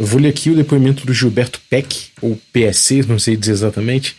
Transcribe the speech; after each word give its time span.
Eu 0.00 0.06
vou 0.06 0.18
ler 0.18 0.30
aqui 0.30 0.48
o 0.48 0.56
depoimento 0.56 1.04
do 1.04 1.12
Gilberto 1.12 1.60
Peck, 1.68 2.06
ou 2.22 2.40
PSC, 2.54 3.02
não 3.06 3.18
sei 3.18 3.36
dizer 3.36 3.52
exatamente, 3.52 4.16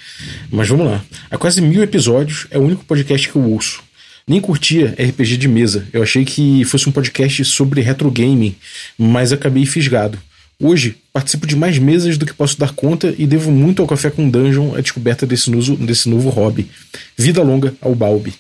mas 0.51 0.69
vamos 0.69 0.85
lá. 0.85 1.03
Há 1.27 1.39
quase 1.39 1.59
mil 1.59 1.81
episódios 1.81 2.45
é 2.51 2.59
o 2.59 2.61
único 2.61 2.85
podcast 2.85 3.27
que 3.27 3.35
eu 3.35 3.41
ouço. 3.41 3.81
Nem 4.27 4.39
curtia 4.39 4.91
RPG 4.91 5.37
de 5.37 5.47
mesa, 5.47 5.87
eu 5.91 6.03
achei 6.03 6.23
que 6.23 6.63
fosse 6.65 6.87
um 6.87 6.91
podcast 6.91 7.43
sobre 7.45 7.81
retro 7.81 8.11
gaming, 8.11 8.55
mas 8.95 9.33
acabei 9.33 9.65
fisgado. 9.65 10.19
Hoje, 10.61 10.97
participo 11.11 11.47
de 11.47 11.55
mais 11.55 11.79
mesas 11.79 12.15
do 12.15 12.27
que 12.27 12.33
posso 12.35 12.59
dar 12.59 12.73
conta 12.73 13.15
e 13.17 13.25
devo 13.25 13.49
muito 13.49 13.81
ao 13.81 13.87
Café 13.87 14.11
com 14.11 14.29
Dungeon 14.29 14.75
a 14.75 14.81
descoberta 14.81 15.25
desse, 15.25 15.49
nuso, 15.49 15.75
desse 15.75 16.07
novo 16.07 16.29
hobby. 16.29 16.69
Vida 17.17 17.41
longa 17.41 17.73
ao 17.81 17.95
Balbi. 17.95 18.35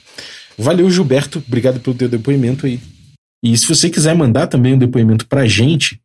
Valeu, 0.59 0.91
Gilberto. 0.91 1.43
Obrigado 1.47 1.79
pelo 1.79 1.95
teu 1.95 2.07
depoimento 2.07 2.67
aí. 2.67 2.79
E 3.43 3.57
se 3.57 3.67
você 3.67 3.89
quiser 3.89 4.13
mandar 4.13 4.45
também 4.45 4.75
um 4.75 4.77
depoimento 4.77 5.25
pra 5.25 5.47
gente, 5.47 5.99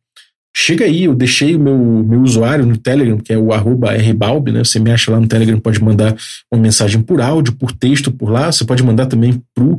chega 0.57 0.85
aí. 0.85 1.03
Eu 1.03 1.13
deixei 1.13 1.55
o 1.55 1.59
meu, 1.59 1.77
meu 1.77 2.21
usuário 2.21 2.65
no 2.65 2.75
Telegram, 2.75 3.17
que 3.19 3.31
é 3.31 3.37
o 3.37 3.49
rbalb, 3.49 4.51
né? 4.51 4.63
Você 4.63 4.79
me 4.79 4.91
acha 4.91 5.11
lá 5.11 5.19
no 5.19 5.27
Telegram, 5.27 5.59
pode 5.59 5.81
mandar 5.81 6.15
uma 6.51 6.61
mensagem 6.61 7.01
por 7.01 7.21
áudio, 7.21 7.53
por 7.53 7.71
texto 7.71 8.11
por 8.11 8.29
lá. 8.29 8.51
Você 8.51 8.65
pode 8.65 8.81
mandar 8.81 9.05
também 9.05 9.41
pro 9.53 9.77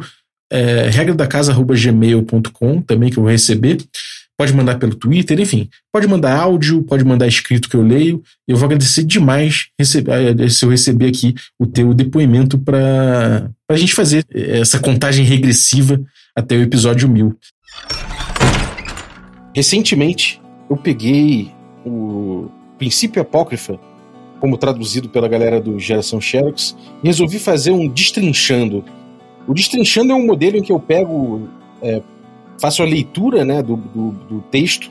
é, 0.50 0.88
regra 0.88 1.14
da 1.14 1.26
casa@gmail.com 1.26 2.80
também 2.82 3.10
que 3.10 3.18
eu 3.18 3.24
vou 3.24 3.32
receber. 3.32 3.78
Pode 4.38 4.52
mandar 4.52 4.78
pelo 4.78 4.94
Twitter, 4.94 5.40
enfim. 5.40 5.68
Pode 5.92 6.06
mandar 6.06 6.38
áudio, 6.38 6.84
pode 6.84 7.04
mandar 7.04 7.26
escrito 7.26 7.68
que 7.68 7.74
eu 7.74 7.82
leio. 7.82 8.22
Eu 8.46 8.56
vou 8.56 8.66
agradecer 8.66 9.02
demais 9.02 9.66
receber, 9.76 10.40
eh, 10.40 10.48
se 10.48 10.64
eu 10.64 10.70
receber 10.70 11.08
aqui 11.08 11.34
o 11.58 11.66
teu 11.66 11.92
depoimento 11.92 12.56
para 12.56 13.50
a 13.68 13.76
gente 13.76 13.92
fazer 13.92 14.24
essa 14.32 14.78
contagem 14.78 15.24
regressiva 15.24 16.00
até 16.36 16.56
o 16.56 16.62
episódio 16.62 17.08
1000. 17.08 17.36
Recentemente, 19.52 20.40
eu 20.68 20.76
peguei 20.76 21.50
o 21.84 22.48
Princípio 22.76 23.22
Apócrifa, 23.22 23.78
como 24.40 24.56
traduzido 24.56 25.08
pela 25.08 25.26
galera 25.26 25.60
do 25.60 25.78
Geração 25.78 26.20
Xerox, 26.20 26.76
e 27.02 27.06
resolvi 27.06 27.38
fazer 27.38 27.72
um 27.72 27.88
destrinchando. 27.88 28.84
O 29.46 29.54
destrinchando 29.54 30.12
é 30.12 30.14
um 30.14 30.24
modelo 30.24 30.56
em 30.56 30.62
que 30.62 30.70
eu 30.70 30.78
pego 30.78 31.48
é, 31.82 32.02
faço 32.60 32.82
a 32.82 32.86
leitura 32.86 33.44
né, 33.44 33.62
do, 33.62 33.76
do, 33.76 34.10
do, 34.10 34.40
texto 34.50 34.90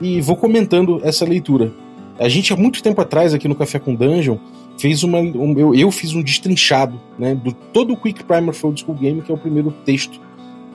e 0.00 0.20
vou 0.20 0.36
comentando 0.36 1.00
essa 1.04 1.24
leitura. 1.24 1.72
A 2.18 2.28
gente, 2.28 2.52
há 2.52 2.56
muito 2.56 2.82
tempo 2.82 3.00
atrás, 3.00 3.34
aqui 3.34 3.48
no 3.48 3.54
Café 3.54 3.78
com 3.78 3.94
Dungeon, 3.94 4.36
fez 4.78 5.02
uma. 5.02 5.18
Um, 5.18 5.58
eu, 5.58 5.74
eu, 5.74 5.90
fiz 5.90 6.14
um 6.14 6.22
destrinchado 6.22 7.00
né, 7.18 7.34
do 7.34 7.52
todo 7.52 7.92
o 7.92 7.96
Quick 7.96 8.24
Primer 8.24 8.54
for 8.54 8.68
Old 8.68 8.80
School 8.80 8.96
Game, 8.96 9.22
que 9.22 9.30
é 9.30 9.34
o 9.34 9.38
primeiro 9.38 9.70
texto 9.84 10.20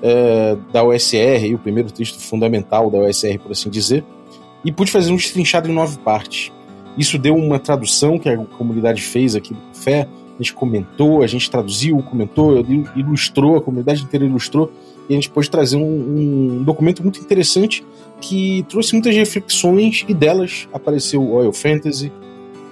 é, 0.01 0.57
da 0.71 0.83
OSR, 0.83 1.53
o 1.53 1.59
primeiro 1.59 1.91
texto 1.91 2.19
fundamental 2.19 2.89
da 2.89 2.99
OSR, 2.99 3.39
por 3.39 3.51
assim 3.51 3.69
dizer, 3.69 4.03
e 4.63 4.71
pude 4.71 4.91
fazer 4.91 5.11
um 5.11 5.15
destrinchado 5.15 5.69
em 5.69 5.73
nove 5.73 5.97
partes. 5.99 6.51
Isso 6.97 7.17
deu 7.17 7.35
uma 7.35 7.59
tradução 7.59 8.17
que 8.17 8.27
a 8.27 8.37
comunidade 8.37 9.01
fez 9.01 9.35
aqui 9.35 9.53
do 9.53 9.59
Café, 9.73 10.07
a 10.39 10.43
gente 10.43 10.53
comentou, 10.53 11.23
a 11.23 11.27
gente 11.27 11.49
traduziu, 11.49 11.97
comentou, 12.03 12.63
ilustrou, 12.95 13.57
a 13.57 13.61
comunidade 13.61 14.03
inteira 14.03 14.25
ilustrou, 14.25 14.71
e 15.09 15.13
a 15.13 15.15
gente 15.15 15.29
pôde 15.29 15.49
trazer 15.49 15.77
um, 15.77 16.59
um, 16.59 16.63
documento 16.63 17.01
muito 17.01 17.19
interessante 17.19 17.83
que 18.19 18.65
trouxe 18.67 18.93
muitas 18.93 19.15
reflexões 19.15 20.05
e 20.07 20.13
delas 20.13 20.67
apareceu 20.73 21.21
o 21.21 21.33
Oil 21.33 21.53
Fantasy 21.53 22.11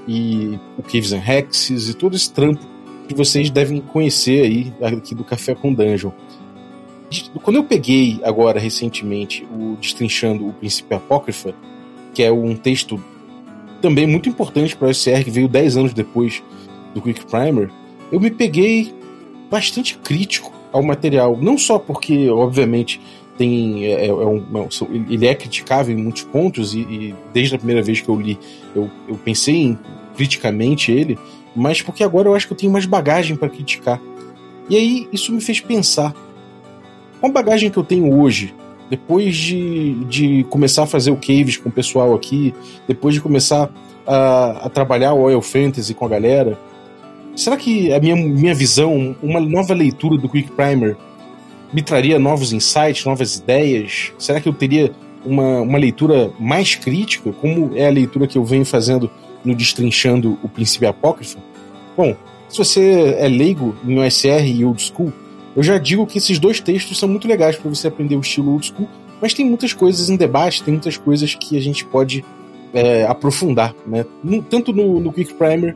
e 0.07 0.59
o 0.77 0.83
Caves 0.83 1.13
and 1.13 1.23
Hexes 1.25 1.89
e 1.89 1.93
todo 1.93 2.15
esse 2.15 2.31
trampo 2.31 2.61
que 3.07 3.15
vocês 3.15 3.49
devem 3.49 3.79
conhecer 3.79 4.43
aí 4.43 4.73
aqui 4.81 5.15
do 5.15 5.23
Café 5.23 5.55
com 5.55 5.73
Dungeon. 5.73 6.11
Quando 7.41 7.57
eu 7.57 7.63
peguei 7.63 8.19
agora 8.23 8.59
recentemente 8.59 9.47
o 9.51 9.77
Destrinchando 9.79 10.47
o 10.47 10.53
Princípio 10.53 10.97
Apócrifa, 10.97 11.53
que 12.15 12.23
é 12.23 12.31
um 12.31 12.55
texto 12.55 12.99
também 13.81 14.07
muito 14.07 14.29
importante 14.29 14.75
para 14.75 14.87
o 14.87 14.93
SR, 14.93 15.23
que 15.23 15.29
veio 15.29 15.47
10 15.47 15.77
anos 15.77 15.93
depois 15.93 16.41
do 16.93 17.01
Quick 17.01 17.25
Primer, 17.25 17.69
eu 18.11 18.19
me 18.19 18.31
peguei 18.31 18.95
bastante 19.51 19.97
crítico 19.97 20.51
ao 20.71 20.81
material. 20.81 21.37
Não 21.39 21.57
só 21.57 21.77
porque, 21.77 22.29
obviamente, 22.29 23.01
tem 23.37 23.85
é, 23.85 24.07
é, 24.07 24.13
um, 24.13 24.43
ele 25.09 25.27
é 25.27 25.35
criticável 25.35 25.95
em 25.95 26.01
muitos 26.01 26.23
pontos 26.23 26.73
e, 26.73 26.79
e, 26.79 27.15
desde 27.33 27.55
a 27.55 27.57
primeira 27.57 27.81
vez 27.81 27.99
que 27.99 28.07
eu 28.07 28.19
li 28.19 28.39
eu, 28.73 28.89
eu 29.09 29.15
pensei 29.15 29.55
em, 29.55 29.79
criticamente 30.15 30.91
ele, 30.91 31.19
mas 31.53 31.81
porque 31.81 32.01
agora 32.03 32.29
eu 32.29 32.33
acho 32.33 32.47
que 32.47 32.53
eu 32.53 32.57
tenho 32.57 32.71
mais 32.71 32.85
bagagem 32.85 33.35
para 33.35 33.49
criticar. 33.49 34.01
E 34.69 34.75
aí 34.77 35.07
isso 35.11 35.33
me 35.33 35.41
fez 35.41 35.59
pensar 35.59 36.15
com 37.19 37.27
a 37.27 37.29
bagagem 37.29 37.69
que 37.69 37.77
eu 37.77 37.83
tenho 37.83 38.17
hoje, 38.17 38.53
depois 38.89 39.35
de, 39.35 39.93
de 40.05 40.43
começar 40.49 40.83
a 40.83 40.87
fazer 40.87 41.11
o 41.11 41.15
Caves 41.15 41.57
com 41.57 41.69
o 41.69 41.71
pessoal 41.71 42.13
aqui, 42.13 42.53
depois 42.87 43.13
de 43.13 43.21
começar 43.21 43.69
a, 44.05 44.65
a 44.65 44.69
trabalhar 44.69 45.13
o 45.13 45.21
Oil 45.21 45.41
Fantasy 45.41 45.93
com 45.93 46.05
a 46.05 46.09
galera, 46.09 46.57
Será 47.35 47.57
que 47.57 47.93
a 47.93 47.99
minha, 47.99 48.15
minha 48.15 48.55
visão, 48.55 49.13
uma 49.21 49.41
nova 49.41 49.73
leitura 49.73 50.17
do 50.17 50.29
Quick 50.29 50.51
Primer, 50.51 50.95
me 51.73 51.81
traria 51.81 52.17
novos 52.17 52.53
insights, 52.53 53.03
novas 53.03 53.35
ideias? 53.35 54.13
Será 54.17 54.39
que 54.39 54.47
eu 54.47 54.53
teria 54.53 54.93
uma, 55.25 55.59
uma 55.61 55.77
leitura 55.77 56.31
mais 56.39 56.75
crítica, 56.75 57.33
como 57.33 57.75
é 57.75 57.87
a 57.87 57.91
leitura 57.91 58.25
que 58.25 58.37
eu 58.37 58.45
venho 58.45 58.65
fazendo 58.65 59.11
no 59.43 59.53
Destrinchando 59.53 60.39
o 60.41 60.47
Princípio 60.47 60.87
Apócrifo? 60.87 61.37
Bom, 61.97 62.15
se 62.47 62.57
você 62.57 63.15
é 63.19 63.27
leigo 63.27 63.75
em 63.85 63.99
OSR 63.99 64.45
e 64.45 64.63
Old 64.63 64.81
School, 64.81 65.11
eu 65.55 65.63
já 65.63 65.77
digo 65.77 66.05
que 66.05 66.17
esses 66.17 66.37
dois 66.37 66.59
textos 66.59 66.99
são 66.99 67.07
muito 67.07 67.27
legais 67.27 67.55
para 67.55 67.69
você 67.69 67.87
aprender 67.87 68.15
o 68.15 68.21
estilo 68.21 68.51
Old 68.51 68.67
School, 68.67 68.89
mas 69.21 69.33
tem 69.33 69.45
muitas 69.45 69.71
coisas 69.73 70.09
em 70.09 70.17
debate, 70.17 70.61
tem 70.61 70.73
muitas 70.73 70.97
coisas 70.97 71.33
que 71.33 71.57
a 71.57 71.61
gente 71.61 71.85
pode 71.85 72.25
é, 72.73 73.05
aprofundar, 73.05 73.73
né? 73.87 74.05
tanto 74.49 74.73
no, 74.73 74.99
no 74.99 75.13
Quick 75.13 75.33
Primer 75.35 75.75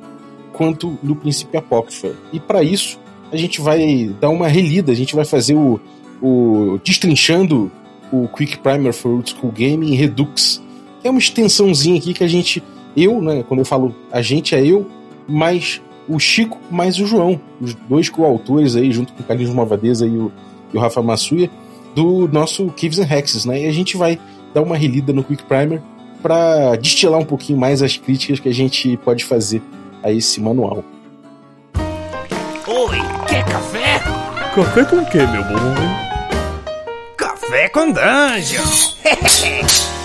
quanto 0.52 0.98
no 1.02 1.16
Princípio 1.16 1.58
Apócrifa. 1.58 2.14
E 2.34 2.40
para 2.40 2.62
isso, 2.62 3.00
a 3.32 3.38
gente 3.38 3.62
vai 3.62 4.14
dar 4.20 4.30
uma 4.30 4.48
relida, 4.48 4.92
a 4.92 4.96
gente 4.96 5.16
vai 5.16 5.24
fazer 5.24 5.56
o, 5.56 5.80
o 6.22 6.80
destrinchando 6.84 7.72
o 8.12 8.28
Quick 8.28 8.58
Primer 8.58 8.92
for 8.92 9.12
Old 9.12 9.30
School 9.30 9.52
Game 9.52 9.90
em 9.90 9.96
Redux. 9.96 10.62
É 11.04 11.10
uma 11.10 11.20
extensãozinha 11.20 11.98
aqui 11.98 12.14
que 12.14 12.24
a 12.24 12.28
gente, 12.28 12.62
eu, 12.98 13.22
né, 13.22 13.44
quando 13.48 13.60
eu 13.60 13.66
falo 13.66 13.96
a 14.12 14.22
gente 14.22 14.54
é 14.54 14.66
eu, 14.66 14.86
mais 15.28 15.82
o 16.10 16.20
Chico, 16.20 16.58
mais 16.72 17.00
o 17.00 17.06
João, 17.06 17.40
os 17.62 17.74
dois 17.74 18.10
coautores 18.10 18.76
aí, 18.76 18.92
junto 18.92 19.14
com 19.14 19.22
o 19.22 19.26
Carlinhos 19.26 19.54
Malvadeza 19.54 20.06
e 20.06 20.18
o, 20.18 20.32
e 20.74 20.78
o 20.78 20.80
Rafa 20.80 21.02
Massuia, 21.02 21.50
do 21.96 22.28
nosso 22.28 22.66
Caves 22.72 23.00
and 23.00 23.08
Hexes, 23.10 23.46
né? 23.46 23.62
E 23.62 23.68
a 23.68 23.72
gente 23.72 23.96
vai 23.96 24.20
dar 24.54 24.62
uma 24.62 24.76
relida 24.76 25.14
no 25.14 25.24
Quick 25.24 25.44
Primer 25.44 25.82
para 26.22 26.76
destilar 26.76 27.20
um 27.20 27.26
pouquinho 27.26 27.60
mais 27.60 27.82
as 27.82 27.96
críticas 27.96 28.40
que 28.40 28.50
a 28.50 28.54
gente 28.54 28.98
pode 28.98 29.24
fazer 29.24 29.62
a 30.04 30.12
esse 30.12 30.42
manual. 30.42 30.84
Oi, 32.68 32.98
quer 33.28 33.46
café? 33.46 34.00
Café 34.56 34.86
com 34.86 34.98
o 34.98 35.06
que, 35.06 35.18
meu 35.18 35.44
bom? 35.44 35.76
Café 37.16 37.70
com 37.70 37.92
Dungeon! 37.92 38.64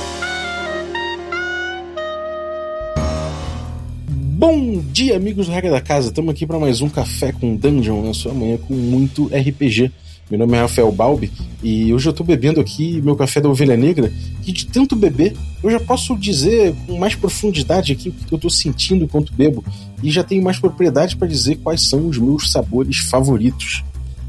Bom 4.36 4.82
dia, 4.90 5.14
amigos 5.14 5.46
do 5.46 5.52
Regra 5.52 5.70
da 5.70 5.80
Casa. 5.80 6.08
Estamos 6.08 6.34
aqui 6.34 6.44
para 6.44 6.58
mais 6.58 6.80
um 6.80 6.88
Café 6.88 7.30
com 7.30 7.54
Dungeon 7.54 8.02
na 8.02 8.12
sua 8.12 8.34
manhã 8.34 8.56
com 8.56 8.74
muito 8.74 9.26
RPG. 9.26 9.92
Meu 10.28 10.40
nome 10.40 10.56
é 10.56 10.60
Rafael 10.60 10.90
Balbi 10.90 11.30
e 11.62 11.94
hoje 11.94 12.08
eu 12.08 12.10
estou 12.10 12.26
bebendo 12.26 12.60
aqui 12.60 13.00
meu 13.00 13.14
café 13.14 13.40
da 13.40 13.48
ovelha 13.48 13.76
negra. 13.76 14.12
E 14.44 14.50
de 14.50 14.66
tanto 14.66 14.96
beber, 14.96 15.36
eu 15.62 15.70
já 15.70 15.78
posso 15.78 16.16
dizer 16.18 16.74
com 16.84 16.98
mais 16.98 17.14
profundidade 17.14 17.92
aqui 17.92 18.08
o 18.08 18.12
que 18.12 18.34
eu 18.34 18.36
estou 18.36 18.50
sentindo 18.50 19.04
enquanto 19.04 19.32
bebo. 19.32 19.64
E 20.02 20.10
já 20.10 20.24
tenho 20.24 20.42
mais 20.42 20.58
propriedade 20.58 21.14
para 21.14 21.28
dizer 21.28 21.58
quais 21.62 21.82
são 21.82 22.08
os 22.08 22.18
meus 22.18 22.50
sabores 22.50 22.98
favoritos. 22.98 23.84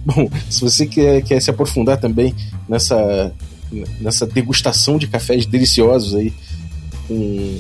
Bom, 0.06 0.30
se 0.52 0.62
você 0.62 0.86
quer, 0.86 1.24
quer 1.24 1.42
se 1.42 1.50
aprofundar 1.50 2.00
também 2.00 2.32
nessa, 2.70 3.34
nessa 4.00 4.28
degustação 4.28 5.00
de 5.00 5.08
cafés 5.08 5.48
deliciosos 5.48 6.14
aí, 6.14 6.32
com, 7.08 7.60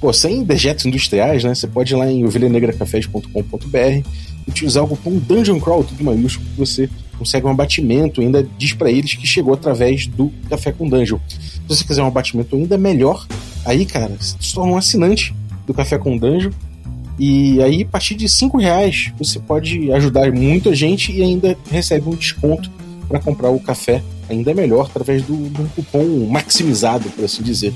pô, 0.00 0.12
sem 0.12 0.44
dejetos 0.44 0.86
industriais, 0.86 1.44
né? 1.44 1.54
Você 1.54 1.66
pode 1.66 1.92
ir 1.92 1.96
lá 1.96 2.10
em 2.10 2.24
ovelhanegracafés.com.br 2.24 4.08
utilizar 4.48 4.84
o 4.84 4.88
cupom 4.88 5.18
Dungeon 5.18 5.58
Crawl, 5.58 5.84
tudo 5.84 6.04
maiúsculo, 6.04 6.48
que 6.50 6.58
você 6.58 6.88
consegue 7.18 7.46
um 7.46 7.50
abatimento, 7.50 8.20
ainda 8.20 8.46
diz 8.56 8.72
para 8.72 8.90
eles 8.90 9.14
que 9.14 9.26
chegou 9.26 9.54
através 9.54 10.06
do 10.06 10.32
Café 10.48 10.70
com 10.70 10.88
Dungeon. 10.88 11.18
Se 11.28 11.60
você 11.66 11.84
quiser 11.84 12.02
um 12.02 12.06
abatimento 12.06 12.54
ainda 12.54 12.78
melhor, 12.78 13.26
aí, 13.64 13.84
cara, 13.84 14.16
se 14.20 14.54
torna 14.54 14.72
um 14.72 14.76
assinante 14.76 15.34
do 15.66 15.74
Café 15.74 15.98
com 15.98 16.16
Dungeon. 16.16 16.52
E 17.18 17.62
aí, 17.62 17.82
a 17.82 17.86
partir 17.86 18.14
de 18.14 18.28
5 18.28 18.58
reais, 18.58 19.10
você 19.18 19.38
pode 19.38 19.90
ajudar 19.92 20.30
muita 20.30 20.74
gente 20.74 21.10
e 21.12 21.22
ainda 21.22 21.56
recebe 21.70 22.08
um 22.08 22.14
desconto 22.14 22.70
para 23.08 23.18
comprar 23.18 23.48
o 23.48 23.58
café 23.58 24.02
ainda 24.28 24.52
melhor 24.52 24.86
através 24.86 25.22
do, 25.22 25.34
do 25.34 25.70
cupom 25.74 26.26
maximizado, 26.28 27.08
por 27.10 27.24
assim 27.24 27.42
dizer. 27.42 27.72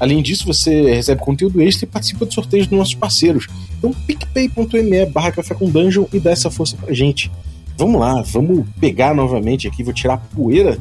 Além 0.00 0.22
disso, 0.22 0.46
você 0.46 0.94
recebe 0.94 1.20
conteúdo 1.20 1.60
extra 1.60 1.84
e 1.84 1.88
participa 1.88 2.24
de 2.24 2.32
sorteios 2.32 2.66
dos 2.66 2.78
nossos 2.78 2.94
parceiros. 2.94 3.46
Então, 3.78 3.92
picpay.me 3.92 5.04
barra 5.04 5.30
café 5.30 5.54
com 5.54 5.68
dungeon 5.68 6.06
e 6.10 6.18
dá 6.18 6.30
essa 6.30 6.50
força 6.50 6.74
pra 6.74 6.94
gente. 6.94 7.30
Vamos 7.76 8.00
lá, 8.00 8.22
vamos 8.22 8.64
pegar 8.80 9.14
novamente 9.14 9.68
aqui, 9.68 9.82
vou 9.82 9.92
tirar 9.92 10.14
a 10.14 10.16
poeira 10.16 10.78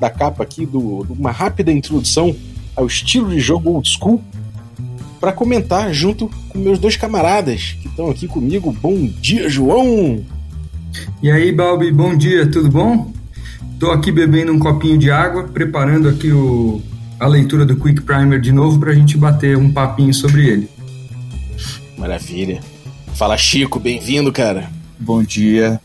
da 0.00 0.08
capa 0.08 0.42
aqui, 0.42 0.64
do, 0.64 1.06
uma 1.10 1.30
rápida 1.30 1.70
introdução 1.70 2.34
ao 2.74 2.86
estilo 2.86 3.28
de 3.30 3.40
jogo 3.40 3.70
old 3.70 3.88
school. 3.88 4.22
para 5.20 5.32
comentar 5.32 5.92
junto 5.92 6.30
com 6.48 6.58
meus 6.58 6.78
dois 6.78 6.96
camaradas 6.96 7.76
que 7.80 7.88
estão 7.88 8.10
aqui 8.10 8.26
comigo. 8.26 8.74
Bom 8.80 9.06
dia, 9.20 9.50
João! 9.50 10.24
E 11.22 11.30
aí, 11.30 11.52
Balbi, 11.52 11.92
bom 11.92 12.16
dia, 12.16 12.50
tudo 12.50 12.70
bom? 12.70 13.12
Tô 13.78 13.90
aqui 13.90 14.10
bebendo 14.10 14.52
um 14.52 14.58
copinho 14.58 14.98
de 14.98 15.10
água, 15.10 15.44
preparando 15.44 16.08
aqui 16.08 16.32
o, 16.32 16.82
a 17.22 17.28
leitura 17.28 17.64
do 17.64 17.76
Quick 17.76 18.02
Primer 18.02 18.40
de 18.40 18.50
novo 18.50 18.80
para 18.80 18.90
a 18.90 18.94
gente 18.96 19.16
bater 19.16 19.56
um 19.56 19.72
papinho 19.72 20.12
sobre 20.12 20.44
ele. 20.44 20.68
Maravilha. 21.96 22.60
Fala, 23.14 23.36
Chico, 23.36 23.78
bem-vindo, 23.78 24.32
cara. 24.32 24.68
Bom 24.98 25.22
dia. 25.22 25.80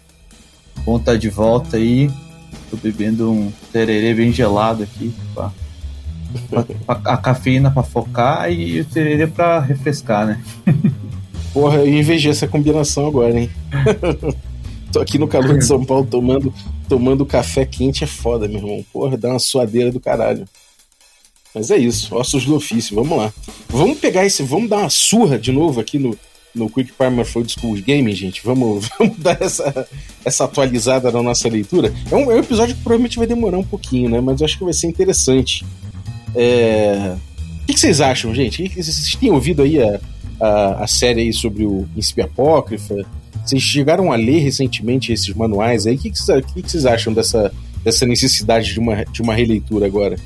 Bom 0.84 0.98
estar 0.98 1.12
tá 1.12 1.18
de 1.18 1.30
volta 1.30 1.78
aí. 1.78 2.10
Tô 2.72 2.78
bebendo 2.78 3.32
um 3.32 3.54
tererê 3.72 4.16
bem 4.16 4.32
gelado 4.32 4.82
aqui. 4.82 5.14
Pra, 5.36 5.52
pra, 6.50 6.66
a 7.06 7.18
cafeína 7.18 7.70
para 7.70 7.84
focar 7.84 8.52
e 8.52 8.82
o 8.82 8.86
tererê 8.86 9.28
para 9.28 9.60
refrescar, 9.60 10.26
né? 10.26 10.42
Porra, 11.54 11.78
eu 11.78 12.00
invejei 12.00 12.32
essa 12.32 12.48
combinação 12.48 13.06
agora, 13.06 13.40
hein? 13.40 13.52
Tô 14.92 15.00
aqui 15.00 15.20
no 15.20 15.28
calor 15.28 15.56
de 15.56 15.66
São 15.66 15.86
Paulo 15.86 16.08
tomando, 16.08 16.52
tomando 16.90 17.28
café 17.28 17.64
quente, 17.64 18.04
é 18.04 18.08
foda, 18.08 18.48
meu 18.48 18.58
irmão. 18.58 18.84
Porra, 18.92 19.16
dá 19.16 19.30
uma 19.30 19.40
suadeira 19.40 19.92
do 19.92 20.00
caralho. 20.00 20.44
Mas 21.54 21.72
é 21.72 21.78
isso, 21.78 22.16
ossos 22.16 22.46
do 22.46 22.56
ofício, 22.56 22.96
vamos 22.96 23.18
lá. 23.18 23.34
Vamos 23.70 23.98
pegar 23.98 24.26
esse, 24.26 24.44
vamos 24.44 24.70
dar 24.70 24.78
uma 24.78 24.90
surra 24.90 25.40
de 25.40 25.52
novo 25.52 25.80
aqui 25.80 25.98
no, 25.98 26.18
no 26.54 26.70
Quick 26.70 26.92
Primer 26.94 27.26
Food 27.26 27.52
School 27.52 27.78
Gaming, 27.82 28.14
gente. 28.14 28.42
Vamos, 28.44 28.90
vamos 28.98 29.18
dar 29.18 29.42
essa, 29.42 29.88
essa 30.26 30.46
atualizada 30.46 31.12
na 31.12 31.22
nossa 31.22 31.48
leitura. 31.48 31.94
É 32.12 32.16
um, 32.16 32.32
é 32.32 32.36
um 32.36 32.40
episódio 32.40 32.76
que 32.76 32.82
provavelmente 32.82 33.18
vai 33.18 33.28
demorar 33.28 33.58
um 33.58 33.64
pouquinho, 33.64 34.10
né? 34.10 34.20
Mas 34.20 34.42
eu 34.42 34.46
acho 34.46 34.58
que 34.58 34.64
vai 34.64 34.74
ser 34.74 34.88
interessante. 34.88 35.66
É... 36.36 37.16
O 37.64 37.66
que, 37.68 37.80
vocês 37.80 38.00
acham, 38.00 38.34
gente? 38.34 38.68
Vocês 38.70 39.16
têm 39.16 39.30
ouvido 39.30 39.62
aí 39.62 39.82
a, 39.82 40.00
a, 40.40 40.84
a 40.84 40.88
série 40.88 41.22
aí 41.22 41.34
sobre 41.34 41.66
o 41.66 41.88
Príncipe 41.94 42.22
Apócrifa? 42.22 43.06
Vocês 43.46 43.62
chegaram 43.62 44.12
a 44.12 44.16
ler 44.16 44.40
recentemente 44.40 45.12
esses 45.12 45.34
manuais 45.34 45.86
aí? 45.86 45.96
O 45.96 45.98
que, 45.98 46.10
vocês, 46.10 46.46
que, 46.46 46.62
que 46.62 46.72
vocês 46.72 46.86
acham 46.86 47.14
dessa, 47.14 47.52
dessa 47.84 48.06
necessidade 48.06 48.74
de 48.74 48.80
uma, 48.80 49.04
de 49.06 49.22
uma 49.22 49.34
releitura 49.34 49.86
agora? 49.86 50.18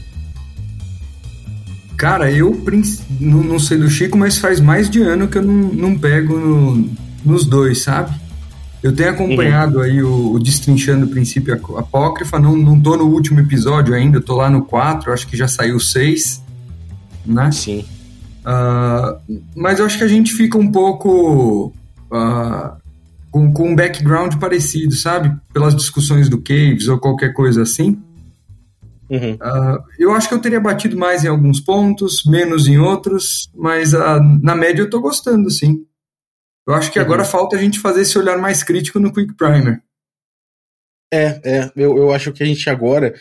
Cara, 2.02 2.32
eu 2.32 2.60
não, 3.20 3.44
não 3.44 3.60
sei 3.60 3.78
do 3.78 3.88
Chico, 3.88 4.18
mas 4.18 4.40
faz 4.40 4.60
mais 4.60 4.90
de 4.90 5.04
ano 5.04 5.28
que 5.28 5.38
eu 5.38 5.44
não, 5.44 5.72
não 5.72 5.96
pego 5.96 6.36
no, 6.36 6.90
nos 7.24 7.46
dois, 7.46 7.84
sabe? 7.84 8.20
Eu 8.82 8.92
tenho 8.92 9.12
acompanhado 9.12 9.78
uhum. 9.78 9.84
aí 9.84 10.02
o, 10.02 10.32
o 10.32 10.40
Destrinchando 10.40 11.06
o 11.06 11.10
Princípio 11.10 11.54
Apócrifa, 11.54 12.40
não, 12.40 12.58
não 12.58 12.82
tô 12.82 12.98
no 12.98 13.04
último 13.04 13.40
episódio 13.40 13.94
ainda, 13.94 14.20
tô 14.20 14.36
lá 14.36 14.50
no 14.50 14.64
4, 14.64 15.14
acho 15.14 15.28
que 15.28 15.38
já 15.38 15.48
saiu 15.48 15.80
6, 15.80 16.44
né? 17.24 17.52
Sim. 17.52 17.86
Uh, 18.40 19.40
mas 19.56 19.78
eu 19.78 19.86
acho 19.86 20.00
que 20.00 20.04
a 20.04 20.08
gente 20.08 20.34
fica 20.34 20.58
um 20.58 20.72
pouco 20.72 21.72
uh, 22.12 22.82
com, 23.30 23.54
com 23.54 23.74
um 23.74 23.76
background 23.76 24.38
parecido, 24.38 24.96
sabe? 24.96 25.32
Pelas 25.54 25.76
discussões 25.76 26.28
do 26.28 26.42
Caves 26.42 26.88
ou 26.88 26.98
qualquer 26.98 27.32
coisa 27.32 27.62
assim. 27.62 28.02
Uhum. 29.12 29.34
Uh, 29.34 29.84
eu 30.00 30.14
acho 30.14 30.30
que 30.30 30.34
eu 30.34 30.40
teria 30.40 30.60
batido 30.62 30.98
mais 30.98 31.26
em 31.26 31.28
alguns 31.28 31.60
pontos, 31.60 32.24
menos 32.24 32.66
em 32.66 32.78
outros, 32.78 33.52
mas 33.54 33.94
uh, 33.94 34.22
na 34.42 34.56
média 34.56 34.84
eu 34.84 34.90
tô 34.90 35.02
gostando, 35.02 35.52
sim. 35.52 35.86
Eu 36.66 36.74
acho 36.74 36.90
que 36.90 36.98
uhum. 36.98 37.04
agora 37.04 37.26
falta 37.26 37.58
a 37.58 37.60
gente 37.60 37.82
fazer 37.82 38.02
esse 38.02 38.18
olhar 38.18 38.38
mais 38.38 38.64
crítico 38.64 39.02
no 39.02 39.12
Quick 39.12 39.36
Primer. 39.36 39.84
É, 41.14 41.42
é. 41.44 41.72
Eu, 41.76 41.98
eu 41.98 42.14
acho 42.14 42.32
que 42.32 42.42
a 42.42 42.46
gente 42.46 42.70
agora, 42.70 43.14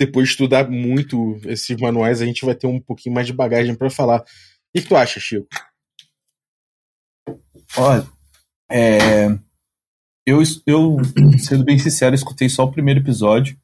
depois 0.00 0.26
de 0.26 0.32
estudar 0.32 0.68
muito 0.68 1.38
esses 1.44 1.76
manuais, 1.76 2.20
a 2.20 2.26
gente 2.26 2.44
vai 2.44 2.56
ter 2.56 2.66
um 2.66 2.80
pouquinho 2.80 3.14
mais 3.14 3.28
de 3.28 3.32
bagagem 3.32 3.76
para 3.76 3.88
falar. 3.90 4.20
O 4.20 4.24
que, 4.74 4.82
que 4.82 4.88
tu 4.88 4.96
acha, 4.96 5.20
Chico? 5.20 5.46
Olha, 7.76 8.04
é, 8.68 9.28
eu, 10.26 10.42
eu, 10.66 10.96
sendo 11.38 11.64
bem 11.64 11.78
sincero, 11.78 12.16
escutei 12.16 12.48
só 12.48 12.64
o 12.64 12.72
primeiro 12.72 12.98
episódio. 12.98 13.56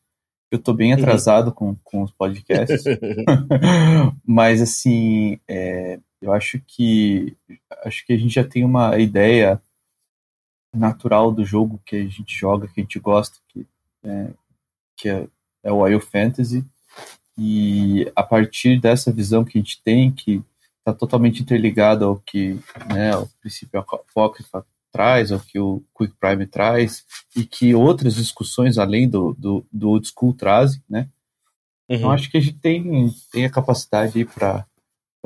Eu 0.51 0.59
tô 0.59 0.73
bem 0.73 0.93
uhum. 0.93 0.99
atrasado 0.99 1.49
uhum. 1.49 1.53
com, 1.53 1.77
com 1.85 2.03
os 2.03 2.11
podcasts. 2.11 2.83
Mas, 4.27 4.61
assim, 4.61 5.39
é, 5.49 6.01
eu 6.21 6.33
acho 6.33 6.61
que 6.67 7.37
acho 7.85 8.05
que 8.05 8.13
a 8.13 8.17
gente 8.17 8.35
já 8.35 8.45
tem 8.45 8.65
uma 8.65 8.99
ideia 8.99 9.61
natural 10.75 11.33
do 11.33 11.45
jogo 11.45 11.81
que 11.85 11.97
a 11.97 12.03
gente 12.05 12.37
joga, 12.37 12.69
que 12.69 12.81
a 12.81 12.83
gente 12.83 12.99
gosta, 12.99 13.39
que, 13.49 13.67
é, 14.05 14.31
que 14.97 15.09
é, 15.09 15.27
é 15.63 15.73
o 15.73 15.83
Wild 15.83 16.05
Fantasy. 16.05 16.65
E 17.39 18.11
a 18.15 18.23
partir 18.23 18.79
dessa 18.81 19.13
visão 19.13 19.45
que 19.45 19.57
a 19.57 19.61
gente 19.61 19.83
tem, 19.83 20.11
que 20.13 20.43
está 20.79 20.93
totalmente 20.93 21.43
interligada 21.43 22.05
ao 22.05 22.17
que 22.19 22.59
né, 22.93 23.17
o 23.17 23.27
princípio 23.41 23.81
apócrifa 23.81 24.65
traz, 24.93 25.33
ao 25.33 25.41
que 25.41 25.59
o 25.59 25.83
Quick 25.97 26.15
Prime 26.19 26.47
traz, 26.47 27.05
e 27.37 27.45
que 27.45 27.75
outras 27.75 28.15
discussões 28.15 28.79
além 28.79 29.09
do, 29.09 29.35
do, 29.39 29.67
do 29.73 29.91
old 29.91 30.07
school 30.09 30.35
trazem, 30.35 30.83
né? 30.89 31.09
Então, 31.89 31.91
uhum. 31.91 31.97
Então 31.97 32.11
acho 32.13 32.31
que 32.31 32.37
a 32.37 32.41
gente 32.41 32.59
tem, 32.59 33.11
tem 33.33 33.45
a 33.45 33.51
capacidade 33.51 34.19
aí 34.19 34.25
para 34.25 34.67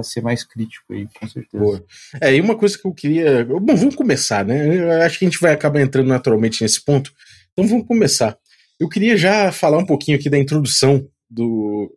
ser 0.03 0.23
mais 0.23 0.43
crítico 0.43 0.93
aí, 0.93 1.07
com 1.19 1.29
certeza. 1.29 1.63
Boa. 1.63 1.85
É, 2.21 2.35
e 2.35 2.41
uma 2.41 2.57
coisa 2.57 2.79
que 2.79 2.87
eu 2.87 2.93
queria. 2.93 3.45
Bom, 3.45 3.77
vamos 3.77 3.95
começar, 3.95 4.45
né? 4.45 4.79
Eu 4.79 5.03
acho 5.03 5.19
que 5.19 5.25
a 5.25 5.29
gente 5.29 5.41
vai 5.41 5.53
acabar 5.53 5.81
entrando 5.81 6.09
naturalmente 6.09 6.63
nesse 6.63 6.83
ponto. 6.83 7.13
Então 7.53 7.69
vamos 7.69 7.87
começar. 7.87 8.37
Eu 8.81 8.89
queria 8.89 9.17
já 9.17 9.53
falar 9.53 9.79
um 9.79 9.87
pouquinho 9.87 10.19
aqui 10.19 10.29
da 10.29 10.39
introdução 10.39 11.07
do. 11.31 11.95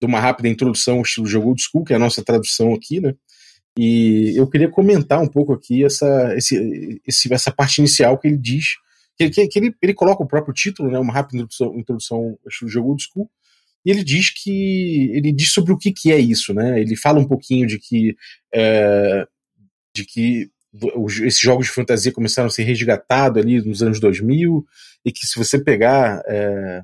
de 0.00 0.06
uma 0.06 0.20
rápida 0.20 0.48
introdução 0.48 0.96
ao 0.96 1.02
estilo 1.02 1.26
jogo 1.26 1.48
old 1.48 1.60
school, 1.60 1.84
que 1.84 1.92
é 1.92 1.96
a 1.96 2.00
nossa 2.00 2.24
tradução 2.24 2.72
aqui, 2.72 3.00
né? 3.00 3.14
E 3.80 4.36
eu 4.36 4.50
queria 4.50 4.68
comentar 4.68 5.22
um 5.22 5.28
pouco 5.28 5.52
aqui 5.52 5.84
essa, 5.84 6.34
esse, 6.36 7.00
esse, 7.06 7.32
essa 7.32 7.52
parte 7.52 7.78
inicial 7.78 8.18
que 8.18 8.26
ele 8.26 8.36
diz, 8.36 8.74
que, 9.16 9.30
que, 9.30 9.46
que 9.46 9.56
ele, 9.56 9.72
ele 9.80 9.94
coloca 9.94 10.20
o 10.20 10.26
próprio 10.26 10.52
título, 10.52 10.90
né, 10.90 10.98
uma 10.98 11.12
rápida 11.12 11.46
introdução, 11.76 12.36
ao 12.44 12.68
jogo 12.68 12.88
old 12.88 13.00
school, 13.04 13.30
e 13.86 13.92
ele 13.92 14.02
diz 14.02 14.30
que 14.30 15.12
ele 15.14 15.30
diz 15.30 15.52
sobre 15.52 15.72
o 15.72 15.78
que, 15.78 15.92
que 15.92 16.10
é 16.10 16.18
isso, 16.18 16.52
né? 16.52 16.80
Ele 16.80 16.96
fala 16.96 17.20
um 17.20 17.24
pouquinho 17.24 17.68
de 17.68 17.78
que 17.78 18.16
é, 18.52 19.24
de 19.94 20.04
que 20.04 20.50
esses 21.24 21.38
jogos 21.38 21.66
de 21.66 21.72
fantasia 21.72 22.10
começaram 22.10 22.48
a 22.48 22.50
ser 22.50 22.64
resgatados 22.64 23.40
ali 23.40 23.62
nos 23.64 23.80
anos 23.80 24.00
2000 24.00 24.66
e 25.04 25.12
que 25.12 25.24
se 25.24 25.38
você 25.38 25.62
pegar 25.62 26.20
é, 26.26 26.82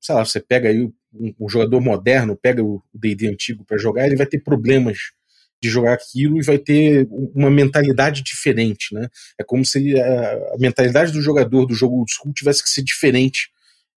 sei 0.00 0.14
lá, 0.14 0.24
você 0.24 0.38
pega 0.40 0.68
aí 0.68 0.84
um, 1.12 1.34
um 1.40 1.48
jogador 1.48 1.80
moderno, 1.80 2.38
pega 2.40 2.62
o 2.62 2.80
D&D 2.94 3.26
antigo 3.26 3.64
para 3.64 3.76
jogar, 3.76 4.06
ele 4.06 4.16
vai 4.16 4.26
ter 4.26 4.38
problemas 4.38 5.15
de 5.62 5.68
jogar 5.68 5.94
aquilo 5.94 6.38
e 6.38 6.44
vai 6.44 6.58
ter 6.58 7.08
uma 7.34 7.50
mentalidade 7.50 8.22
diferente, 8.22 8.94
né? 8.94 9.08
É 9.38 9.44
como 9.44 9.64
se 9.64 9.98
a, 9.98 10.32
a 10.54 10.58
mentalidade 10.58 11.12
do 11.12 11.22
jogador 11.22 11.66
do 11.66 11.74
jogo 11.74 11.96
old 11.96 12.12
school 12.12 12.32
tivesse 12.32 12.62
que 12.62 12.70
ser 12.70 12.82
diferente 12.82 13.48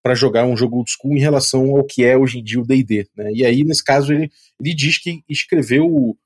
para 0.03 0.15
jogar 0.15 0.47
um 0.47 0.57
jogo 0.57 0.77
old 0.77 0.91
school 0.91 1.17
em 1.17 1.21
relação 1.21 1.77
ao 1.77 1.85
que 1.85 2.05
é 2.05 2.17
hoje 2.17 2.39
em 2.39 2.45
dia 2.45 2.61
o 2.61 2.67
D&D, 2.67 3.09
né? 3.17 3.31
E 3.33 3.45
aí, 3.45 3.65
nesse 3.65 3.83
caso, 3.83 4.13
ele, 4.13 4.31
ele 4.61 4.75
diz 4.75 4.99
que 4.99 5.21
escreveu 5.29 6.17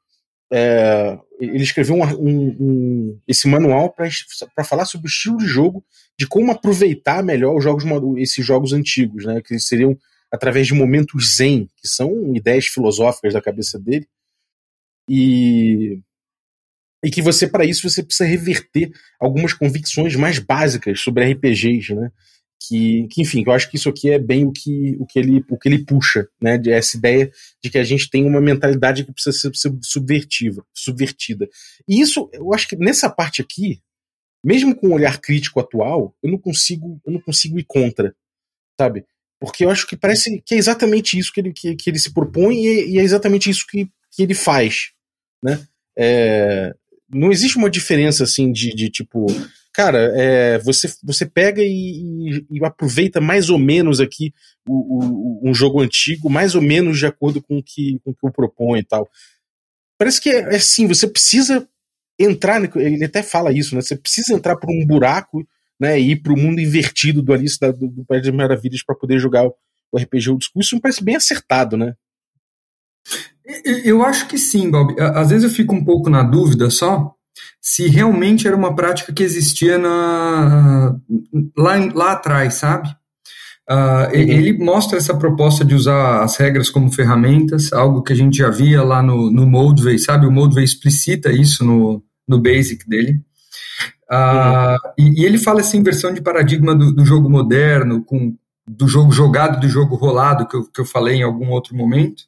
é, 0.52 1.16
ele 1.40 1.62
escreveu 1.62 1.94
um, 1.94 2.02
um, 2.02 2.56
um, 2.60 3.20
esse 3.26 3.46
manual 3.46 3.94
para 3.94 4.64
falar 4.64 4.84
sobre 4.84 5.06
o 5.06 5.08
estilo 5.08 5.38
de 5.38 5.46
jogo, 5.46 5.84
de 6.18 6.26
como 6.26 6.50
aproveitar 6.50 7.22
melhor 7.22 7.56
os 7.56 7.62
jogos, 7.62 7.84
esses 8.18 8.44
jogos 8.44 8.72
antigos, 8.72 9.24
né? 9.24 9.40
Que 9.40 9.58
seriam 9.60 9.96
através 10.30 10.66
de 10.66 10.74
momentos 10.74 11.36
zen, 11.36 11.68
que 11.76 11.88
são 11.88 12.34
ideias 12.34 12.66
filosóficas 12.66 13.32
da 13.32 13.40
cabeça 13.40 13.78
dele, 13.78 14.06
e 15.10 16.00
e 17.04 17.10
que 17.10 17.22
você 17.22 17.48
para 17.48 17.64
isso 17.64 17.88
você 17.88 18.02
precisa 18.02 18.28
reverter 18.28 18.92
algumas 19.18 19.52
convicções 19.52 20.14
mais 20.14 20.38
básicas 20.38 21.00
sobre 21.00 21.24
RPGs, 21.32 21.94
né? 21.94 22.12
Que, 22.62 23.08
que 23.08 23.22
enfim, 23.22 23.42
eu 23.46 23.52
acho 23.52 23.70
que 23.70 23.76
isso 23.76 23.88
aqui 23.88 24.10
é 24.10 24.18
bem 24.18 24.44
o 24.44 24.52
que, 24.52 24.94
o 25.00 25.06
que 25.06 25.18
ele 25.18 25.42
o 25.48 25.58
que 25.58 25.68
ele 25.68 25.84
puxa, 25.84 26.28
né? 26.40 26.58
De 26.58 26.70
essa 26.70 26.96
ideia 26.96 27.32
de 27.62 27.70
que 27.70 27.78
a 27.78 27.84
gente 27.84 28.08
tem 28.08 28.24
uma 28.24 28.40
mentalidade 28.40 29.04
que 29.04 29.12
precisa 29.12 29.36
ser, 29.36 29.50
subvertiva, 29.82 30.64
subvertida. 30.74 31.48
E 31.88 32.00
isso, 32.00 32.28
eu 32.32 32.52
acho 32.52 32.68
que 32.68 32.76
nessa 32.76 33.08
parte 33.08 33.40
aqui, 33.40 33.80
mesmo 34.44 34.76
com 34.76 34.88
o 34.88 34.92
olhar 34.92 35.18
crítico 35.20 35.58
atual, 35.58 36.14
eu 36.22 36.30
não 36.30 36.38
consigo 36.38 37.00
eu 37.04 37.12
não 37.12 37.20
consigo 37.20 37.58
ir 37.58 37.64
contra, 37.64 38.14
sabe? 38.78 39.06
Porque 39.40 39.64
eu 39.64 39.70
acho 39.70 39.86
que 39.86 39.96
parece 39.96 40.42
que 40.44 40.54
é 40.54 40.58
exatamente 40.58 41.18
isso 41.18 41.32
que 41.32 41.40
ele, 41.40 41.52
que, 41.52 41.74
que 41.74 41.88
ele 41.88 41.98
se 41.98 42.12
propõe 42.12 42.56
e, 42.56 42.90
e 42.90 42.98
é 42.98 43.02
exatamente 43.02 43.48
isso 43.48 43.66
que, 43.66 43.88
que 44.10 44.22
ele 44.22 44.34
faz, 44.34 44.92
né? 45.42 45.60
É, 45.96 46.74
não 47.12 47.32
existe 47.32 47.56
uma 47.56 47.70
diferença 47.70 48.24
assim 48.24 48.52
de, 48.52 48.74
de 48.74 48.88
tipo, 48.88 49.26
cara, 49.72 50.12
é, 50.14 50.58
você, 50.58 50.92
você 51.02 51.26
pega 51.26 51.60
e, 51.62 52.46
e, 52.50 52.64
aproveita 52.64 53.20
mais 53.20 53.50
ou 53.50 53.58
menos 53.58 54.00
aqui 54.00 54.32
o, 54.66 55.40
o, 55.44 55.50
um 55.50 55.52
jogo 55.52 55.80
antigo, 55.80 56.30
mais 56.30 56.54
ou 56.54 56.62
menos 56.62 56.98
de 56.98 57.06
acordo 57.06 57.42
com 57.42 57.58
o 57.58 57.62
que, 57.62 58.00
com 58.04 58.10
o 58.10 58.14
que 58.14 58.62
eu 58.62 58.76
e 58.76 58.84
tal. 58.84 59.08
Parece 59.98 60.20
que 60.20 60.30
é, 60.30 60.40
é 60.40 60.56
assim, 60.56 60.86
você 60.86 61.06
precisa 61.06 61.68
entrar, 62.18 62.62
ele 62.76 63.04
até 63.04 63.22
fala 63.22 63.52
isso, 63.52 63.74
né? 63.74 63.80
Você 63.80 63.96
precisa 63.96 64.32
entrar 64.32 64.56
por 64.56 64.70
um 64.70 64.86
buraco, 64.86 65.46
né? 65.78 65.98
E 65.98 66.12
ir 66.12 66.16
para 66.16 66.32
o 66.32 66.38
mundo 66.38 66.60
invertido 66.60 67.22
do 67.22 67.32
Alice 67.32 67.58
da, 67.58 67.70
do, 67.70 67.88
do 67.88 68.04
País 68.04 68.22
das 68.22 68.34
Maravilhas 68.34 68.82
para 68.84 68.94
poder 68.94 69.18
jogar 69.18 69.46
o 69.46 69.98
RPG 69.98 70.30
Old 70.30 70.44
School. 70.44 70.60
Isso 70.60 70.74
me 70.74 70.80
parece 70.80 71.02
bem 71.02 71.16
acertado, 71.16 71.76
né? 71.76 71.94
Eu 73.84 74.04
acho 74.04 74.26
que 74.28 74.38
sim, 74.38 74.70
Bob. 74.70 74.94
Às 74.98 75.30
vezes 75.30 75.44
eu 75.44 75.50
fico 75.50 75.74
um 75.74 75.84
pouco 75.84 76.08
na 76.08 76.22
dúvida 76.22 76.70
só 76.70 77.14
se 77.60 77.88
realmente 77.88 78.46
era 78.46 78.56
uma 78.56 78.74
prática 78.74 79.12
que 79.12 79.22
existia 79.22 79.76
na, 79.76 80.96
lá, 81.56 81.74
lá 81.94 82.12
atrás, 82.12 82.54
sabe? 82.54 82.88
Uh, 83.70 84.08
uhum. 84.08 84.12
Ele 84.12 84.58
mostra 84.58 84.98
essa 84.98 85.16
proposta 85.16 85.64
de 85.64 85.74
usar 85.74 86.24
as 86.24 86.36
regras 86.36 86.70
como 86.70 86.90
ferramentas, 86.90 87.72
algo 87.72 88.02
que 88.02 88.12
a 88.12 88.16
gente 88.16 88.38
já 88.38 88.50
via 88.50 88.82
lá 88.82 89.02
no, 89.02 89.30
no 89.30 89.98
sabe? 89.98 90.26
O 90.26 90.32
Moldvay 90.32 90.64
explicita 90.64 91.30
isso 91.30 91.64
no, 91.64 92.02
no 92.26 92.40
Basic 92.40 92.88
dele. 92.88 93.20
Uh, 94.10 94.16
uhum. 94.16 94.76
e, 94.98 95.22
e, 95.22 95.24
ele 95.24 95.38
fala 95.38 95.60
essa 95.60 95.76
inversão 95.76 96.12
de 96.12 96.20
paradigma 96.20 96.74
do, 96.74 96.92
do, 96.92 97.04
jogo 97.04 97.30
moderno, 97.30 98.02
com, 98.02 98.34
do 98.66 98.88
jogo 98.88 99.12
jogado 99.12 99.60
do 99.60 99.68
jogo 99.68 99.94
rolado, 99.94 100.48
que 100.48 100.56
eu, 100.56 100.64
que 100.64 100.80
eu 100.80 100.84
falei 100.84 101.18
em 101.18 101.22
algum 101.22 101.50
outro 101.50 101.76
momento. 101.76 102.24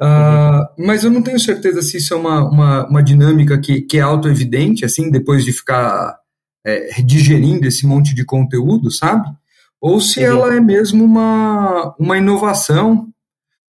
Uh, 0.00 0.84
mas 0.84 1.04
eu 1.04 1.10
não 1.10 1.22
tenho 1.22 1.40
certeza 1.40 1.80
se 1.80 1.96
isso 1.96 2.12
é 2.12 2.16
uma, 2.16 2.48
uma, 2.48 2.86
uma 2.86 3.02
dinâmica 3.02 3.58
que, 3.58 3.80
que 3.82 3.98
é 3.98 4.02
auto-evidente, 4.02 4.84
assim, 4.84 5.10
depois 5.10 5.44
de 5.44 5.52
ficar 5.52 6.18
é, 6.66 7.00
digerindo 7.02 7.66
esse 7.66 7.86
monte 7.86 8.14
de 8.14 8.24
conteúdo, 8.24 8.90
sabe? 8.90 9.28
Ou 9.80 10.00
se 10.00 10.20
uhum. 10.20 10.26
ela 10.26 10.54
é 10.54 10.60
mesmo 10.60 11.04
uma, 11.04 11.94
uma 11.98 12.18
inovação, 12.18 13.08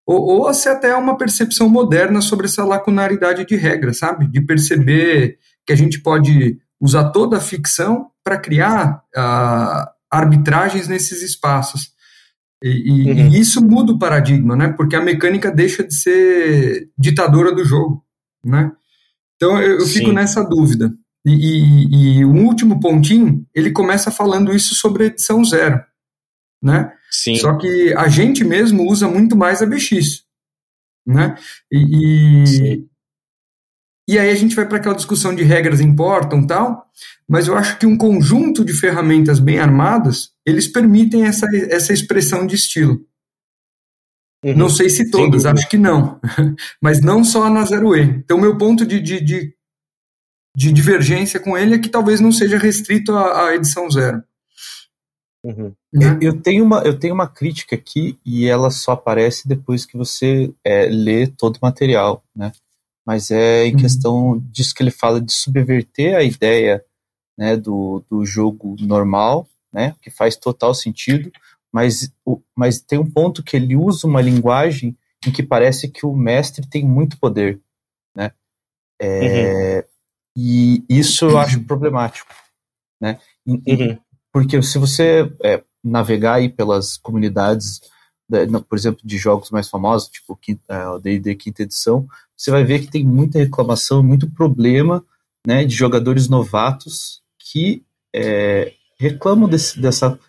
ou, 0.05 0.45
ou 0.45 0.53
se 0.53 0.69
até 0.69 0.89
é 0.89 0.95
uma 0.95 1.17
percepção 1.17 1.67
moderna 1.67 2.21
sobre 2.21 2.45
essa 2.45 2.63
lacunaridade 2.63 3.45
de 3.45 3.55
regra, 3.55 3.93
sabe? 3.93 4.27
De 4.27 4.41
perceber 4.41 5.37
que 5.65 5.73
a 5.73 5.75
gente 5.75 6.01
pode 6.01 6.57
usar 6.79 7.09
toda 7.09 7.37
a 7.37 7.41
ficção 7.41 8.07
para 8.23 8.37
criar 8.37 9.03
uh, 9.15 9.89
arbitragens 10.09 10.87
nesses 10.87 11.21
espaços. 11.21 11.94
E, 12.65 12.69
e, 12.69 13.11
uhum. 13.11 13.27
e, 13.31 13.39
isso 13.39 13.63
muda 13.63 13.91
o 13.91 13.99
paradigma, 13.99 14.55
né? 14.55 14.69
Porque 14.69 14.95
a 14.95 15.01
mecânica 15.01 15.51
deixa 15.51 15.83
de 15.83 15.93
ser 15.93 16.89
ditadora 16.97 17.53
do 17.53 17.63
jogo, 17.63 18.03
né? 18.43 18.71
Então 19.35 19.61
eu, 19.61 19.81
eu 19.81 19.85
fico 19.85 20.11
nessa 20.11 20.43
dúvida. 20.43 20.91
E, 21.23 22.17
e, 22.17 22.25
o 22.25 22.33
último 22.33 22.79
pontinho, 22.79 23.45
ele 23.53 23.71
começa 23.71 24.09
falando 24.09 24.51
isso 24.51 24.73
sobre 24.73 25.05
edição 25.05 25.45
zero, 25.45 25.79
né? 26.61 26.91
Sim. 27.11 27.35
Só 27.35 27.55
que 27.55 27.93
a 27.93 28.07
gente 28.07 28.43
mesmo 28.43 28.89
usa 28.89 29.07
muito 29.07 29.35
mais 29.35 29.61
a 29.61 29.65
BX, 29.67 30.23
né? 31.05 31.35
E, 31.71 32.83
e 34.09 34.17
aí 34.17 34.31
a 34.31 34.35
gente 34.35 34.55
vai 34.55 34.67
para 34.67 34.77
aquela 34.77 34.95
discussão 34.95 35.35
de 35.35 35.43
regras 35.43 35.81
importam 35.81 36.45
tal, 36.45 36.83
mas 37.29 37.47
eu 37.47 37.55
acho 37.55 37.77
que 37.77 37.85
um 37.85 37.97
conjunto 37.97 38.65
de 38.65 38.73
ferramentas 38.73 39.39
bem 39.39 39.59
armadas, 39.59 40.34
eles 40.45 40.67
permitem 40.67 41.25
essa, 41.25 41.47
essa 41.69 41.93
expressão 41.93 42.45
de 42.45 42.55
estilo. 42.55 43.05
Uhum. 44.43 44.55
Não 44.55 44.69
sei 44.69 44.89
se 44.89 45.09
todas, 45.09 45.45
acho 45.45 45.67
que 45.67 45.77
não. 45.77 46.19
mas 46.81 47.01
não 47.01 47.23
só 47.23 47.49
na 47.49 47.65
Zero 47.65 47.95
E. 47.95 48.01
Então, 48.01 48.39
meu 48.39 48.57
ponto 48.57 48.85
de, 48.85 48.99
de, 48.99 49.19
de, 49.19 49.55
de, 50.55 50.71
divergência 50.71 51.39
com 51.39 51.57
ele 51.57 51.75
é 51.75 51.79
que 51.79 51.89
talvez 51.89 52.19
não 52.19 52.31
seja 52.31 52.57
restrito 52.57 53.11
à, 53.13 53.47
à 53.47 53.55
edição 53.55 53.89
zero. 53.89 54.23
Uhum. 55.43 55.73
Né? 55.91 56.19
Eu, 56.21 56.39
tenho 56.39 56.63
uma, 56.63 56.81
eu 56.81 56.97
tenho 56.97 57.13
uma 57.13 57.27
crítica 57.27 57.75
aqui 57.75 58.19
e 58.25 58.45
ela 58.45 58.69
só 58.69 58.91
aparece 58.91 59.47
depois 59.47 59.85
que 59.85 59.97
você 59.97 60.53
é, 60.63 60.85
lê 60.85 61.27
todo 61.27 61.57
o 61.57 61.59
material, 61.61 62.23
né? 62.35 62.51
mas 63.05 63.29
é 63.29 63.65
em 63.65 63.73
uhum. 63.73 63.79
questão 63.79 64.39
disso 64.51 64.73
que 64.73 64.81
ele 64.81 64.91
fala 64.91 65.21
de 65.21 65.31
subverter 65.31 66.15
a 66.15 66.23
ideia 66.23 66.83
né, 67.37 67.55
do, 67.55 68.03
do 68.09 68.25
jogo 68.25 68.75
normal, 68.79 69.47
né, 69.75 69.93
que 70.01 70.09
faz 70.09 70.37
total 70.37 70.73
sentido, 70.73 71.29
mas, 71.69 72.09
mas 72.55 72.79
tem 72.79 72.97
um 72.97 73.11
ponto 73.11 73.43
que 73.43 73.57
ele 73.57 73.75
usa 73.75 74.07
uma 74.07 74.21
linguagem 74.21 74.97
em 75.27 75.31
que 75.31 75.43
parece 75.43 75.89
que 75.89 76.05
o 76.05 76.15
mestre 76.15 76.65
tem 76.65 76.85
muito 76.85 77.19
poder, 77.19 77.59
né, 78.15 78.31
é, 78.97 79.79
uhum. 79.79 79.83
e 80.37 80.85
isso 80.87 81.25
eu 81.25 81.37
acho 81.37 81.61
problemático, 81.65 82.33
né, 83.01 83.19
uhum. 83.45 83.97
porque 84.31 84.61
se 84.63 84.77
você 84.77 85.29
é, 85.43 85.61
navegar 85.83 86.35
aí 86.35 86.47
pelas 86.47 86.95
comunidades 86.95 87.81
por 88.67 88.75
exemplo, 88.75 89.01
de 89.03 89.19
jogos 89.19 89.51
mais 89.51 89.69
famosos, 89.69 90.09
tipo 90.09 90.39
é, 90.67 90.87
o 90.87 90.97
D&D 90.97 91.35
quinta 91.35 91.61
edição, 91.61 92.07
você 92.35 92.49
vai 92.49 92.63
ver 92.63 92.79
que 92.79 92.87
tem 92.87 93.05
muita 93.05 93.37
reclamação, 93.37 94.01
muito 94.01 94.27
problema, 94.31 95.05
né, 95.45 95.63
de 95.63 95.75
jogadores 95.75 96.27
novatos 96.27 97.21
que 97.37 97.83
é, 98.15 98.73
reclamam 98.99 99.47
desse, 99.47 99.79
dessa, 99.79 100.19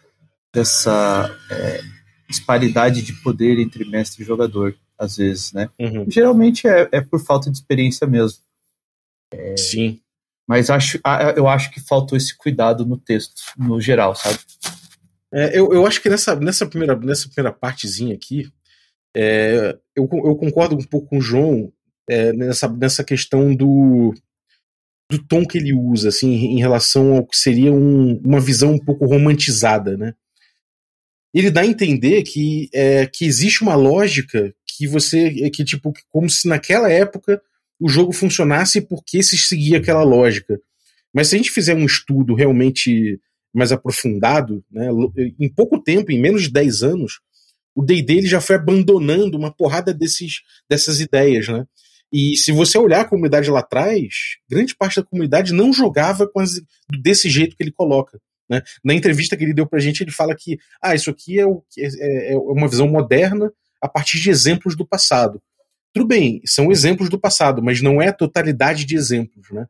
dessa 0.53 1.37
é, 1.51 1.81
disparidade 2.29 3.03
de 3.03 3.13
poder 3.15 3.59
entre 3.59 3.85
mestre 3.85 4.23
e 4.23 4.27
jogador, 4.27 4.77
às 4.99 5.17
vezes, 5.17 5.53
né? 5.53 5.71
Uhum. 5.79 6.07
Geralmente 6.09 6.67
é, 6.67 6.89
é, 6.93 7.01
por 7.01 7.21
falta 7.21 7.51
de 7.51 7.57
experiência 7.57 8.07
mesmo. 8.07 8.39
É, 9.33 9.57
Sim. 9.57 10.01
Mas 10.47 10.71
acho, 10.71 11.01
eu 11.37 11.49
acho 11.49 11.73
que 11.73 11.81
faltou 11.81 12.17
esse 12.17 12.37
cuidado 12.37 12.87
no 12.87 12.97
texto, 12.97 13.35
no 13.59 13.81
geral, 13.81 14.15
sabe? 14.15 14.39
É, 15.33 15.59
eu, 15.59 15.73
eu 15.73 15.85
acho 15.85 16.01
que 16.01 16.09
nessa, 16.09 16.37
nessa, 16.37 16.67
primeira, 16.67 16.95
nessa 16.95 17.29
primeira 17.29 17.53
partezinha 17.53 18.15
aqui, 18.15 18.49
é, 19.15 19.77
eu, 19.95 20.09
eu 20.13 20.37
concordo 20.37 20.77
um 20.77 20.83
pouco 20.85 21.09
com 21.09 21.19
o 21.19 21.23
João 21.23 21.73
é, 22.09 22.33
nessa, 22.33 22.69
nessa 22.69 23.03
questão 23.03 23.55
do, 23.55 24.15
do 25.11 25.19
tom 25.19 25.47
que 25.47 25.59
ele 25.59 25.73
usa, 25.73 26.09
assim, 26.09 26.33
em 26.33 26.59
relação 26.59 27.17
ao 27.17 27.27
que 27.27 27.37
seria 27.37 27.73
um, 27.73 28.21
uma 28.25 28.41
visão 28.41 28.73
um 28.73 28.79
pouco 28.79 29.07
romantizada, 29.07 29.97
né? 29.97 30.15
Ele 31.33 31.51
dá 31.51 31.61
a 31.61 31.67
entender 31.67 32.23
que, 32.23 32.69
é, 32.73 33.07
que 33.07 33.25
existe 33.25 33.63
uma 33.63 33.75
lógica 33.75 34.55
que 34.67 34.87
você, 34.87 35.51
que 35.51 35.65
tipo, 35.65 35.93
como 36.09 36.29
se 36.31 36.49
naquela 36.49 36.91
época 36.91 37.41
o 37.79 37.89
jogo 37.89 38.13
funcionasse 38.13 38.81
porque 38.81 39.23
se 39.23 39.37
seguia 39.37 39.79
aquela 39.79 40.03
lógica. 40.03 40.59
Mas 41.13 41.29
se 41.29 41.35
a 41.35 41.39
gente 41.39 41.51
fizer 41.51 41.75
um 41.75 41.85
estudo 41.85 42.35
realmente 42.35 43.21
mais 43.55 43.71
aprofundado, 43.71 44.65
né, 44.71 44.89
em 45.39 45.49
pouco 45.49 45.79
tempo, 45.79 46.11
em 46.11 46.21
menos 46.21 46.43
de 46.43 46.51
10 46.51 46.83
anos, 46.83 47.21
o 47.75 47.83
D&D 47.83 48.23
já 48.23 48.41
foi 48.41 48.57
abandonando 48.57 49.37
uma 49.37 49.53
porrada 49.53 49.93
desses, 49.93 50.41
dessas 50.69 51.01
ideias, 51.01 51.49
né? 51.49 51.67
E 52.13 52.37
se 52.37 52.53
você 52.53 52.79
olhar 52.79 53.01
a 53.01 53.05
comunidade 53.05 53.51
lá 53.51 53.61
atrás, 53.61 54.37
grande 54.49 54.75
parte 54.77 55.01
da 55.01 55.07
comunidade 55.07 55.53
não 55.53 55.73
jogava 55.73 56.31
as, 56.37 56.61
desse 57.03 57.29
jeito 57.29 57.57
que 57.57 57.63
ele 57.63 57.73
coloca. 57.73 58.21
Né? 58.49 58.63
Na 58.85 58.95
entrevista 58.95 59.37
que 59.37 59.43
ele 59.43 59.55
deu 59.55 59.67
pra 59.67 59.81
gente, 59.81 60.03
ele 60.03 60.13
fala 60.13 60.35
que 60.35 60.59
ah, 60.81 60.95
isso 60.95 61.11
aqui 61.11 61.39
é, 61.39 61.47
o, 61.47 61.65
é, 61.79 62.33
é 62.33 62.37
uma 62.37 62.69
visão 62.69 62.89
moderna 62.89 63.53
a 63.83 63.89
partir 63.89 64.21
de 64.21 64.31
exemplos 64.31 64.77
do 64.77 64.87
passado. 64.87 65.43
Tudo 65.93 66.07
bem, 66.07 66.41
são 66.45 66.71
exemplos 66.71 67.09
do 67.09 67.19
passado, 67.19 67.63
mas 67.63 67.81
não 67.81 68.01
é 68.01 68.09
a 68.09 68.13
totalidade 68.13 68.85
de 68.85 68.97
exemplos. 68.97 69.51
Né? 69.51 69.67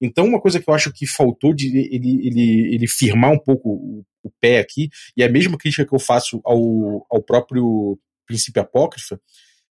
Então, 0.00 0.26
uma 0.26 0.40
coisa 0.40 0.60
que 0.60 0.68
eu 0.68 0.74
acho 0.74 0.92
que 0.92 1.06
faltou 1.06 1.54
de 1.54 1.66
ele, 1.66 2.26
ele, 2.26 2.74
ele 2.74 2.86
firmar 2.86 3.32
um 3.32 3.38
pouco 3.38 3.70
o, 3.70 4.04
o 4.22 4.30
pé 4.40 4.58
aqui, 4.58 4.88
e 5.16 5.22
é 5.22 5.26
a 5.26 5.30
mesma 5.30 5.58
crítica 5.58 5.86
que 5.86 5.94
eu 5.94 5.98
faço 5.98 6.40
ao, 6.44 7.06
ao 7.10 7.22
próprio 7.22 7.98
princípio 8.26 8.62
apócrifa, 8.62 9.20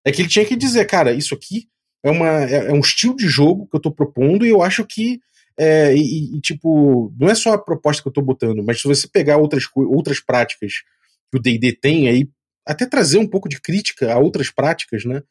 é 0.03 0.11
que 0.11 0.21
ele 0.21 0.29
tinha 0.29 0.45
que 0.45 0.55
dizer, 0.55 0.85
cara, 0.85 1.13
isso 1.13 1.33
aqui 1.33 1.67
é, 2.03 2.09
uma, 2.09 2.43
é, 2.43 2.67
é 2.67 2.73
um 2.73 2.79
estilo 2.79 3.15
de 3.15 3.27
jogo 3.27 3.67
que 3.67 3.75
eu 3.75 3.81
tô 3.81 3.91
propondo 3.91 4.45
e 4.45 4.49
eu 4.49 4.61
acho 4.61 4.85
que 4.85 5.19
é, 5.57 5.93
e, 5.93 6.37
e, 6.37 6.39
tipo, 6.39 7.13
não 7.19 7.29
é 7.29 7.35
só 7.35 7.53
a 7.53 7.57
proposta 7.57 8.01
que 8.01 8.07
eu 8.07 8.13
tô 8.13 8.21
botando, 8.21 8.63
mas 8.63 8.79
se 8.79 8.87
você 8.87 9.07
pegar 9.07 9.37
outras, 9.37 9.65
outras 9.75 10.21
práticas 10.21 10.73
que 11.29 11.37
o 11.37 11.41
D&D 11.41 11.73
tem 11.73 12.07
aí, 12.07 12.29
até 12.65 12.85
trazer 12.85 13.17
um 13.17 13.27
pouco 13.27 13.49
de 13.49 13.59
crítica 13.59 14.13
a 14.13 14.19
outras 14.19 14.49
práticas, 14.49 15.03
né? 15.03 15.21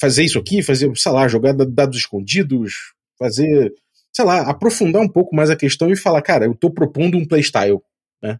Fazer 0.00 0.24
isso 0.24 0.38
aqui, 0.38 0.62
fazer, 0.62 0.90
sei 0.96 1.12
lá, 1.12 1.28
jogar 1.28 1.52
dados 1.52 1.98
escondidos, 1.98 2.72
fazer 3.16 3.72
sei 4.12 4.24
lá, 4.24 4.42
aprofundar 4.42 5.00
um 5.00 5.08
pouco 5.08 5.34
mais 5.34 5.48
a 5.48 5.56
questão 5.56 5.90
e 5.90 5.96
falar, 5.96 6.20
cara, 6.22 6.44
eu 6.44 6.54
tô 6.54 6.70
propondo 6.70 7.16
um 7.16 7.26
playstyle, 7.26 7.80
né? 8.22 8.38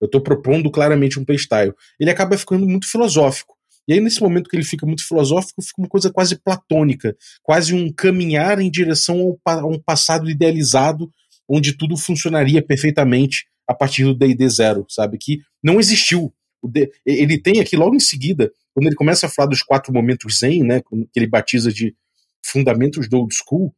Eu 0.00 0.08
tô 0.08 0.20
propondo 0.20 0.70
claramente 0.70 1.18
um 1.18 1.24
playstyle. 1.24 1.74
Ele 1.98 2.10
acaba 2.10 2.38
ficando 2.38 2.66
muito 2.66 2.88
filosófico. 2.88 3.57
E 3.88 3.94
aí, 3.94 4.00
nesse 4.00 4.20
momento 4.20 4.50
que 4.50 4.54
ele 4.56 4.64
fica 4.64 4.84
muito 4.84 5.06
filosófico, 5.06 5.62
fica 5.62 5.80
uma 5.80 5.88
coisa 5.88 6.12
quase 6.12 6.36
platônica, 6.36 7.16
quase 7.42 7.74
um 7.74 7.90
caminhar 7.90 8.60
em 8.60 8.70
direção 8.70 9.38
a 9.46 9.66
um 9.66 9.80
passado 9.80 10.28
idealizado, 10.28 11.10
onde 11.48 11.72
tudo 11.72 11.96
funcionaria 11.96 12.62
perfeitamente 12.62 13.46
a 13.66 13.74
partir 13.74 14.04
do 14.04 14.14
D&D 14.14 14.46
Zero, 14.50 14.84
sabe? 14.90 15.16
Que 15.16 15.40
não 15.62 15.80
existiu. 15.80 16.32
Ele 17.06 17.40
tem 17.40 17.60
aqui 17.60 17.76
logo 17.76 17.94
em 17.94 18.00
seguida, 18.00 18.52
quando 18.74 18.86
ele 18.86 18.96
começa 18.96 19.26
a 19.26 19.28
falar 19.30 19.48
dos 19.48 19.62
quatro 19.62 19.92
momentos 19.92 20.40
zen, 20.40 20.62
né, 20.62 20.80
que 20.80 21.18
ele 21.18 21.26
batiza 21.26 21.72
de 21.72 21.96
fundamentos 22.44 23.08
do 23.08 23.18
old 23.18 23.34
school, 23.34 23.74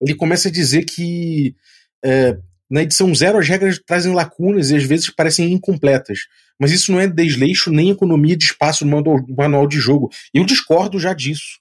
ele 0.00 0.14
começa 0.14 0.48
a 0.48 0.52
dizer 0.52 0.84
que 0.84 1.56
é, 2.04 2.38
na 2.70 2.82
edição 2.82 3.14
zero 3.14 3.38
as 3.38 3.48
regras 3.48 3.80
trazem 3.84 4.12
lacunas 4.12 4.70
e 4.70 4.76
às 4.76 4.84
vezes 4.84 5.10
parecem 5.10 5.52
incompletas. 5.52 6.20
Mas 6.58 6.72
isso 6.72 6.90
não 6.90 7.00
é 7.00 7.06
desleixo 7.06 7.70
nem 7.70 7.90
economia 7.90 8.36
de 8.36 8.44
espaço 8.44 8.84
no 8.84 9.02
manual 9.36 9.66
de 9.66 9.78
jogo. 9.78 10.10
Eu 10.32 10.44
discordo 10.44 10.98
já 10.98 11.12
disso. 11.12 11.60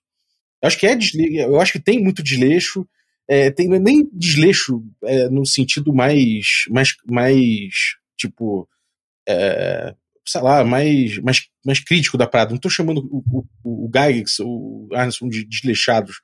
Eu 0.61 0.67
acho 0.67 0.79
que 0.79 0.87
é 0.87 0.97
eu 1.45 1.59
acho 1.59 1.73
que 1.73 1.79
tem 1.79 2.01
muito 2.01 2.23
desleixo. 2.23 2.87
É, 3.27 3.51
tem 3.51 3.73
é 3.73 3.79
nem 3.79 4.09
desleixo 4.13 4.83
é, 5.03 5.29
no 5.29 5.45
sentido 5.45 5.93
mais, 5.93 6.65
mais, 6.69 6.95
mais 7.05 7.95
tipo. 8.17 8.67
É, 9.27 9.93
sei 10.27 10.41
lá, 10.41 10.63
mais, 10.63 11.19
mais, 11.19 11.47
mais 11.63 11.79
crítico 11.79 12.17
da 12.17 12.27
parada. 12.27 12.49
Não 12.49 12.55
estou 12.55 12.71
chamando 12.71 12.99
o, 13.11 13.45
o, 13.63 13.85
o 13.85 13.89
Gygax, 13.93 14.39
o 14.39 14.89
Arneson 14.93 15.27
de 15.29 15.45
desleixados, 15.45 16.21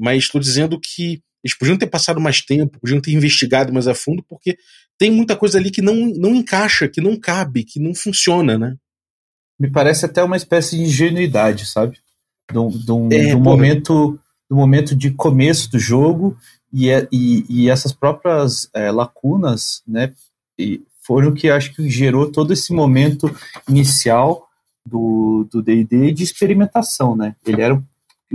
mas 0.00 0.24
estou 0.24 0.40
dizendo 0.40 0.80
que 0.80 1.22
eles 1.44 1.56
podiam 1.56 1.76
ter 1.76 1.86
passado 1.86 2.18
mais 2.18 2.40
tempo, 2.40 2.80
podiam 2.80 3.00
ter 3.00 3.12
investigado 3.12 3.72
mais 3.72 3.86
a 3.86 3.94
fundo, 3.94 4.24
porque 4.26 4.56
tem 4.98 5.10
muita 5.10 5.36
coisa 5.36 5.58
ali 5.58 5.70
que 5.70 5.82
não, 5.82 5.94
não 5.94 6.34
encaixa, 6.34 6.88
que 6.88 7.02
não 7.02 7.16
cabe, 7.16 7.64
que 7.64 7.78
não 7.78 7.94
funciona, 7.94 8.56
né? 8.56 8.76
Me 9.60 9.70
parece 9.70 10.06
até 10.06 10.22
uma 10.22 10.36
espécie 10.36 10.76
de 10.76 10.84
ingenuidade, 10.84 11.66
sabe? 11.66 11.98
Do, 12.50 12.70
do, 12.70 13.08
é, 13.12 13.32
do 13.32 13.40
momento, 13.40 14.18
do 14.48 14.56
momento 14.56 14.96
de 14.96 15.10
começo 15.10 15.70
do 15.70 15.78
jogo 15.78 16.36
e, 16.72 16.90
é, 16.90 17.06
e, 17.12 17.44
e 17.48 17.70
essas 17.70 17.92
próprias 17.92 18.68
é, 18.72 18.90
lacunas, 18.90 19.82
né? 19.86 20.12
E 20.58 20.82
foram 21.02 21.28
o 21.28 21.34
que 21.34 21.50
acho 21.50 21.74
que 21.74 21.88
gerou 21.90 22.32
todo 22.32 22.52
esse 22.52 22.72
momento 22.72 23.30
inicial 23.68 24.48
do 24.86 25.62
D&D 25.62 26.12
de 26.12 26.22
experimentação, 26.22 27.16
né? 27.16 27.34
Ele 27.46 27.62
era 27.62 27.82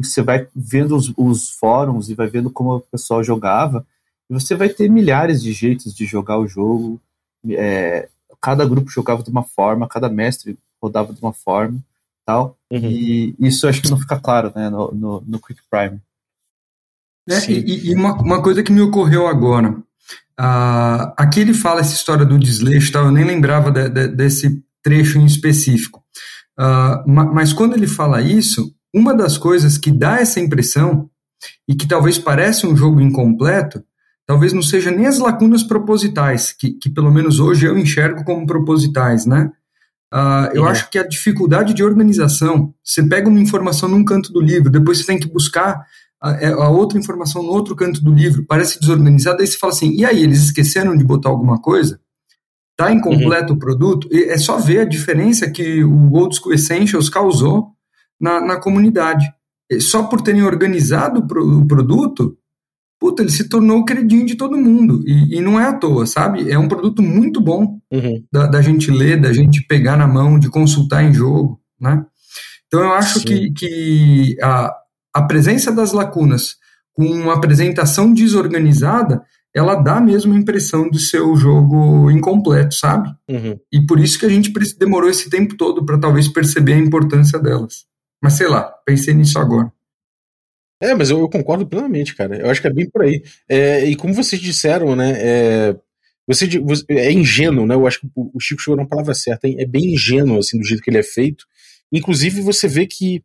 você 0.04 0.22
vai 0.22 0.48
vendo 0.56 0.96
os, 0.96 1.14
os, 1.18 1.52
fóruns 1.52 2.10
e 2.10 2.14
vai 2.14 2.28
vendo 2.28 2.50
como 2.50 2.76
o 2.76 2.82
pessoal 2.82 3.24
jogava 3.24 3.86
e 4.30 4.34
você 4.34 4.56
vai 4.56 4.70
ter 4.70 4.90
milhares 4.90 5.42
de 5.42 5.52
jeitos 5.52 5.94
de 5.94 6.06
jogar 6.06 6.38
o 6.38 6.48
jogo. 6.48 7.00
É, 7.50 8.08
cada 8.42 8.66
grupo 8.66 8.90
jogava 8.90 9.24
de 9.24 9.30
uma 9.30 9.44
forma, 9.44 9.88
cada 9.88 10.10
mestre 10.10 10.58
rodava 10.82 11.14
de 11.14 11.22
uma 11.22 11.34
forma, 11.34 11.80
tal. 12.26 12.58
Uhum. 12.72 12.80
E 12.80 13.36
isso 13.40 13.68
acho 13.68 13.82
que 13.82 13.90
não 13.90 14.00
fica 14.00 14.20
claro, 14.20 14.52
né, 14.56 14.70
no, 14.70 14.92
no, 14.92 15.24
no 15.28 15.40
Quick 15.40 15.62
Prime. 15.70 16.00
É, 17.28 17.52
e, 17.52 17.90
e 17.90 17.96
uma, 17.96 18.14
uma, 18.14 18.42
coisa 18.42 18.64
que 18.64 18.72
me 18.72 18.82
ocorreu 18.82 19.28
agora. 19.28 19.72
Uh, 20.40 21.14
aqui 21.18 21.42
ele 21.42 21.54
fala 21.54 21.82
essa 21.82 21.94
história 21.94 22.26
do 22.26 22.40
desleixo, 22.40 22.92
tal, 22.92 23.06
eu 23.06 23.12
nem 23.12 23.26
lembrava 23.26 23.72
de, 23.72 23.90
de, 23.90 24.08
desse 24.08 24.64
trecho 24.82 25.20
em 25.20 25.26
específico. 25.26 26.04
Uh, 26.58 27.08
mas 27.34 27.54
quando 27.54 27.76
ele 27.76 27.88
fala 27.88 28.22
isso, 28.22 28.74
uma 28.94 29.14
das 29.14 29.38
coisas 29.38 29.78
que 29.78 29.92
dá 29.92 30.20
essa 30.20 30.40
impressão, 30.40 31.10
e 31.68 31.76
que 31.76 31.88
talvez 31.88 32.18
pareça 32.18 32.68
um 32.68 32.76
jogo 32.76 33.00
incompleto, 33.00 33.84
talvez 34.26 34.54
não 34.54 34.62
seja 34.62 34.92
nem 34.92 35.06
as 35.06 35.20
lacunas 35.20 35.64
propositais, 35.64 36.52
que, 36.52 36.72
que 36.72 36.90
pelo 36.90 37.12
menos 37.12 37.40
hoje 37.40 37.66
eu 37.66 37.78
enxergo 37.78 38.24
como 38.24 38.46
propositais, 38.46 39.26
né? 39.26 39.52
Uh, 40.14 40.50
eu 40.54 40.64
uhum. 40.64 40.68
acho 40.68 40.90
que 40.90 40.98
a 40.98 41.08
dificuldade 41.08 41.74
de 41.74 41.84
organização, 41.84 42.74
você 42.84 43.04
pega 43.08 43.30
uma 43.30 43.40
informação 43.40 43.88
num 43.88 44.04
canto 44.04 44.34
do 44.34 44.42
livro, 44.42 44.72
depois 44.72 44.98
você 44.98 45.06
tem 45.06 45.20
que 45.20 45.32
buscar 45.32 45.86
a, 46.22 46.32
é, 46.32 46.48
a, 46.48 46.68
outra 46.70 46.98
informação 46.98 47.44
no 47.44 47.50
outro 47.50 47.76
canto 47.76 48.04
do 48.04 48.12
livro, 48.12 48.44
parece 48.48 48.80
desorganizado, 48.80 49.42
aí 49.42 49.48
você 49.48 49.58
fala 49.58 49.72
assim, 49.72 49.92
e 49.92 50.04
aí, 50.04 50.24
eles 50.24 50.44
esqueceram 50.44 50.98
de 50.98 51.04
botar 51.04 51.30
alguma 51.30 51.62
coisa? 51.62 52.00
Tá 52.76 52.92
incompleto 52.92 53.52
uhum. 53.52 53.58
o 53.58 53.60
produto? 53.60 54.08
E 54.12 54.24
é 54.24 54.38
só 54.38 54.58
ver 54.58 54.80
a 54.80 54.86
diferença 54.86 55.50
que 55.50 55.84
o 55.84 56.12
Old 56.14 56.36
School 56.36 56.54
Essentials 56.54 57.10
causou 57.10 57.76
na, 58.20 58.42
na 58.42 58.60
comunidade. 58.60 59.26
Só 59.80 60.04
por 60.04 60.22
terem 60.22 60.44
organizado 60.44 61.20
o, 61.20 61.28
pro, 61.28 61.60
o 61.60 61.68
produto, 61.68 62.38
puta, 63.00 63.22
ele 63.22 63.32
se 63.32 63.48
tornou 63.48 63.80
o 63.80 63.86
queridinho 63.86 64.26
de 64.26 64.36
todo 64.36 64.58
mundo. 64.58 65.04
E, 65.06 65.38
e, 65.38 65.42
não 65.42 65.60
é 65.60 65.66
à 65.66 65.74
toa, 65.74 66.06
sabe? 66.06 66.52
É 66.52 66.58
um 66.58 66.68
produto 66.68 67.02
muito 67.02 67.40
bom 67.40 67.80
uhum. 67.92 68.24
da, 68.32 68.48
da, 68.48 68.62
gente 68.62 68.92
ler, 68.92 69.22
da 69.22 69.32
gente 69.32 69.66
pegar 69.68 69.96
na 69.96 70.08
mão, 70.08 70.40
de 70.40 70.50
consultar 70.50 71.04
em 71.04 71.14
jogo, 71.14 71.60
né? 71.80 72.04
Então 72.68 72.82
eu 72.82 72.94
acho 72.94 73.22
que, 73.22 73.52
que 73.52 74.38
a, 74.42 74.72
a 75.16 75.22
presença 75.24 75.72
das 75.72 75.92
lacunas 75.92 76.58
com 76.94 77.06
uma 77.06 77.34
apresentação 77.34 78.14
desorganizada, 78.14 79.24
ela 79.56 79.76
dá 79.76 80.02
mesmo 80.02 80.34
a 80.34 80.38
impressão 80.38 80.90
de 80.90 81.00
ser 81.00 81.22
o 81.22 81.36
jogo 81.36 82.12
incompleto, 82.12 82.76
sabe? 82.76 83.10
Uhum. 83.30 83.58
E 83.72 83.86
por 83.86 84.00
isso 84.00 84.20
que 84.20 84.26
a 84.26 84.30
gente 84.30 84.52
demorou 84.78 85.10
esse 85.10 85.30
tempo 85.30 85.56
todo 85.56 85.86
para 85.86 85.98
talvez 85.98 86.28
perceber 86.28 86.74
a 86.74 86.78
importância 86.78 87.40
delas. 87.40 87.86
Mas 88.22 88.34
sei 88.34 88.48
lá, 88.48 88.64
pensei 88.86 89.14
nisso 89.14 89.40
agora. 89.40 89.72
É, 90.82 90.94
mas 90.94 91.10
eu, 91.10 91.20
eu 91.20 91.30
concordo 91.30 91.68
plenamente, 91.68 92.16
cara. 92.16 92.38
Eu 92.38 92.50
acho 92.50 92.62
que 92.62 92.68
é 92.68 92.74
bem 92.74 92.90
por 92.90 93.04
aí. 93.04 93.22
É, 93.50 93.84
e 93.86 93.96
como 93.96 94.14
vocês 94.14 94.42
disseram, 94.42 94.96
né? 94.96 95.14
É, 95.18 95.76
você, 96.26 96.48
você, 96.60 96.86
é 96.90 97.12
ingênuo, 97.12 97.66
né? 97.66 97.76
Eu 97.76 97.86
acho 97.86 98.02
que 98.02 98.08
o 98.16 98.40
Chico 98.40 98.62
chegou 98.62 98.78
na 98.78 98.88
palavra 98.88 99.14
certa. 99.14 99.48
É 99.48 99.66
bem 99.66 99.94
ingênuo, 99.94 100.38
assim, 100.38 100.58
do 100.58 100.66
jeito 100.66 100.82
que 100.82 100.90
ele 100.90 101.00
é 101.00 101.04
feito. 101.04 101.46
Inclusive, 101.92 102.42
você 102.42 102.68
vê 102.68 102.86
que 102.86 103.24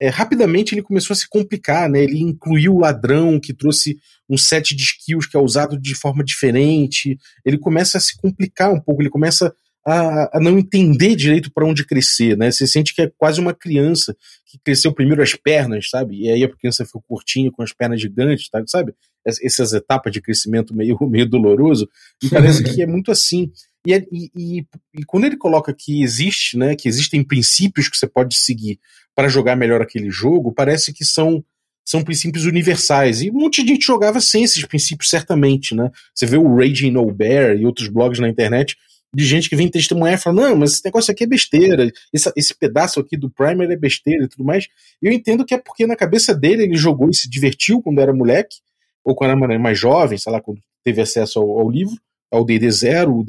é, 0.00 0.08
rapidamente 0.08 0.74
ele 0.74 0.82
começou 0.82 1.14
a 1.14 1.16
se 1.16 1.28
complicar, 1.28 1.88
né? 1.88 2.02
Ele 2.02 2.18
incluiu 2.20 2.74
o 2.74 2.80
ladrão, 2.80 3.38
que 3.38 3.54
trouxe 3.54 3.98
um 4.28 4.36
set 4.36 4.74
de 4.74 4.82
skills 4.82 5.26
que 5.26 5.36
é 5.36 5.40
usado 5.40 5.78
de 5.78 5.94
forma 5.94 6.24
diferente. 6.24 7.18
Ele 7.44 7.58
começa 7.58 7.98
a 7.98 8.00
se 8.00 8.16
complicar 8.16 8.72
um 8.72 8.80
pouco, 8.80 9.02
ele 9.02 9.10
começa 9.10 9.54
a, 9.86 10.36
a 10.36 10.40
não 10.40 10.58
entender 10.58 11.16
direito 11.16 11.50
para 11.52 11.66
onde 11.66 11.86
crescer, 11.86 12.36
né? 12.36 12.50
Você 12.50 12.66
sente 12.66 12.94
que 12.94 13.02
é 13.02 13.12
quase 13.16 13.40
uma 13.40 13.54
criança 13.54 14.16
que 14.46 14.58
cresceu 14.58 14.92
primeiro 14.92 15.22
as 15.22 15.34
pernas, 15.34 15.88
sabe? 15.88 16.22
E 16.22 16.30
aí 16.30 16.44
a 16.44 16.48
criança 16.48 16.84
ficou 16.84 17.02
curtinha 17.02 17.50
com 17.50 17.62
as 17.62 17.72
pernas 17.72 18.00
gigantes, 18.00 18.48
sabe? 18.66 18.94
Essas 19.24 19.72
etapas 19.72 20.12
de 20.12 20.20
crescimento 20.20 20.74
meio, 20.74 20.98
meio 21.08 21.26
doloroso. 21.26 21.88
E 22.22 22.28
parece 22.28 22.62
que 22.62 22.82
é 22.82 22.86
muito 22.86 23.10
assim. 23.10 23.50
E, 23.86 23.94
é, 23.94 24.04
e, 24.12 24.30
e, 24.36 24.66
e, 24.94 25.04
quando 25.06 25.24
ele 25.24 25.36
coloca 25.36 25.74
que 25.74 26.02
existe, 26.02 26.58
né, 26.58 26.76
que 26.76 26.86
existem 26.86 27.24
princípios 27.24 27.88
que 27.88 27.96
você 27.96 28.06
pode 28.06 28.36
seguir 28.36 28.78
para 29.14 29.28
jogar 29.28 29.56
melhor 29.56 29.80
aquele 29.80 30.10
jogo, 30.10 30.52
parece 30.52 30.92
que 30.92 31.04
são 31.04 31.42
são 31.82 32.04
princípios 32.04 32.44
universais. 32.44 33.20
E 33.20 33.30
um 33.30 33.34
monte 33.34 33.62
de 33.64 33.70
gente 33.70 33.86
jogava 33.86 34.20
sem 34.20 34.44
esses 34.44 34.64
princípios, 34.64 35.10
certamente, 35.10 35.74
né? 35.74 35.90
Você 36.14 36.24
vê 36.24 36.36
o 36.36 36.54
Raging 36.54 36.92
No 36.92 37.10
Bear 37.10 37.56
e 37.56 37.66
outros 37.66 37.88
blogs 37.88 38.20
na 38.20 38.28
internet 38.28 38.76
de 39.14 39.24
gente 39.24 39.48
que 39.48 39.56
vem 39.56 39.68
testemunhar 39.68 40.14
e 40.14 40.22
fala: 40.22 40.48
não, 40.48 40.56
mas 40.56 40.74
esse 40.74 40.84
negócio 40.84 41.10
aqui 41.10 41.24
é 41.24 41.26
besteira, 41.26 41.90
esse, 42.12 42.32
esse 42.36 42.54
pedaço 42.54 43.00
aqui 43.00 43.16
do 43.16 43.30
Primer 43.30 43.70
é 43.70 43.76
besteira 43.76 44.24
e 44.24 44.28
tudo 44.28 44.44
mais. 44.44 44.68
Eu 45.02 45.12
entendo 45.12 45.44
que 45.44 45.54
é 45.54 45.58
porque 45.58 45.86
na 45.86 45.96
cabeça 45.96 46.34
dele 46.34 46.64
ele 46.64 46.76
jogou 46.76 47.10
e 47.10 47.14
se 47.14 47.28
divertiu 47.28 47.82
quando 47.82 48.00
era 48.00 48.12
moleque, 48.12 48.58
ou 49.04 49.14
quando 49.14 49.44
era 49.44 49.58
mais 49.58 49.78
jovem, 49.78 50.18
sei 50.18 50.32
lá, 50.32 50.40
quando 50.40 50.60
teve 50.84 51.00
acesso 51.00 51.38
ao, 51.38 51.60
ao 51.60 51.70
livro, 51.70 51.96
ao 52.30 52.44
DD 52.44 52.70
Zero, 52.70 53.24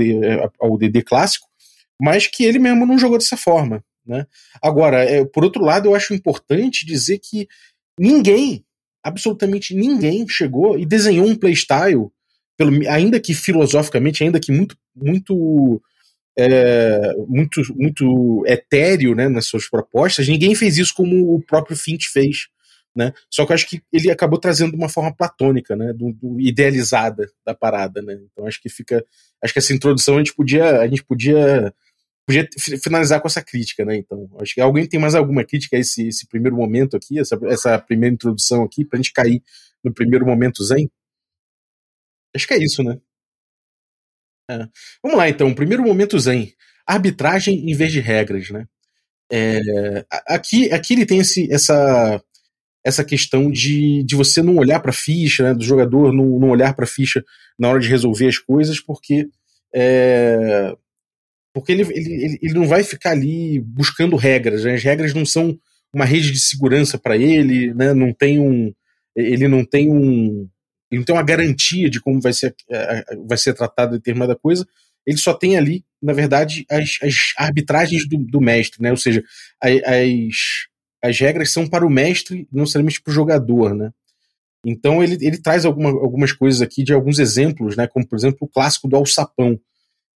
ao 0.59 0.77
DD 0.77 1.01
clássico, 1.01 1.47
mas 1.99 2.27
que 2.27 2.43
ele 2.43 2.59
mesmo 2.59 2.85
não 2.85 2.97
jogou 2.97 3.17
dessa 3.17 3.37
forma. 3.37 3.83
Né? 4.05 4.25
Agora, 4.61 5.03
é, 5.03 5.23
por 5.25 5.43
outro 5.43 5.63
lado, 5.63 5.87
eu 5.87 5.95
acho 5.95 6.13
importante 6.13 6.85
dizer 6.85 7.19
que 7.19 7.47
ninguém, 7.99 8.65
absolutamente 9.03 9.75
ninguém, 9.75 10.27
chegou 10.27 10.77
e 10.77 10.85
desenhou 10.85 11.25
um 11.25 11.35
playstyle 11.35 12.09
pelo, 12.57 12.71
ainda 12.89 13.19
que 13.19 13.33
filosoficamente, 13.33 14.23
ainda 14.23 14.39
que 14.39 14.51
muito, 14.51 14.75
muito, 14.95 15.81
é, 16.37 17.13
muito, 17.27 17.61
muito 17.75 18.43
etéreo 18.47 19.15
né, 19.15 19.27
nas 19.29 19.47
suas 19.47 19.69
propostas, 19.69 20.27
ninguém 20.27 20.55
fez 20.55 20.77
isso 20.77 20.93
como 20.93 21.33
o 21.33 21.41
próprio 21.41 21.75
Finch 21.75 22.09
fez. 22.11 22.47
Né? 22.95 23.13
Só 23.29 23.45
que 23.45 23.51
eu 23.51 23.55
acho 23.55 23.67
que 23.69 23.81
ele 23.91 24.11
acabou 24.11 24.37
trazendo 24.37 24.71
de 24.71 24.77
uma 24.77 24.89
forma 24.89 25.15
platônica, 25.15 25.77
né? 25.77 25.93
Do, 25.93 26.11
do, 26.11 26.41
idealizada 26.41 27.29
da 27.45 27.55
parada, 27.55 28.01
né? 28.01 28.19
Então 28.29 28.45
acho 28.45 28.61
que 28.61 28.67
fica, 28.67 29.05
acho 29.41 29.53
que 29.53 29.59
essa 29.59 29.73
introdução 29.73 30.15
a 30.15 30.17
gente 30.17 30.35
podia, 30.35 30.81
a 30.81 30.87
gente 30.89 31.01
podia, 31.01 31.73
podia 32.27 32.49
finalizar 32.83 33.21
com 33.21 33.27
essa 33.27 33.41
crítica, 33.41 33.85
né? 33.85 33.95
Então 33.95 34.29
acho 34.41 34.53
que 34.53 34.59
alguém 34.59 34.85
tem 34.85 34.99
mais 34.99 35.15
alguma 35.15 35.45
crítica 35.45 35.77
a 35.77 35.79
esse, 35.79 36.09
esse 36.09 36.27
primeiro 36.27 36.57
momento 36.57 36.97
aqui, 36.97 37.17
essa, 37.17 37.39
essa 37.45 37.79
primeira 37.79 38.13
introdução 38.13 38.61
aqui, 38.61 38.83
para 38.83 38.99
a 38.99 39.01
gente 39.01 39.13
cair 39.13 39.41
no 39.81 39.93
primeiro 39.93 40.25
momento 40.25 40.61
zen. 40.61 40.91
Acho 42.35 42.47
que 42.47 42.53
é 42.53 42.63
isso, 42.63 42.83
né? 42.83 42.97
É. 44.49 44.67
Vamos 45.03 45.17
lá, 45.17 45.29
então. 45.29 45.53
Primeiro 45.53 45.83
momento 45.83 46.19
zen. 46.19 46.53
Arbitragem 46.85 47.69
em 47.69 47.75
vez 47.75 47.91
de 47.91 47.99
regras, 47.99 48.49
né? 48.49 48.65
É, 49.31 50.05
aqui, 50.27 50.71
aqui 50.73 50.93
ele 50.93 51.05
tem 51.05 51.19
esse, 51.19 51.51
essa, 51.53 52.21
essa 52.83 53.03
questão 53.03 53.49
de, 53.49 54.03
de 54.03 54.13
você 54.13 54.41
não 54.41 54.57
olhar 54.57 54.81
para 54.81 54.91
a 54.91 54.93
ficha, 54.93 55.43
né, 55.43 55.53
do 55.53 55.63
jogador 55.63 56.11
não, 56.11 56.37
não 56.37 56.49
olhar 56.49 56.73
para 56.73 56.83
a 56.83 56.87
ficha 56.87 57.23
na 57.57 57.69
hora 57.69 57.79
de 57.79 57.87
resolver 57.87 58.27
as 58.27 58.37
coisas, 58.37 58.81
porque 58.81 59.29
é, 59.73 60.75
porque 61.53 61.71
ele, 61.71 61.83
ele, 61.93 62.39
ele 62.41 62.53
não 62.53 62.67
vai 62.67 62.83
ficar 62.83 63.11
ali 63.11 63.59
buscando 63.59 64.15
regras. 64.15 64.63
Né? 64.63 64.75
As 64.75 64.83
regras 64.83 65.13
não 65.13 65.25
são 65.25 65.57
uma 65.93 66.05
rede 66.05 66.31
de 66.31 66.39
segurança 66.39 66.97
para 66.97 67.17
ele, 67.17 67.73
né? 67.73 67.93
não 67.93 68.13
tem 68.13 68.39
um, 68.39 68.73
ele 69.15 69.47
não 69.47 69.65
tem 69.65 69.89
um, 69.89 70.49
ele 70.91 70.99
não 70.99 71.05
tem 71.05 71.15
uma 71.15 71.23
garantia 71.23 71.89
de 71.89 72.01
como 72.01 72.19
vai 72.19 72.33
ser, 72.33 72.53
é, 72.69 73.15
vai 73.25 73.37
ser 73.37 73.53
tratada 73.53 73.97
determinada 73.97 74.35
coisa, 74.35 74.67
ele 75.05 75.17
só 75.17 75.33
tem 75.33 75.57
ali, 75.57 75.85
na 76.01 76.13
verdade, 76.13 76.65
as, 76.69 76.99
as 77.01 77.33
arbitragens 77.37 78.07
do, 78.07 78.17
do, 78.17 78.41
mestre, 78.41 78.81
né? 78.81 78.91
Ou 78.91 78.97
seja, 78.97 79.23
as, 79.59 80.67
as 81.01 81.19
regras 81.19 81.51
são 81.51 81.67
para 81.67 81.85
o 81.85 81.89
mestre, 81.89 82.47
não 82.51 82.61
necessariamente 82.61 83.01
para 83.01 83.11
o 83.11 83.13
jogador, 83.13 83.73
né? 83.73 83.91
Então 84.65 85.03
ele, 85.03 85.17
ele 85.25 85.41
traz 85.41 85.65
alguma, 85.65 85.89
algumas 85.89 86.31
coisas 86.33 86.61
aqui 86.61 86.83
de 86.83 86.93
alguns 86.93 87.17
exemplos, 87.17 87.75
né? 87.75 87.87
Como 87.87 88.07
por 88.07 88.15
exemplo 88.15 88.39
o 88.41 88.47
clássico 88.47 88.87
do 88.87 88.95
alçapão, 88.95 89.59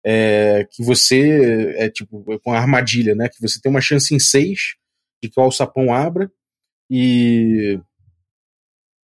é, 0.06 0.68
que 0.70 0.84
você 0.84 1.74
é 1.78 1.90
tipo 1.90 2.24
com 2.44 2.54
a 2.54 2.60
armadilha, 2.60 3.16
né? 3.16 3.28
Que 3.28 3.42
você 3.42 3.60
tem 3.60 3.72
uma 3.72 3.82
chance 3.82 4.14
em 4.14 4.20
seis 4.20 4.76
de 5.24 5.30
que 5.30 5.40
o 5.40 5.44
alçapão 5.44 5.92
abra 5.92 6.32
e 6.90 7.80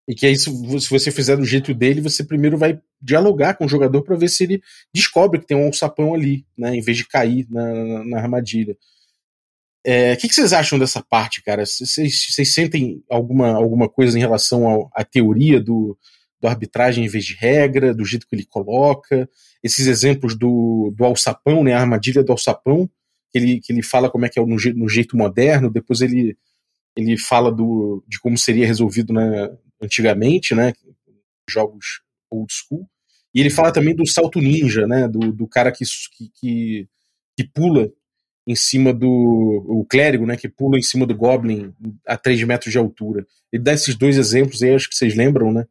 E 0.07 0.15
que 0.15 0.25
aí, 0.25 0.35
se 0.35 0.49
você 0.89 1.11
fizer 1.11 1.37
do 1.37 1.45
jeito 1.45 1.73
dele, 1.73 2.01
você 2.01 2.23
primeiro 2.23 2.57
vai 2.57 2.79
dialogar 3.01 3.53
com 3.53 3.65
o 3.65 3.69
jogador 3.69 4.01
para 4.01 4.15
ver 4.15 4.29
se 4.29 4.43
ele 4.43 4.61
descobre 4.93 5.39
que 5.39 5.47
tem 5.47 5.55
um 5.55 5.65
alçapão 5.65 6.13
ali, 6.13 6.45
né? 6.57 6.75
Em 6.75 6.81
vez 6.81 6.97
de 6.97 7.07
cair 7.07 7.47
na, 7.49 7.73
na, 7.73 8.05
na 8.05 8.17
armadilha. 8.17 8.75
É, 9.83 10.13
o 10.13 10.17
que, 10.17 10.27
que, 10.27 10.35
vocês 10.35 10.53
acham 10.53 10.77
dessa 10.77 11.01
parte, 11.01 11.41
cara? 11.43 11.65
Vocês, 11.65 12.53
sentem 12.53 13.03
alguma, 13.09 13.53
alguma 13.53 13.89
coisa 13.89 14.17
em 14.17 14.21
relação 14.21 14.89
à 14.93 15.03
teoria 15.03 15.59
do, 15.59 15.97
do 16.39 16.47
arbitragem 16.47 17.03
em 17.03 17.07
vez 17.07 17.25
de 17.25 17.35
regra, 17.35 17.93
do 17.93 18.05
jeito 18.05 18.27
que 18.27 18.35
ele 18.35 18.45
coloca? 18.45 19.29
Esses 19.63 19.87
exemplos 19.87 20.35
do, 20.35 20.93
do 20.95 21.03
alçapão, 21.03 21.63
né? 21.63 21.73
A 21.73 21.79
armadilha 21.79 22.23
do 22.23 22.31
alçapão, 22.31 22.89
que 23.31 23.37
ele, 23.37 23.59
que 23.59 23.71
ele 23.71 23.81
fala 23.81 24.09
como 24.09 24.25
é 24.25 24.29
que 24.29 24.39
é 24.39 24.45
no, 24.45 24.57
no 24.75 24.89
jeito 24.89 25.15
moderno, 25.15 25.71
depois 25.71 26.01
ele, 26.01 26.37
ele 26.95 27.17
fala 27.17 27.51
do, 27.51 28.03
de 28.07 28.19
como 28.19 28.37
seria 28.37 28.67
resolvido 28.67 29.13
né, 29.13 29.49
antigamente, 29.81 30.53
né? 30.53 30.73
Jogos 31.49 32.01
old 32.29 32.51
school. 32.53 32.87
E 33.33 33.39
ele 33.39 33.49
fala 33.49 33.71
também 33.71 33.95
do 33.95 34.07
salto 34.07 34.39
ninja, 34.39 34.85
né? 34.87 35.07
Do, 35.07 35.31
do 35.31 35.47
cara 35.47 35.71
que, 35.71 35.83
que, 36.39 36.87
que 37.37 37.43
pula 37.53 37.91
em 38.47 38.55
cima 38.55 38.93
do. 38.93 39.09
O 39.67 39.85
clérigo, 39.85 40.25
né? 40.25 40.35
Que 40.35 40.49
pula 40.49 40.77
em 40.77 40.81
cima 40.81 41.05
do 41.05 41.15
Goblin 41.15 41.73
a 42.05 42.17
3 42.17 42.43
metros 42.43 42.71
de 42.71 42.77
altura. 42.77 43.25
Ele 43.51 43.63
dá 43.63 43.73
esses 43.73 43.95
dois 43.95 44.17
exemplos 44.17 44.61
aí, 44.61 44.73
acho 44.73 44.89
que 44.89 44.95
vocês 44.95 45.15
lembram, 45.15 45.51
né? 45.51 45.65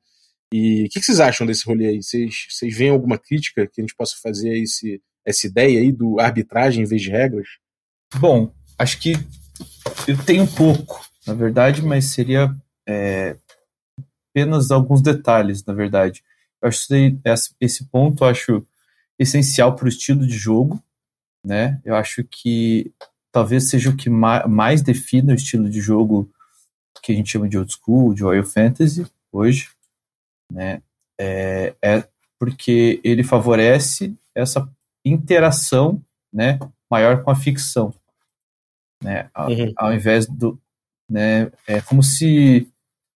E 0.53 0.85
o 0.85 0.89
que, 0.89 0.99
que, 0.99 1.07
vocês 1.07 1.21
acham 1.21 1.47
desse 1.47 1.65
rolê 1.65 1.87
aí? 1.87 2.03
Vocês, 2.03 2.47
vocês 2.51 2.77
veem 2.77 2.91
alguma 2.91 3.17
crítica 3.17 3.67
que 3.67 3.81
a 3.81 3.85
gente 3.85 3.95
possa 3.95 4.17
fazer 4.21 4.51
a 4.51 4.59
esse, 4.59 5.01
essa 5.25 5.47
ideia 5.47 5.81
aí 5.81 5.93
do 5.93 6.19
arbitragem 6.19 6.83
em 6.83 6.87
vez 6.87 7.01
de 7.01 7.11
regras? 7.11 7.47
Bom, 8.17 8.53
acho 8.77 8.99
que 8.99 9.13
eu 10.09 10.19
tenho 10.25 10.47
pouco, 10.49 11.01
na 11.25 11.35
verdade, 11.35 11.83
mas 11.83 12.07
seria 12.07 12.53
é, 12.89 13.37
apenas 14.31 14.71
alguns 14.71 15.03
detalhes, 15.03 15.65
na 15.65 15.75
verdade. 15.75 16.23
Eu 16.63 16.69
acho 16.69 16.87
que 16.89 17.19
esse 17.61 17.85
ponto 17.87 18.25
eu 18.25 18.29
acho 18.29 18.67
essencial 19.19 19.75
para 19.75 19.87
o 19.87 19.89
estilo 19.89 20.27
de 20.27 20.37
jogo, 20.37 20.83
né? 21.45 21.81
Eu 21.85 21.95
acho 21.95 22.25
que 22.25 22.93
talvez 23.33 23.69
seja 23.69 23.91
o 23.91 23.97
que 23.97 24.11
mais 24.11 24.83
define 24.83 25.33
o 25.33 25.35
estilo 25.35 25.69
de 25.69 25.81
jogo 25.81 26.31
que 27.03 27.13
a 27.13 27.15
gente 27.15 27.31
chama 27.31 27.49
de 27.49 27.57
old 27.57 27.73
school, 27.73 28.15
de 28.15 28.23
Royal 28.23 28.45
Fantasy 28.45 29.07
hoje, 29.33 29.71
né? 30.53 30.83
É, 31.19 31.75
é 31.83 32.09
porque 32.39 33.01
ele 33.05 33.23
favorece 33.23 34.15
essa 34.35 34.69
interação, 35.05 36.03
né, 36.33 36.59
maior 36.91 37.23
com 37.23 37.31
a 37.31 37.37
ficção, 37.37 37.95
né? 39.03 39.31
Ao, 39.33 39.51
uhum. 39.51 39.73
ao 39.77 39.95
invés 39.95 40.27
do, 40.27 40.61
né? 41.09 41.51
É 41.67 41.81
como 41.81 42.03
se 42.03 42.69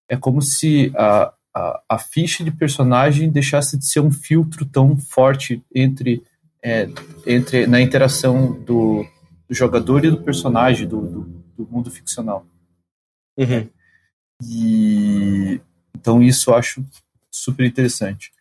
é 0.09 0.15
como 0.15 0.41
se 0.41 0.91
a, 0.95 1.33
a, 1.53 1.83
a, 1.89 1.97
ficha 1.97 2.43
de 2.43 2.51
personagem 2.51 3.29
deixasse 3.29 3.77
de 3.77 3.85
ser 3.85 3.99
um 3.99 4.11
filtro 4.11 4.65
tão 4.65 4.97
forte 4.97 5.63
entre, 5.73 6.23
é, 6.63 6.87
entre 7.25 7.67
na 7.67 7.81
interação 7.81 8.53
do, 8.61 9.05
do, 9.47 9.55
jogador 9.55 10.05
e 10.05 10.11
do 10.11 10.21
personagem 10.21 10.87
do, 10.87 11.01
do, 11.01 11.43
do 11.57 11.67
mundo 11.67 11.89
ficcional. 11.89 12.45
Uhum. 13.37 13.69
E 14.43 15.61
então 15.95 16.21
isso 16.21 16.51
eu 16.51 16.55
acho 16.55 16.85
super 17.31 17.65
interessante. 17.65 18.31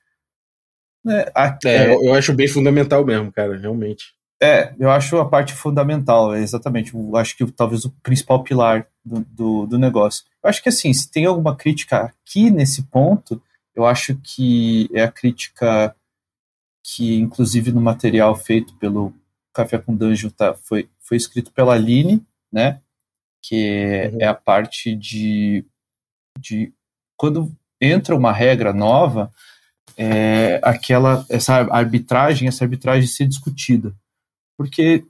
É, 1.07 1.33
a, 1.35 1.59
é, 1.65 1.77
é, 1.77 1.95
eu 1.95 2.15
acho 2.15 2.33
bem 2.33 2.49
fundamental 2.49 3.05
mesmo, 3.05 3.31
cara, 3.31 3.57
realmente. 3.57 4.15
É, 4.45 4.75
eu 4.79 4.91
acho 4.91 5.17
a 5.17 5.27
parte 5.27 5.55
fundamental, 5.55 6.37
exatamente. 6.37 6.95
Eu 6.95 7.17
acho 7.17 7.35
que 7.35 7.51
talvez 7.51 7.87
o 7.87 7.91
principal 8.03 8.45
pilar 8.45 8.87
do, 9.03 9.21
do, 9.21 9.67
do, 9.67 9.79
negócio. 9.79 10.23
Eu 10.43 10.51
acho 10.51 10.63
que 10.63 10.69
assim, 10.69 10.93
se 10.93 11.11
tem 11.11 11.25
alguma 11.25 11.57
crítica 11.57 12.03
aqui 12.03 12.51
nesse 12.51 12.83
ponto, 12.83 13.41
eu 13.75 13.87
acho 13.87 14.15
que 14.17 14.91
é 14.93 15.03
a 15.03 15.11
crítica 15.11 15.97
que, 16.83 17.17
inclusive, 17.17 17.73
no 17.73 17.81
material 17.81 18.37
feito 18.37 18.75
pelo 18.75 19.15
Café 19.55 19.79
com 19.79 19.97
Dungeon, 19.97 20.29
tá, 20.29 20.53
foi, 20.53 20.91
foi 21.01 21.17
escrito 21.17 21.51
pela 21.51 21.73
Aline, 21.73 22.23
né? 22.53 22.83
Que 23.43 24.11
uhum. 24.13 24.19
é 24.21 24.27
a 24.27 24.35
parte 24.35 24.95
de, 24.95 25.65
de. 26.39 26.71
Quando 27.17 27.51
entra 27.81 28.15
uma 28.15 28.33
regra 28.33 28.75
nova, 28.75 29.33
é, 29.97 30.61
aquela 30.63 31.25
essa 31.31 31.55
arbitragem, 31.55 32.47
essa 32.47 32.63
arbitragem 32.63 33.09
ser 33.09 33.27
discutida. 33.27 33.95
Porque 34.57 35.05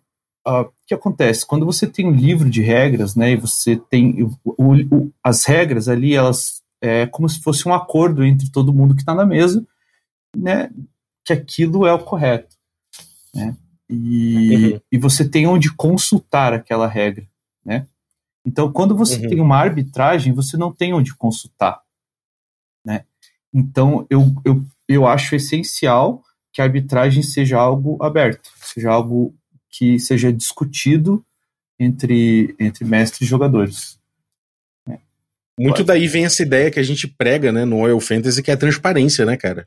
uh, 0.47 0.63
o 0.63 0.73
que 0.87 0.95
acontece? 0.95 1.47
Quando 1.47 1.67
você 1.67 1.87
tem 1.87 2.07
um 2.07 2.13
livro 2.13 2.49
de 2.49 2.61
regras, 2.61 3.15
né, 3.15 3.33
e 3.33 3.37
você 3.37 3.77
tem 3.77 4.23
o, 4.23 4.39
o, 4.45 5.11
as 5.23 5.45
regras 5.45 5.89
ali, 5.89 6.15
elas 6.15 6.63
é 6.81 7.07
como 7.07 7.27
se 7.29 7.41
fosse 7.41 7.67
um 7.67 7.73
acordo 7.73 8.23
entre 8.23 8.51
todo 8.51 8.73
mundo 8.73 8.95
que 8.95 9.01
está 9.01 9.15
na 9.15 9.25
mesa, 9.25 9.67
né, 10.37 10.71
que 11.25 11.33
aquilo 11.33 11.87
é 11.87 11.93
o 11.93 11.99
correto, 11.99 12.55
né, 13.35 13.57
e, 13.89 14.57
uhum. 14.57 14.81
e 14.93 14.99
você 14.99 15.27
tem 15.27 15.47
onde 15.47 15.73
consultar 15.73 16.53
aquela 16.53 16.87
regra, 16.87 17.27
né. 17.65 17.87
Então, 18.47 18.71
quando 18.71 18.95
você 18.95 19.23
uhum. 19.23 19.29
tem 19.31 19.41
uma 19.41 19.57
arbitragem, 19.57 20.35
você 20.35 20.59
não 20.59 20.71
tem 20.71 20.93
onde 20.93 21.15
consultar, 21.15 21.81
né. 22.85 23.07
Então, 23.53 24.07
eu, 24.11 24.35
eu, 24.45 24.63
eu 24.87 25.07
acho 25.07 25.35
essencial 25.35 26.23
que 26.55 26.63
a 26.63 26.65
arbitragem 26.65 27.23
seja 27.23 27.59
algo 27.59 28.01
aberto, 28.01 28.49
seja 28.63 28.89
algo 28.89 29.35
que 29.69 29.99
seja 29.99 30.33
discutido 30.33 31.25
entre, 31.79 32.55
entre 32.61 32.85
mestres 32.85 33.23
e 33.23 33.31
jogadores. 33.31 33.99
É. 34.89 34.97
Muito 35.59 35.79
Pode. 35.79 35.85
daí 35.89 36.07
vem 36.07 36.25
essa 36.25 36.43
ideia 36.43 36.71
que 36.71 36.79
a 36.79 36.85
gente 36.85 37.09
prega 37.09 37.51
né, 37.51 37.65
no 37.65 37.79
Oil 37.79 37.99
Fantasy, 37.99 38.41
que 38.41 38.53
é 38.53 38.55
a 38.55 38.59
transparência, 38.59 39.27
né, 39.27 39.37
cara? 39.37 39.67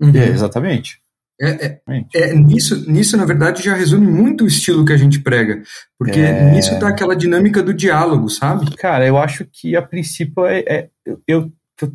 Uhum. 0.00 0.14
É, 0.14 0.26
exatamente. 0.26 1.00
É, 1.40 1.66
é, 1.66 1.80
é, 2.14 2.34
nisso, 2.34 2.90
nisso, 2.90 3.16
na 3.16 3.24
verdade, 3.24 3.62
já 3.62 3.74
resume 3.74 4.06
muito 4.06 4.42
o 4.42 4.48
estilo 4.48 4.84
que 4.84 4.92
a 4.92 4.96
gente 4.96 5.20
prega. 5.20 5.62
Porque 5.96 6.18
é... 6.18 6.50
nisso 6.50 6.76
tá 6.80 6.88
aquela 6.88 7.14
dinâmica 7.14 7.62
do 7.62 7.72
diálogo, 7.72 8.28
sabe? 8.28 8.74
Cara, 8.76 9.06
eu 9.06 9.16
acho 9.16 9.44
que 9.44 9.76
a 9.76 9.82
princípio 9.82 10.44
é, 10.46 10.64
é 10.66 10.88
eu, 11.06 11.52
eu 11.78 11.92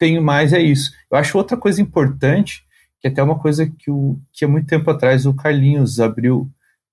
tenho 0.00 0.20
mais 0.20 0.52
é 0.52 0.60
isso. 0.60 0.90
Eu 1.10 1.16
acho 1.18 1.38
outra 1.38 1.56
coisa 1.56 1.80
importante 1.80 2.66
que 3.00 3.08
até 3.08 3.22
uma 3.22 3.38
coisa 3.38 3.66
que, 3.66 3.90
o, 3.90 4.18
que 4.32 4.44
há 4.44 4.48
muito 4.48 4.66
tempo 4.66 4.90
atrás 4.90 5.26
o 5.26 5.34
Carlinhos 5.34 6.00
abriu, 6.00 6.50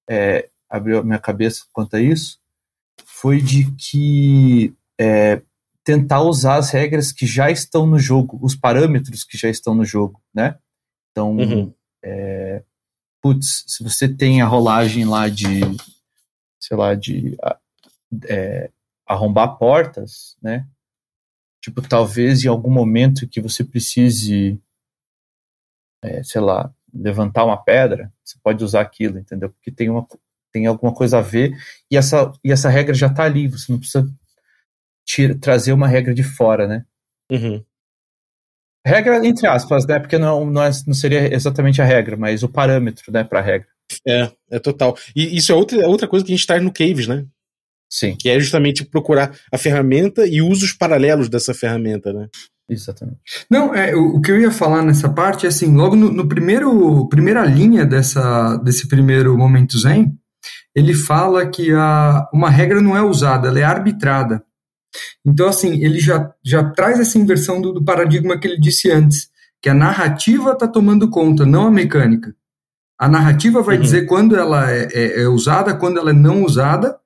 é, 0.09 0.49
abriu 0.69 0.99
a 0.99 1.03
minha 1.03 1.19
cabeça 1.19 1.65
quanto 1.73 1.95
a 1.95 2.01
isso, 2.01 2.39
foi 3.05 3.41
de 3.41 3.71
que 3.71 4.73
é, 4.99 5.41
tentar 5.83 6.21
usar 6.21 6.55
as 6.55 6.71
regras 6.71 7.11
que 7.11 7.25
já 7.25 7.49
estão 7.49 7.85
no 7.85 7.99
jogo, 7.99 8.39
os 8.41 8.55
parâmetros 8.55 9.23
que 9.23 9.37
já 9.37 9.49
estão 9.49 9.73
no 9.75 9.85
jogo, 9.85 10.21
né? 10.33 10.57
Então, 11.11 11.35
uhum. 11.37 11.73
é, 12.03 12.63
putz, 13.21 13.63
se 13.67 13.83
você 13.83 14.07
tem 14.07 14.41
a 14.41 14.47
rolagem 14.47 15.05
lá 15.05 15.29
de, 15.29 15.61
sei 16.59 16.77
lá, 16.77 16.93
de 16.93 17.37
é, 18.27 18.69
arrombar 19.07 19.57
portas, 19.57 20.35
né? 20.41 20.67
Tipo, 21.61 21.81
talvez 21.81 22.43
em 22.43 22.47
algum 22.47 22.69
momento 22.69 23.27
que 23.27 23.41
você 23.41 23.63
precise 23.63 24.61
é, 26.05 26.23
sei 26.23 26.41
lá, 26.41 26.71
levantar 26.93 27.43
uma 27.43 27.57
pedra, 27.57 28.11
você 28.23 28.37
pode 28.41 28.63
usar 28.63 28.81
aquilo, 28.81 29.19
entendeu? 29.19 29.49
Porque 29.49 29.71
tem, 29.71 29.89
uma, 29.89 30.07
tem 30.51 30.65
alguma 30.65 30.93
coisa 30.93 31.17
a 31.17 31.21
ver 31.21 31.53
e 31.91 31.97
essa, 31.97 32.31
e 32.43 32.51
essa 32.51 32.69
regra 32.69 32.93
já 32.93 33.07
está 33.07 33.23
ali, 33.23 33.47
você 33.47 33.71
não 33.71 33.79
precisa 33.79 34.07
tira, 35.05 35.37
trazer 35.37 35.73
uma 35.73 35.87
regra 35.87 36.13
de 36.13 36.23
fora, 36.23 36.67
né? 36.67 36.85
Uhum. 37.31 37.63
Regra 38.85 39.25
entre 39.25 39.47
aspas, 39.47 39.85
né? 39.87 39.99
Porque 39.99 40.17
não, 40.17 40.45
não, 40.45 40.63
é, 40.63 40.69
não 40.85 40.93
seria 40.93 41.33
exatamente 41.33 41.81
a 41.81 41.85
regra, 41.85 42.15
mas 42.15 42.43
o 42.43 42.49
parâmetro, 42.49 43.11
né, 43.11 43.23
para 43.23 43.39
a 43.39 43.43
regra. 43.43 43.67
É, 44.07 44.31
é 44.51 44.59
total. 44.59 44.97
E 45.15 45.35
isso 45.35 45.51
é 45.51 45.55
outra, 45.55 45.87
outra 45.87 46.07
coisa 46.07 46.25
que 46.25 46.31
a 46.31 46.35
gente 46.35 46.47
traz 46.47 46.61
no 46.61 46.73
Caves, 46.73 47.07
né? 47.07 47.25
Sim. 47.89 48.15
Que 48.15 48.29
é 48.29 48.39
justamente 48.39 48.83
procurar 48.85 49.37
a 49.51 49.57
ferramenta 49.57 50.25
e 50.27 50.41
usos 50.41 50.73
paralelos 50.73 51.29
dessa 51.29 51.53
ferramenta, 51.53 52.11
né? 52.11 52.27
Exatamente. 52.67 53.19
Não, 53.49 53.75
é, 53.75 53.95
o, 53.95 54.15
o, 54.15 54.21
que 54.21 54.31
eu 54.31 54.39
ia 54.39 54.51
falar 54.51 54.81
nessa 54.81 55.07
parte 55.07 55.45
é 55.45 55.49
assim, 55.49 55.75
logo 55.75 55.95
no, 55.95 56.11
no, 56.11 56.27
primeiro 56.27 57.07
primeira 57.07 57.45
linha 57.45 57.85
dessa, 57.85 58.57
desse 58.57 58.87
primeiro 58.87 59.37
momento 59.37 59.77
zen, 59.77 60.17
ele 60.75 60.93
fala 60.93 61.45
que 61.47 61.71
a, 61.71 62.27
uma 62.33 62.49
regra 62.49 62.81
não 62.81 62.97
é 62.97 63.01
usada, 63.01 63.47
ela 63.47 63.59
é 63.59 63.63
arbitrada. 63.63 64.43
Então, 65.25 65.47
assim, 65.47 65.83
ele 65.83 65.99
já, 65.99 66.31
já 66.43 66.63
traz 66.71 66.99
essa 66.99 67.17
inversão 67.17 67.61
do, 67.61 67.73
do 67.73 67.83
paradigma 67.83 68.37
que 68.37 68.47
ele 68.47 68.59
disse 68.59 68.89
antes, 68.91 69.29
que 69.61 69.69
a 69.69 69.73
narrativa 69.73 70.51
está 70.51 70.67
tomando 70.67 71.09
conta, 71.09 71.45
não 71.45 71.67
a 71.67 71.71
mecânica. 71.71 72.35
A 72.97 73.07
narrativa 73.07 73.61
vai 73.61 73.75
uhum. 73.75 73.81
dizer 73.81 74.05
quando 74.05 74.35
ela 74.35 74.71
é, 74.71 74.87
é, 74.93 75.21
é 75.23 75.27
usada, 75.27 75.75
quando 75.75 75.99
ela 75.99 76.11
é 76.11 76.13
não 76.13 76.43
usada, 76.43 76.97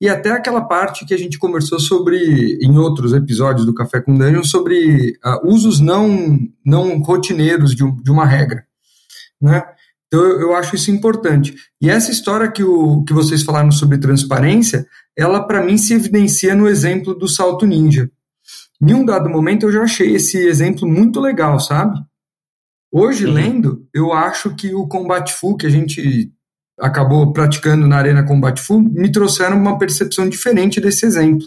e 0.00 0.08
até 0.08 0.30
aquela 0.30 0.60
parte 0.60 1.04
que 1.04 1.12
a 1.12 1.18
gente 1.18 1.38
conversou 1.38 1.80
sobre 1.80 2.58
em 2.62 2.78
outros 2.78 3.12
episódios 3.12 3.66
do 3.66 3.74
Café 3.74 4.00
com 4.00 4.16
Dungeon 4.16 4.44
sobre 4.44 5.18
uh, 5.24 5.46
usos 5.46 5.80
não 5.80 6.38
não 6.64 6.98
rotineiros 7.00 7.74
de, 7.74 7.84
de 8.02 8.10
uma 8.10 8.24
regra, 8.24 8.64
né? 9.40 9.64
Então 10.06 10.20
eu, 10.20 10.40
eu, 10.40 10.56
acho 10.56 10.74
isso 10.74 10.90
importante. 10.90 11.54
E 11.80 11.90
essa 11.90 12.10
história 12.10 12.50
que, 12.50 12.64
o, 12.64 13.04
que 13.04 13.12
vocês 13.12 13.42
falaram 13.42 13.70
sobre 13.70 13.98
transparência, 13.98 14.86
ela 15.14 15.46
para 15.46 15.62
mim 15.62 15.76
se 15.76 15.92
evidencia 15.92 16.54
no 16.54 16.66
exemplo 16.66 17.14
do 17.14 17.28
salto 17.28 17.66
ninja. 17.66 18.10
Em 18.80 18.94
um 18.94 19.04
dado 19.04 19.28
momento 19.28 19.66
eu 19.66 19.72
já 19.72 19.82
achei 19.82 20.14
esse 20.14 20.38
exemplo 20.38 20.88
muito 20.88 21.20
legal, 21.20 21.60
sabe? 21.60 21.98
Hoje, 22.90 23.26
uhum. 23.26 23.32
lendo, 23.34 23.86
eu 23.92 24.12
acho 24.12 24.54
que 24.56 24.74
o 24.74 24.88
Combat 24.88 25.30
Full 25.30 25.58
que 25.58 25.66
a 25.66 25.70
gente 25.70 26.32
acabou 26.80 27.32
praticando 27.32 27.86
na 27.86 27.96
Arena 27.96 28.24
Combat 28.24 28.60
Full 28.60 28.82
me 28.82 29.10
trouxeram 29.10 29.56
uma 29.56 29.78
percepção 29.78 30.28
diferente 30.28 30.80
desse 30.80 31.04
exemplo. 31.04 31.46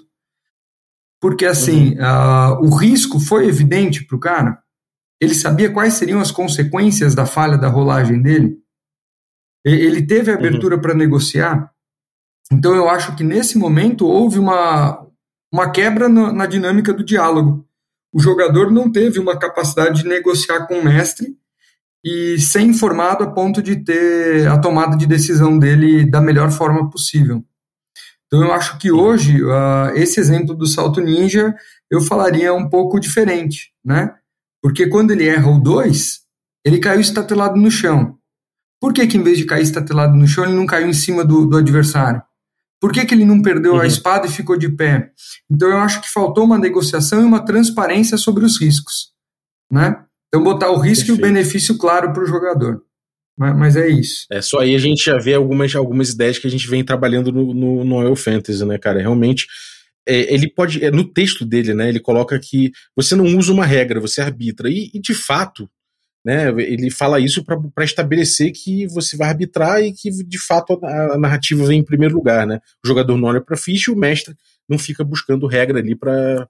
Porque, 1.19 1.45
assim, 1.45 1.95
uhum. 1.99 2.65
uh, 2.65 2.65
o 2.65 2.75
risco 2.75 3.19
foi 3.19 3.47
evidente 3.47 4.05
para 4.05 4.15
o 4.15 4.19
cara? 4.19 4.59
Ele 5.21 5.35
sabia 5.35 5.71
quais 5.71 5.93
seriam 5.93 6.19
as 6.19 6.31
consequências 6.31 7.13
da 7.13 7.25
falha 7.25 7.57
da 7.57 7.67
rolagem 7.67 8.21
dele? 8.21 8.57
Ele 9.63 10.01
teve 10.01 10.31
abertura 10.31 10.75
uhum. 10.75 10.81
para 10.81 10.95
negociar? 10.95 11.71
Então, 12.51 12.75
eu 12.75 12.89
acho 12.89 13.15
que 13.15 13.23
nesse 13.23 13.57
momento 13.57 14.07
houve 14.07 14.39
uma, 14.39 15.07
uma 15.53 15.69
quebra 15.69 16.09
na, 16.09 16.33
na 16.33 16.45
dinâmica 16.47 16.91
do 16.91 17.03
diálogo. 17.03 17.65
O 18.11 18.19
jogador 18.19 18.71
não 18.71 18.91
teve 18.91 19.19
uma 19.19 19.37
capacidade 19.37 20.01
de 20.01 20.09
negociar 20.09 20.65
com 20.65 20.79
o 20.79 20.83
mestre 20.83 21.37
e 22.03 22.39
ser 22.39 22.61
informado 22.61 23.23
a 23.23 23.31
ponto 23.31 23.61
de 23.61 23.75
ter 23.75 24.47
a 24.47 24.57
tomada 24.57 24.97
de 24.97 25.05
decisão 25.05 25.57
dele 25.57 26.09
da 26.09 26.19
melhor 26.19 26.51
forma 26.51 26.89
possível. 26.89 27.43
Então 28.25 28.43
eu 28.43 28.53
acho 28.53 28.77
que 28.77 28.91
hoje 28.91 29.43
uh, 29.43 29.89
esse 29.95 30.19
exemplo 30.19 30.55
do 30.55 30.65
salto 30.65 31.01
ninja 31.01 31.53
eu 31.89 32.01
falaria 32.01 32.53
um 32.53 32.69
pouco 32.69 32.99
diferente, 32.99 33.73
né? 33.83 34.15
Porque 34.61 34.87
quando 34.87 35.11
ele 35.11 35.27
erra 35.27 35.51
o 35.51 35.59
2, 35.59 36.21
ele 36.63 36.79
caiu 36.79 37.01
estatelado 37.01 37.57
no 37.57 37.69
chão. 37.69 38.17
Por 38.79 38.93
que, 38.93 39.05
que 39.05 39.17
em 39.17 39.23
vez 39.23 39.37
de 39.37 39.45
cair 39.45 39.63
estatelado 39.63 40.15
no 40.15 40.27
chão, 40.27 40.45
ele 40.45 40.55
não 40.55 40.65
caiu 40.65 40.87
em 40.87 40.93
cima 40.93 41.25
do, 41.25 41.45
do 41.45 41.57
adversário? 41.57 42.21
Por 42.79 42.91
que, 42.91 43.05
que 43.05 43.13
ele 43.13 43.25
não 43.25 43.41
perdeu 43.41 43.73
uhum. 43.73 43.81
a 43.81 43.85
espada 43.85 44.25
e 44.25 44.31
ficou 44.31 44.57
de 44.57 44.69
pé? 44.69 45.11
Então 45.49 45.69
eu 45.69 45.77
acho 45.77 46.01
que 46.01 46.09
faltou 46.09 46.45
uma 46.45 46.57
negociação 46.57 47.21
e 47.21 47.25
uma 47.25 47.45
transparência 47.45 48.17
sobre 48.17 48.43
os 48.43 48.59
riscos, 48.59 49.11
né? 49.71 50.03
Então, 50.33 50.43
botar 50.43 50.71
o 50.71 50.77
risco 50.77 51.07
Perfeito. 51.07 51.19
e 51.19 51.29
o 51.29 51.33
benefício 51.33 51.77
claro 51.77 52.13
para 52.13 52.23
o 52.23 52.25
jogador. 52.25 52.81
Mas, 53.37 53.57
mas, 53.57 53.75
é 53.75 53.87
isso. 53.89 54.25
É 54.31 54.41
só 54.41 54.59
aí 54.59 54.73
a 54.73 54.79
gente 54.79 55.03
já 55.03 55.17
vê 55.17 55.33
algumas, 55.33 55.75
algumas 55.75 56.09
ideias 56.09 56.39
que 56.39 56.47
a 56.47 56.49
gente 56.49 56.67
vem 56.69 56.83
trabalhando 56.85 57.31
no, 57.31 57.53
no, 57.53 57.83
no 57.83 57.95
Oil 57.95 58.15
Fantasy, 58.15 58.63
né, 58.65 58.77
cara? 58.77 58.99
Realmente, 58.99 59.45
é, 60.07 60.33
ele 60.33 60.49
pode. 60.49 60.83
É, 60.83 60.89
no 60.89 61.03
texto 61.03 61.45
dele, 61.45 61.73
né, 61.73 61.89
ele 61.89 61.99
coloca 61.99 62.39
que 62.39 62.71
você 62.95 63.15
não 63.15 63.25
usa 63.37 63.51
uma 63.51 63.65
regra, 63.65 63.99
você 63.99 64.21
arbitra. 64.21 64.69
E, 64.69 64.89
e 64.93 65.01
de 65.01 65.13
fato, 65.13 65.69
né, 66.25 66.49
ele 66.49 66.89
fala 66.89 67.19
isso 67.19 67.43
para 67.43 67.83
estabelecer 67.83 68.51
que 68.51 68.87
você 68.87 69.17
vai 69.17 69.29
arbitrar 69.29 69.81
e 69.81 69.91
que 69.91 70.09
de 70.11 70.39
fato 70.39 70.79
a, 70.83 71.15
a 71.15 71.17
narrativa 71.17 71.65
vem 71.65 71.79
em 71.79 71.85
primeiro 71.85 72.15
lugar, 72.15 72.47
né? 72.47 72.59
O 72.83 72.87
jogador 72.87 73.17
não 73.17 73.27
olha 73.27 73.41
para 73.41 73.57
ficha 73.57 73.91
e 73.91 73.93
o 73.93 73.97
mestre 73.97 74.35
não 74.69 74.77
fica 74.77 75.03
buscando 75.03 75.47
regra 75.47 75.79
ali 75.79 75.95
para 75.95 76.47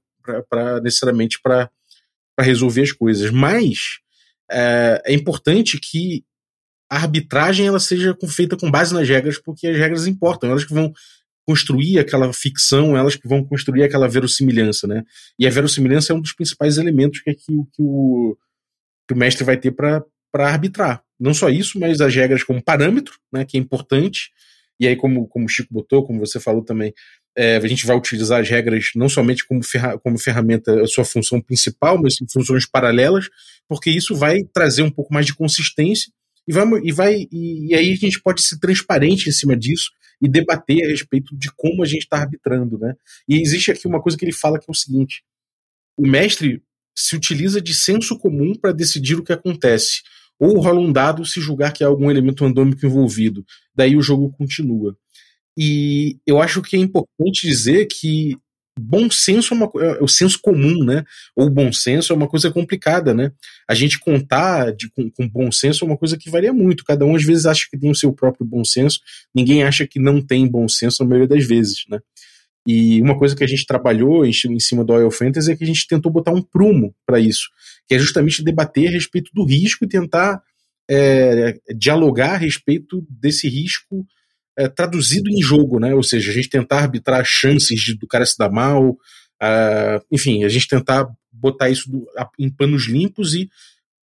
necessariamente 0.83 1.39
para 1.41 1.69
para 2.41 2.47
resolver 2.47 2.81
as 2.81 2.91
coisas. 2.91 3.29
Mas 3.29 3.99
é, 4.51 5.01
é, 5.05 5.13
importante 5.13 5.79
que 5.79 6.23
a 6.89 6.95
arbitragem 6.97 7.67
ela 7.67 7.79
seja 7.79 8.17
feita 8.27 8.57
com 8.57 8.71
base 8.71 8.93
nas 8.93 9.07
regras, 9.07 9.37
porque 9.37 9.67
as 9.67 9.77
regras 9.77 10.07
importam, 10.07 10.49
elas 10.49 10.65
que 10.65 10.73
vão 10.73 10.91
construir 11.47 11.99
aquela 11.99 12.33
ficção, 12.33 12.97
elas 12.97 13.15
que 13.15 13.27
vão 13.27 13.43
construir 13.43 13.83
aquela 13.83 14.07
verossimilhança, 14.07 14.87
né? 14.87 15.03
E 15.37 15.45
a 15.45 15.49
verossimilhança 15.49 16.11
é 16.11 16.15
um 16.15 16.21
dos 16.21 16.33
principais 16.33 16.77
elementos 16.77 17.21
que, 17.21 17.29
é 17.29 17.33
que, 17.33 17.45
que, 17.45 17.81
o, 17.81 18.37
que 19.07 19.13
o 19.13 19.17
mestre 19.17 19.43
vai 19.43 19.57
ter 19.57 19.71
para 19.71 20.03
arbitrar. 20.33 21.03
Não 21.19 21.33
só 21.33 21.49
isso, 21.49 21.79
mas 21.79 22.01
as 22.01 22.13
regras 22.13 22.43
como 22.43 22.63
parâmetro, 22.63 23.13
né, 23.31 23.45
que 23.45 23.57
é 23.57 23.59
importante, 23.59 24.31
e 24.79 24.87
aí 24.87 24.95
como, 24.95 25.27
como 25.27 25.45
o 25.45 25.49
Chico 25.49 25.73
botou, 25.73 26.03
como 26.03 26.19
você 26.19 26.39
falou 26.39 26.63
também, 26.63 26.93
é, 27.37 27.57
a 27.57 27.67
gente 27.67 27.85
vai 27.85 27.95
utilizar 27.95 28.41
as 28.41 28.49
regras 28.49 28.91
não 28.95 29.07
somente 29.07 29.45
como, 29.45 29.63
ferra 29.63 29.97
como 29.97 30.17
ferramenta, 30.17 30.81
a 30.81 30.87
sua 30.87 31.05
função 31.05 31.39
principal, 31.41 32.01
mas 32.01 32.15
em 32.21 32.27
funções 32.31 32.65
paralelas, 32.65 33.29
porque 33.67 33.89
isso 33.89 34.15
vai 34.15 34.39
trazer 34.53 34.81
um 34.83 34.91
pouco 34.91 35.13
mais 35.13 35.25
de 35.25 35.33
consistência 35.33 36.11
e 36.47 36.51
e 36.83 36.91
vai 36.91 37.27
e, 37.31 37.69
e 37.69 37.75
aí 37.75 37.93
a 37.93 37.95
gente 37.95 38.21
pode 38.21 38.41
ser 38.41 38.59
transparente 38.59 39.29
em 39.29 39.31
cima 39.31 39.55
disso 39.55 39.91
e 40.21 40.27
debater 40.27 40.85
a 40.85 40.89
respeito 40.89 41.35
de 41.35 41.49
como 41.55 41.81
a 41.81 41.85
gente 41.85 42.03
está 42.03 42.17
arbitrando, 42.17 42.77
né? 42.77 42.93
E 43.27 43.41
existe 43.41 43.71
aqui 43.71 43.87
uma 43.87 44.01
coisa 44.01 44.17
que 44.17 44.25
ele 44.25 44.33
fala 44.33 44.59
que 44.59 44.65
é 44.67 44.71
o 44.71 44.75
seguinte: 44.75 45.23
o 45.97 46.07
mestre 46.07 46.61
se 46.95 47.15
utiliza 47.15 47.61
de 47.61 47.73
senso 47.73 48.17
comum 48.19 48.53
para 48.53 48.71
decidir 48.71 49.15
o 49.15 49.23
que 49.23 49.33
acontece, 49.33 50.01
ou 50.39 50.59
rola 50.59 50.79
um 50.79 50.91
dado 50.91 51.25
se 51.25 51.39
julgar 51.39 51.71
que 51.71 51.83
há 51.83 51.87
algum 51.87 52.11
elemento 52.11 52.43
randômico 52.43 52.85
envolvido. 52.85 53.45
Daí 53.73 53.95
o 53.95 54.01
jogo 54.01 54.31
continua. 54.31 54.95
E 55.57 56.17
eu 56.25 56.41
acho 56.41 56.61
que 56.61 56.75
é 56.75 56.79
importante 56.79 57.47
dizer 57.47 57.87
que 57.87 58.37
bom 58.79 59.09
senso 59.09 59.53
é, 59.53 59.57
uma, 59.57 59.71
é 59.75 60.03
o 60.03 60.07
senso 60.07 60.39
comum, 60.41 60.83
né? 60.83 61.03
Ou 61.35 61.49
bom 61.49 61.71
senso 61.71 62.13
é 62.13 62.15
uma 62.15 62.27
coisa 62.27 62.49
complicada, 62.51 63.13
né? 63.13 63.31
A 63.67 63.75
gente 63.75 63.99
contar 63.99 64.71
de, 64.71 64.89
com, 64.89 65.09
com, 65.09 65.27
bom 65.27 65.51
senso 65.51 65.83
é 65.83 65.87
uma 65.87 65.97
coisa 65.97 66.17
que 66.17 66.29
varia 66.29 66.53
muito. 66.53 66.85
Cada 66.85 67.05
um 67.05 67.15
às 67.15 67.23
vezes 67.23 67.45
acha 67.45 67.67
que 67.69 67.77
tem 67.77 67.91
o 67.91 67.95
seu 67.95 68.13
próprio 68.13 68.45
bom 68.45 68.63
senso, 68.63 68.99
ninguém 69.35 69.63
acha 69.63 69.85
que 69.85 69.99
não 69.99 70.21
tem 70.21 70.47
bom 70.47 70.67
senso 70.67 71.03
na 71.03 71.09
maioria 71.09 71.27
das 71.27 71.45
vezes, 71.45 71.83
né? 71.89 71.99
E 72.67 73.01
uma 73.01 73.17
coisa 73.17 73.35
que 73.35 73.43
a 73.43 73.47
gente 73.47 73.65
trabalhou 73.65 74.23
em, 74.23 74.29
em 74.29 74.59
cima 74.59 74.85
do 74.85 74.93
Oil 74.93 75.09
Fantasy 75.09 75.51
é 75.51 75.55
que 75.55 75.63
a 75.63 75.67
gente 75.67 75.87
tentou 75.87 76.11
botar 76.11 76.31
um 76.31 76.43
prumo 76.43 76.93
para 77.07 77.19
isso, 77.19 77.49
que 77.87 77.95
é 77.95 77.99
justamente 77.99 78.43
debater 78.43 78.87
a 78.87 78.91
respeito 78.91 79.31
do 79.33 79.43
risco 79.43 79.83
e 79.83 79.87
tentar 79.87 80.41
é, 80.89 81.57
dialogar 81.75 82.33
a 82.33 82.37
respeito 82.37 83.05
desse 83.09 83.49
risco 83.49 84.05
é, 84.57 84.67
traduzido 84.67 85.29
em 85.29 85.41
jogo, 85.41 85.79
né? 85.79 85.93
Ou 85.93 86.03
seja, 86.03 86.31
a 86.31 86.33
gente 86.33 86.49
tentar 86.49 86.79
arbitrar 86.79 87.23
chances 87.25 87.79
de, 87.79 87.95
do 87.95 88.07
cara 88.07 88.25
se 88.25 88.37
dar 88.37 88.51
mal, 88.51 88.91
uh, 88.91 90.05
enfim, 90.11 90.43
a 90.43 90.49
gente 90.49 90.67
tentar 90.67 91.07
botar 91.31 91.69
isso 91.69 91.89
do, 91.89 92.05
em 92.37 92.49
panos 92.49 92.87
limpos 92.87 93.33
e 93.33 93.49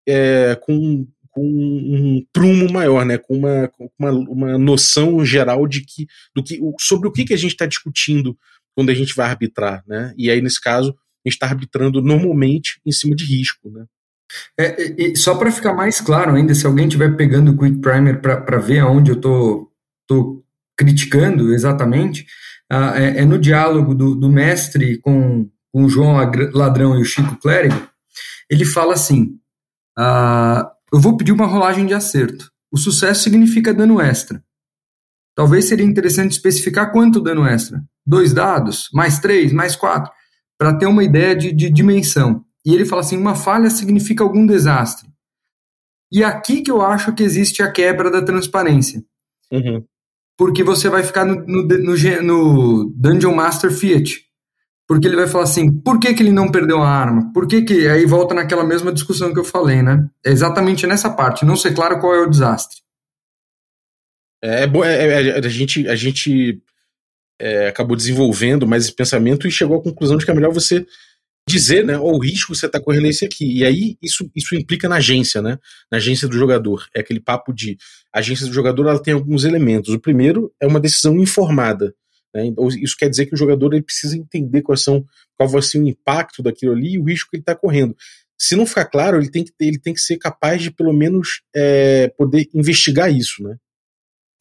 é, 0.07 0.55
com, 0.61 1.07
com 1.29 1.41
um 1.45 2.25
prumo 2.31 2.71
maior, 2.71 3.05
né? 3.05 3.17
Com 3.17 3.37
uma, 3.37 3.67
com 3.69 3.89
uma, 3.99 4.11
uma 4.11 4.57
noção 4.57 5.25
geral 5.25 5.67
de 5.67 5.81
que, 5.81 6.07
do 6.35 6.43
que 6.43 6.59
sobre 6.79 7.07
o 7.07 7.11
que, 7.11 7.25
que 7.25 7.33
a 7.33 7.37
gente 7.37 7.51
está 7.51 7.65
discutindo 7.65 8.37
quando 8.75 8.89
a 8.89 8.93
gente 8.93 9.15
vai 9.15 9.29
arbitrar, 9.29 9.83
né? 9.87 10.13
E 10.17 10.29
aí, 10.29 10.41
nesse 10.41 10.61
caso, 10.61 10.91
a 10.91 11.29
gente 11.29 11.35
está 11.35 11.47
arbitrando 11.47 12.01
normalmente 12.01 12.79
em 12.85 12.91
cima 12.91 13.15
de 13.15 13.25
risco, 13.25 13.69
né? 13.69 13.85
É, 14.59 15.15
só 15.15 15.35
para 15.35 15.51
ficar 15.51 15.73
mais 15.73 16.01
claro 16.01 16.35
ainda, 16.35 16.53
se 16.53 16.65
alguém 16.65 16.87
estiver 16.87 17.15
pegando 17.15 17.51
o 17.51 17.57
Quick 17.57 17.79
Primer 17.79 18.21
para 18.21 18.57
ver 18.57 18.79
aonde 18.79 19.11
eu 19.11 19.15
estou 19.15 19.71
estou 20.05 20.45
criticando 20.77 21.53
exatamente, 21.53 22.25
uh, 22.71 22.95
é, 22.95 23.21
é, 23.21 23.25
no 23.25 23.39
diálogo 23.39 23.95
do, 23.95 24.15
do 24.15 24.29
mestre 24.29 24.99
com, 24.99 25.49
com 25.71 25.85
o 25.85 25.89
João 25.89 26.15
Ladrão 26.53 26.97
e 26.97 27.01
o 27.01 27.05
Chico 27.05 27.37
Clérigo, 27.37 27.89
ele 28.49 28.65
fala 28.65 28.93
assim, 28.93 29.39
uh, 29.97 30.67
eu 30.93 30.99
vou 30.99 31.17
pedir 31.17 31.31
uma 31.31 31.47
rolagem 31.47 31.85
de 31.85 31.93
acerto. 31.93 32.51
O 32.71 32.77
sucesso 32.77 33.23
significa 33.23 33.73
dano 33.73 33.99
extra. 34.01 34.43
Talvez 35.35 35.65
seria 35.65 35.85
interessante 35.85 36.31
especificar 36.31 36.91
quanto 36.91 37.21
dano 37.21 37.45
extra. 37.45 37.81
Dois 38.05 38.33
dados, 38.33 38.89
mais 38.93 39.19
três, 39.19 39.51
mais 39.51 39.75
quatro, 39.75 40.11
para 40.57 40.77
ter 40.77 40.85
uma 40.85 41.03
ideia 41.03 41.35
de, 41.35 41.51
de 41.51 41.69
dimensão. 41.69 42.45
E 42.65 42.73
ele 42.73 42.85
fala 42.85 43.01
assim: 43.01 43.17
uma 43.17 43.35
falha 43.35 43.69
significa 43.69 44.23
algum 44.23 44.45
desastre. 44.45 45.09
E 46.11 46.23
é 46.23 46.25
aqui 46.25 46.61
que 46.61 46.71
eu 46.71 46.81
acho 46.81 47.13
que 47.13 47.23
existe 47.23 47.61
a 47.61 47.71
quebra 47.71 48.09
da 48.09 48.21
transparência. 48.21 49.03
Uhum 49.51 49.83
porque 50.37 50.63
você 50.63 50.89
vai 50.89 51.03
ficar 51.03 51.25
no, 51.25 51.45
no, 51.45 51.63
no, 51.63 52.21
no, 52.21 52.93
Dungeon 52.95 53.33
Master 53.33 53.71
Fiat. 53.71 54.23
Porque 54.87 55.07
ele 55.07 55.15
vai 55.15 55.27
falar 55.27 55.45
assim, 55.45 55.71
por 55.71 55.99
que, 55.99 56.13
que 56.13 56.21
ele 56.21 56.31
não 56.31 56.51
perdeu 56.51 56.81
a 56.81 56.87
arma? 56.87 57.31
Por 57.33 57.47
que 57.47 57.63
que... 57.63 57.87
Aí 57.87 58.05
volta 58.05 58.35
naquela 58.35 58.63
mesma 58.63 58.93
discussão 58.93 59.33
que 59.33 59.39
eu 59.39 59.43
falei, 59.43 59.81
né? 59.81 60.07
É 60.23 60.29
exatamente 60.29 60.85
nessa 60.85 61.09
parte, 61.09 61.43
não 61.43 61.55
sei 61.55 61.73
claro 61.73 61.99
qual 61.99 62.13
é 62.13 62.19
o 62.19 62.29
desastre. 62.29 62.77
É, 64.43 64.65
é, 64.65 64.67
é, 64.67 65.27
é 65.29 65.37
a 65.39 65.49
gente, 65.49 65.87
a 65.87 65.95
gente 65.95 66.61
é, 67.39 67.67
acabou 67.67 67.97
desenvolvendo 67.97 68.67
mais 68.67 68.83
esse 68.83 68.93
pensamento 68.93 69.47
e 69.47 69.51
chegou 69.51 69.79
à 69.79 69.83
conclusão 69.83 70.17
de 70.17 70.25
que 70.25 70.29
é 70.29 70.35
melhor 70.35 70.53
você 70.53 70.85
dizer, 71.47 71.85
né, 71.85 71.97
o 71.97 72.17
risco 72.17 72.51
que 72.51 72.59
você 72.59 72.65
está 72.65 72.79
correndo 72.79 73.07
esse 73.07 73.23
aqui. 73.23 73.59
E 73.59 73.63
aí 73.63 73.97
isso, 74.01 74.29
isso 74.35 74.55
implica 74.55 74.89
na 74.89 74.95
agência, 74.95 75.41
né, 75.41 75.59
na 75.91 75.97
agência 75.97 76.27
do 76.27 76.35
jogador. 76.35 76.87
É 76.93 77.01
aquele 77.01 77.19
papo 77.19 77.53
de 77.53 77.77
agência 78.11 78.47
do 78.47 78.53
jogador 78.53 78.87
ela 78.87 79.01
tem 79.01 79.13
alguns 79.13 79.43
elementos. 79.43 79.93
O 79.93 79.99
primeiro 79.99 80.51
é 80.59 80.65
uma 80.65 80.79
decisão 80.79 81.15
informada. 81.19 81.93
Né, 82.33 82.45
então, 82.45 82.67
isso 82.67 82.97
quer 82.97 83.09
dizer 83.09 83.27
que 83.27 83.35
o 83.35 83.37
jogador 83.37 83.73
ele 83.73 83.83
precisa 83.83 84.17
entender 84.17 84.61
quais 84.61 84.81
são, 84.81 85.05
qual 85.37 85.47
vai 85.47 85.61
ser 85.61 85.79
o 85.79 85.87
impacto 85.87 86.41
daquilo 86.41 86.73
ali 86.73 86.93
e 86.93 86.99
o 86.99 87.03
risco 87.03 87.29
que 87.29 87.37
ele 87.37 87.41
está 87.41 87.55
correndo. 87.55 87.95
Se 88.37 88.55
não 88.55 88.65
ficar 88.65 88.85
claro, 88.85 89.17
ele 89.17 89.29
tem 89.29 89.43
que, 89.45 89.51
ter, 89.51 89.65
ele 89.65 89.79
tem 89.79 89.93
que 89.93 90.01
ser 90.01 90.17
capaz 90.17 90.61
de 90.61 90.71
pelo 90.71 90.91
menos 90.91 91.41
é, 91.55 92.09
poder 92.17 92.49
investigar 92.53 93.09
isso, 93.13 93.41
né, 93.43 93.55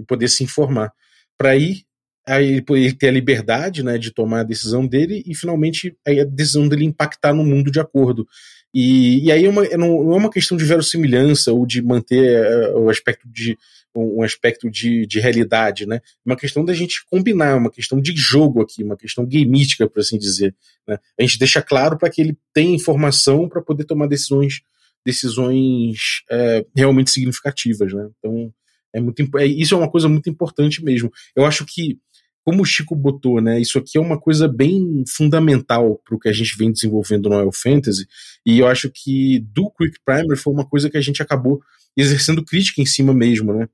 e 0.01 0.05
poder 0.05 0.29
se 0.29 0.43
informar. 0.43 0.93
Para 1.39 1.51
aí 1.51 1.85
aí 2.27 2.65
ele 2.71 2.93
ter 2.93 3.09
a 3.09 3.13
liberdade 3.13 3.83
né, 3.83 3.99
de 3.99 4.11
tomar 4.11 4.41
a 4.41 4.45
decisão 4.45 4.87
dele 4.87 5.23
e 5.27 5.35
finalmente 5.35 5.97
a 6.07 6.25
decisão 6.25 6.69
dele 6.69 6.85
impactar 6.85 7.35
no 7.35 7.45
mundo 7.45 7.71
de 7.71 7.81
acordo. 7.81 8.27
E, 8.73 9.27
e 9.27 9.31
aí 9.31 9.45
é 9.45 9.49
uma, 9.49 9.63
não, 9.77 10.03
não 10.03 10.15
é 10.15 10.17
uma 10.17 10.31
questão 10.31 10.57
de 10.57 10.65
verossimilhança 10.65 11.53
ou 11.53 11.65
de 11.65 11.81
manter 11.81 12.45
uh, 12.73 12.81
o 12.81 12.91
aspecto 12.91 13.29
de 13.29 13.57
um 13.97 14.25
aspecto 14.25 14.69
de, 14.69 15.07
de 15.07 15.21
realidade, 15.21 15.87
né? 15.87 15.97
É 15.97 16.01
uma 16.27 16.37
questão 16.37 16.65
da 16.65 16.75
gente 16.75 17.05
combinar, 17.09 17.57
uma 17.57 17.71
questão 17.71 18.01
de 18.01 18.13
jogo 18.17 18.61
aqui, 18.61 18.83
uma 18.83 18.97
questão 18.97 19.25
gameística, 19.25 19.89
por 19.89 20.01
assim 20.01 20.19
dizer. 20.19 20.53
Né? 20.85 20.99
A 21.17 21.23
gente 21.23 21.39
deixa 21.39 21.63
claro 21.63 21.97
para 21.97 22.11
que 22.11 22.21
ele 22.21 22.37
tenha 22.53 22.75
informação 22.75 23.49
para 23.49 23.63
poder 23.63 23.85
tomar 23.85 24.09
decisões 24.09 24.63
decisões 25.07 26.23
é, 26.31 26.65
realmente 26.75 27.11
significativas, 27.11 27.93
né? 27.93 28.09
Então 28.19 28.53
é 28.93 29.01
muito 29.01 29.39
é, 29.39 29.47
isso 29.47 29.75
é 29.75 29.79
uma 29.79 29.91
coisa 29.91 30.09
muito 30.09 30.31
importante 30.31 30.83
mesmo. 30.83 31.13
Eu 31.37 31.45
acho 31.45 31.65
que 31.65 31.99
como 32.45 32.63
o 32.63 32.65
Chico 32.67 32.95
botou, 32.95 33.41
né? 33.41 33.59
Isso 33.61 33.79
aqui 33.79 33.97
é 33.97 34.01
uma 34.01 34.21
coisa 34.21 34.47
bem 34.47 35.03
fundamental 35.09 35.99
para 36.05 36.15
o 36.15 36.19
que 36.19 36.29
a 36.29 36.33
gente 36.33 36.57
vem 36.59 36.71
desenvolvendo 36.71 37.29
no 37.29 37.37
Royal 37.37 37.53
Fantasy. 37.53 38.07
E 38.45 38.59
eu 38.59 38.67
acho 38.67 38.91
que 38.91 39.41
do 39.53 39.71
Quick 39.71 39.99
Primer 40.05 40.37
foi 40.37 40.53
uma 40.53 40.67
coisa 40.67 40.91
que 40.91 40.99
a 40.99 41.01
gente 41.01 41.23
acabou 41.23 41.63
exercendo 41.97 42.45
crítica 42.45 42.83
em 42.83 42.87
cima 42.87 43.15
mesmo, 43.15 43.55
né? 43.55 43.67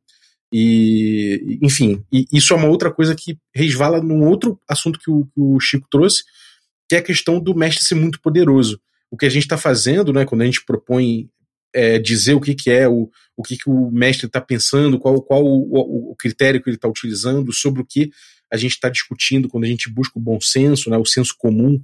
E, 0.52 1.59
enfim, 1.62 2.04
e 2.12 2.26
isso 2.33 2.52
é 2.52 2.56
uma 2.56 2.68
outra 2.68 2.92
coisa 2.92 3.14
que 3.14 3.38
resvala 3.54 4.00
num 4.00 4.26
outro 4.26 4.61
assunto 4.68 4.98
que 4.98 5.11
o, 5.11 5.24
que 5.24 5.40
o 5.40 5.61
Chico 5.61 5.87
trouxe, 5.90 6.22
que 6.88 6.96
é 6.96 6.98
a 6.98 7.02
questão 7.02 7.40
do 7.40 7.54
mestre 7.54 7.85
ser 7.85 7.94
muito 7.94 8.20
poderoso. 8.20 8.80
O 9.11 9.16
que 9.16 9.26
a 9.26 9.28
gente 9.28 9.44
está 9.44 9.56
fazendo, 9.56 10.12
né, 10.12 10.24
quando 10.24 10.42
a 10.42 10.44
gente 10.44 10.64
propõe 10.64 11.28
é, 11.72 11.98
dizer 11.98 12.35
o 12.35 12.40
que, 12.40 12.54
que 12.54 12.70
é, 12.70 12.88
o, 12.88 13.09
o 13.37 13.42
que, 13.42 13.56
que 13.56 13.70
o 13.70 13.90
mestre 13.90 14.26
está 14.26 14.40
pensando, 14.40 14.98
qual, 14.98 15.22
qual 15.22 15.44
o, 15.44 16.11
o, 16.11 16.16
critério 16.16 16.61
que 16.61 16.68
ele 16.68 16.76
está 16.76 16.88
utilizando, 16.88 17.52
sobre 17.52 17.80
o 17.80 17.87
que 17.87 18.11
a 18.53 18.57
gente 18.57 18.73
está 18.73 18.89
discutindo 18.89 19.49
quando 19.49 19.65
a 19.65 19.69
gente 19.69 19.91
busca 19.91 20.19
o 20.19 20.23
bom 20.23 20.41
senso, 20.41 20.91
né, 20.91 20.97
o 20.97 21.05
senso 21.05 21.35
comum, 21.39 21.81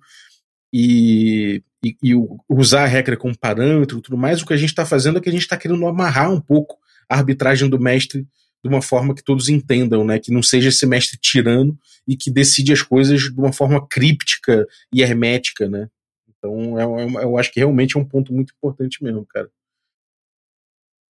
e, 0.72 1.62
e, 1.84 1.96
e 2.02 2.14
usar 2.48 2.84
a 2.84 2.86
regra 2.86 3.16
como 3.16 3.38
parâmetro 3.38 4.00
tudo 4.00 4.16
mais, 4.16 4.42
o 4.42 4.46
que 4.46 4.52
a 4.52 4.56
gente 4.56 4.70
está 4.70 4.84
fazendo 4.84 5.18
é 5.18 5.20
que 5.20 5.28
a 5.28 5.32
gente 5.32 5.42
está 5.42 5.56
querendo 5.56 5.86
amarrar 5.86 6.30
um 6.30 6.40
pouco 6.40 6.78
a 7.08 7.16
arbitragem 7.16 7.68
do 7.68 7.80
mestre 7.80 8.26
de 8.62 8.68
uma 8.68 8.82
forma 8.82 9.14
que 9.14 9.22
todos 9.22 9.48
entendam, 9.48 10.04
né? 10.04 10.18
Que 10.18 10.32
não 10.32 10.42
seja 10.42 10.70
esse 10.70 10.84
mestre 10.86 11.16
tirano 11.18 11.78
e 12.06 12.16
que 12.16 12.30
decide 12.30 12.72
as 12.72 12.82
coisas 12.82 13.22
de 13.22 13.38
uma 13.38 13.52
forma 13.52 13.86
críptica 13.86 14.66
e 14.92 15.02
hermética, 15.02 15.68
né? 15.68 15.88
Então, 16.28 16.78
eu, 16.78 16.98
é 17.20 17.24
eu 17.24 17.38
acho 17.38 17.52
que 17.52 17.60
realmente 17.60 17.96
é 17.96 18.00
um 18.00 18.04
ponto 18.04 18.32
muito 18.32 18.52
importante 18.54 19.02
mesmo, 19.02 19.24
cara. 19.24 19.48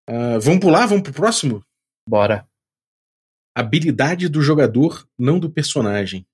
Uh, 0.08 0.38
vamos 0.40 0.60
pular? 0.60 0.86
Vamos 0.86 1.02
pro 1.02 1.12
próximo? 1.12 1.64
Bora. 2.08 2.46
Habilidade 3.56 4.28
do 4.28 4.42
jogador, 4.42 5.08
não 5.18 5.38
do 5.38 5.50
personagem. 5.50 6.26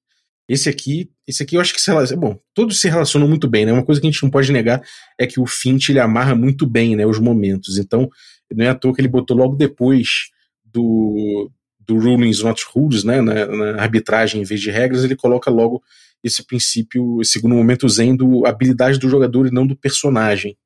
Esse 0.49 0.69
aqui, 0.69 1.09
esse 1.27 1.43
aqui 1.43 1.57
eu 1.57 1.61
acho 1.61 1.73
que 1.73 1.81
se 1.81 1.89
relaciona, 1.91 2.21
bom, 2.21 2.39
todos 2.53 2.81
se 2.81 2.89
relacionam 2.89 3.29
muito 3.29 3.49
bem, 3.49 3.65
né? 3.65 3.73
Uma 3.73 3.85
coisa 3.85 4.01
que 4.01 4.07
a 4.07 4.11
gente 4.11 4.23
não 4.23 4.31
pode 4.31 4.51
negar 4.51 4.83
é 5.19 5.27
que 5.27 5.39
o 5.39 5.47
Fint 5.47 5.89
ele 5.89 6.01
amarra 6.01 6.35
muito 6.35 6.67
bem, 6.67 6.97
né, 6.97 7.07
os 7.07 7.19
momentos. 7.19 7.79
Então, 7.79 8.11
não 8.53 8.65
é 8.65 8.69
à 8.69 8.75
toa 8.75 8.93
que 8.93 9.01
ele 9.01 9.09
botou 9.09 9.37
logo 9.37 9.55
depois 9.55 10.31
do, 10.65 11.51
do 11.79 11.97
rulings 11.97 12.43
not 12.43 12.65
rules, 12.75 13.05
né, 13.05 13.21
na, 13.21 13.47
na, 13.47 13.83
arbitragem 13.83 14.43
em 14.43 14.45
vez 14.45 14.61
de 14.61 14.71
regras, 14.71 15.05
ele 15.05 15.17
coloca 15.17 15.51
logo 15.51 15.83
esse 16.23 16.45
princípio, 16.45 17.21
esse 17.21 17.33
segundo 17.33 17.55
momento 17.55 17.89
zen 17.89 18.17
do 18.17 18.47
habilidade 18.47 18.99
do 18.99 19.09
jogador 19.09 19.47
e 19.47 19.51
não 19.51 19.67
do 19.67 19.77
personagem. 19.77 20.57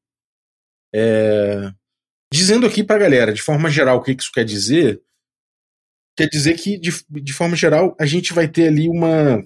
É, 0.94 1.70
dizendo 2.32 2.66
aqui 2.66 2.82
pra 2.82 2.98
galera, 2.98 3.32
de 3.32 3.42
forma 3.42 3.70
geral, 3.70 3.98
o 3.98 4.02
que 4.02 4.12
isso 4.12 4.32
quer 4.32 4.44
dizer, 4.44 5.00
quer 6.16 6.28
dizer 6.28 6.54
que, 6.54 6.78
de, 6.78 6.92
de 7.10 7.32
forma 7.32 7.56
geral, 7.56 7.96
a 8.00 8.06
gente 8.06 8.32
vai 8.32 8.48
ter 8.48 8.68
ali 8.68 8.88
uma. 8.88 9.42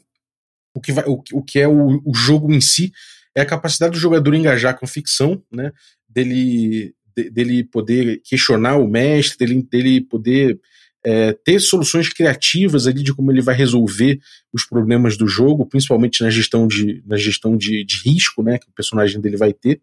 O 0.74 0.80
que, 0.80 0.92
vai, 0.92 1.04
o, 1.06 1.22
o 1.32 1.42
que 1.42 1.58
é 1.58 1.66
o, 1.66 2.00
o 2.04 2.14
jogo 2.14 2.52
em 2.52 2.60
si 2.60 2.92
é 3.36 3.40
a 3.40 3.46
capacidade 3.46 3.92
do 3.92 3.98
jogador 3.98 4.34
engajar 4.34 4.78
com 4.78 4.86
ficção, 4.86 5.42
né? 5.52 5.72
Dele 6.08 6.94
dele 7.32 7.64
poder 7.64 8.22
questionar 8.24 8.76
o 8.76 8.86
mestre, 8.86 9.38
dele, 9.38 9.62
dele 9.62 10.00
poder 10.00 10.58
é, 11.04 11.32
ter 11.32 11.60
soluções 11.60 12.08
criativas 12.08 12.86
ali 12.86 13.02
de 13.02 13.12
como 13.12 13.30
ele 13.32 13.42
vai 13.42 13.54
resolver 13.54 14.20
os 14.52 14.64
problemas 14.64 15.16
do 15.16 15.26
jogo, 15.26 15.66
principalmente 15.66 16.22
na 16.22 16.30
gestão 16.30 16.66
de, 16.66 17.02
na 17.06 17.16
gestão 17.16 17.56
de, 17.56 17.84
de 17.84 18.02
risco 18.04 18.42
né, 18.42 18.58
que 18.58 18.68
o 18.68 18.72
personagem 18.72 19.20
dele 19.20 19.36
vai 19.36 19.52
ter, 19.52 19.80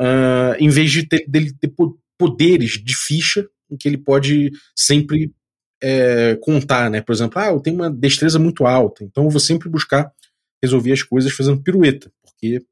uh, 0.00 0.54
em 0.58 0.68
vez 0.68 0.90
de 0.90 1.06
ter, 1.06 1.28
dele 1.28 1.52
ter 1.52 1.72
poderes 2.16 2.72
de 2.82 2.96
ficha 2.96 3.46
em 3.70 3.76
que 3.76 3.88
ele 3.88 3.98
pode 3.98 4.50
sempre 4.74 5.32
é, 5.82 6.36
contar, 6.36 6.90
né? 6.90 7.00
Por 7.00 7.12
exemplo, 7.12 7.40
ah, 7.40 7.48
eu 7.48 7.60
tenho 7.60 7.76
uma 7.76 7.90
destreza 7.90 8.38
muito 8.38 8.66
alta, 8.66 9.04
então 9.04 9.24
eu 9.24 9.30
vou 9.30 9.40
sempre 9.40 9.68
buscar 9.68 10.12
resolver 10.62 10.92
as 10.92 11.02
coisas 11.02 11.32
fazendo 11.32 11.62
pirueta, 11.62 12.10
porque 12.22 12.62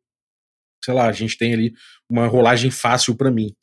sei 0.85 0.95
lá, 0.95 1.09
a 1.09 1.13
gente 1.13 1.37
tem 1.37 1.53
ali 1.53 1.75
uma 2.09 2.29
rolagem 2.29 2.71
fácil 2.71 3.17
para 3.17 3.31
mim. 3.31 3.55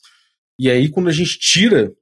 E 0.58 0.70
aí, 0.70 0.90
quando 0.90 1.08
a 1.08 1.12
gente 1.12 1.38
tira 1.38 1.92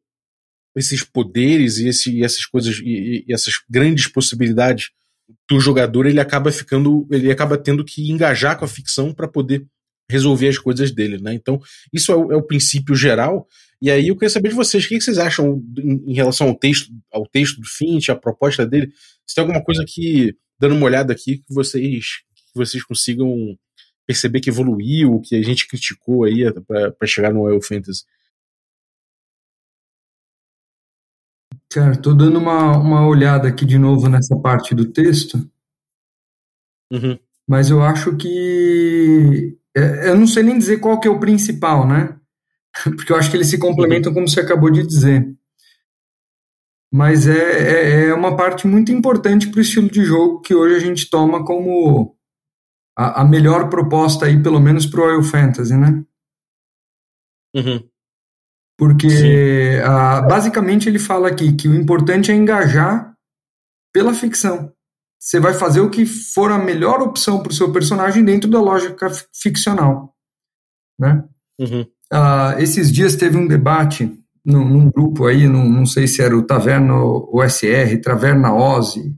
esses 0.77 1.05
poderes 1.05 1.79
e, 1.79 1.89
esse, 1.89 2.23
essas 2.25 2.45
coisas 2.45 2.79
e, 2.79 3.25
e, 3.27 3.33
essas 3.33 3.55
grandes 3.71 4.09
possibilidades 4.09 4.91
do 5.49 5.61
jogador, 5.61 6.07
ele 6.07 6.21
acaba 6.21 6.51
ficando, 6.51 7.07
ele 7.11 7.31
acaba 7.31 7.57
tendo 7.57 7.85
que 7.85 8.11
engajar 8.11 8.59
com 8.59 8.65
a 8.65 8.69
ficção 8.69 9.15
para 9.15 9.29
poder 9.29 9.65
resolver 10.11 10.49
as 10.49 10.59
coisas 10.59 10.91
dele, 10.91 11.19
né? 11.19 11.33
Então, 11.33 11.61
isso 11.93 12.11
é 12.13 12.17
o, 12.17 12.33
é 12.33 12.37
o, 12.37 12.43
princípio 12.43 12.95
geral. 12.95 13.47
E 13.83 13.91
aí 13.91 14.07
eu 14.07 14.15
queria 14.15 14.31
saber 14.31 14.51
de 14.51 14.55
vocês, 14.55 14.85
o 14.85 14.89
que 14.89 15.01
vocês 15.01 15.19
acham 15.19 15.61
em, 15.77 16.15
relação 16.15 16.47
ao 16.47 16.55
texto, 16.55 16.89
ao 17.11 17.27
texto 17.27 17.61
do 17.61 17.67
Finch, 17.67 18.13
a 18.13 18.17
proposta 18.17 18.65
dele? 18.65 18.93
Se 19.27 19.35
tem 19.35 19.43
alguma 19.43 19.61
coisa 19.61 19.85
que, 19.85 20.37
dando 20.57 20.77
uma 20.77 20.87
olhada 20.87 21.13
aqui, 21.13 21.39
que 21.39 21.53
vocês, 21.53 22.23
que 22.33 22.55
vocês 22.55 22.85
consigam 22.85 23.59
perceber 24.07 24.41
que 24.41 24.51
evoluiu, 24.51 25.21
que 25.21 25.35
a 25.35 25.43
gente 25.43 25.67
criticou 25.67 26.23
aí 26.23 26.45
para 26.63 27.07
chegar 27.09 27.33
no 27.33 27.41
Royal 27.41 27.61
Fantasy. 27.61 28.05
Cara, 31.69 32.01
tô 32.01 32.15
dando 32.15 32.39
uma, 32.39 32.79
uma 32.79 33.05
olhada 33.09 33.49
aqui 33.49 33.67
de 33.67 33.79
novo 33.79 34.09
nessa 34.09 34.39
parte 34.39 34.77
do 34.77 34.93
texto. 34.93 35.39
Uhum. 36.93 37.19
Mas 37.49 37.69
eu 37.69 37.83
acho 37.83 38.17
que. 38.17 39.59
É, 39.77 40.11
eu 40.11 40.17
não 40.17 40.29
sei 40.29 40.45
nem 40.45 40.57
dizer 40.57 40.79
qual 40.79 41.01
que 41.01 41.09
é 41.09 41.11
o 41.11 41.19
principal, 41.19 41.85
né? 41.85 42.17
Porque 42.97 43.13
eu 43.13 43.17
acho 43.17 43.31
que 43.31 43.37
eles 43.37 43.49
se 43.49 43.59
complementam, 43.59 44.11
uhum. 44.11 44.15
como 44.15 44.29
você 44.29 44.41
acabou 44.41 44.71
de 44.71 44.87
dizer. 44.87 45.35
Mas 46.93 47.27
é, 47.27 47.33
é, 47.33 48.09
é 48.09 48.15
uma 48.15 48.37
parte 48.37 48.67
muito 48.67 48.93
importante 48.93 49.49
para 49.49 49.59
o 49.59 49.63
estilo 49.63 49.91
de 49.91 50.05
jogo 50.05 50.41
que 50.41 50.55
hoje 50.55 50.77
a 50.77 50.79
gente 50.79 51.09
toma 51.09 51.45
como 51.45 52.17
a, 52.97 53.23
a 53.23 53.25
melhor 53.25 53.71
proposta 53.71 54.27
aí, 54.27 54.43
pelo 54.43 54.61
menos 54.61 54.85
para 54.85 55.01
o 55.01 55.05
Royal 55.05 55.23
Fantasy, 55.23 55.75
né? 55.75 56.05
Uhum. 57.55 57.89
Porque 58.79 59.79
uh, 59.81 60.29
basicamente 60.29 60.89
ele 60.89 60.99
fala 60.99 61.29
aqui 61.29 61.55
que 61.55 61.69
o 61.69 61.75
importante 61.75 62.31
é 62.31 62.35
engajar 62.35 63.17
pela 63.93 64.13
ficção. 64.13 64.73
Você 65.19 65.39
vai 65.39 65.55
fazer 65.55 65.81
o 65.81 65.91
que 65.91 66.05
for 66.05 66.51
a 66.51 66.59
melhor 66.59 67.01
opção 67.01 67.43
para 67.43 67.53
o 67.53 67.55
seu 67.55 67.73
personagem 67.73 68.25
dentro 68.25 68.51
da 68.51 68.61
lógica 68.61 69.09
ficcional. 69.33 70.17
Né? 70.99 71.25
Uhum. 71.61 71.87
Uh, 72.13 72.59
esses 72.59 72.93
dias 72.93 73.17
teve 73.17 73.39
um 73.39 73.47
debate 73.47 74.13
num, 74.45 74.69
num 74.69 74.91
grupo 74.91 75.27
aí, 75.27 75.47
num, 75.47 75.67
não 75.69 75.87
sei 75.87 76.07
se 76.07 76.21
era 76.21 76.37
o 76.37 76.43
Taverna 76.43 76.95
OSR, 76.95 78.01
Taverna 78.03 78.53
Ozzy, 78.53 79.15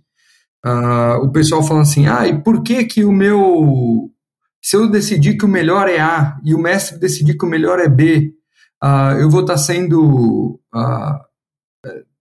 uh, 0.65 1.17
o 1.23 1.33
pessoal 1.33 1.63
falando 1.63 1.83
assim, 1.83 2.07
ah, 2.07 2.27
e 2.27 2.41
por 2.41 2.63
que 2.63 2.85
que 2.85 3.05
o 3.05 3.13
meu... 3.13 4.11
Se 4.63 4.77
eu 4.77 4.89
decidir 4.89 5.37
que 5.37 5.45
o 5.45 5.49
melhor 5.49 5.89
é 5.89 6.01
A 6.01 6.39
e 6.45 6.55
o 6.55 6.59
mestre 6.59 6.99
decidir 6.99 7.37
que 7.37 7.45
o 7.45 7.49
melhor 7.49 7.79
é 7.81 7.89
B, 7.89 8.33
uh, 8.83 9.19
eu 9.19 9.29
vou 9.29 9.41
estar 9.41 9.55
tá 9.55 9.59
sendo 9.59 10.61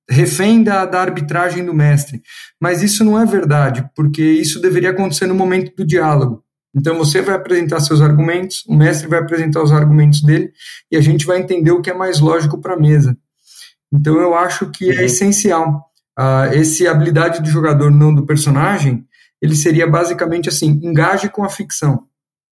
refém 0.10 0.64
da, 0.64 0.86
da 0.86 1.02
arbitragem 1.02 1.66
do 1.66 1.74
mestre. 1.74 2.22
Mas 2.60 2.84
isso 2.84 3.04
não 3.04 3.20
é 3.20 3.26
verdade, 3.26 3.90
porque 3.96 4.22
isso 4.22 4.62
deveria 4.62 4.90
acontecer 4.90 5.28
no 5.28 5.36
momento 5.36 5.74
do 5.76 5.86
diálogo. 5.86 6.43
Então 6.76 6.98
você 6.98 7.22
vai 7.22 7.36
apresentar 7.36 7.80
seus 7.80 8.02
argumentos, 8.02 8.64
o 8.68 8.76
mestre 8.76 9.08
vai 9.08 9.20
apresentar 9.20 9.62
os 9.62 9.72
argumentos 9.72 10.22
dele 10.22 10.52
e 10.92 10.98
a 10.98 11.02
gente 11.02 11.26
vai 11.26 11.40
entender 11.40 11.72
o 11.72 11.82
que 11.82 11.90
é 11.90 11.94
mais 11.94 12.20
lógico 12.20 12.60
para 12.60 12.74
a 12.74 12.80
mesa. 12.80 13.16
Então 13.92 14.20
eu 14.20 14.34
acho 14.34 14.72
que 14.72 14.90
é 14.90 14.96
uhum. 14.96 15.06
essencial 15.06 15.94
uh, 16.20 16.54
esse 16.54 16.88
habilidade 16.88 17.42
do 17.42 17.50
jogador, 17.50 17.92
não 17.92 18.14
do 18.14 18.26
personagem, 18.26 19.08
ele 19.42 19.56
seria 19.56 19.86
basicamente 19.86 20.50
assim, 20.50 20.80
engaje 20.84 21.30
com 21.30 21.44
a 21.44 21.50
ficção, 21.50 22.08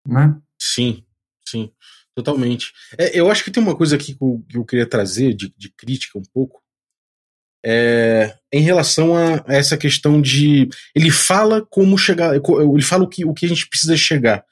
né? 0.06 0.36
Sim, 0.58 1.04
sim, 1.46 1.70
totalmente. 2.14 2.72
É, 2.96 3.18
eu 3.18 3.30
acho 3.30 3.44
que 3.44 3.50
tem 3.50 3.62
uma 3.62 3.76
coisa 3.76 3.96
aqui 3.96 4.14
que 4.14 4.24
eu, 4.24 4.44
que 4.48 4.56
eu 4.56 4.64
queria 4.64 4.86
trazer 4.86 5.34
de, 5.34 5.52
de, 5.56 5.70
crítica 5.70 6.18
um 6.18 6.22
pouco, 6.32 6.60
é, 7.70 8.34
em 8.50 8.62
relação 8.62 9.14
a, 9.14 9.44
essa 9.46 9.76
questão 9.76 10.22
de 10.22 10.68
ele 10.94 11.10
fala 11.10 11.60
como 11.68 11.98
chegar, 11.98 12.34
ele 12.34 12.82
fala 12.82 13.04
o 13.04 13.08
que, 13.08 13.24
o 13.24 13.34
que 13.34 13.44
a 13.44 13.48
gente 13.48 13.68
precisa 13.68 13.96
chegar, 13.96 14.42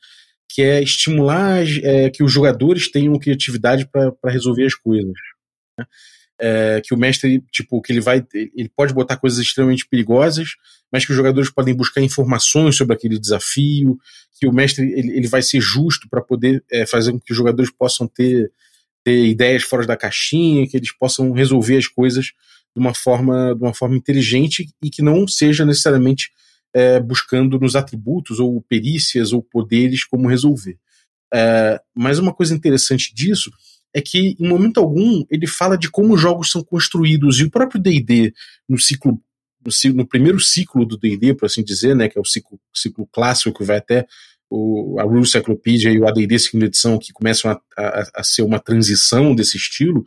que 0.51 0.61
é 0.61 0.83
estimular 0.83 1.64
é, 1.83 2.11
que 2.11 2.23
os 2.23 2.31
jogadores 2.31 2.91
tenham 2.91 3.19
criatividade 3.19 3.87
para 3.87 4.12
resolver 4.31 4.67
as 4.67 4.75
coisas. 4.75 5.14
Né? 5.79 5.87
é, 6.39 6.81
que 6.85 6.95
o 6.95 6.99
mestre, 6.99 7.43
tipo, 7.51 7.81
que 7.81 7.93
ele 7.93 8.01
vai. 8.01 8.25
Ele 8.35 8.71
pode 8.75 8.93
botar 8.93 9.17
coisas 9.17 9.39
extremamente 9.39 9.87
perigosas, 9.89 10.51
mas 10.93 11.05
que 11.05 11.11
os 11.11 11.17
jogadores 11.17 11.51
podem 11.51 11.75
buscar 11.75 12.03
informações 12.03 12.77
sobre 12.77 12.95
aquele 12.95 13.19
desafio, 13.19 13.99
que 14.39 14.47
o 14.47 14.53
mestre 14.53 14.85
ele, 14.93 15.17
ele 15.17 15.29
vai 15.29 15.43
ser 15.43 15.61
justo 15.61 16.09
para 16.09 16.21
poder 16.21 16.62
é, 16.71 16.87
fazer 16.87 17.12
com 17.12 17.21
que 17.21 17.33
os 17.33 17.37
jogadores 17.37 17.71
possam 17.71 18.07
ter, 18.07 18.51
ter 19.03 19.27
ideias 19.27 19.62
fora 19.62 19.87
da 19.87 19.97
caixinha, 19.97 20.67
que 20.69 20.77
eles 20.77 20.93
possam 20.93 21.33
resolver 21.33 21.79
as 21.79 21.87
coisas 21.87 22.33
de 22.77 22.81
uma 22.81 22.93
forma, 22.93 23.55
de 23.55 23.62
uma 23.62 23.72
forma 23.72 23.97
inteligente 23.97 24.68
e 24.83 24.91
que 24.91 25.01
não 25.01 25.27
seja 25.27 25.64
necessariamente 25.64 26.31
é, 26.74 27.01
buscando 27.01 27.59
nos 27.59 27.74
atributos 27.74 28.39
ou 28.39 28.61
perícias 28.61 29.33
ou 29.33 29.43
poderes 29.43 30.05
como 30.05 30.29
resolver. 30.29 30.79
É, 31.33 31.81
mas 31.95 32.18
uma 32.18 32.35
coisa 32.35 32.55
interessante 32.55 33.14
disso 33.14 33.51
é 33.95 34.03
que, 34.03 34.37
em 34.39 34.47
momento 34.47 34.79
algum, 34.79 35.24
ele 35.31 35.47
fala 35.47 35.79
de 35.79 35.91
como 35.91 36.12
os 36.12 36.20
jogos 36.20 36.51
são 36.51 36.62
construídos, 36.62 37.41
e 37.41 37.45
o 37.45 37.51
próprio 37.51 37.81
D&D, 37.81 38.35
no 38.68 38.79
ciclo 38.79 39.18
no, 39.64 39.95
no, 39.95 40.07
primeiro 40.07 40.39
ciclo 40.39 40.85
do 40.85 40.99
D&D, 40.99 41.35
por 41.35 41.47
assim 41.47 41.64
dizer, 41.64 41.97
né, 41.97 42.09
que 42.09 42.18
é 42.18 42.20
o 42.20 42.24
ciclo, 42.24 42.61
ciclo 42.74 43.09
clássico 43.11 43.59
que 43.59 43.64
vai 43.64 43.79
até 43.79 44.07
o, 44.51 45.01
a 45.01 45.03
Rule 45.03 45.27
Cyclopedia 45.27 45.91
e 45.91 45.99
o 45.99 46.07
AD&D 46.07 46.39
segunda 46.39 46.66
edição, 46.66 46.99
que 46.99 47.12
começam 47.12 47.51
a, 47.51 47.61
a, 47.77 48.11
a, 48.16 48.22
ser 48.22 48.43
uma 48.43 48.61
transição 48.61 49.35
desse 49.35 49.57
estilo, 49.57 50.05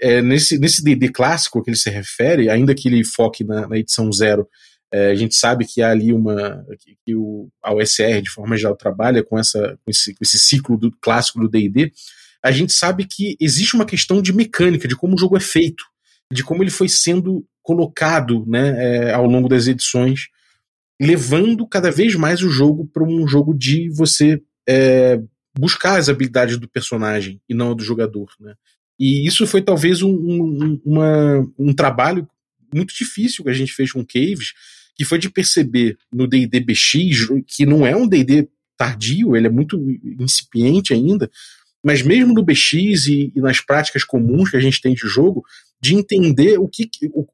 é, 0.00 0.22
nesse 0.22 0.58
nesse 0.58 0.82
D&D 0.82 1.10
clássico 1.10 1.62
que 1.62 1.70
ele 1.70 1.76
se 1.76 1.90
refere, 1.90 2.50
ainda 2.50 2.74
que 2.74 2.88
ele 2.88 3.04
foque 3.04 3.44
na, 3.44 3.66
na 3.68 3.78
edição 3.78 4.10
zero, 4.12 4.48
é, 4.92 5.10
a 5.10 5.14
gente 5.14 5.34
sabe 5.34 5.66
que 5.66 5.82
há 5.82 5.90
ali 5.90 6.12
uma 6.12 6.64
que, 6.80 6.96
que 7.04 7.14
o, 7.14 7.48
a 7.62 7.74
OSR 7.74 8.22
de 8.22 8.30
forma 8.30 8.56
geral 8.56 8.76
trabalha 8.76 9.22
com 9.22 9.38
essa 9.38 9.78
com 9.84 9.90
esse, 9.90 10.12
com 10.12 10.22
esse 10.22 10.38
ciclo 10.38 10.76
do 10.76 10.90
clássico 11.00 11.40
do 11.40 11.48
D&D, 11.48 11.92
a 12.42 12.50
gente 12.50 12.72
sabe 12.72 13.06
que 13.06 13.36
existe 13.40 13.74
uma 13.74 13.84
questão 13.84 14.22
de 14.22 14.32
mecânica, 14.32 14.86
de 14.86 14.96
como 14.96 15.14
o 15.14 15.18
jogo 15.18 15.36
é 15.36 15.40
feito, 15.40 15.84
de 16.32 16.44
como 16.44 16.62
ele 16.62 16.70
foi 16.70 16.88
sendo 16.88 17.44
colocado 17.62 18.46
né, 18.46 19.08
é, 19.08 19.12
ao 19.12 19.26
longo 19.26 19.48
das 19.48 19.66
edições, 19.66 20.28
levando 21.00 21.66
cada 21.66 21.90
vez 21.90 22.14
mais 22.14 22.42
o 22.42 22.48
jogo 22.48 22.86
para 22.86 23.02
um 23.02 23.26
jogo 23.26 23.52
de 23.52 23.90
você 23.90 24.40
é, 24.68 25.20
buscar 25.58 25.98
as 25.98 26.08
habilidades 26.08 26.58
do 26.58 26.68
personagem 26.68 27.40
e 27.48 27.54
não 27.54 27.74
do 27.74 27.82
jogador. 27.82 28.28
Né? 28.38 28.54
E 28.98 29.26
isso 29.26 29.46
foi 29.46 29.62
talvez 29.62 30.02
um, 30.02 30.10
um, 30.10 30.80
uma, 30.84 31.52
um 31.58 31.74
trabalho 31.74 32.28
muito 32.74 32.94
difícil 32.94 33.44
que 33.44 33.50
a 33.50 33.54
gente 33.54 33.72
fez 33.72 33.92
com 33.92 34.04
Caves, 34.04 34.52
que 34.94 35.04
foi 35.04 35.18
de 35.18 35.30
perceber 35.30 35.96
no 36.12 36.26
D&D 36.26 36.60
BX, 36.60 37.28
que 37.46 37.66
não 37.66 37.86
é 37.86 37.94
um 37.94 38.08
D&D 38.08 38.48
tardio, 38.76 39.36
ele 39.36 39.46
é 39.46 39.50
muito 39.50 39.78
incipiente 40.18 40.92
ainda, 40.92 41.30
mas 41.84 42.02
mesmo 42.02 42.34
no 42.34 42.42
BX 42.42 43.06
e, 43.06 43.32
e, 43.34 43.40
nas 43.40 43.60
práticas 43.60 44.04
comuns 44.04 44.50
que 44.50 44.56
a 44.56 44.60
gente 44.60 44.80
tem 44.80 44.94
de 44.94 45.06
jogo, 45.06 45.44
de 45.80 45.94
entender 45.94 46.58
o 46.58 46.66
que, 46.68 46.88
o, 47.12 47.26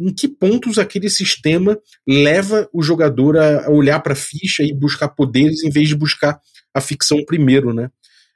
em 0.00 0.12
que 0.12 0.26
pontos 0.26 0.78
aquele 0.78 1.08
sistema 1.08 1.78
leva 2.06 2.68
o 2.72 2.82
jogador 2.82 3.36
a, 3.36 3.70
olhar 3.70 4.00
para 4.00 4.14
a 4.14 4.16
ficha 4.16 4.62
e 4.62 4.72
buscar 4.72 5.08
poderes 5.08 5.62
em 5.62 5.70
vez 5.70 5.88
de 5.88 5.94
buscar 5.94 6.40
a 6.74 6.80
ficção 6.80 7.24
primeiro, 7.24 7.72
né? 7.74 7.90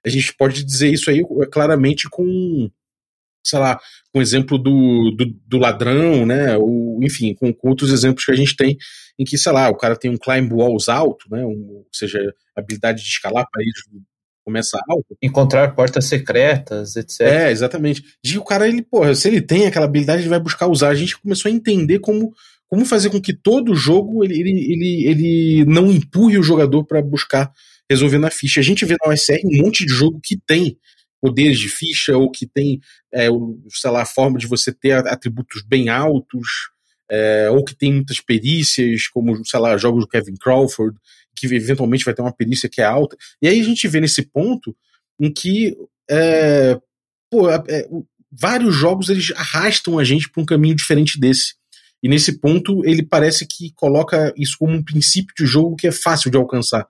A 0.04 0.08
gente 0.08 0.34
pode 0.36 0.64
dizer 0.64 0.92
isso 0.92 1.10
aí 1.10 1.20
é, 1.20 1.46
claramente 1.46 2.08
com, 2.08 2.70
sei 3.44 3.58
lá, 3.58 3.78
com 4.12 4.18
o 4.18 4.22
exemplo 4.22 4.58
do, 4.58 5.10
do, 5.16 5.26
do 5.46 5.58
ladrão, 5.58 6.26
né? 6.26 6.56
Ou, 6.56 7.02
enfim, 7.02 7.34
com, 7.34 7.52
com, 7.52 7.68
outros 7.68 7.90
exemplos 7.90 8.24
que 8.24 8.32
a 8.32 8.36
gente 8.36 8.56
tem 8.56 8.76
em 9.18 9.24
que, 9.24 9.38
sei 9.38 9.52
lá, 9.52 9.68
o 9.68 9.76
cara 9.76 9.96
tem 9.96 10.10
um 10.10 10.18
climb 10.18 10.52
walls 10.52 10.88
alto, 10.88 11.26
né? 11.30 11.44
Um, 11.44 11.78
ou 11.78 11.86
seja, 11.92 12.18
habilidade 12.56 13.02
de 13.02 13.08
escalar 13.08 13.46
paredes 13.50 13.82
começa 14.44 14.78
alto. 14.88 15.16
Encontrar 15.22 15.74
portas 15.74 16.04
secretas, 16.04 16.96
etc. 16.96 17.20
É, 17.20 17.50
exatamente. 17.50 18.04
De 18.22 18.38
o 18.38 18.44
cara, 18.44 18.68
ele, 18.68 18.82
porra, 18.82 19.14
se 19.14 19.26
ele 19.26 19.40
tem 19.40 19.66
aquela 19.66 19.86
habilidade, 19.86 20.22
ele 20.22 20.28
vai 20.28 20.38
buscar 20.38 20.68
usar. 20.68 20.90
A 20.90 20.94
gente 20.94 21.18
começou 21.18 21.50
a 21.50 21.54
entender 21.54 21.98
como, 22.00 22.32
como 22.68 22.84
fazer 22.84 23.08
com 23.08 23.20
que 23.20 23.32
todo 23.32 23.74
jogo 23.74 24.22
ele, 24.22 24.38
ele, 24.38 24.72
ele, 24.72 25.06
ele 25.06 25.64
não 25.64 25.90
empurre 25.90 26.38
o 26.38 26.42
jogador 26.42 26.84
para 26.84 27.00
buscar 27.00 27.50
resolver 27.90 28.18
na 28.18 28.30
ficha. 28.30 28.60
A 28.60 28.62
gente 28.62 28.84
vê 28.84 28.96
na 29.02 29.12
OSR 29.12 29.40
um 29.44 29.62
monte 29.62 29.84
de 29.84 29.92
jogo 29.92 30.20
que 30.22 30.36
tem 30.36 30.78
poderes 31.20 31.58
de 31.58 31.68
ficha 31.68 32.16
ou 32.16 32.30
que 32.30 32.46
tem, 32.46 32.80
é, 33.12 33.28
sei 33.70 33.90
lá, 33.90 34.02
a 34.02 34.06
forma 34.06 34.38
de 34.38 34.46
você 34.46 34.72
ter 34.72 34.92
atributos 35.06 35.62
bem 35.62 35.88
altos, 35.88 36.48
é, 37.10 37.48
ou 37.50 37.64
que 37.64 37.74
tem 37.74 37.92
muitas 37.92 38.20
perícias, 38.20 39.08
como, 39.08 39.44
sei 39.44 39.60
lá, 39.60 39.76
jogos 39.76 40.04
do 40.04 40.08
Kevin 40.08 40.36
Crawford, 40.36 40.96
que 41.36 41.46
eventualmente 41.46 42.04
vai 42.04 42.14
ter 42.14 42.22
uma 42.22 42.34
perícia 42.34 42.68
que 42.68 42.80
é 42.80 42.84
alta. 42.84 43.16
E 43.40 43.48
aí 43.48 43.60
a 43.60 43.64
gente 43.64 43.88
vê 43.88 44.00
nesse 44.00 44.22
ponto 44.22 44.76
em 45.18 45.32
que 45.32 45.76
é, 46.10 46.78
pô, 47.30 47.50
é, 47.50 47.62
é 47.68 47.88
vários 48.30 48.74
jogos 48.74 49.08
eles 49.08 49.32
arrastam 49.36 49.98
a 49.98 50.04
gente 50.04 50.28
para 50.28 50.42
um 50.42 50.46
caminho 50.46 50.74
diferente 50.74 51.18
desse. 51.18 51.54
E 52.02 52.08
nesse 52.08 52.38
ponto 52.38 52.84
ele 52.84 53.02
parece 53.02 53.46
que 53.46 53.72
coloca 53.74 54.32
isso 54.36 54.56
como 54.58 54.74
um 54.74 54.84
princípio 54.84 55.34
de 55.38 55.46
jogo 55.46 55.76
que 55.76 55.86
é 55.86 55.92
fácil 55.92 56.30
de 56.30 56.36
alcançar. 56.36 56.86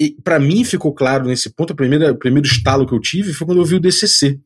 E 0.00 0.10
para 0.22 0.38
mim 0.38 0.64
ficou 0.64 0.92
claro 0.92 1.26
nesse 1.26 1.50
ponto, 1.50 1.72
a 1.72 1.76
primeira, 1.76 2.12
o 2.12 2.18
primeiro 2.18 2.46
estalo 2.46 2.86
que 2.86 2.94
eu 2.94 3.00
tive 3.00 3.32
foi 3.32 3.46
quando 3.46 3.60
eu 3.60 3.64
vi 3.64 3.76
o 3.76 3.80
DCC. 3.80 4.38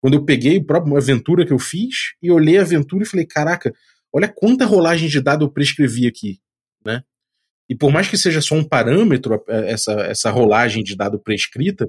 Quando 0.00 0.14
eu 0.14 0.24
peguei 0.24 0.58
a 0.58 0.64
própria 0.64 0.96
aventura 0.96 1.46
que 1.46 1.52
eu 1.52 1.58
fiz 1.58 2.14
e 2.22 2.30
olhei 2.30 2.58
a 2.58 2.62
aventura 2.62 3.02
e 3.02 3.06
falei, 3.06 3.26
caraca, 3.26 3.72
olha 4.12 4.28
quanta 4.28 4.64
rolagem 4.64 5.08
de 5.08 5.20
dado 5.20 5.44
eu 5.44 5.50
prescrevi 5.50 6.06
aqui, 6.06 6.40
né? 6.84 7.02
E 7.68 7.74
por 7.74 7.92
mais 7.92 8.08
que 8.08 8.16
seja 8.16 8.40
só 8.40 8.54
um 8.54 8.64
parâmetro, 8.64 9.44
essa, 9.46 9.92
essa 10.02 10.30
rolagem 10.30 10.82
de 10.82 10.96
dado 10.96 11.18
prescrita, 11.18 11.88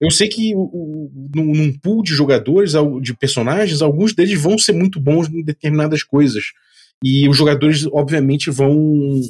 eu 0.00 0.10
sei 0.10 0.28
que 0.28 0.54
o, 0.54 1.10
num, 1.34 1.54
num 1.54 1.72
pool 1.78 2.02
de 2.02 2.14
jogadores, 2.14 2.74
de 3.02 3.14
personagens, 3.14 3.82
alguns 3.82 4.14
deles 4.14 4.40
vão 4.40 4.56
ser 4.56 4.72
muito 4.72 5.00
bons 5.00 5.28
em 5.28 5.42
determinadas 5.42 6.02
coisas. 6.02 6.52
E 7.02 7.28
os 7.28 7.36
jogadores, 7.36 7.86
obviamente, 7.86 8.50
vão, 8.50 9.20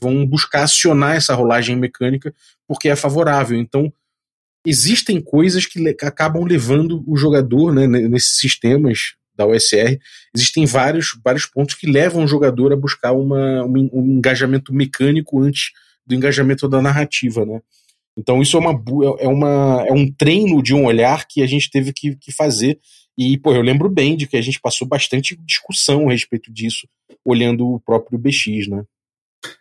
vão 0.00 0.24
buscar 0.26 0.62
acionar 0.62 1.16
essa 1.16 1.34
rolagem 1.34 1.76
mecânica 1.76 2.32
porque 2.72 2.88
é 2.88 2.96
favorável. 2.96 3.58
Então, 3.58 3.92
existem 4.66 5.20
coisas 5.20 5.66
que 5.66 5.78
acabam 6.00 6.42
levando 6.42 7.04
o 7.06 7.18
jogador, 7.18 7.70
né, 7.70 7.86
nesses 7.86 8.38
sistemas 8.38 9.14
da 9.36 9.46
OSR, 9.46 9.98
existem 10.34 10.64
vários, 10.64 11.08
vários 11.22 11.44
pontos 11.44 11.74
que 11.74 11.86
levam 11.86 12.24
o 12.24 12.26
jogador 12.26 12.72
a 12.72 12.76
buscar 12.76 13.12
uma, 13.12 13.62
um, 13.64 13.90
um 13.92 14.06
engajamento 14.16 14.72
mecânico 14.72 15.38
antes 15.38 15.72
do 16.06 16.14
engajamento 16.14 16.66
da 16.66 16.80
narrativa, 16.80 17.44
né? 17.44 17.60
Então 18.16 18.40
isso 18.40 18.56
é, 18.56 18.60
uma, 18.60 18.82
é, 19.18 19.28
uma, 19.28 19.84
é 19.86 19.92
um 19.92 20.10
treino 20.10 20.62
de 20.62 20.74
um 20.74 20.86
olhar 20.86 21.26
que 21.28 21.42
a 21.42 21.46
gente 21.46 21.70
teve 21.70 21.92
que, 21.92 22.16
que 22.16 22.32
fazer. 22.32 22.78
E, 23.16 23.36
pô, 23.36 23.54
eu 23.54 23.60
lembro 23.60 23.90
bem 23.90 24.16
de 24.16 24.26
que 24.26 24.36
a 24.38 24.42
gente 24.42 24.60
passou 24.60 24.88
bastante 24.88 25.36
discussão 25.44 26.08
a 26.08 26.12
respeito 26.12 26.50
disso, 26.50 26.88
olhando 27.22 27.66
o 27.66 27.80
próprio 27.80 28.18
BX, 28.18 28.68
né? 28.68 28.82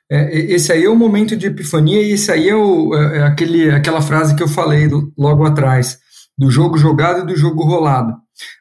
É, 0.10 0.38
esse 0.38 0.72
aí 0.72 0.84
é 0.84 0.90
o 0.90 0.96
momento 0.96 1.36
de 1.36 1.48
epifania 1.48 2.02
e 2.02 2.12
esse 2.12 2.32
aí 2.32 2.50
é, 2.50 2.56
o, 2.56 2.94
é, 2.96 3.18
é 3.18 3.24
aquele, 3.24 3.72
aquela 3.72 4.02
frase 4.02 4.36
que 4.36 4.44
eu 4.44 4.48
falei 4.48 4.90
logo 5.18 5.46
atrás, 5.46 6.00
do 6.38 6.52
jogo 6.52 6.78
jogado 6.78 7.22
e 7.22 7.26
do 7.26 7.36
jogo 7.36 7.64
rolado. 7.64 8.16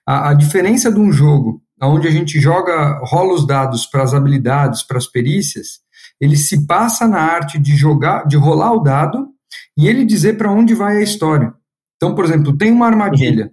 A, 0.07 0.31
a 0.31 0.35
diferença 0.35 0.93
de 0.93 1.01
um 1.01 1.13
jogo 1.13 1.63
onde 1.83 2.07
a 2.07 2.11
gente 2.11 2.39
joga, 2.39 3.01
rola 3.05 3.35
os 3.35 3.47
dados 3.47 3.87
para 3.87 4.03
as 4.03 4.13
habilidades, 4.13 4.83
para 4.83 4.99
as 4.99 5.07
perícias, 5.07 5.81
ele 6.21 6.37
se 6.37 6.67
passa 6.67 7.09
na 7.09 7.21
arte 7.21 7.59
de 7.59 7.75
jogar, 7.77 8.27
de 8.27 8.37
rolar 8.37 8.73
o 8.75 8.83
dado 8.83 9.29
e 9.77 9.89
ele 9.89 10.05
dizer 10.05 10.37
para 10.37 10.53
onde 10.53 10.75
vai 10.75 10.99
a 10.99 11.03
história. 11.03 11.53
Então, 11.97 12.15
por 12.15 12.25
exemplo, 12.25 12.57
tem 12.57 12.71
uma 12.71 12.87
armadilha. 12.87 13.51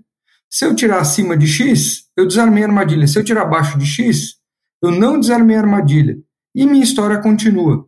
Se 0.49 0.65
eu 0.65 0.75
tirar 0.75 0.99
acima 0.99 1.35
de 1.37 1.47
X, 1.47 2.03
eu 2.15 2.27
desarmei 2.27 2.63
a 2.63 2.67
armadilha. 2.67 3.07
Se 3.07 3.17
eu 3.17 3.23
tirar 3.23 3.43
abaixo 3.43 3.77
de 3.77 3.85
X, 3.85 4.35
eu 4.81 4.91
não 4.91 5.19
desarmei 5.19 5.55
a 5.55 5.61
armadilha. 5.61 6.17
E 6.57 6.65
minha 6.65 6.83
história 6.83 7.19
continua. 7.19 7.85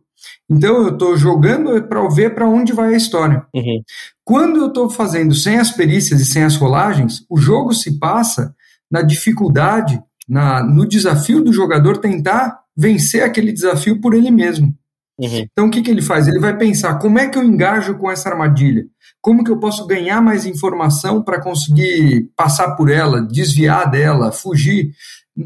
Então 0.48 0.82
eu 0.82 0.90
estou 0.90 1.16
jogando 1.16 1.82
para 1.88 2.08
ver 2.08 2.36
para 2.36 2.48
onde 2.48 2.72
vai 2.72 2.94
a 2.94 2.96
história. 2.96 3.44
Uhum. 3.52 3.82
Quando 4.24 4.60
eu 4.60 4.68
estou 4.68 4.88
fazendo 4.88 5.34
sem 5.34 5.58
as 5.58 5.72
perícias 5.72 6.20
e 6.20 6.24
sem 6.24 6.44
as 6.44 6.54
rolagens, 6.54 7.24
o 7.28 7.36
jogo 7.36 7.74
se 7.74 7.98
passa 7.98 8.54
na 8.88 9.02
dificuldade, 9.02 10.00
na, 10.28 10.62
no 10.62 10.86
desafio 10.86 11.42
do 11.42 11.52
jogador 11.52 11.98
tentar 11.98 12.60
vencer 12.76 13.24
aquele 13.24 13.52
desafio 13.52 14.00
por 14.00 14.14
ele 14.14 14.30
mesmo. 14.30 14.72
Uhum. 15.18 15.46
Então 15.50 15.66
o 15.66 15.70
que, 15.70 15.82
que 15.82 15.90
ele 15.90 16.00
faz? 16.00 16.28
Ele 16.28 16.38
vai 16.38 16.56
pensar 16.56 16.94
como 17.00 17.18
é 17.18 17.28
que 17.28 17.36
eu 17.36 17.42
engajo 17.42 17.98
com 17.98 18.08
essa 18.08 18.28
armadilha? 18.28 18.84
Como 19.20 19.42
que 19.42 19.50
eu 19.50 19.58
posso 19.58 19.84
ganhar 19.84 20.22
mais 20.22 20.46
informação 20.46 21.22
para 21.24 21.42
conseguir 21.42 22.30
passar 22.36 22.76
por 22.76 22.88
ela, 22.88 23.20
desviar 23.20 23.90
dela, 23.90 24.30
fugir? 24.30 24.92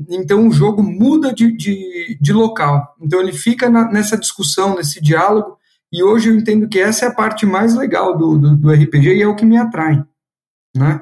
Então 0.09 0.47
o 0.47 0.53
jogo 0.53 0.83
muda 0.83 1.33
de, 1.33 1.57
de, 1.57 2.19
de 2.21 2.33
local. 2.33 2.95
Então 3.01 3.21
ele 3.21 3.33
fica 3.33 3.69
na, 3.69 3.91
nessa 3.91 4.17
discussão, 4.17 4.77
nesse 4.77 5.01
diálogo, 5.01 5.59
e 5.93 6.03
hoje 6.03 6.29
eu 6.29 6.35
entendo 6.35 6.69
que 6.69 6.81
essa 6.81 7.05
é 7.07 7.09
a 7.09 7.15
parte 7.15 7.47
mais 7.47 7.75
legal 7.77 8.17
do, 8.17 8.39
do, 8.39 8.57
do 8.57 8.73
RPG 8.73 9.15
e 9.15 9.23
é 9.23 9.29
o 9.29 9.37
que 9.37 9.45
me 9.45 9.57
atrai. 9.57 10.03
Né? 10.77 11.01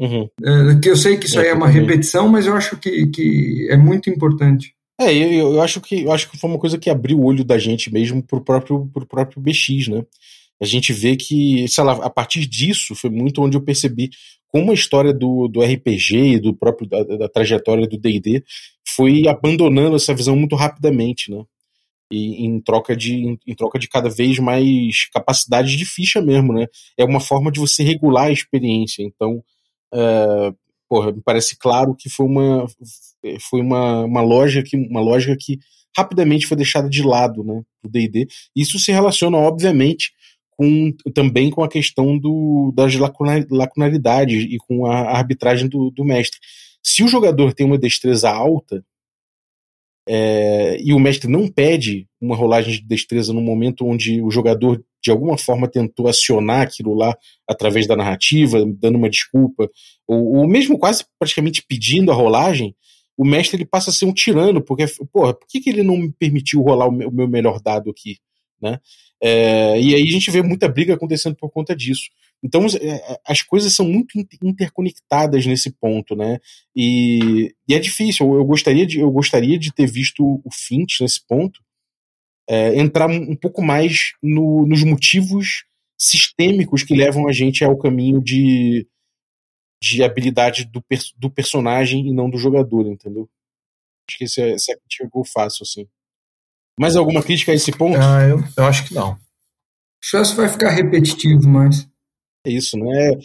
Uhum. 0.00 0.28
É, 0.44 0.80
que 0.80 0.90
eu 0.90 0.96
sei 0.96 1.16
que 1.16 1.26
isso 1.26 1.38
é, 1.40 1.44
aí 1.44 1.48
é 1.48 1.54
uma 1.54 1.68
repetição, 1.68 2.28
mas 2.28 2.46
eu 2.46 2.54
acho 2.54 2.76
que, 2.76 3.06
que 3.06 3.66
é 3.70 3.76
muito 3.76 4.10
importante. 4.10 4.74
É, 5.00 5.14
eu, 5.14 5.54
eu, 5.54 5.62
acho 5.62 5.80
que 5.80 6.02
eu 6.02 6.12
acho 6.12 6.30
que 6.30 6.38
foi 6.38 6.50
uma 6.50 6.58
coisa 6.58 6.76
que 6.76 6.90
abriu 6.90 7.18
o 7.18 7.24
olho 7.24 7.44
da 7.44 7.58
gente 7.58 7.92
mesmo 7.92 8.22
pro 8.22 8.40
próprio, 8.40 8.88
pro 8.92 9.06
próprio 9.06 9.40
BX, 9.40 9.88
né? 9.88 10.04
A 10.60 10.64
gente 10.64 10.92
vê 10.92 11.16
que, 11.16 11.68
sei 11.68 11.84
lá, 11.84 11.92
a 12.04 12.10
partir 12.10 12.44
disso 12.44 12.94
foi 12.94 13.10
muito 13.10 13.40
onde 13.40 13.56
eu 13.56 13.62
percebi 13.62 14.10
como 14.48 14.70
a 14.70 14.74
história 14.74 15.12
do, 15.12 15.48
do 15.48 15.60
RPG 15.60 16.16
e 16.16 16.40
do 16.40 16.54
próprio 16.54 16.88
da, 16.88 17.02
da 17.02 17.28
trajetória 17.28 17.86
do 17.86 17.98
D&D 17.98 18.42
foi 18.86 19.28
abandonando 19.28 19.96
essa 19.96 20.14
visão 20.14 20.34
muito 20.34 20.56
rapidamente, 20.56 21.30
né? 21.30 21.44
E 22.10 22.46
em 22.46 22.58
troca 22.60 22.96
de 22.96 23.14
em, 23.14 23.38
em, 23.46 23.54
troca 23.54 23.78
de 23.78 23.86
cada 23.86 24.08
vez 24.08 24.38
mais 24.38 25.08
capacidade 25.12 25.76
de 25.76 25.84
ficha 25.84 26.22
mesmo, 26.22 26.54
né? 26.54 26.66
É 26.96 27.04
uma 27.04 27.20
forma 27.20 27.52
de 27.52 27.60
você 27.60 27.82
regular 27.82 28.28
a 28.28 28.32
experiência. 28.32 29.02
Então, 29.02 29.42
uh, 29.94 30.56
porra, 30.88 31.12
me 31.12 31.20
parece 31.22 31.56
claro 31.58 31.94
que 31.94 32.08
foi 32.08 32.26
uma 32.26 32.66
foi 33.50 33.60
uma, 33.60 34.04
uma 34.04 34.22
loja 34.22 34.62
que 34.62 34.76
uma 34.76 35.00
lógica 35.00 35.36
que 35.38 35.58
rapidamente 35.96 36.46
foi 36.46 36.56
deixada 36.56 36.88
de 36.88 37.02
lado, 37.02 37.42
né, 37.42 37.60
do 37.82 37.90
D&D. 37.90 38.28
Isso 38.54 38.78
se 38.78 38.92
relaciona 38.92 39.36
obviamente 39.36 40.12
com 40.58 40.92
também 41.14 41.50
com 41.50 41.62
a 41.62 41.68
questão 41.68 42.18
do, 42.18 42.72
das 42.74 42.92
lacunaridades 42.96 44.44
e 44.50 44.58
com 44.58 44.86
a 44.86 45.16
arbitragem 45.16 45.68
do, 45.68 45.88
do 45.92 46.04
mestre. 46.04 46.40
Se 46.82 47.04
o 47.04 47.08
jogador 47.08 47.54
tem 47.54 47.64
uma 47.64 47.78
destreza 47.78 48.28
alta, 48.28 48.84
é, 50.08 50.80
e 50.80 50.92
o 50.92 50.98
mestre 50.98 51.30
não 51.30 51.46
pede 51.46 52.08
uma 52.20 52.34
rolagem 52.34 52.72
de 52.72 52.82
destreza 52.82 53.32
no 53.32 53.40
momento 53.40 53.86
onde 53.86 54.20
o 54.20 54.30
jogador 54.30 54.82
de 55.00 55.12
alguma 55.12 55.38
forma 55.38 55.68
tentou 55.68 56.08
acionar 56.08 56.62
aquilo 56.62 56.92
lá 56.92 57.16
através 57.46 57.86
da 57.86 57.94
narrativa, 57.94 58.64
dando 58.66 58.96
uma 58.96 59.08
desculpa, 59.08 59.70
ou, 60.08 60.38
ou 60.38 60.48
mesmo 60.48 60.76
quase 60.76 61.04
praticamente 61.20 61.62
pedindo 61.68 62.10
a 62.10 62.14
rolagem, 62.14 62.74
o 63.16 63.24
mestre 63.24 63.58
ele 63.58 63.66
passa 63.66 63.90
a 63.90 63.92
ser 63.92 64.06
um 64.06 64.12
tirano, 64.12 64.60
porque, 64.60 64.86
porra, 65.12 65.34
por 65.34 65.46
que, 65.46 65.60
que 65.60 65.70
ele 65.70 65.84
não 65.84 65.96
me 65.96 66.12
permitiu 66.12 66.62
rolar 66.62 66.88
o 66.88 66.92
meu, 66.92 67.08
o 67.10 67.12
meu 67.12 67.28
melhor 67.28 67.60
dado 67.60 67.90
aqui? 67.90 68.16
Né? 68.60 68.80
É, 69.22 69.80
e 69.80 69.94
aí 69.94 70.02
a 70.02 70.10
gente 70.10 70.30
vê 70.30 70.42
muita 70.42 70.68
briga 70.68 70.94
acontecendo 70.94 71.36
por 71.36 71.50
conta 71.50 71.74
disso. 71.74 72.08
Então 72.42 72.66
é, 72.66 72.86
é, 72.86 73.20
as 73.26 73.42
coisas 73.42 73.74
são 73.74 73.86
muito 73.86 74.18
interconectadas 74.42 75.44
nesse 75.46 75.72
ponto, 75.72 76.14
né? 76.14 76.38
E, 76.74 77.54
e 77.68 77.74
é 77.74 77.78
difícil. 77.78 78.32
Eu 78.34 78.44
gostaria 78.44 78.86
de, 78.86 79.00
eu 79.00 79.10
gostaria 79.10 79.58
de 79.58 79.72
ter 79.72 79.86
visto 79.86 80.40
o 80.44 80.50
Finch 80.52 81.02
nesse 81.02 81.24
ponto 81.26 81.60
é, 82.48 82.80
entrar 82.80 83.10
um 83.10 83.36
pouco 83.36 83.62
mais 83.62 84.12
no, 84.22 84.66
nos 84.66 84.82
motivos 84.82 85.64
sistêmicos 86.00 86.82
que 86.82 86.94
levam 86.94 87.28
a 87.28 87.32
gente 87.32 87.62
ao 87.62 87.76
caminho 87.76 88.22
de, 88.22 88.88
de 89.82 90.02
habilidade 90.02 90.64
do, 90.64 90.82
do 91.16 91.30
personagem 91.30 92.08
e 92.08 92.12
não 92.12 92.30
do 92.30 92.38
jogador, 92.38 92.86
entendeu? 92.86 93.28
Acho 94.08 94.18
que 94.18 94.24
esse 94.24 94.40
é, 94.40 94.50
é 94.52 94.54
a 94.54 94.78
crítica 94.78 95.10
que 95.10 95.18
eu 95.18 95.24
faço, 95.24 95.62
assim. 95.62 95.86
Mais 96.78 96.96
alguma 96.96 97.22
crítica 97.22 97.52
a 97.52 97.54
esse 97.54 97.72
ponto? 97.72 97.98
Ah, 97.98 98.22
eu, 98.22 98.42
eu 98.56 98.64
acho 98.64 98.86
que 98.86 98.94
não. 98.94 99.18
Só 100.02 100.22
se 100.22 100.34
vai 100.34 100.48
ficar 100.48 100.70
repetitivo, 100.70 101.48
mas. 101.48 101.88
É 102.46 102.50
isso, 102.50 102.76
né? 102.78 103.18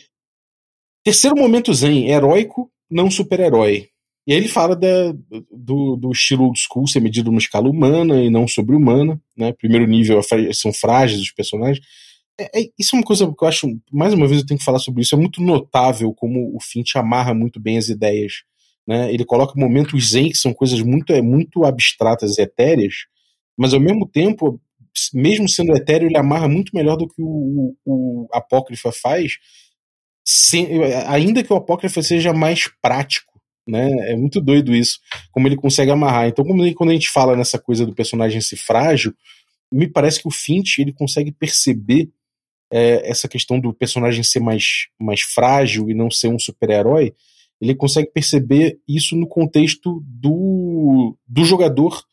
Terceiro 1.03 1.37
momento 1.37 1.73
zen, 1.73 2.09
heróico, 2.09 2.71
não 2.89 3.11
super-herói. 3.11 3.89
E 4.25 4.31
aí 4.31 4.39
ele 4.39 4.47
fala 4.47 4.75
da, 4.75 5.13
do, 5.51 5.97
do 5.97 6.11
estilo 6.11 6.45
old 6.45 6.57
school 6.57 6.87
ser 6.87 7.01
medido 7.01 7.29
numa 7.29 7.39
escala 7.39 7.69
humana 7.69 8.21
e 8.23 8.29
não 8.29 8.47
sobre-humana. 8.47 9.21
Né? 9.35 9.51
Primeiro 9.51 9.85
nível 9.85 10.19
são 10.53 10.71
frágeis 10.71 11.21
os 11.21 11.31
personagens. 11.31 11.85
É, 12.39 12.61
é, 12.61 12.69
isso 12.79 12.95
é 12.95 12.99
uma 12.99 13.05
coisa 13.05 13.27
que 13.27 13.43
eu 13.43 13.47
acho, 13.47 13.67
mais 13.91 14.13
uma 14.13 14.27
vez 14.27 14.41
eu 14.41 14.47
tenho 14.47 14.57
que 14.57 14.65
falar 14.65 14.79
sobre 14.79 15.03
isso, 15.03 15.13
é 15.13 15.17
muito 15.17 15.41
notável 15.41 16.11
como 16.13 16.55
o 16.55 16.59
Finch 16.59 16.97
amarra 16.97 17.33
muito 17.33 17.59
bem 17.59 17.77
as 17.77 17.89
ideias. 17.89 18.43
Né? 18.87 19.13
Ele 19.13 19.25
coloca 19.25 19.59
momentos 19.59 20.09
zen 20.11 20.29
que 20.29 20.37
são 20.37 20.53
coisas 20.53 20.81
muito, 20.81 21.13
é, 21.13 21.21
muito 21.21 21.63
abstratas 21.65 22.37
e 22.37 22.41
etéreas, 22.41 23.05
mas 23.57 23.73
ao 23.73 23.79
mesmo 23.79 24.07
tempo, 24.07 24.59
mesmo 25.13 25.47
sendo 25.49 25.75
etéreo, 25.75 26.07
ele 26.07 26.17
amarra 26.17 26.47
muito 26.47 26.75
melhor 26.75 26.95
do 26.95 27.07
que 27.07 27.21
o, 27.21 27.75
o, 27.85 28.25
o 28.25 28.27
Apócrifa 28.31 28.91
faz, 28.91 29.33
sem, 30.25 30.67
ainda 31.07 31.43
que 31.43 31.51
o 31.51 31.55
Apócrifa 31.55 32.01
seja 32.01 32.33
mais 32.33 32.69
prático. 32.81 33.33
Né? 33.67 34.11
É 34.11 34.15
muito 34.15 34.41
doido 34.41 34.75
isso, 34.75 34.99
como 35.31 35.47
ele 35.47 35.55
consegue 35.55 35.91
amarrar. 35.91 36.27
Então, 36.27 36.43
quando 36.45 36.89
a 36.89 36.93
gente 36.93 37.09
fala 37.09 37.35
nessa 37.35 37.57
coisa 37.57 37.85
do 37.85 37.95
personagem 37.95 38.41
ser 38.41 38.57
frágil, 38.57 39.13
me 39.71 39.87
parece 39.87 40.21
que 40.21 40.27
o 40.27 40.31
Finch 40.31 40.79
ele 40.79 40.93
consegue 40.93 41.31
perceber 41.31 42.09
é, 42.71 43.09
essa 43.09 43.27
questão 43.27 43.59
do 43.59 43.73
personagem 43.73 44.23
ser 44.23 44.39
mais, 44.39 44.87
mais 44.99 45.21
frágil 45.21 45.89
e 45.89 45.93
não 45.93 46.11
ser 46.11 46.27
um 46.27 46.39
super-herói. 46.39 47.13
Ele 47.61 47.73
consegue 47.73 48.11
perceber 48.11 48.79
isso 48.87 49.15
no 49.15 49.27
contexto 49.27 50.03
do, 50.05 51.17
do 51.27 51.45
jogador 51.45 52.03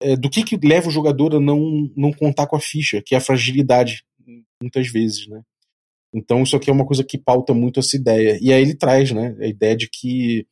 é, 0.00 0.16
do 0.16 0.30
que, 0.30 0.42
que 0.42 0.56
leva 0.56 0.88
o 0.88 0.92
jogador 0.92 1.34
a 1.34 1.40
não, 1.40 1.90
não 1.96 2.12
contar 2.12 2.46
com 2.46 2.56
a 2.56 2.60
ficha, 2.60 3.02
que 3.04 3.14
é 3.14 3.18
a 3.18 3.20
fragilidade, 3.20 4.04
muitas 4.60 4.88
vezes, 4.88 5.26
né? 5.28 5.42
Então 6.14 6.42
isso 6.42 6.56
aqui 6.56 6.70
é 6.70 6.72
uma 6.72 6.86
coisa 6.86 7.04
que 7.04 7.18
pauta 7.18 7.52
muito 7.52 7.80
essa 7.80 7.96
ideia. 7.96 8.38
E 8.40 8.52
aí 8.52 8.62
ele 8.62 8.74
traz, 8.74 9.12
né, 9.12 9.36
a 9.40 9.46
ideia 9.46 9.76
de 9.76 9.88
que 9.88 10.46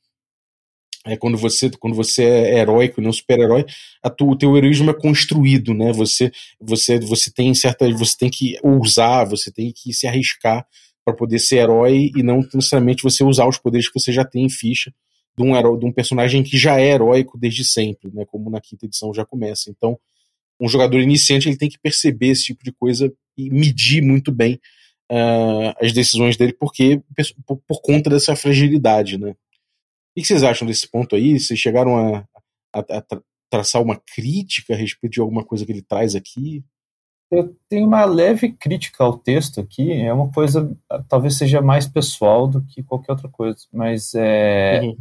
é 1.04 1.16
quando 1.16 1.38
você 1.38 1.70
quando 1.70 1.94
você 1.94 2.24
é 2.24 2.58
heróico 2.58 3.00
não 3.00 3.12
super-herói, 3.12 3.64
o 4.22 4.36
teu 4.36 4.56
heroísmo 4.56 4.90
é 4.90 4.94
construído, 4.94 5.72
né? 5.72 5.92
Você 5.92 6.30
você 6.60 6.98
você 6.98 7.30
tem 7.32 7.54
certa 7.54 7.88
você 7.92 8.16
tem 8.18 8.30
que 8.30 8.58
ousar, 8.62 9.26
você 9.26 9.50
tem 9.50 9.72
que 9.72 9.92
se 9.94 10.06
arriscar 10.06 10.66
para 11.04 11.14
poder 11.14 11.38
ser 11.38 11.58
herói 11.58 12.10
e 12.16 12.22
não 12.22 12.40
necessariamente 12.52 13.02
você 13.02 13.22
usar 13.22 13.46
os 13.46 13.58
poderes 13.58 13.88
que 13.88 13.98
você 13.98 14.12
já 14.12 14.24
tem 14.24 14.44
em 14.44 14.50
ficha 14.50 14.92
de 15.36 15.44
um, 15.44 15.54
herói, 15.54 15.78
de 15.78 15.84
um 15.84 15.92
personagem 15.92 16.42
que 16.42 16.56
já 16.56 16.80
é 16.80 16.92
heróico 16.92 17.38
desde 17.38 17.64
sempre, 17.64 18.10
né, 18.12 18.24
como 18.24 18.48
na 18.48 18.60
quinta 18.60 18.86
edição 18.86 19.12
já 19.12 19.24
começa. 19.24 19.70
Então, 19.70 19.98
um 20.58 20.68
jogador 20.68 20.98
iniciante 20.98 21.48
ele 21.48 21.58
tem 21.58 21.68
que 21.68 21.78
perceber 21.78 22.28
esse 22.28 22.44
tipo 22.44 22.64
de 22.64 22.72
coisa 22.72 23.12
e 23.36 23.50
medir 23.50 24.02
muito 24.02 24.32
bem 24.32 24.58
uh, 25.12 25.74
as 25.78 25.92
decisões 25.92 26.36
dele, 26.36 26.54
porque 26.54 27.02
por, 27.46 27.58
por, 27.68 27.82
conta 27.82 28.08
dessa 28.08 28.34
fragilidade, 28.34 29.18
né? 29.18 29.32
O 29.32 30.20
que 30.20 30.24
vocês 30.24 30.42
acham 30.42 30.66
desse 30.66 30.88
ponto 30.88 31.14
aí? 31.14 31.38
Vocês 31.38 31.60
chegaram 31.60 31.98
a, 31.98 32.26
a, 32.72 32.80
a 32.80 33.04
traçar 33.50 33.82
uma 33.82 34.00
crítica 34.14 34.72
a 34.72 34.76
respeito 34.76 35.12
de 35.12 35.20
alguma 35.20 35.44
coisa 35.44 35.66
que 35.66 35.72
ele 35.72 35.82
traz 35.82 36.14
aqui? 36.14 36.64
Eu 37.30 37.54
tenho 37.68 37.86
uma 37.86 38.06
leve 38.06 38.52
crítica 38.52 39.04
ao 39.04 39.18
texto 39.18 39.60
aqui, 39.60 39.92
é 39.92 40.10
uma 40.10 40.32
coisa, 40.32 40.74
talvez 41.08 41.36
seja 41.36 41.60
mais 41.60 41.86
pessoal 41.86 42.46
do 42.46 42.64
que 42.64 42.82
qualquer 42.82 43.12
outra 43.12 43.28
coisa, 43.28 43.58
mas 43.70 44.14
é, 44.14 44.80
uhum 44.82 44.96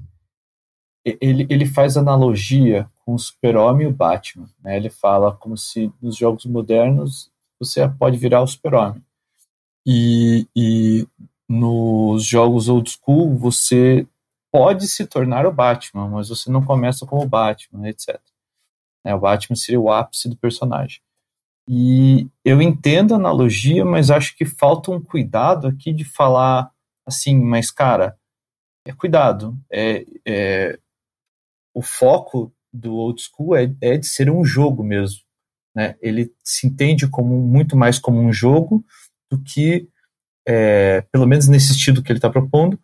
ele, 1.05 1.45
ele 1.49 1.65
faz 1.65 1.95
analogia 1.95 2.89
com 3.05 3.13
o 3.13 3.19
Super-Homem 3.19 3.85
e 3.85 3.89
o 3.89 3.93
Batman. 3.93 4.49
Né? 4.63 4.75
Ele 4.75 4.89
fala 4.89 5.31
como 5.31 5.55
se 5.55 5.91
nos 6.01 6.17
jogos 6.17 6.45
modernos 6.45 7.31
você 7.59 7.87
pode 7.87 8.17
virar 8.17 8.41
o 8.41 8.47
Super-Homem. 8.47 9.03
E, 9.85 10.47
e 10.55 11.07
nos 11.47 12.25
jogos 12.25 12.67
old 12.67 12.89
school 12.89 13.37
você 13.37 14.07
pode 14.51 14.87
se 14.87 15.05
tornar 15.05 15.45
o 15.45 15.51
Batman, 15.51 16.07
mas 16.07 16.29
você 16.29 16.49
não 16.49 16.65
começa 16.65 17.05
como 17.05 17.21
o 17.21 17.27
Batman, 17.27 17.87
etc. 17.87 18.19
É, 19.05 19.13
o 19.13 19.19
Batman 19.19 19.55
seria 19.55 19.79
o 19.79 19.91
ápice 19.91 20.27
do 20.27 20.35
personagem. 20.35 21.01
E 21.69 22.27
eu 22.43 22.61
entendo 22.61 23.13
a 23.13 23.17
analogia, 23.17 23.85
mas 23.85 24.09
acho 24.09 24.35
que 24.35 24.45
falta 24.45 24.91
um 24.91 25.01
cuidado 25.01 25.67
aqui 25.67 25.93
de 25.93 26.03
falar 26.03 26.71
assim, 27.05 27.37
mas 27.39 27.69
cara, 27.69 28.17
é 28.85 28.93
cuidado, 28.93 29.57
é, 29.71 30.05
é 30.25 30.79
o 31.75 31.81
foco 31.81 32.51
do 32.73 32.95
old 32.95 33.21
school 33.21 33.55
é, 33.55 33.75
é 33.81 33.97
de 33.97 34.07
ser 34.07 34.31
um 34.31 34.43
jogo 34.43 34.83
mesmo. 34.83 35.19
Né? 35.75 35.95
Ele 36.01 36.33
se 36.41 36.65
entende 36.65 37.07
como 37.07 37.37
muito 37.41 37.75
mais 37.75 37.99
como 37.99 38.19
um 38.19 38.31
jogo 38.31 38.83
do 39.29 39.37
que, 39.43 39.87
é, 40.47 41.01
pelo 41.11 41.27
menos 41.27 41.49
nesse 41.49 41.73
estilo 41.73 42.01
que 42.01 42.11
ele 42.11 42.17
está 42.17 42.29
propondo, 42.29 42.79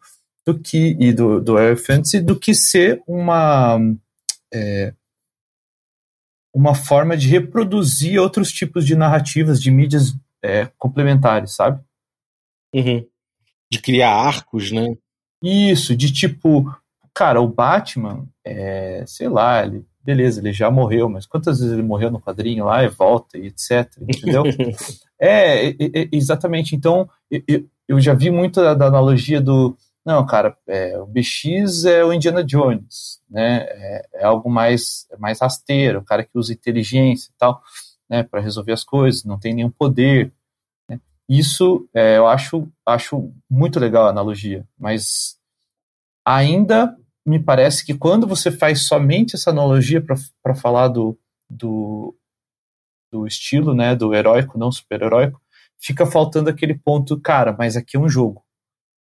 do 0.46 0.60
que 0.60 0.98
e 1.00 1.14
do, 1.14 1.40
do 1.40 1.58
Air 1.58 1.78
Fantasy, 1.78 2.20
do 2.20 2.38
que 2.38 2.54
ser 2.54 3.02
uma 3.08 3.80
é, 4.54 4.94
uma 6.54 6.76
forma 6.76 7.16
de 7.16 7.30
reproduzir 7.30 8.20
outros 8.20 8.52
tipos 8.52 8.86
de 8.86 8.96
narrativas 8.96 9.62
de 9.62 9.72
mídias 9.72 10.14
é, 10.44 10.66
complementares, 10.78 11.56
sabe? 11.56 11.82
Uhum. 12.74 13.08
De 13.72 13.80
criar 13.80 14.14
arcos, 14.14 14.72
né? 14.72 14.98
Isso, 15.42 15.96
de 15.96 16.12
tipo, 16.12 16.66
cara, 17.14 17.42
o 17.42 17.48
Batman, 17.48 18.26
é, 18.46 19.04
sei 19.08 19.30
lá, 19.30 19.64
ele, 19.64 19.86
beleza, 20.04 20.40
ele 20.40 20.54
já 20.54 20.70
morreu, 20.72 21.10
mas 21.10 21.26
quantas 21.26 21.60
vezes 21.60 21.74
ele 21.74 21.84
morreu 21.84 22.12
no 22.12 22.22
quadrinho 22.22 22.66
lá 22.66 22.84
e 22.84 22.90
volta 22.90 23.38
e 23.38 23.48
etc, 23.48 23.92
entendeu? 24.02 24.44
é, 25.20 25.70
é, 25.70 25.74
é, 25.80 26.10
exatamente. 26.12 26.76
Então, 26.76 27.10
eu, 27.30 27.66
eu 27.88 28.00
já 28.00 28.14
vi 28.14 28.32
muito 28.32 28.62
da, 28.62 28.74
da 28.74 28.88
analogia 28.88 29.42
do, 29.42 29.78
não, 30.06 30.26
cara, 30.26 30.58
é, 30.68 30.98
o 30.98 31.06
BX 31.06 31.86
é 31.86 32.04
o 32.04 32.12
Indiana 32.12 32.44
Jones, 32.44 33.22
né? 33.30 33.66
É, 33.70 34.08
é, 34.16 34.24
algo 34.24 34.50
mais, 34.50 35.08
mais 35.20 35.40
rasteiro, 35.40 36.00
o 36.00 36.04
cara 36.04 36.24
que 36.24 36.38
usa 36.38 36.54
inteligência 36.54 37.30
e 37.30 37.34
tal, 37.38 37.62
né, 38.10 38.24
para 38.24 38.42
resolver 38.42 38.72
as 38.72 38.84
coisas, 38.84 39.24
não 39.24 39.40
tem 39.40 39.54
nenhum 39.54 39.70
poder. 39.70 40.34
Né? 40.90 41.00
Isso 41.30 41.88
é, 41.94 42.18
eu 42.18 42.28
acho, 42.28 42.68
acho 42.86 43.32
muito 43.50 43.80
legal 43.80 44.08
a 44.08 44.10
analogia, 44.10 44.68
mas 44.78 45.38
ainda 46.26 46.98
me 47.26 47.40
parece 47.40 47.86
que 47.86 47.94
quando 47.94 48.26
você 48.28 48.52
faz 48.52 48.82
somente 48.84 49.36
essa 49.36 49.50
analogia 49.52 50.04
para 50.44 50.56
falar 50.56 50.88
do, 50.88 51.18
do, 51.50 52.16
do 53.12 53.28
estilo, 53.28 53.74
né, 53.74 53.96
do 53.96 54.14
heróico, 54.14 54.58
não 54.58 54.72
super-heróico, 54.72 55.40
fica 55.80 56.06
faltando 56.06 56.50
aquele 56.50 56.76
ponto, 56.78 57.20
cara, 57.20 57.56
mas 57.58 57.76
aqui 57.78 57.98
é 57.98 58.00
um 58.00 58.10
jogo, 58.10 58.44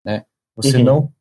né? 0.04 0.24
Você 0.56 0.76
Uhum. 0.78 0.84
não 0.84 1.12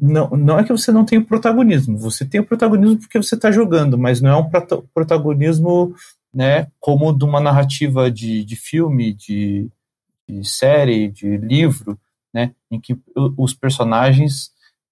não, 0.00 0.28
não 0.30 0.58
é 0.58 0.64
que 0.64 0.72
você 0.72 0.92
não 0.92 1.04
tem 1.04 1.18
o 1.18 1.24
protagonismo, 1.24 1.96
você 1.96 2.26
tem 2.26 2.40
o 2.40 2.46
protagonismo 2.46 2.98
porque 2.98 3.16
você 3.16 3.34
está 3.34 3.50
jogando, 3.50 3.96
mas 3.96 4.20
não 4.20 4.30
é 4.30 4.36
um 4.36 4.50
prota- 4.50 4.82
protagonismo 4.92 5.94
né, 6.34 6.66
como 6.80 7.16
de 7.16 7.24
uma 7.24 7.40
narrativa 7.40 8.10
de, 8.10 8.44
de 8.44 8.56
filme, 8.56 9.12
de, 9.12 9.70
de 10.28 10.44
série, 10.44 11.08
de 11.08 11.36
livro, 11.36 11.98
né, 12.34 12.54
em 12.70 12.80
que 12.80 12.98
os 13.38 13.54
personagens 13.54 14.50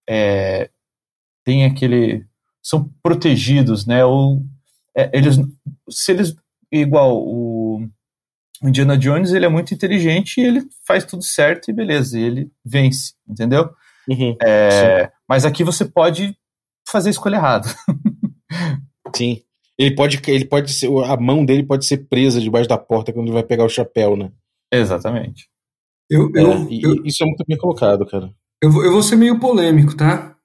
é, 0.08 0.70
têm 1.50 1.64
aquele 1.64 2.24
são 2.62 2.88
protegidos, 3.02 3.86
né, 3.86 4.04
ou 4.04 4.42
é, 4.96 5.10
eles 5.16 5.36
se 5.88 6.12
eles 6.12 6.36
igual 6.70 7.16
o 7.16 7.88
Indiana 8.62 8.96
Jones 8.96 9.32
ele 9.32 9.46
é 9.46 9.48
muito 9.48 9.72
inteligente 9.74 10.38
e 10.40 10.44
ele 10.44 10.62
faz 10.86 11.04
tudo 11.04 11.24
certo 11.24 11.68
e 11.70 11.72
beleza, 11.72 12.18
e 12.18 12.22
ele 12.22 12.50
vence, 12.64 13.14
entendeu? 13.28 13.70
Uhum. 14.08 14.36
É, 14.42 15.10
mas 15.28 15.44
aqui 15.44 15.64
você 15.64 15.84
pode 15.84 16.36
fazer 16.88 17.08
a 17.08 17.10
escolha 17.12 17.36
errada. 17.36 17.68
Sim. 19.16 19.40
Ele 19.78 19.94
pode, 19.94 20.20
ele 20.28 20.44
pode 20.44 20.72
ser, 20.72 20.88
a 21.06 21.16
mão 21.16 21.44
dele 21.44 21.62
pode 21.62 21.86
ser 21.86 22.06
presa 22.08 22.38
debaixo 22.40 22.68
da 22.68 22.76
porta 22.76 23.12
quando 23.12 23.26
ele 23.26 23.32
vai 23.34 23.42
pegar 23.42 23.64
o 23.64 23.68
chapéu, 23.68 24.14
né? 24.16 24.30
Exatamente. 24.70 25.48
Eu, 26.10 26.30
É, 26.36 26.42
eu, 26.42 26.70
e- 26.70 26.82
eu, 26.82 27.04
isso 27.06 27.22
é 27.22 27.26
muito 27.26 27.44
bem 27.48 27.56
colocado, 27.56 28.04
cara. 28.06 28.30
eu, 28.62 28.70
eu 28.84 28.92
vou 28.92 29.02
ser 29.02 29.16
meio 29.16 29.40
polêmico, 29.40 29.96
tá? 29.96 30.36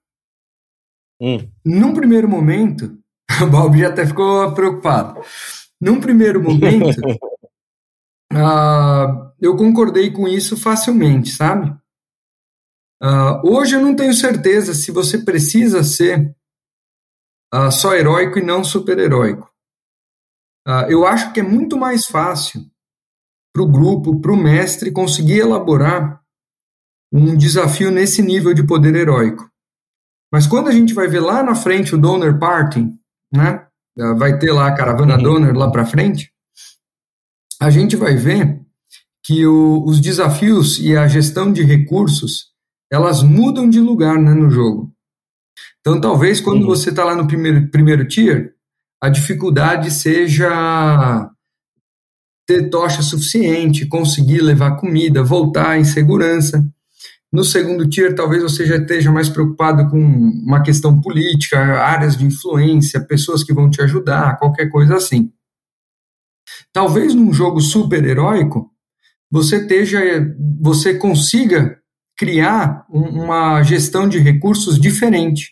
Hum. 1.22 1.50
Num 1.64 1.94
primeiro 1.94 2.28
momento, 2.28 2.98
o 3.42 3.48
Balbi 3.48 3.86
até 3.86 4.06
ficou 4.06 4.54
preocupado. 4.54 5.22
Num 5.80 6.00
primeiro 6.00 6.42
momento, 6.42 6.96
ah, 8.34 9.32
eu 9.40 9.56
concordei 9.56 10.12
com 10.12 10.28
isso 10.28 10.58
facilmente, 10.58 11.32
sabe? 11.32 11.76
Ah, 13.02 13.42
hoje 13.44 13.76
eu 13.76 13.82
não 13.82 13.96
tenho 13.96 14.14
certeza 14.14 14.74
se 14.74 14.92
você 14.92 15.18
precisa 15.18 15.84
ser 15.84 16.36
ah, 17.54 17.72
só 17.72 17.94
heróico 17.94 18.40
e 18.40 18.44
não 18.44 18.64
super-heróico. 18.64 19.54
Eu 20.90 21.06
acho 21.06 21.32
que 21.32 21.40
é 21.40 21.44
muito 21.44 21.78
mais 21.78 22.08
fácil 22.08 22.60
para 23.54 23.62
o 23.62 23.72
grupo, 23.72 24.20
para 24.20 24.34
o 24.34 24.36
mestre, 24.36 24.92
conseguir 24.92 25.42
elaborar 25.42 26.20
um 27.14 27.38
desafio 27.38 27.92
nesse 27.92 28.22
nível 28.24 28.52
de 28.52 28.66
poder 28.66 28.96
heróico. 28.96 29.48
Mas 30.32 30.48
quando 30.48 30.68
a 30.68 30.72
gente 30.72 30.94
vai 30.94 31.08
ver 31.08 31.20
lá 31.22 31.44
na 31.44 31.56
frente 31.56 31.96
o 31.96 31.98
Donner 31.98 32.38
Party, 32.38 32.88
né? 33.34 33.66
Vai 34.18 34.38
ter 34.38 34.52
lá 34.52 34.68
a 34.68 34.76
caravana 34.76 35.16
Uhum. 35.16 35.24
Donner 35.24 35.56
lá 35.56 35.72
para 35.72 35.86
frente. 35.86 36.32
A 37.62 37.70
gente 37.70 37.96
vai 37.96 38.16
ver 38.16 38.60
que 39.24 39.46
o- 39.46 39.84
os 39.86 40.00
desafios 40.02 40.78
e 40.80 40.96
a 40.96 41.08
gestão 41.08 41.52
de 41.52 41.64
recursos 41.64 42.54
elas 42.92 43.24
mudam 43.24 43.68
de 43.70 43.80
lugar 43.80 44.18
né, 44.20 44.34
no 44.34 44.50
jogo. 44.52 44.92
Então, 45.80 46.00
talvez 46.00 46.40
quando 46.42 46.62
Uhum. 46.62 46.68
você 46.68 46.90
está 46.90 47.04
lá 47.04 47.16
no 47.16 47.28
primeiro, 47.28 47.70
primeiro 47.70 48.08
tier, 48.08 48.54
a 49.02 49.10
dificuldade 49.10 49.90
seja 49.92 51.30
ter 52.48 52.70
tocha 52.70 53.02
suficiente, 53.02 53.88
conseguir 53.88 54.42
levar 54.42 54.78
comida, 54.78 55.24
voltar 55.24 55.80
em 55.80 55.84
segurança. 55.84 56.64
No 57.36 57.44
segundo 57.44 57.86
tier, 57.90 58.16
talvez 58.16 58.42
você 58.42 58.66
já 58.66 58.78
esteja 58.78 59.12
mais 59.12 59.28
preocupado 59.28 59.90
com 59.90 60.00
uma 60.00 60.64
questão 60.64 61.02
política, 61.02 61.60
áreas 61.60 62.16
de 62.16 62.26
influência, 62.26 63.06
pessoas 63.06 63.44
que 63.44 63.54
vão 63.54 63.70
te 63.70 63.82
ajudar, 63.82 64.40
qualquer 64.40 64.70
coisa 64.70 64.96
assim. 64.96 65.30
Talvez 66.72 67.14
num 67.14 67.34
jogo 67.34 67.60
super 67.60 68.06
heróico, 68.06 68.72
você 69.30 69.58
esteja, 69.58 70.00
você 70.62 70.94
consiga 70.98 71.78
criar 72.18 72.86
um- 72.90 73.24
uma 73.26 73.62
gestão 73.64 74.08
de 74.08 74.18
recursos 74.18 74.80
diferente. 74.80 75.52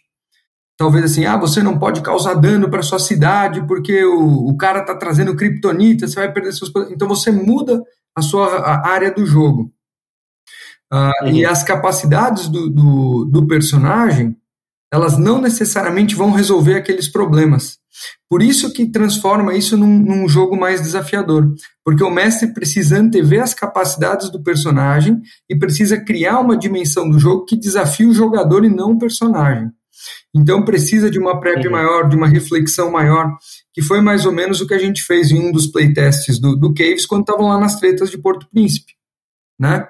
Talvez 0.77 1.03
assim, 1.03 1.25
ah, 1.25 1.35
você 1.37 1.61
não 1.61 1.77
pode 1.77 2.01
causar 2.01 2.35
dano 2.35 2.69
para 2.71 2.81
sua 2.81 2.99
cidade 2.99 3.67
porque 3.67 4.05
o, 4.05 4.47
o 4.47 4.55
cara 4.55 4.79
está 4.79 4.95
trazendo 4.95 5.35
kriptonita, 5.35 6.07
você 6.07 6.15
vai 6.15 6.31
perder 6.31 6.53
seus. 6.53 6.71
Então 6.91 7.09
você 7.09 7.29
muda 7.29 7.83
a 8.15 8.21
sua 8.21 8.47
a 8.59 8.87
área 8.89 9.11
do 9.11 9.25
jogo. 9.25 9.72
Ah, 10.95 11.11
Uhum. 11.23 11.29
E 11.31 11.45
as 11.45 11.63
capacidades 11.63 12.47
do, 12.47 12.69
do, 12.69 13.25
do 13.25 13.47
personagem, 13.47 14.35
elas 14.91 15.17
não 15.17 15.41
necessariamente 15.41 16.13
vão 16.15 16.31
resolver 16.31 16.75
aqueles 16.75 17.07
problemas. 17.07 17.79
Por 18.29 18.41
isso 18.43 18.71
que 18.73 18.85
transforma 18.87 19.55
isso 19.55 19.75
num, 19.77 19.99
num 19.99 20.27
jogo 20.29 20.55
mais 20.55 20.81
desafiador. 20.81 21.51
Porque 21.83 22.03
o 22.03 22.09
mestre 22.11 22.53
precisa 22.53 22.97
antever 22.99 23.41
as 23.41 23.53
capacidades 23.53 24.29
do 24.29 24.41
personagem 24.43 25.19
e 25.49 25.55
precisa 25.55 25.99
criar 25.99 26.39
uma 26.39 26.57
dimensão 26.57 27.09
do 27.09 27.19
jogo 27.19 27.45
que 27.45 27.55
desafie 27.55 28.05
o 28.05 28.13
jogador 28.13 28.63
e 28.65 28.69
não 28.69 28.91
o 28.91 28.99
personagem. 28.99 29.69
Então 30.35 30.63
precisa 30.65 31.09
de 31.09 31.17
uma 31.19 31.39
prep 31.39 31.65
Uhum. 31.65 31.71
maior, 31.71 32.09
de 32.09 32.15
uma 32.15 32.27
reflexão 32.27 32.91
maior, 32.91 33.35
que 33.73 33.81
foi 33.81 34.01
mais 34.01 34.25
ou 34.25 34.31
menos 34.31 34.59
o 34.61 34.67
que 34.67 34.73
a 34.73 34.79
gente 34.79 35.01
fez 35.03 35.31
em 35.31 35.39
um 35.39 35.51
dos 35.51 35.67
playtests 35.67 36.39
do, 36.39 36.55
do 36.55 36.73
Caves 36.73 37.05
quando 37.05 37.21
estavam 37.21 37.47
lá 37.47 37.59
nas 37.59 37.79
tretas 37.79 38.09
de 38.11 38.17
Porto 38.17 38.47
Príncipe, 38.51 38.93
né? 39.59 39.87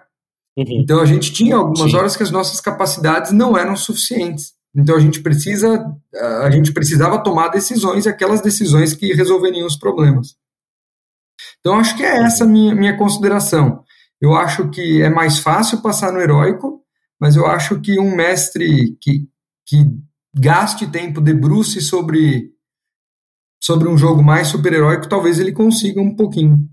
Uhum. 0.57 0.81
Então 0.81 0.99
a 0.99 1.05
gente 1.05 1.33
tinha 1.33 1.55
algumas 1.55 1.91
Sim. 1.91 1.97
horas 1.97 2.15
que 2.15 2.23
as 2.23 2.31
nossas 2.31 2.59
capacidades 2.59 3.31
não 3.31 3.57
eram 3.57 3.75
suficientes. 3.75 4.53
Então 4.75 4.95
a 4.95 4.99
gente 4.99 5.21
precisa, 5.21 5.85
a 6.41 6.49
gente 6.49 6.71
precisava 6.71 7.21
tomar 7.23 7.49
decisões, 7.49 8.05
e 8.05 8.09
aquelas 8.09 8.41
decisões 8.41 8.93
que 8.93 9.13
resolveriam 9.13 9.67
os 9.67 9.75
problemas. 9.75 10.35
Então 11.59 11.75
acho 11.75 11.95
que 11.95 12.03
é 12.03 12.23
essa 12.23 12.43
a 12.43 12.47
minha, 12.47 12.73
minha 12.73 12.97
consideração. 12.97 13.83
Eu 14.19 14.33
acho 14.33 14.69
que 14.69 15.01
é 15.01 15.09
mais 15.09 15.39
fácil 15.39 15.81
passar 15.81 16.11
no 16.11 16.19
heróico, 16.19 16.81
mas 17.19 17.35
eu 17.35 17.45
acho 17.45 17.79
que 17.81 17.99
um 17.99 18.15
mestre 18.15 18.97
que, 18.99 19.27
que 19.65 19.85
gaste 20.33 20.89
tempo, 20.89 21.21
debruce 21.21 21.81
sobre, 21.81 22.51
sobre 23.61 23.87
um 23.87 23.97
jogo 23.97 24.23
mais 24.23 24.47
super-heróico, 24.47 25.09
talvez 25.09 25.39
ele 25.39 25.51
consiga 25.51 26.01
um 26.01 26.15
pouquinho. 26.15 26.67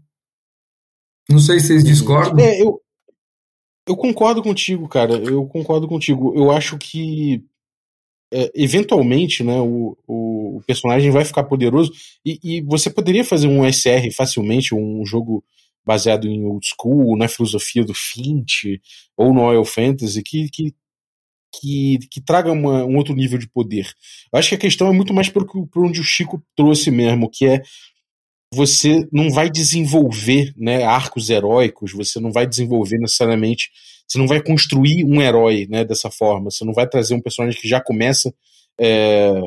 Não 1.29 1.39
sei 1.39 1.61
se 1.61 1.69
vocês 1.69 1.85
discordam. 1.85 2.45
É, 2.45 2.63
eu, 2.63 2.81
eu 3.91 3.97
concordo 3.97 4.43
contigo, 4.43 4.89
cara. 4.89 5.15
Eu 5.15 5.45
concordo 5.47 5.89
contigo. 5.89 6.33
Eu 6.35 6.51
acho 6.51 6.79
que 6.79 7.45
é, 8.33 8.51
eventualmente, 8.55 9.43
né, 9.43 9.61
o, 9.61 9.97
o, 10.07 10.63
personagem 10.65 11.11
vai 11.11 11.25
ficar 11.25 11.45
poderoso 11.45 11.91
e, 12.25 12.39
e 12.43 12.61
você 12.61 12.89
poderia 12.89 13.25
fazer 13.25 13.49
um 13.49 13.65
SR 13.71 14.13
facilmente, 14.15 14.75
um 14.75 15.05
jogo 15.05 15.45
baseado 15.85 16.29
em 16.29 16.45
old 16.45 16.65
school, 16.65 17.17
na 17.17 17.27
filosofia 17.27 17.85
do 17.85 17.95
Finch 17.95 18.81
ou 19.17 19.35
no 19.35 19.43
Oil 19.43 19.65
Fantasy 19.65 20.23
que, 20.23 20.49
que, 20.51 20.75
que, 21.53 21.99
que 22.09 22.21
traga 22.21 22.53
uma, 22.53 22.85
um 22.85 22.97
outro 22.97 23.15
nível 23.15 23.39
de 23.39 23.49
poder. 23.49 23.91
Eu 24.33 24.39
acho 24.39 24.51
que 24.51 24.55
a 24.55 24.59
questão 24.59 24.87
é 24.87 24.93
muito 24.93 25.13
mais 25.13 25.29
por, 25.29 25.45
por 25.45 25.85
onde 25.85 26.01
o 26.01 26.05
Chico 26.05 26.41
trouxe 26.55 26.93
mesmo, 26.93 27.29
que 27.29 27.47
é 27.47 27.63
você 28.53 29.07
não 29.13 29.31
vai 29.31 29.49
desenvolver 29.49 30.53
né, 30.57 30.83
arcos 30.83 31.31
heróicos, 31.31 31.93
você 31.93 32.19
não 32.19 32.33
vai 32.33 32.47
desenvolver 32.47 32.99
necessariamente, 32.99 33.71
você 34.07 34.19
não 34.19 34.27
vai 34.27 34.43
construir 34.43 35.05
um 35.05 35.23
herói 35.23 35.67
né, 35.71 35.85
dessa 35.85 36.11
forma, 36.11 36.51
você 36.51 36.65
não 36.65 36.73
vai 36.73 36.89
trazer 36.89 37.15
um 37.15 37.21
personagem 37.21 37.61
que 37.61 37.69
já 37.69 37.81
começa 37.81 38.35
é, 38.79 39.41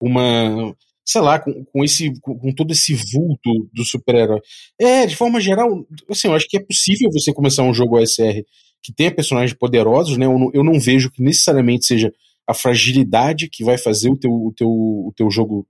uma, 0.00 0.74
sei 1.04 1.20
lá, 1.20 1.38
com, 1.38 1.64
com 1.64 1.84
esse, 1.84 2.18
com, 2.20 2.38
com, 2.38 2.54
todo 2.54 2.72
esse 2.72 2.94
vulto 2.94 3.68
do 3.72 3.84
super-herói. 3.84 4.40
É, 4.80 5.04
de 5.04 5.14
forma 5.14 5.40
geral, 5.40 5.86
assim, 6.08 6.28
eu 6.28 6.34
acho 6.34 6.48
que 6.48 6.56
é 6.56 6.60
possível 6.60 7.10
você 7.12 7.34
começar 7.34 7.64
um 7.64 7.74
jogo 7.74 7.98
OSR 7.98 8.42
que 8.82 8.94
tenha 8.94 9.14
personagens 9.14 9.52
poderosos, 9.52 10.16
né? 10.16 10.24
Eu 10.24 10.38
não, 10.38 10.50
eu 10.54 10.64
não 10.64 10.80
vejo 10.80 11.10
que 11.10 11.22
necessariamente 11.22 11.84
seja 11.84 12.10
a 12.46 12.54
fragilidade 12.54 13.48
que 13.48 13.62
vai 13.62 13.76
fazer 13.76 14.08
o 14.08 14.16
teu, 14.16 14.30
o 14.30 14.52
teu, 14.56 14.68
o 14.68 15.12
teu 15.14 15.30
jogo 15.30 15.66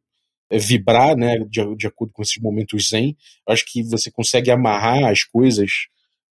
vibrar, 0.59 1.16
né, 1.16 1.38
de, 1.38 1.76
de 1.76 1.86
acordo 1.86 2.12
com 2.12 2.22
esses 2.22 2.40
momentos 2.40 2.88
zen. 2.88 3.16
Acho 3.46 3.64
que 3.66 3.82
você 3.82 4.11
consegue 4.11 4.51
amarrar 4.51 5.05
as 5.05 5.22
coisas 5.24 5.70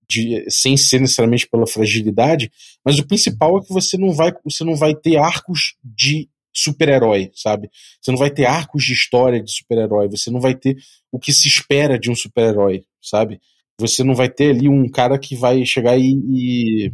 de, 0.10 0.44
sem 0.50 0.76
ser 0.76 1.00
necessariamente 1.00 1.48
pela 1.48 1.68
fragilidade, 1.68 2.52
mas 2.84 2.98
o 2.98 3.06
principal 3.06 3.60
é 3.60 3.62
que 3.62 3.72
você 3.72 3.98
não 3.98 4.12
vai, 4.12 4.34
você 4.44 4.64
não 4.64 4.76
vai 4.76 4.96
ter 4.96 5.18
arcos 5.18 5.76
de 5.84 6.28
super-herói, 6.52 7.32
sabe? 7.36 7.70
Você 8.02 8.12
não 8.12 8.18
vai 8.18 8.32
ter 8.32 8.46
arcos 8.46 8.84
de 8.84 8.94
história 8.94 9.42
de 9.42 9.52
super-herói, 9.52 10.10
você 10.10 10.32
não 10.32 10.42
vai 10.42 10.56
ter 10.56 10.76
o 11.12 11.20
que 11.20 11.32
se 11.32 11.48
espera 11.48 11.98
de 11.98 12.10
um 12.10 12.16
super-herói, 12.16 12.84
sabe? 13.02 13.40
Você 13.80 14.04
não 14.04 14.16
vai 14.16 14.30
ter 14.30 14.50
ali 14.50 14.68
um 14.68 14.90
cara 14.90 15.18
que 15.18 15.36
vai 15.36 15.64
chegar 15.64 15.98
e, 15.98 16.12
e 16.28 16.92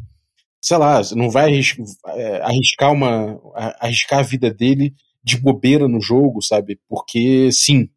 sei 0.62 0.78
lá, 0.78 1.02
não 1.16 1.30
vai 1.32 1.46
arriscar, 1.46 1.86
arriscar 2.44 2.92
uma 2.92 3.40
arriscar 3.80 4.20
a 4.20 4.24
vida 4.24 4.54
dele 4.54 4.94
de 5.26 5.38
bobeira 5.38 5.88
no 5.88 6.00
jogo, 6.00 6.40
sabe? 6.42 6.80
Porque 6.88 7.52
sim, 7.52 7.90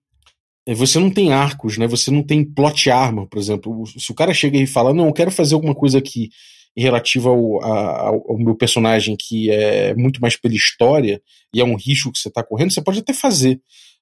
você 0.66 0.98
não 0.98 1.10
tem 1.10 1.32
arcos, 1.32 1.76
né? 1.76 1.86
Você 1.86 2.10
não 2.10 2.22
tem 2.22 2.42
plot 2.42 2.90
armor, 2.90 3.26
por 3.28 3.38
exemplo. 3.38 3.84
Se 3.86 4.10
o 4.10 4.14
cara 4.14 4.32
chega 4.32 4.56
e 4.56 4.66
fala, 4.66 4.94
não, 4.94 5.06
eu 5.06 5.12
quero 5.12 5.30
fazer 5.30 5.54
alguma 5.54 5.74
coisa 5.74 5.98
aqui 5.98 6.30
relativa 6.76 7.28
ao, 7.28 7.62
ao, 7.62 8.30
ao, 8.30 8.38
meu 8.38 8.54
personagem 8.54 9.16
que 9.18 9.50
é 9.50 9.94
muito 9.94 10.20
mais 10.20 10.36
pela 10.36 10.54
história 10.54 11.20
e 11.52 11.60
é 11.60 11.64
um 11.64 11.76
risco 11.76 12.12
que 12.12 12.18
você 12.18 12.28
está 12.28 12.42
correndo, 12.42 12.72
você 12.72 12.80
pode 12.80 13.00
até 13.00 13.12
fazer. 13.12 13.60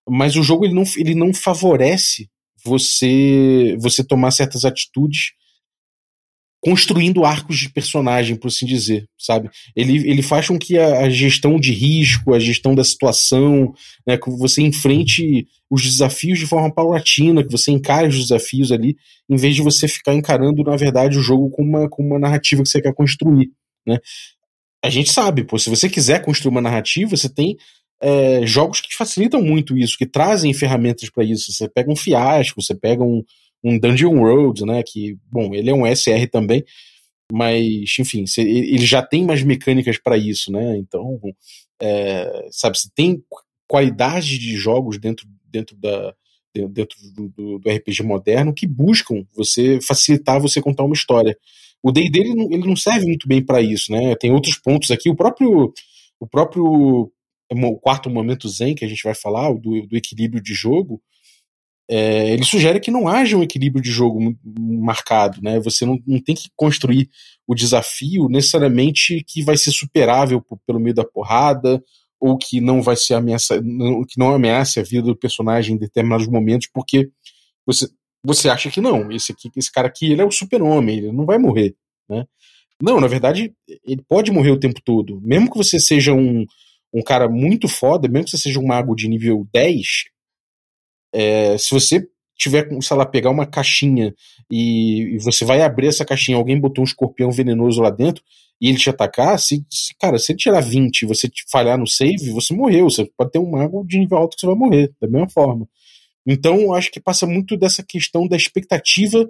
Mas 0.08 0.36
o 0.36 0.42
jogo 0.42 0.64
ele 0.64 0.74
não, 0.74 0.84
ele 0.96 1.14
não 1.14 1.34
favorece 1.34 2.28
você 2.64 3.76
você 3.80 4.04
tomar 4.04 4.30
certas 4.30 4.64
atitudes 4.64 5.32
construindo 6.60 7.24
arcos 7.24 7.58
de 7.58 7.68
personagem, 7.68 8.36
por 8.36 8.48
assim 8.48 8.66
dizer, 8.66 9.06
sabe? 9.18 9.48
Ele, 9.74 10.08
ele 10.08 10.22
faz 10.22 10.48
com 10.48 10.58
que 10.58 10.78
a, 10.78 11.00
a 11.00 11.10
gestão 11.10 11.60
de 11.60 11.72
risco, 11.72 12.34
a 12.34 12.38
gestão 12.38 12.74
da 12.74 12.82
situação, 12.82 13.72
né, 14.06 14.16
que 14.16 14.30
você 14.30 14.62
enfrente 14.62 15.46
os 15.70 15.82
desafios 15.82 16.38
de 16.38 16.46
forma 16.46 16.72
paulatina, 16.72 17.44
que 17.44 17.52
você 17.52 17.70
encare 17.70 18.08
os 18.08 18.18
desafios 18.18 18.72
ali, 18.72 18.96
em 19.28 19.36
vez 19.36 19.54
de 19.54 19.62
você 19.62 19.86
ficar 19.86 20.14
encarando, 20.14 20.62
na 20.62 20.76
verdade, 20.76 21.18
o 21.18 21.22
jogo 21.22 21.50
com 21.50 21.62
uma, 21.62 21.88
com 21.88 22.02
uma 22.02 22.18
narrativa 22.18 22.62
que 22.62 22.68
você 22.68 22.80
quer 22.80 22.94
construir, 22.94 23.50
né? 23.86 23.98
A 24.84 24.90
gente 24.90 25.10
sabe, 25.10 25.42
pô, 25.42 25.58
se 25.58 25.68
você 25.68 25.88
quiser 25.88 26.22
construir 26.22 26.50
uma 26.50 26.60
narrativa, 26.60 27.16
você 27.16 27.28
tem 27.28 27.56
é, 28.00 28.46
jogos 28.46 28.80
que 28.80 28.94
facilitam 28.94 29.42
muito 29.42 29.76
isso, 29.76 29.96
que 29.98 30.06
trazem 30.06 30.52
ferramentas 30.52 31.10
para 31.10 31.24
isso. 31.24 31.52
Você 31.52 31.68
pega 31.68 31.90
um 31.90 31.96
fiasco, 31.96 32.62
você 32.62 32.74
pega 32.74 33.02
um, 33.02 33.22
um 33.66 33.78
Dungeon 33.78 34.16
World, 34.18 34.64
né? 34.64 34.82
Que, 34.86 35.18
bom, 35.30 35.52
ele 35.52 35.70
é 35.70 35.74
um 35.74 35.84
SR 35.84 36.28
também, 36.30 36.64
mas, 37.32 37.96
enfim, 37.98 38.24
ele 38.38 38.86
já 38.86 39.02
tem 39.02 39.24
mais 39.24 39.42
mecânicas 39.42 39.98
para 39.98 40.16
isso, 40.16 40.52
né? 40.52 40.76
Então, 40.78 41.18
é, 41.82 42.48
sabe, 42.50 42.78
se 42.78 42.90
tem 42.94 43.22
qualidade 43.68 44.38
de 44.38 44.56
jogos 44.56 44.98
dentro, 44.98 45.26
dentro 45.50 45.76
da 45.76 46.14
dentro 46.70 46.96
do, 47.12 47.28
do, 47.28 47.58
do, 47.58 47.70
RPG 47.70 48.02
moderno 48.02 48.54
que 48.54 48.66
buscam 48.66 49.26
você 49.34 49.78
facilitar 49.78 50.40
você 50.40 50.62
contar 50.62 50.84
uma 50.84 50.94
história. 50.94 51.36
O 51.82 51.92
D&D 51.92 52.18
ele, 52.18 52.30
ele 52.30 52.66
não 52.66 52.74
serve 52.74 53.04
muito 53.04 53.28
bem 53.28 53.44
para 53.44 53.60
isso, 53.60 53.92
né? 53.92 54.14
Tem 54.16 54.32
outros 54.32 54.56
pontos 54.56 54.90
aqui. 54.90 55.10
O 55.10 55.14
próprio 55.14 55.70
o 56.18 56.26
próprio 56.26 57.12
o 57.50 57.78
quarto 57.78 58.08
momento 58.08 58.48
zen 58.48 58.74
que 58.74 58.86
a 58.86 58.88
gente 58.88 59.02
vai 59.04 59.14
falar, 59.14 59.52
do, 59.52 59.86
do 59.86 59.96
equilíbrio 59.98 60.42
de 60.42 60.54
jogo, 60.54 61.02
é, 61.88 62.32
ele 62.32 62.44
sugere 62.44 62.80
que 62.80 62.90
não 62.90 63.06
haja 63.06 63.36
um 63.36 63.42
equilíbrio 63.42 63.82
de 63.82 63.90
jogo 63.90 64.36
marcado, 64.58 65.40
né? 65.40 65.60
Você 65.60 65.86
não, 65.86 65.98
não 66.06 66.20
tem 66.20 66.34
que 66.34 66.48
construir 66.56 67.08
o 67.46 67.54
desafio 67.54 68.28
necessariamente 68.28 69.24
que 69.26 69.42
vai 69.42 69.56
ser 69.56 69.70
superável 69.70 70.44
pelo 70.66 70.80
meio 70.80 70.94
da 70.94 71.04
porrada 71.04 71.82
ou 72.20 72.36
que 72.36 72.60
não 72.60 72.82
vai 72.82 72.96
ser 72.96 73.14
ameaça, 73.14 73.60
não, 73.62 74.02
que 74.04 74.18
não 74.18 74.34
ameace 74.34 74.80
a 74.80 74.82
vida 74.82 75.06
do 75.06 75.16
personagem 75.16 75.76
em 75.76 75.78
determinados 75.78 76.26
momentos, 76.26 76.68
porque 76.72 77.08
você, 77.64 77.86
você 78.24 78.48
acha 78.48 78.70
que 78.70 78.80
não, 78.80 79.12
esse, 79.12 79.32
aqui, 79.32 79.50
esse 79.54 79.70
cara 79.70 79.86
aqui 79.86 80.10
ele 80.10 80.22
é 80.22 80.24
o 80.24 80.30
super-homem, 80.30 80.98
ele 80.98 81.12
não 81.12 81.24
vai 81.24 81.38
morrer, 81.38 81.76
né? 82.08 82.24
Não, 82.82 83.00
na 83.00 83.06
verdade, 83.06 83.54
ele 83.86 84.02
pode 84.06 84.30
morrer 84.30 84.50
o 84.50 84.60
tempo 84.60 84.80
todo. 84.84 85.18
Mesmo 85.22 85.50
que 85.50 85.56
você 85.56 85.80
seja 85.80 86.12
um, 86.12 86.44
um 86.92 87.02
cara 87.02 87.26
muito 87.26 87.68
foda, 87.68 88.06
mesmo 88.06 88.26
que 88.26 88.32
você 88.32 88.38
seja 88.38 88.60
um 88.60 88.66
mago 88.66 88.94
de 88.94 89.08
nível 89.08 89.46
10, 89.52 89.86
é, 91.16 91.56
se 91.56 91.70
você 91.70 92.06
tiver, 92.36 92.68
sei 92.82 92.96
lá, 92.96 93.06
pegar 93.06 93.30
uma 93.30 93.46
caixinha 93.46 94.14
e, 94.50 95.14
e, 95.14 95.18
você 95.20 95.46
vai 95.46 95.62
abrir 95.62 95.86
essa 95.86 96.04
caixinha, 96.04 96.36
alguém 96.36 96.60
botou 96.60 96.82
um 96.82 96.86
escorpião 96.86 97.30
venenoso 97.30 97.80
lá 97.80 97.88
dentro 97.88 98.22
e 98.60 98.68
ele 98.68 98.76
te 98.76 98.90
atacar, 98.90 99.38
se, 99.38 99.64
se 99.70 99.94
cara, 99.98 100.18
se 100.18 100.32
ele 100.32 100.38
tirar 100.38 100.60
20 100.60 101.02
e 101.02 101.06
você 101.06 101.30
falhar 101.50 101.78
no 101.78 101.86
save, 101.86 102.30
você 102.30 102.54
morreu. 102.54 102.90
Você 102.90 103.10
pode 103.16 103.30
ter 103.30 103.38
um 103.38 103.50
mago 103.50 103.82
de 103.86 103.98
nível 103.98 104.18
alto 104.18 104.34
que 104.34 104.40
você 104.40 104.46
vai 104.46 104.54
morrer, 104.54 104.92
da 105.00 105.08
mesma 105.08 105.28
forma. 105.30 105.66
Então, 106.26 106.74
acho 106.74 106.90
que 106.90 107.00
passa 107.00 107.26
muito 107.26 107.56
dessa 107.56 107.82
questão 107.82 108.28
da 108.28 108.36
expectativa 108.36 109.26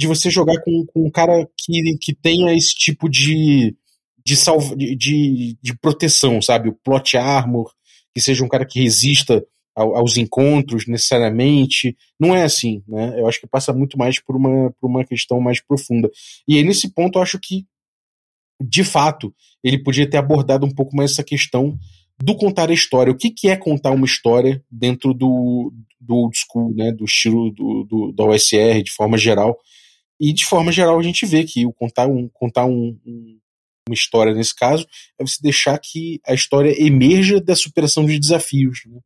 de 0.00 0.06
você 0.06 0.28
jogar 0.28 0.60
com, 0.62 0.86
com 0.86 1.06
um 1.06 1.10
cara 1.10 1.48
que, 1.56 1.98
que 2.00 2.14
tenha 2.14 2.52
esse 2.54 2.74
tipo 2.74 3.08
de, 3.08 3.76
de, 4.24 4.36
salva, 4.36 4.74
de, 4.76 4.96
de, 4.96 5.58
de 5.60 5.78
proteção, 5.78 6.42
sabe? 6.42 6.68
O 6.68 6.74
plot 6.84 7.16
armor, 7.16 7.72
que 8.14 8.20
seja 8.20 8.44
um 8.44 8.48
cara 8.48 8.64
que 8.64 8.80
resista 8.80 9.44
aos 9.82 10.16
encontros 10.16 10.86
necessariamente. 10.86 11.96
Não 12.18 12.34
é 12.34 12.42
assim, 12.42 12.82
né? 12.86 13.18
Eu 13.18 13.28
acho 13.28 13.40
que 13.40 13.46
passa 13.46 13.72
muito 13.72 13.96
mais 13.96 14.20
por 14.20 14.36
uma, 14.36 14.70
por 14.72 14.88
uma 14.88 15.04
questão 15.04 15.40
mais 15.40 15.60
profunda. 15.60 16.10
E 16.46 16.56
aí, 16.56 16.64
nesse 16.64 16.92
ponto, 16.92 17.18
eu 17.18 17.22
acho 17.22 17.38
que, 17.38 17.66
de 18.60 18.82
fato, 18.82 19.34
ele 19.62 19.82
podia 19.82 20.08
ter 20.08 20.16
abordado 20.16 20.66
um 20.66 20.70
pouco 20.70 20.96
mais 20.96 21.12
essa 21.12 21.22
questão 21.22 21.78
do 22.20 22.36
contar 22.36 22.70
a 22.70 22.74
história. 22.74 23.12
O 23.12 23.16
que, 23.16 23.30
que 23.30 23.48
é 23.48 23.56
contar 23.56 23.92
uma 23.92 24.06
história 24.06 24.62
dentro 24.70 25.14
do, 25.14 25.72
do 26.00 26.14
old 26.14 26.36
school, 26.36 26.74
né? 26.74 26.92
Do 26.92 27.04
estilo 27.04 27.50
do, 27.52 27.84
do, 27.84 28.12
da 28.12 28.24
OSR, 28.24 28.82
de 28.82 28.90
forma 28.90 29.16
geral. 29.16 29.56
E, 30.20 30.32
de 30.32 30.44
forma 30.44 30.72
geral, 30.72 30.98
a 30.98 31.02
gente 31.02 31.24
vê 31.24 31.44
que 31.44 31.64
o 31.64 31.72
contar, 31.72 32.08
um, 32.08 32.28
contar 32.28 32.64
um, 32.64 32.98
um 33.06 33.38
uma 33.88 33.94
história 33.94 34.34
nesse 34.34 34.54
caso, 34.54 34.86
é 35.18 35.26
você 35.26 35.38
deixar 35.40 35.78
que 35.78 36.20
a 36.26 36.34
história 36.34 36.74
emerja 36.78 37.40
da 37.40 37.56
superação 37.56 38.04
de 38.04 38.18
desafios. 38.18 38.80
Né? 38.86 39.00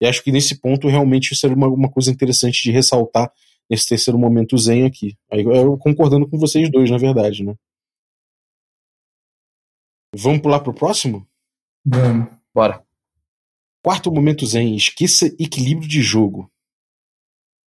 E 0.00 0.06
acho 0.06 0.22
que 0.22 0.32
nesse 0.32 0.60
ponto 0.60 0.88
realmente 0.88 1.32
isso 1.32 1.46
é 1.46 1.50
uma, 1.50 1.68
uma 1.68 1.90
coisa 1.90 2.10
interessante 2.10 2.62
de 2.62 2.70
ressaltar 2.70 3.32
nesse 3.68 3.88
terceiro 3.88 4.18
momento 4.18 4.56
zen 4.56 4.84
aqui. 4.84 5.16
Aí, 5.30 5.42
eu 5.42 5.76
concordando 5.76 6.28
com 6.28 6.38
vocês 6.38 6.70
dois, 6.70 6.90
na 6.90 6.98
verdade, 6.98 7.44
né? 7.44 7.54
Vamos 10.14 10.40
pular 10.40 10.60
pro 10.60 10.72
próximo? 10.72 11.26
Vamos. 11.84 12.28
Bora. 12.54 12.82
Quarto 13.84 14.10
momento 14.10 14.46
zen, 14.46 14.74
esqueça 14.74 15.26
equilíbrio 15.38 15.88
de 15.88 16.02
jogo. 16.02 16.50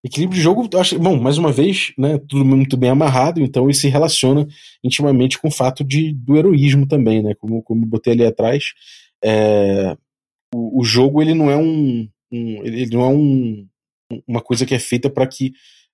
Equilíbrio 0.04 0.36
de 0.36 0.42
jogo, 0.42 0.68
acho, 0.76 0.98
bom, 0.98 1.20
mais 1.20 1.38
uma 1.38 1.52
vez, 1.52 1.94
né, 1.96 2.18
tudo 2.18 2.44
muito 2.44 2.76
bem 2.76 2.90
amarrado, 2.90 3.40
então 3.40 3.70
isso 3.70 3.82
se 3.82 3.88
relaciona 3.88 4.46
intimamente 4.82 5.38
com 5.38 5.46
o 5.46 5.52
fato 5.52 5.84
de, 5.84 6.12
do 6.12 6.36
heroísmo 6.36 6.88
também, 6.88 7.22
né, 7.22 7.34
como, 7.36 7.62
como 7.62 7.86
botei 7.86 8.12
ali 8.12 8.26
atrás. 8.26 8.72
É, 9.24 9.96
o, 10.52 10.80
o 10.80 10.84
jogo 10.84 11.22
ele 11.22 11.34
não 11.34 11.48
é 11.48 11.56
um, 11.56 12.08
um 12.32 12.64
ele 12.64 12.86
não 12.86 13.02
é 13.02 13.08
um, 13.08 13.68
uma 14.26 14.40
coisa 14.40 14.64
que 14.66 14.74
é 14.74 14.78
feita 14.78 15.10
para 15.10 15.26
que 15.26 15.52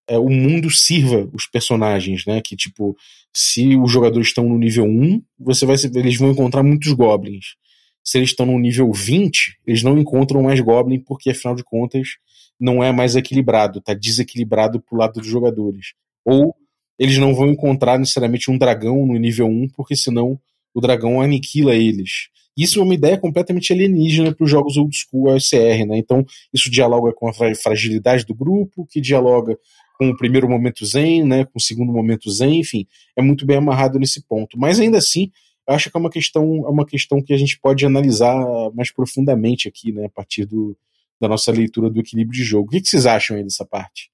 é, 0.09 0.18
o 0.18 0.30
mundo 0.30 0.70
sirva 0.70 1.28
os 1.32 1.47
personagens, 1.47 2.24
né? 2.26 2.41
Que 2.41 2.57
tipo, 2.57 2.97
se 3.32 3.76
os 3.76 3.93
jogadores 3.93 4.28
estão 4.28 4.49
no 4.49 4.59
nível 4.59 4.84
1, 4.84 5.22
você 5.39 5.66
vai 5.66 5.76
eles 5.95 6.16
vão 6.16 6.30
encontrar 6.30 6.62
muitos 6.62 6.93
goblins. 6.93 7.57
Se 8.03 8.16
eles 8.16 8.30
estão 8.30 8.47
no 8.47 8.59
nível 8.59 8.91
20, 8.91 9.59
eles 9.66 9.82
não 9.82 9.99
encontram 9.99 10.43
mais 10.43 10.61
goblin 10.61 10.99
porque 10.99 11.30
afinal 11.30 11.55
de 11.55 11.62
contas 11.62 12.16
não 12.59 12.82
é 12.82 12.91
mais 12.91 13.14
equilibrado, 13.14 13.80
tá 13.80 13.93
desequilibrado 13.93 14.80
pro 14.80 14.97
lado 14.97 15.20
dos 15.20 15.26
jogadores. 15.26 15.93
Ou 16.24 16.55
eles 16.99 17.18
não 17.18 17.34
vão 17.34 17.49
encontrar 17.49 17.99
necessariamente 17.99 18.51
um 18.51 18.59
dragão 18.59 19.07
no 19.07 19.16
nível 19.18 19.47
1 19.47 19.68
porque 19.76 19.95
senão 19.95 20.41
o 20.74 20.80
dragão 20.80 21.20
aniquila 21.20 21.74
eles. 21.74 22.28
Isso 22.59 22.81
é 22.81 22.83
uma 22.83 22.95
ideia 22.95 23.17
completamente 23.17 23.73
alienígena 23.73 24.35
para 24.35 24.45
os 24.45 24.51
jogos 24.51 24.77
old 24.77 24.95
school 24.97 25.31
OSR, 25.31 25.87
né? 25.87 25.97
Então, 25.97 26.27
isso 26.53 26.69
dialoga 26.69 27.13
com 27.13 27.29
a 27.29 27.33
fragilidade 27.33 28.27
do 28.27 28.35
grupo, 28.35 28.85
que 28.91 29.01
dialoga 29.01 29.57
com 29.97 30.11
o 30.11 30.17
primeiro 30.17 30.49
momento 30.49 30.85
zen, 30.85 31.25
né, 31.25 31.45
com 31.45 31.59
o 31.59 31.61
segundo 31.61 31.93
momento 31.93 32.31
zen, 32.31 32.61
enfim, 32.61 32.87
é 33.17 33.23
muito 33.23 33.45
bem 33.45 33.57
amarrado 33.57 33.99
nesse 33.99 34.23
ponto. 34.23 34.59
Mas 34.59 34.79
ainda 34.79 34.99
assim, 34.99 35.31
acho 35.69 35.91
que 35.91 35.97
é 35.97 36.01
uma 36.01 36.11
questão, 36.11 36.65
é 36.67 36.71
uma 36.71 36.87
questão 36.87 37.21
que 37.21 37.33
a 37.33 37.37
gente 37.37 37.59
pode 37.61 37.85
analisar 37.85 38.37
mais 38.75 38.93
profundamente 38.93 39.69
aqui, 39.69 39.93
né, 39.93 40.07
a 40.07 40.09
partir 40.09 40.45
do, 40.45 40.77
da 41.21 41.29
nossa 41.29 41.51
leitura 41.51 41.91
do 41.91 41.99
equilíbrio 41.99 42.37
de 42.37 42.45
jogo. 42.45 42.69
O 42.69 42.71
que, 42.71 42.81
que 42.81 42.89
vocês 42.89 43.07
acham 43.07 43.37
aí 43.37 43.43
dessa 43.43 43.65
parte? 43.65 44.11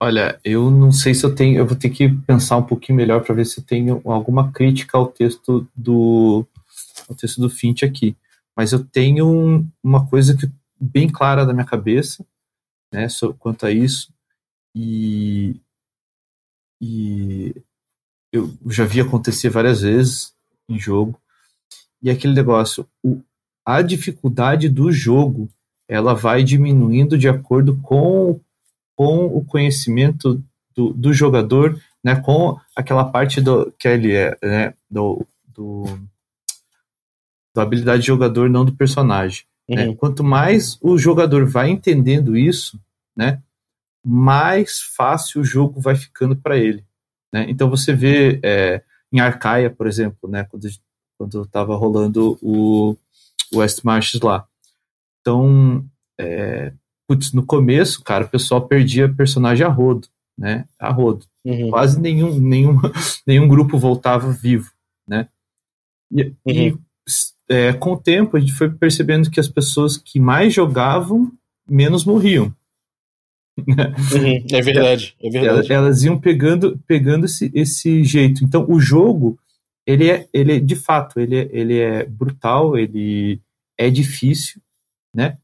Olha, 0.00 0.38
eu 0.44 0.70
não 0.70 0.92
sei 0.92 1.12
se 1.14 1.24
eu 1.24 1.34
tenho, 1.34 1.58
eu 1.58 1.66
vou 1.66 1.76
ter 1.76 1.90
que 1.90 2.08
pensar 2.08 2.56
um 2.58 2.62
pouquinho 2.62 2.96
melhor 2.96 3.22
para 3.22 3.34
ver 3.34 3.46
se 3.46 3.58
eu 3.58 3.64
tenho 3.64 4.00
alguma 4.04 4.52
crítica 4.52 4.96
ao 4.96 5.08
texto 5.08 5.66
do 5.74 6.46
o 7.08 7.14
texto 7.14 7.40
do 7.40 7.50
Finch 7.50 7.84
aqui. 7.84 8.16
Mas 8.56 8.72
eu 8.72 8.84
tenho 8.84 9.28
um, 9.28 9.68
uma 9.82 10.06
coisa 10.06 10.36
que 10.36 10.50
bem 10.80 11.08
clara 11.08 11.44
na 11.44 11.52
minha 11.52 11.66
cabeça, 11.66 12.24
né, 12.92 13.06
quanto 13.38 13.66
a 13.66 13.70
isso, 13.70 14.12
e, 14.74 15.60
e 16.80 17.54
eu 18.32 18.52
já 18.68 18.84
vi 18.84 19.00
acontecer 19.00 19.48
várias 19.50 19.82
vezes 19.82 20.34
em 20.68 20.78
jogo, 20.78 21.20
e 22.02 22.10
aquele 22.10 22.34
negócio, 22.34 22.86
o, 23.02 23.20
a 23.64 23.82
dificuldade 23.82 24.68
do 24.68 24.90
jogo, 24.92 25.48
ela 25.88 26.14
vai 26.14 26.44
diminuindo 26.44 27.18
de 27.18 27.28
acordo 27.28 27.76
com, 27.82 28.40
com 28.94 29.26
o 29.26 29.44
conhecimento 29.44 30.42
do, 30.74 30.92
do 30.92 31.12
jogador, 31.12 31.80
né, 32.02 32.16
com 32.16 32.58
aquela 32.76 33.04
parte 33.04 33.40
do 33.40 33.72
que 33.72 33.88
ele 33.88 34.14
é, 34.14 34.36
né, 34.42 34.74
do, 34.88 35.26
do 35.46 35.84
da 37.58 37.64
habilidade 37.64 38.02
de 38.02 38.06
jogador, 38.06 38.48
não 38.48 38.64
do 38.64 38.72
personagem. 38.72 39.44
Né? 39.68 39.82
Uhum. 39.82 39.90
Né? 39.90 39.96
Quanto 39.96 40.22
mais 40.22 40.78
o 40.80 40.96
jogador 40.96 41.44
vai 41.44 41.68
entendendo 41.70 42.36
isso, 42.36 42.80
né, 43.16 43.42
mais 44.04 44.80
fácil 44.80 45.40
o 45.40 45.44
jogo 45.44 45.80
vai 45.80 45.96
ficando 45.96 46.36
para 46.36 46.56
ele. 46.56 46.84
Né? 47.32 47.46
Então 47.48 47.68
você 47.68 47.92
vê 47.92 48.40
é, 48.42 48.82
em 49.12 49.20
Arcaia, 49.20 49.68
por 49.68 49.86
exemplo, 49.86 50.30
né, 50.30 50.44
quando 50.44 50.68
quando 51.18 51.42
estava 51.42 51.74
rolando 51.74 52.38
o, 52.40 52.96
o 53.52 53.58
West 53.58 53.82
Marches 53.82 54.20
lá. 54.20 54.46
Então, 55.20 55.84
é, 56.16 56.72
putz, 57.08 57.32
no 57.32 57.44
começo, 57.44 58.04
cara, 58.04 58.24
o 58.24 58.28
pessoal 58.28 58.68
perdia 58.68 59.12
personagem 59.12 59.66
a 59.66 59.68
rodo, 59.68 60.06
né? 60.38 60.64
A 60.78 60.92
rodo. 60.92 61.26
Uhum. 61.44 61.70
Quase 61.70 62.00
nenhum, 62.00 62.38
nenhum, 62.38 62.76
nenhum 63.26 63.48
grupo 63.48 63.76
voltava 63.76 64.30
vivo, 64.30 64.70
né? 65.08 65.28
E, 66.12 66.22
uhum. 66.22 66.34
e 66.46 66.78
é, 67.48 67.72
com 67.72 67.92
o 67.92 67.98
tempo, 67.98 68.36
a 68.36 68.40
gente 68.40 68.52
foi 68.52 68.70
percebendo 68.70 69.30
que 69.30 69.40
as 69.40 69.48
pessoas 69.48 69.96
que 69.96 70.20
mais 70.20 70.52
jogavam, 70.52 71.32
menos 71.68 72.04
morriam. 72.04 72.54
Uhum, 73.58 74.46
é 74.52 74.62
verdade, 74.62 75.16
é 75.20 75.30
verdade. 75.30 75.56
Elas, 75.56 75.70
elas 75.70 76.02
iam 76.04 76.18
pegando, 76.18 76.78
pegando 76.86 77.26
esse, 77.26 77.50
esse 77.54 78.04
jeito. 78.04 78.44
Então, 78.44 78.64
o 78.68 78.78
jogo, 78.78 79.38
ele 79.86 80.10
é, 80.10 80.28
ele 80.32 80.56
é, 80.56 80.60
de 80.60 80.76
fato, 80.76 81.18
ele 81.18 81.36
é, 81.36 81.48
ele 81.50 81.78
é 81.78 82.04
brutal, 82.04 82.76
ele 82.76 83.40
é 83.76 83.90
difícil, 83.90 84.60
né? 85.14 85.38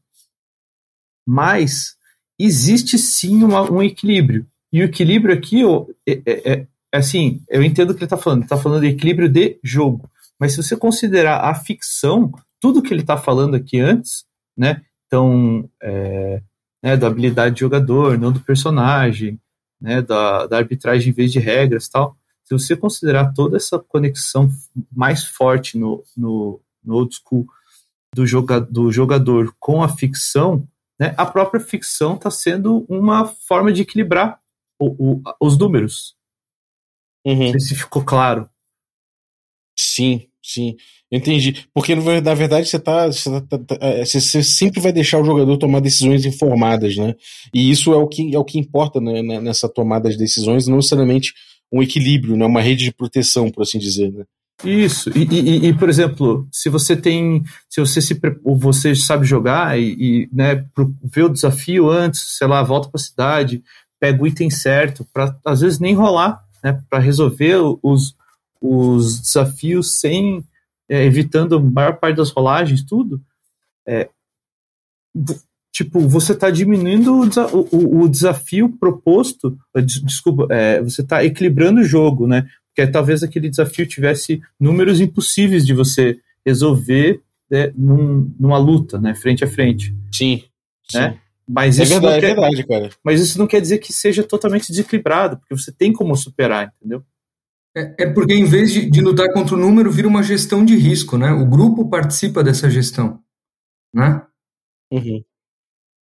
Mas 1.27 1.97
existe 2.39 2.97
sim 2.97 3.43
uma, 3.43 3.69
um 3.69 3.81
equilíbrio. 3.81 4.45
E 4.71 4.81
o 4.81 4.85
equilíbrio 4.85 5.33
aqui, 5.33 5.65
ó, 5.65 5.85
é, 6.07 6.21
é, 6.25 6.51
é 6.59 6.67
assim, 6.93 7.41
eu 7.49 7.63
entendo 7.63 7.89
o 7.89 7.93
que 7.93 7.99
ele 7.99 8.05
está 8.05 8.17
falando. 8.17 8.39
Ele 8.39 8.45
está 8.45 8.57
falando 8.57 8.81
de 8.81 8.87
equilíbrio 8.87 9.27
de 9.27 9.59
jogo. 9.63 10.09
Mas 10.39 10.53
se 10.53 10.61
você 10.61 10.75
considerar 10.75 11.49
a 11.49 11.55
ficção, 11.55 12.31
tudo 12.59 12.81
que 12.81 12.93
ele 12.93 13.01
está 13.01 13.17
falando 13.17 13.55
aqui 13.55 13.79
antes, 13.79 14.25
né? 14.57 14.81
Então, 15.07 15.69
é, 15.81 16.41
né, 16.83 16.97
da 16.97 17.07
habilidade 17.07 17.55
de 17.55 17.61
jogador, 17.61 18.17
não 18.17 18.31
do 18.31 18.39
personagem, 18.39 19.39
né, 19.79 20.01
da, 20.01 20.47
da 20.47 20.57
arbitragem 20.57 21.09
em 21.09 21.13
vez 21.13 21.31
de 21.31 21.39
regras 21.39 21.87
tal. 21.87 22.17
Se 22.43 22.53
você 22.53 22.75
considerar 22.75 23.33
toda 23.33 23.57
essa 23.57 23.79
conexão 23.79 24.49
mais 24.91 25.23
forte 25.23 25.77
no, 25.77 26.03
no, 26.15 26.61
no 26.83 26.95
old 26.95 27.15
school 27.15 27.47
do, 28.13 28.25
joga, 28.25 28.61
do 28.61 28.91
jogador 28.91 29.55
com 29.59 29.81
a 29.81 29.89
ficção, 29.89 30.67
né, 30.99 31.13
a 31.17 31.25
própria 31.25 31.59
ficção 31.59 32.15
está 32.15 32.29
sendo 32.29 32.85
uma 32.87 33.25
forma 33.25 33.73
de 33.73 33.81
equilibrar 33.81 34.39
o, 34.79 35.15
o, 35.15 35.21
os 35.39 35.57
números. 35.57 36.15
Uhum. 37.25 37.45
Não 37.45 37.51
sei 37.51 37.59
se 37.59 37.75
ficou 37.75 38.03
claro. 38.03 38.49
Sim, 39.75 40.27
sim. 40.41 40.75
Entendi. 41.11 41.65
Porque 41.73 41.95
na 41.95 42.33
verdade 42.33 42.67
você 42.67 42.79
tá, 42.79 43.07
você, 43.07 43.29
tá, 43.41 43.57
tá, 43.59 43.77
é, 43.79 44.03
você, 44.03 44.43
sempre 44.43 44.81
vai 44.81 44.91
deixar 44.91 45.19
o 45.19 45.25
jogador 45.25 45.57
tomar 45.57 45.79
decisões 45.79 46.25
informadas, 46.25 46.97
né? 46.97 47.15
E 47.53 47.69
isso 47.69 47.93
é 47.93 47.97
o 47.97 48.07
que, 48.07 48.35
é 48.35 48.39
o 48.39 48.43
que 48.43 48.57
importa 48.57 48.99
né, 48.99 49.21
nessa 49.21 49.69
tomada 49.69 50.09
de 50.09 50.17
decisões, 50.17 50.67
não 50.67 50.77
necessariamente 50.77 51.33
um 51.71 51.81
equilíbrio, 51.81 52.35
né? 52.35 52.45
Uma 52.45 52.61
rede 52.61 52.83
de 52.83 52.91
proteção, 52.91 53.51
por 53.51 53.61
assim 53.61 53.77
dizer, 53.77 54.11
né? 54.11 54.25
Isso. 54.63 55.09
E, 55.15 55.23
e, 55.23 55.67
e, 55.67 55.73
por 55.73 55.89
exemplo, 55.89 56.47
se 56.51 56.69
você 56.69 56.95
tem, 56.95 57.43
se 57.69 57.81
você 57.81 58.01
se 58.01 58.19
você 58.43 58.95
sabe 58.95 59.25
jogar 59.25 59.77
e, 59.77 59.95
e 59.99 60.29
né, 60.31 60.65
vê 61.03 61.23
o 61.23 61.29
desafio 61.29 61.89
antes, 61.89 62.37
sei 62.37 62.47
lá, 62.47 62.63
volta 62.63 62.89
para 62.89 62.99
a 62.99 63.03
cidade, 63.03 63.63
pega 63.99 64.23
o 64.23 64.27
item 64.27 64.49
certo, 64.49 65.05
para 65.13 65.37
às 65.45 65.61
vezes 65.61 65.79
nem 65.79 65.93
rolar, 65.93 66.41
né, 66.63 66.81
para 66.89 66.99
resolver 66.99 67.57
os, 67.83 68.15
os 68.61 69.19
desafios 69.19 69.99
sem 69.99 70.43
é, 70.89 71.03
evitando 71.03 71.55
a 71.55 71.59
maior 71.59 71.97
parte 71.97 72.17
das 72.17 72.29
rolagens, 72.29 72.83
tudo. 72.83 73.21
É, 73.87 74.09
tipo, 75.71 75.99
você 76.01 76.33
está 76.33 76.49
diminuindo 76.49 77.13
o, 77.13 77.75
o, 77.75 78.03
o, 78.03 78.09
desafio 78.09 78.69
proposto, 78.79 79.57
desculpa, 80.03 80.47
é, 80.49 80.81
você 80.81 81.01
está 81.01 81.23
equilibrando 81.23 81.81
o 81.81 81.85
jogo, 81.85 82.27
né? 82.27 82.47
Porque 82.67 82.89
talvez 82.91 83.23
aquele 83.23 83.49
desafio 83.49 83.87
tivesse 83.87 84.41
números 84.59 84.99
impossíveis 84.99 85.65
de 85.65 85.73
você 85.73 86.19
resolver 86.45 87.21
né, 87.49 87.71
num, 87.75 88.33
numa 88.39 88.57
luta, 88.57 88.99
né, 88.99 89.15
frente 89.15 89.43
a 89.43 89.47
frente. 89.47 89.95
Sim. 90.11 90.43
Né? 90.93 91.11
Sim. 91.11 91.19
Mas 91.47 91.79
é 91.79 91.83
isso 91.83 91.93
verdade, 91.93 92.13
não 92.13 92.21
quer, 92.21 92.29
é 92.29 92.33
verdade, 92.33 92.67
cara. 92.67 92.89
Mas 93.03 93.21
isso 93.21 93.37
não 93.37 93.47
quer 93.47 93.61
dizer 93.61 93.77
que 93.77 93.93
seja 93.93 94.23
totalmente 94.23 94.67
desequilibrado, 94.67 95.37
porque 95.37 95.55
você 95.55 95.71
tem 95.71 95.93
como 95.93 96.15
superar, 96.15 96.73
entendeu? 96.79 97.03
É, 97.75 98.03
é 98.03 98.13
porque 98.13 98.33
em 98.33 98.45
vez 98.45 98.71
de, 98.71 98.89
de 98.89 99.01
lutar 99.01 99.31
contra 99.33 99.55
o 99.55 99.59
número, 99.59 99.91
vira 99.91 100.07
uma 100.07 100.23
gestão 100.23 100.63
de 100.63 100.75
risco, 100.75 101.17
né? 101.17 101.31
O 101.31 101.45
grupo 101.45 101.89
participa 101.89 102.43
dessa 102.43 102.69
gestão, 102.69 103.19
né? 103.93 104.25
Uhum. 104.91 105.21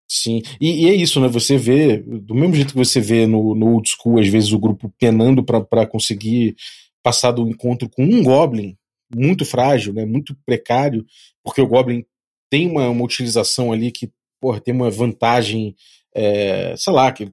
Sim, 0.07 0.43
e, 0.61 0.85
e, 0.85 0.89
é 0.89 0.93
isso, 0.93 1.19
né? 1.19 1.27
Você 1.27 1.57
vê, 1.57 1.97
do 1.97 2.35
mesmo 2.35 2.53
jeito 2.53 2.73
que 2.73 2.77
você 2.77 3.01
vê 3.01 3.25
no, 3.25 3.55
no 3.55 3.73
old 3.73 3.89
school, 3.89 4.19
às 4.19 4.27
vezes 4.27 4.51
o 4.51 4.59
grupo 4.59 4.93
penando 4.99 5.43
para 5.43 5.87
conseguir 5.87 6.55
passar 7.01 7.31
do 7.31 7.47
encontro 7.49 7.89
com 7.89 8.03
um 8.03 8.23
Goblin 8.23 8.77
muito 9.15 9.43
frágil, 9.43 9.93
né? 9.93 10.05
Muito 10.05 10.37
precário, 10.45 11.05
porque 11.43 11.61
o 11.61 11.67
Goblin 11.67 12.05
tem 12.49 12.69
uma, 12.69 12.87
uma 12.89 13.03
utilização 13.03 13.71
ali 13.71 13.91
que, 13.91 14.11
porra, 14.39 14.61
tem 14.61 14.73
uma 14.73 14.91
vantagem, 14.91 15.75
é, 16.13 16.75
sei 16.77 16.93
lá, 16.93 17.11
que 17.11 17.31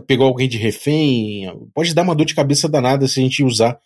pegou 0.00 0.26
alguém 0.26 0.48
de 0.48 0.58
refém, 0.58 1.46
pode 1.74 1.94
dar 1.94 2.02
uma 2.02 2.14
dor 2.14 2.24
de 2.24 2.34
cabeça 2.34 2.68
danada 2.68 3.06
se 3.06 3.20
a 3.20 3.22
gente 3.22 3.44
usar 3.44 3.78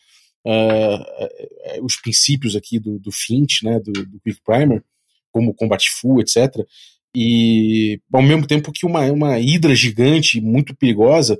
uh, 0.46 1.84
os 1.84 1.96
princípios 1.96 2.56
aqui 2.56 2.78
do, 2.78 2.98
do 2.98 3.12
Fint, 3.12 3.62
né? 3.62 3.78
Do, 3.80 3.92
do 3.92 4.20
Quick 4.20 4.40
Primer, 4.44 4.82
como 5.30 5.54
Combat 5.54 5.84
Full, 5.90 6.20
etc 6.20 6.66
e 7.14 8.00
ao 8.12 8.22
mesmo 8.22 8.46
tempo 8.46 8.72
que 8.72 8.86
uma, 8.86 9.00
uma 9.10 9.38
hidra 9.38 9.74
gigante, 9.74 10.40
muito 10.40 10.74
perigosa, 10.76 11.38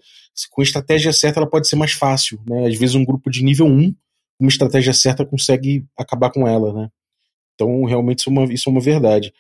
com 0.51 0.63
estratégia 0.63 1.13
certa 1.13 1.41
ela 1.41 1.49
pode 1.49 1.69
ser 1.69 1.77
mais 1.77 1.93
fácil, 1.93 2.41
né? 2.49 2.67
Às 2.67 2.79
vezes 2.79 2.95
um 2.95 3.05
grupo 3.05 3.31
de 3.31 3.45
nível 3.45 3.67
1, 3.67 3.95
uma 4.41 4.49
estratégia 4.49 4.93
certa 4.93 5.27
consegue 5.27 5.85
acabar 5.97 6.31
com 6.31 6.47
ela, 6.47 6.73
né? 6.73 6.91
Então 7.55 7.85
realmente 7.85 8.21
isso 8.21 8.31
é 8.31 8.33
uma, 8.33 8.53
isso 8.53 8.69
é 8.69 8.73
uma 8.73 8.81
verdade. 8.81 9.33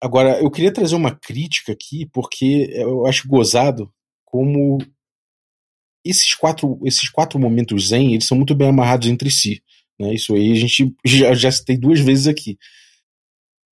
Agora, 0.00 0.40
eu 0.40 0.50
queria 0.50 0.72
trazer 0.72 0.94
uma 0.94 1.10
crítica 1.10 1.72
aqui, 1.72 2.06
porque 2.06 2.70
eu 2.72 3.04
acho 3.06 3.28
gozado 3.28 3.92
como 4.30 4.78
esses 6.04 6.34
quatro, 6.34 6.78
esses 6.84 7.08
quatro 7.08 7.38
momentos 7.38 7.88
zen, 7.88 8.14
eles 8.14 8.26
são 8.26 8.36
muito 8.36 8.54
bem 8.54 8.68
amarrados 8.68 9.08
entre 9.08 9.30
si. 9.30 9.62
Né? 9.98 10.14
Isso 10.14 10.34
aí 10.34 10.52
a 10.52 10.54
gente 10.54 10.94
já, 11.04 11.34
já 11.34 11.50
citei 11.50 11.76
duas 11.76 12.00
vezes 12.00 12.26
aqui 12.26 12.58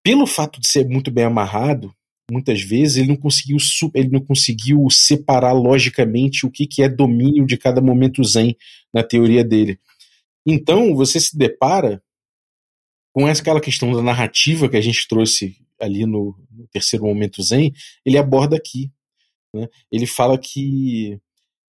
pelo 0.06 0.24
fato 0.24 0.60
de 0.60 0.68
ser 0.68 0.86
muito 0.88 1.10
bem 1.10 1.24
amarrado, 1.24 1.92
muitas 2.30 2.62
vezes 2.62 2.98
ele 2.98 3.08
não 3.08 3.16
conseguiu 3.16 3.56
ele 3.92 4.08
não 4.08 4.20
conseguiu 4.20 4.88
separar 4.88 5.52
logicamente 5.52 6.46
o 6.46 6.50
que, 6.50 6.64
que 6.64 6.80
é 6.80 6.88
domínio 6.88 7.44
de 7.44 7.56
cada 7.56 7.80
momento 7.80 8.22
zen 8.22 8.56
na 8.94 9.02
teoria 9.02 9.42
dele. 9.42 9.80
Então 10.46 10.94
você 10.94 11.18
se 11.18 11.36
depara 11.36 12.00
com 13.12 13.26
essa 13.26 13.42
aquela 13.42 13.60
questão 13.60 13.92
da 13.92 14.00
narrativa 14.00 14.68
que 14.68 14.76
a 14.76 14.80
gente 14.80 15.08
trouxe 15.08 15.56
ali 15.80 16.06
no, 16.06 16.38
no 16.52 16.68
terceiro 16.68 17.04
momento 17.04 17.42
zen, 17.42 17.74
ele 18.04 18.16
aborda 18.16 18.56
aqui. 18.56 18.92
Né? 19.56 19.68
Ele 19.90 20.06
fala 20.06 20.38
que 20.38 21.18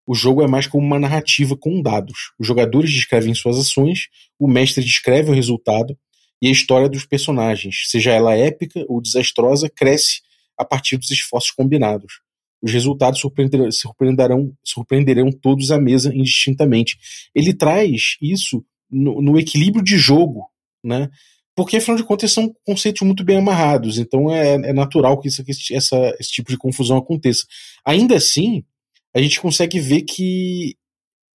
o 0.05 0.13
jogo 0.13 0.41
é 0.41 0.47
mais 0.47 0.67
como 0.67 0.85
uma 0.85 0.99
narrativa 0.99 1.57
com 1.57 1.81
dados. 1.81 2.31
Os 2.39 2.47
jogadores 2.47 2.91
descrevem 2.91 3.33
suas 3.33 3.57
ações, 3.57 4.07
o 4.39 4.47
mestre 4.47 4.83
descreve 4.83 5.31
o 5.31 5.33
resultado 5.33 5.97
e 6.41 6.47
a 6.47 6.51
história 6.51 6.87
dos 6.87 7.05
personagens, 7.05 7.83
seja 7.87 8.11
ela 8.11 8.35
épica 8.35 8.85
ou 8.87 9.01
desastrosa, 9.01 9.69
cresce 9.69 10.21
a 10.57 10.63
partir 10.63 10.97
dos 10.97 11.11
esforços 11.11 11.51
combinados. 11.51 12.21
Os 12.61 12.71
resultados 12.71 13.19
surpreenderão, 13.19 13.71
surpreenderão, 13.71 14.53
surpreenderão 14.63 15.31
todos 15.31 15.71
à 15.71 15.79
mesa 15.79 16.13
indistintamente. 16.13 16.97
Ele 17.33 17.53
traz 17.53 18.17
isso 18.21 18.63
no, 18.89 19.21
no 19.21 19.37
equilíbrio 19.37 19.83
de 19.83 19.97
jogo, 19.97 20.47
né? 20.83 21.09
Porque 21.57 21.77
afinal 21.77 21.97
de 21.97 22.03
contas 22.03 22.31
são 22.31 22.53
conceitos 22.63 23.01
muito 23.01 23.23
bem 23.23 23.37
amarrados, 23.37 23.97
então 23.97 24.31
é, 24.31 24.53
é 24.53 24.73
natural 24.73 25.19
que, 25.19 25.27
isso, 25.27 25.43
que 25.43 25.51
essa, 25.73 26.15
esse 26.19 26.31
tipo 26.31 26.51
de 26.51 26.57
confusão 26.57 26.97
aconteça. 26.97 27.43
Ainda 27.83 28.15
assim, 28.15 28.63
a 29.11 29.19
gente 29.19 29.41
consegue 29.41 29.79
ver 29.79 30.03
que 30.03 30.75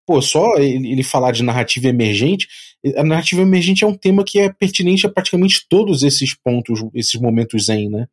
pô, 0.05 0.21
só 0.21 0.57
ele, 0.57 0.91
ele 0.91 1.01
falar 1.01 1.31
de 1.31 1.41
narrativa 1.41 1.87
emergente, 1.87 2.47
a 2.95 3.03
narrativa 3.03 3.41
emergente 3.41 3.83
é 3.83 3.87
um 3.87 3.97
tema 3.97 4.23
que 4.23 4.37
é 4.37 4.53
pertinente 4.53 5.07
a 5.07 5.09
praticamente 5.09 5.65
todos 5.67 6.03
esses 6.03 6.35
pontos, 6.35 6.79
esses 6.93 7.19
momentos 7.19 7.65
zen, 7.65 7.89
né? 7.89 8.05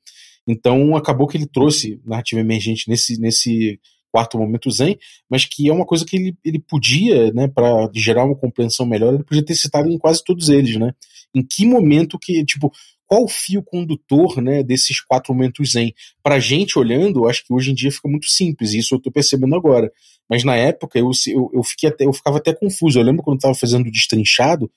Então 0.46 0.96
acabou 0.96 1.26
que 1.26 1.36
ele 1.36 1.46
trouxe 1.46 2.00
narrativa 2.06 2.40
emergente 2.40 2.88
nesse, 2.88 3.20
nesse 3.20 3.78
quarto 4.10 4.38
momento 4.38 4.70
zen, 4.70 4.98
mas 5.28 5.44
que 5.44 5.68
é 5.68 5.72
uma 5.72 5.86
coisa 5.86 6.04
que 6.04 6.16
ele, 6.16 6.36
ele 6.44 6.58
podia, 6.58 7.32
né, 7.32 7.48
para 7.48 7.88
gerar 7.94 8.24
uma 8.24 8.36
compreensão 8.36 8.86
melhor, 8.86 9.14
ele 9.14 9.24
podia 9.24 9.44
ter 9.44 9.54
citado 9.54 9.88
em 9.88 9.98
quase 9.98 10.22
todos 10.24 10.48
eles, 10.48 10.76
né? 10.76 10.92
Em 11.34 11.42
que 11.42 11.66
momento 11.66 12.18
que, 12.18 12.44
tipo, 12.44 12.72
qual 13.06 13.24
o 13.24 13.28
fio 13.28 13.62
condutor, 13.62 14.40
né, 14.40 14.62
desses 14.62 15.00
quatro 15.00 15.32
momentos 15.32 15.72
zen? 15.72 15.94
Pra 16.22 16.38
gente 16.38 16.78
olhando, 16.78 17.26
acho 17.26 17.44
que 17.44 17.52
hoje 17.52 17.70
em 17.70 17.74
dia 17.74 17.90
fica 17.90 18.08
muito 18.08 18.26
simples, 18.26 18.74
isso 18.74 18.94
eu 18.94 19.00
tô 19.00 19.10
percebendo 19.10 19.54
agora. 19.54 19.90
Mas 20.28 20.44
na 20.44 20.54
época 20.54 20.98
eu, 20.98 21.10
eu, 21.26 21.50
eu, 21.54 21.62
fiquei 21.62 21.88
até, 21.88 22.04
eu 22.04 22.12
ficava 22.12 22.36
até 22.36 22.52
confuso. 22.54 22.98
Eu 22.98 23.02
lembro 23.02 23.22
quando 23.22 23.38
estava 23.38 23.54
fazendo 23.54 23.86
o 23.86 23.90
destrinchado, 23.90 24.70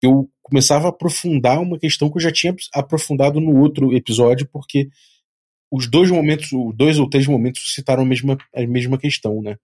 eu 0.00 0.28
começava 0.42 0.86
a 0.86 0.90
aprofundar 0.90 1.60
uma 1.60 1.78
questão 1.78 2.08
que 2.08 2.18
eu 2.18 2.22
já 2.22 2.32
tinha 2.32 2.54
aprofundado 2.72 3.40
no 3.40 3.58
outro 3.60 3.92
episódio, 3.92 4.48
porque 4.52 4.88
os 5.72 5.88
dois 5.88 6.10
momentos, 6.10 6.50
dois 6.74 6.98
ou 6.98 7.08
três 7.08 7.26
momentos 7.26 7.72
citaram 7.74 8.02
a 8.02 8.06
mesma, 8.06 8.36
a 8.54 8.66
mesma 8.66 8.98
questão, 8.98 9.40
né? 9.40 9.56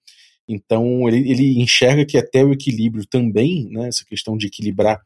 Então 0.48 1.06
ele, 1.06 1.30
ele 1.30 1.60
enxerga 1.60 2.06
que 2.06 2.16
até 2.16 2.42
o 2.42 2.50
equilíbrio 2.50 3.04
também, 3.06 3.68
né, 3.70 3.88
essa 3.88 4.06
questão 4.06 4.34
de 4.34 4.46
equilibrar, 4.46 5.02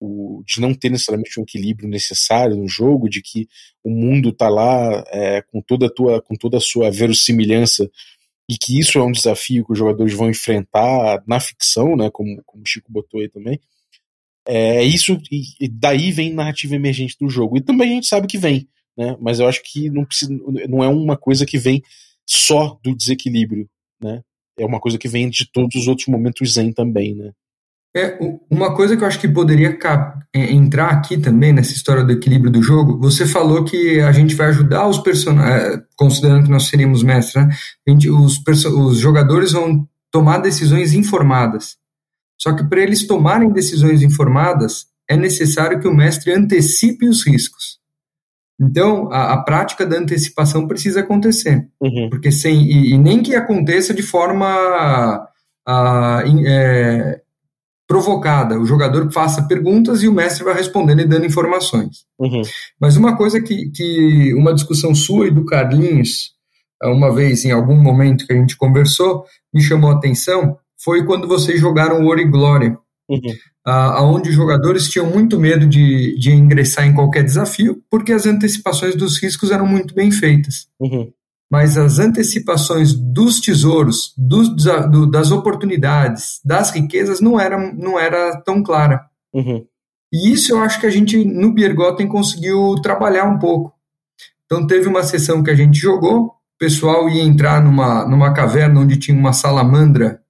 o, 0.00 0.42
de 0.44 0.60
não 0.60 0.74
ter 0.74 0.90
necessariamente 0.90 1.38
um 1.38 1.44
equilíbrio 1.44 1.88
necessário 1.88 2.56
no 2.56 2.66
jogo, 2.66 3.08
de 3.08 3.22
que 3.22 3.46
o 3.84 3.90
mundo 3.90 4.30
está 4.30 4.48
lá 4.48 5.04
é, 5.12 5.40
com 5.42 5.62
toda 5.62 5.86
a 5.86 5.90
tua, 5.90 6.20
com 6.20 6.34
toda 6.34 6.56
a 6.56 6.60
sua 6.60 6.90
verossimilhança 6.90 7.88
e 8.50 8.58
que 8.58 8.80
isso 8.80 8.98
é 8.98 9.04
um 9.04 9.12
desafio 9.12 9.64
que 9.64 9.72
os 9.72 9.78
jogadores 9.78 10.12
vão 10.12 10.28
enfrentar 10.28 11.22
na 11.28 11.38
ficção, 11.38 11.94
né, 11.94 12.10
como, 12.12 12.42
como 12.44 12.64
o 12.64 12.66
Chico 12.66 12.90
botou 12.90 13.20
aí 13.20 13.28
também, 13.28 13.60
é 14.48 14.82
isso, 14.82 15.16
e 15.30 15.68
daí 15.68 16.10
vem 16.10 16.32
narrativa 16.32 16.74
emergente 16.74 17.16
do 17.20 17.28
jogo. 17.28 17.56
E 17.56 17.60
também 17.60 17.90
a 17.90 17.94
gente 17.94 18.08
sabe 18.08 18.26
que 18.26 18.38
vem, 18.38 18.66
né, 19.00 19.16
mas 19.18 19.40
eu 19.40 19.48
acho 19.48 19.62
que 19.64 19.88
não, 19.88 20.04
precisa, 20.04 20.30
não 20.68 20.84
é 20.84 20.88
uma 20.88 21.16
coisa 21.16 21.46
que 21.46 21.56
vem 21.56 21.82
só 22.28 22.78
do 22.84 22.94
desequilíbrio, 22.94 23.66
né? 23.98 24.20
É 24.58 24.66
uma 24.66 24.78
coisa 24.78 24.98
que 24.98 25.08
vem 25.08 25.30
de 25.30 25.50
todos 25.50 25.74
os 25.74 25.88
outros 25.88 26.06
momentos 26.06 26.52
zen 26.52 26.70
também, 26.70 27.14
né? 27.14 27.30
É, 27.96 28.18
uma 28.50 28.74
coisa 28.74 28.94
que 28.94 29.02
eu 29.02 29.08
acho 29.08 29.18
que 29.18 29.26
poderia 29.26 29.76
é, 30.34 30.52
entrar 30.52 30.90
aqui 30.90 31.16
também 31.16 31.50
nessa 31.50 31.72
história 31.72 32.04
do 32.04 32.12
equilíbrio 32.12 32.52
do 32.52 32.62
jogo, 32.62 33.00
você 33.00 33.24
falou 33.24 33.64
que 33.64 34.00
a 34.00 34.12
gente 34.12 34.34
vai 34.34 34.48
ajudar 34.48 34.86
os 34.86 34.98
personagens, 34.98 35.78
é, 35.78 35.82
considerando 35.96 36.44
que 36.44 36.50
nós 36.50 36.64
seríamos 36.64 37.02
mestres, 37.02 37.42
né? 37.42 37.56
Gente, 37.88 38.10
os, 38.10 38.38
os 38.66 38.98
jogadores 38.98 39.52
vão 39.52 39.88
tomar 40.12 40.38
decisões 40.38 40.92
informadas. 40.92 41.78
Só 42.38 42.52
que 42.52 42.64
para 42.64 42.82
eles 42.82 43.06
tomarem 43.06 43.50
decisões 43.50 44.02
informadas, 44.02 44.86
é 45.08 45.16
necessário 45.16 45.80
que 45.80 45.88
o 45.88 45.94
mestre 45.94 46.34
antecipe 46.34 47.08
os 47.08 47.26
riscos. 47.26 47.79
Então, 48.60 49.10
a, 49.10 49.32
a 49.32 49.42
prática 49.42 49.86
da 49.86 49.96
antecipação 49.96 50.68
precisa 50.68 51.00
acontecer. 51.00 51.66
Uhum. 51.80 52.10
Porque 52.10 52.30
sem, 52.30 52.62
e, 52.62 52.92
e, 52.92 52.98
nem 52.98 53.22
que 53.22 53.34
aconteça 53.34 53.94
de 53.94 54.02
forma 54.02 54.46
a, 55.66 56.22
é, 56.46 57.20
provocada. 57.88 58.60
O 58.60 58.66
jogador 58.66 59.10
faça 59.10 59.48
perguntas 59.48 60.02
e 60.02 60.08
o 60.08 60.12
mestre 60.12 60.44
vai 60.44 60.54
respondendo 60.54 61.00
e 61.00 61.06
dando 61.06 61.24
informações. 61.24 62.04
Uhum. 62.18 62.42
Mas 62.78 62.96
uma 62.96 63.16
coisa 63.16 63.40
que, 63.40 63.70
que 63.70 64.34
uma 64.34 64.52
discussão 64.52 64.94
sua 64.94 65.26
e 65.26 65.30
do 65.30 65.46
Carlinhos, 65.46 66.32
uma 66.82 67.14
vez 67.14 67.44
em 67.44 67.50
algum 67.50 67.76
momento 67.76 68.26
que 68.26 68.32
a 68.32 68.36
gente 68.36 68.56
conversou, 68.56 69.24
me 69.52 69.62
chamou 69.62 69.90
a 69.90 69.94
atenção, 69.94 70.56
foi 70.82 71.04
quando 71.04 71.26
vocês 71.26 71.58
jogaram 71.58 72.04
Ouro 72.04 72.20
e 72.20 72.24
Glória. 72.24 72.78
Uhum. 73.08 73.34
Uh, 73.66 74.02
onde 74.04 74.30
os 74.30 74.34
jogadores 74.34 74.88
tinham 74.88 75.06
muito 75.10 75.38
medo 75.38 75.66
de, 75.66 76.18
de 76.18 76.32
ingressar 76.32 76.86
em 76.86 76.94
qualquer 76.94 77.22
desafio, 77.22 77.82
porque 77.90 78.10
as 78.10 78.24
antecipações 78.24 78.96
dos 78.96 79.22
riscos 79.22 79.50
eram 79.50 79.66
muito 79.66 79.94
bem 79.94 80.10
feitas. 80.10 80.66
Uhum 80.80 81.12
mas 81.50 81.76
as 81.76 81.98
antecipações 81.98 82.94
dos 82.94 83.40
tesouros, 83.40 84.14
dos, 84.16 84.48
do, 84.54 85.10
das 85.10 85.32
oportunidades, 85.32 86.40
das 86.44 86.70
riquezas 86.70 87.20
não 87.20 87.40
era, 87.40 87.58
não 87.74 87.98
era 87.98 88.40
tão 88.42 88.62
clara. 88.62 89.04
Uhum. 89.34 89.66
E 90.12 90.32
isso 90.32 90.52
eu 90.52 90.60
acho 90.60 90.78
que 90.78 90.86
a 90.86 90.90
gente, 90.90 91.24
no 91.24 91.52
Biergotten, 91.52 92.06
conseguiu 92.06 92.76
trabalhar 92.80 93.24
um 93.24 93.38
pouco. 93.38 93.74
Então 94.46 94.64
teve 94.64 94.86
uma 94.86 95.02
sessão 95.02 95.42
que 95.42 95.50
a 95.50 95.54
gente 95.54 95.76
jogou, 95.76 96.26
o 96.26 96.32
pessoal 96.58 97.08
ia 97.08 97.22
entrar 97.22 97.62
numa, 97.62 98.06
numa 98.06 98.32
caverna 98.32 98.80
onde 98.80 98.96
tinha 98.96 99.18
uma 99.18 99.32
salamandra 99.32 100.22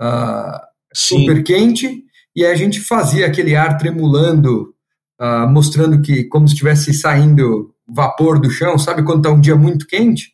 uh, 0.00 0.58
super 0.92 1.44
quente, 1.44 2.01
e 2.34 2.44
a 2.44 2.54
gente 2.54 2.80
fazia 2.80 3.26
aquele 3.26 3.54
ar 3.54 3.76
tremulando, 3.76 4.74
uh, 5.20 5.48
mostrando 5.48 6.00
que 6.00 6.24
como 6.24 6.46
se 6.48 6.54
estivesse 6.54 6.94
saindo 6.94 7.74
vapor 7.86 8.40
do 8.40 8.50
chão, 8.50 8.78
sabe 8.78 9.02
quando 9.02 9.18
está 9.18 9.30
um 9.30 9.40
dia 9.40 9.56
muito 9.56 9.86
quente? 9.86 10.32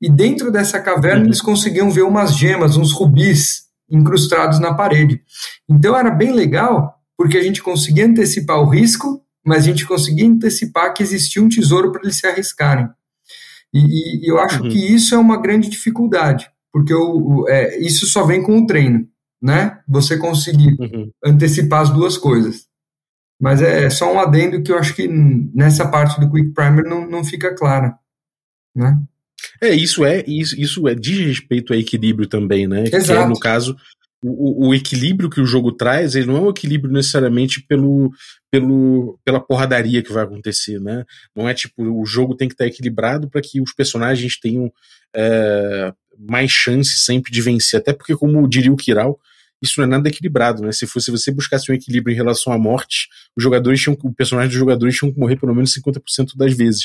E 0.00 0.10
dentro 0.10 0.52
dessa 0.52 0.80
caverna 0.80 1.20
uhum. 1.20 1.26
eles 1.26 1.40
conseguiam 1.40 1.90
ver 1.90 2.02
umas 2.02 2.34
gemas, 2.34 2.76
uns 2.76 2.92
rubis 2.92 3.66
incrustados 3.90 4.58
na 4.58 4.74
parede. 4.74 5.22
Então 5.68 5.96
era 5.96 6.10
bem 6.10 6.32
legal, 6.32 6.94
porque 7.16 7.38
a 7.38 7.42
gente 7.42 7.62
conseguia 7.62 8.06
antecipar 8.06 8.58
o 8.60 8.68
risco, 8.68 9.22
mas 9.44 9.58
a 9.58 9.68
gente 9.68 9.86
conseguia 9.86 10.26
antecipar 10.26 10.92
que 10.92 11.02
existia 11.02 11.42
um 11.42 11.48
tesouro 11.48 11.92
para 11.92 12.02
eles 12.02 12.18
se 12.18 12.26
arriscarem. 12.26 12.88
E, 13.72 14.26
e 14.26 14.30
eu 14.30 14.38
acho 14.38 14.62
uhum. 14.62 14.68
que 14.68 14.94
isso 14.94 15.14
é 15.14 15.18
uma 15.18 15.40
grande 15.40 15.68
dificuldade, 15.68 16.50
porque 16.72 16.92
o, 16.92 17.46
é, 17.48 17.78
isso 17.78 18.06
só 18.06 18.24
vem 18.24 18.42
com 18.42 18.58
o 18.58 18.66
treino, 18.66 19.06
né? 19.42 19.80
Você 19.86 20.16
conseguir 20.16 20.76
uhum. 20.78 21.10
antecipar 21.24 21.82
as 21.82 21.90
duas 21.90 22.16
coisas. 22.16 22.66
Mas 23.40 23.60
é 23.60 23.90
só 23.90 24.12
um 24.12 24.18
adendo 24.18 24.62
que 24.62 24.72
eu 24.72 24.78
acho 24.78 24.94
que 24.94 25.06
nessa 25.06 25.86
parte 25.86 26.18
do 26.18 26.30
Quick 26.30 26.54
Primer 26.54 26.84
não, 26.84 27.06
não 27.08 27.22
fica 27.22 27.54
clara, 27.54 27.94
né? 28.74 28.98
É, 29.60 29.74
isso 29.74 30.04
é 30.04 30.24
isso, 30.26 30.58
isso 30.58 30.88
é 30.88 30.94
diz 30.94 31.18
respeito 31.18 31.72
a 31.72 31.76
equilíbrio 31.76 32.26
também, 32.26 32.66
né? 32.66 32.84
Exato. 32.84 33.04
Que 33.04 33.12
é, 33.12 33.26
no 33.26 33.38
caso, 33.38 33.76
o, 34.22 34.68
o, 34.68 34.74
equilíbrio 34.74 35.28
que 35.28 35.40
o 35.40 35.46
jogo 35.46 35.70
traz, 35.72 36.14
ele 36.14 36.26
não 36.26 36.38
é 36.38 36.40
um 36.40 36.50
equilíbrio 36.50 36.92
necessariamente 36.92 37.60
pelo, 37.60 38.10
pelo, 38.50 39.18
pela 39.24 39.40
porradaria 39.40 40.02
que 40.02 40.12
vai 40.12 40.24
acontecer, 40.24 40.80
né? 40.80 41.04
Não 41.34 41.48
é 41.48 41.54
tipo, 41.54 41.82
o 41.82 42.06
jogo 42.06 42.34
tem 42.34 42.48
que 42.48 42.54
estar 42.54 42.66
equilibrado 42.66 43.28
para 43.28 43.42
que 43.42 43.60
os 43.60 43.72
personagens 43.74 44.38
tenham 44.38 44.72
é, 45.14 45.92
mais 46.18 46.50
chance 46.50 46.98
sempre 46.98 47.30
de 47.30 47.40
vencer. 47.40 47.80
Até 47.80 47.92
porque, 47.92 48.14
como 48.16 48.48
diria 48.48 48.72
o 48.72 48.76
Kiral, 48.76 49.18
isso 49.62 49.74
não 49.78 49.86
é 49.86 49.88
nada 49.88 50.08
equilibrado, 50.08 50.62
né? 50.62 50.70
Se 50.72 50.86
fosse 50.86 51.10
você 51.10 51.32
buscasse 51.32 51.70
um 51.70 51.74
equilíbrio 51.74 52.12
em 52.12 52.16
relação 52.16 52.52
à 52.52 52.58
morte, 52.58 53.08
os 53.36 53.42
jogadores 53.42 53.80
tinham, 53.80 53.96
o 54.02 54.12
personagem 54.12 54.50
dos 54.50 54.58
jogadores 54.58 54.96
tinham 54.96 55.12
que 55.12 55.18
morrer 55.18 55.36
pelo 55.36 55.54
menos 55.54 55.72
50% 55.74 56.36
das 56.36 56.54
vezes. 56.54 56.84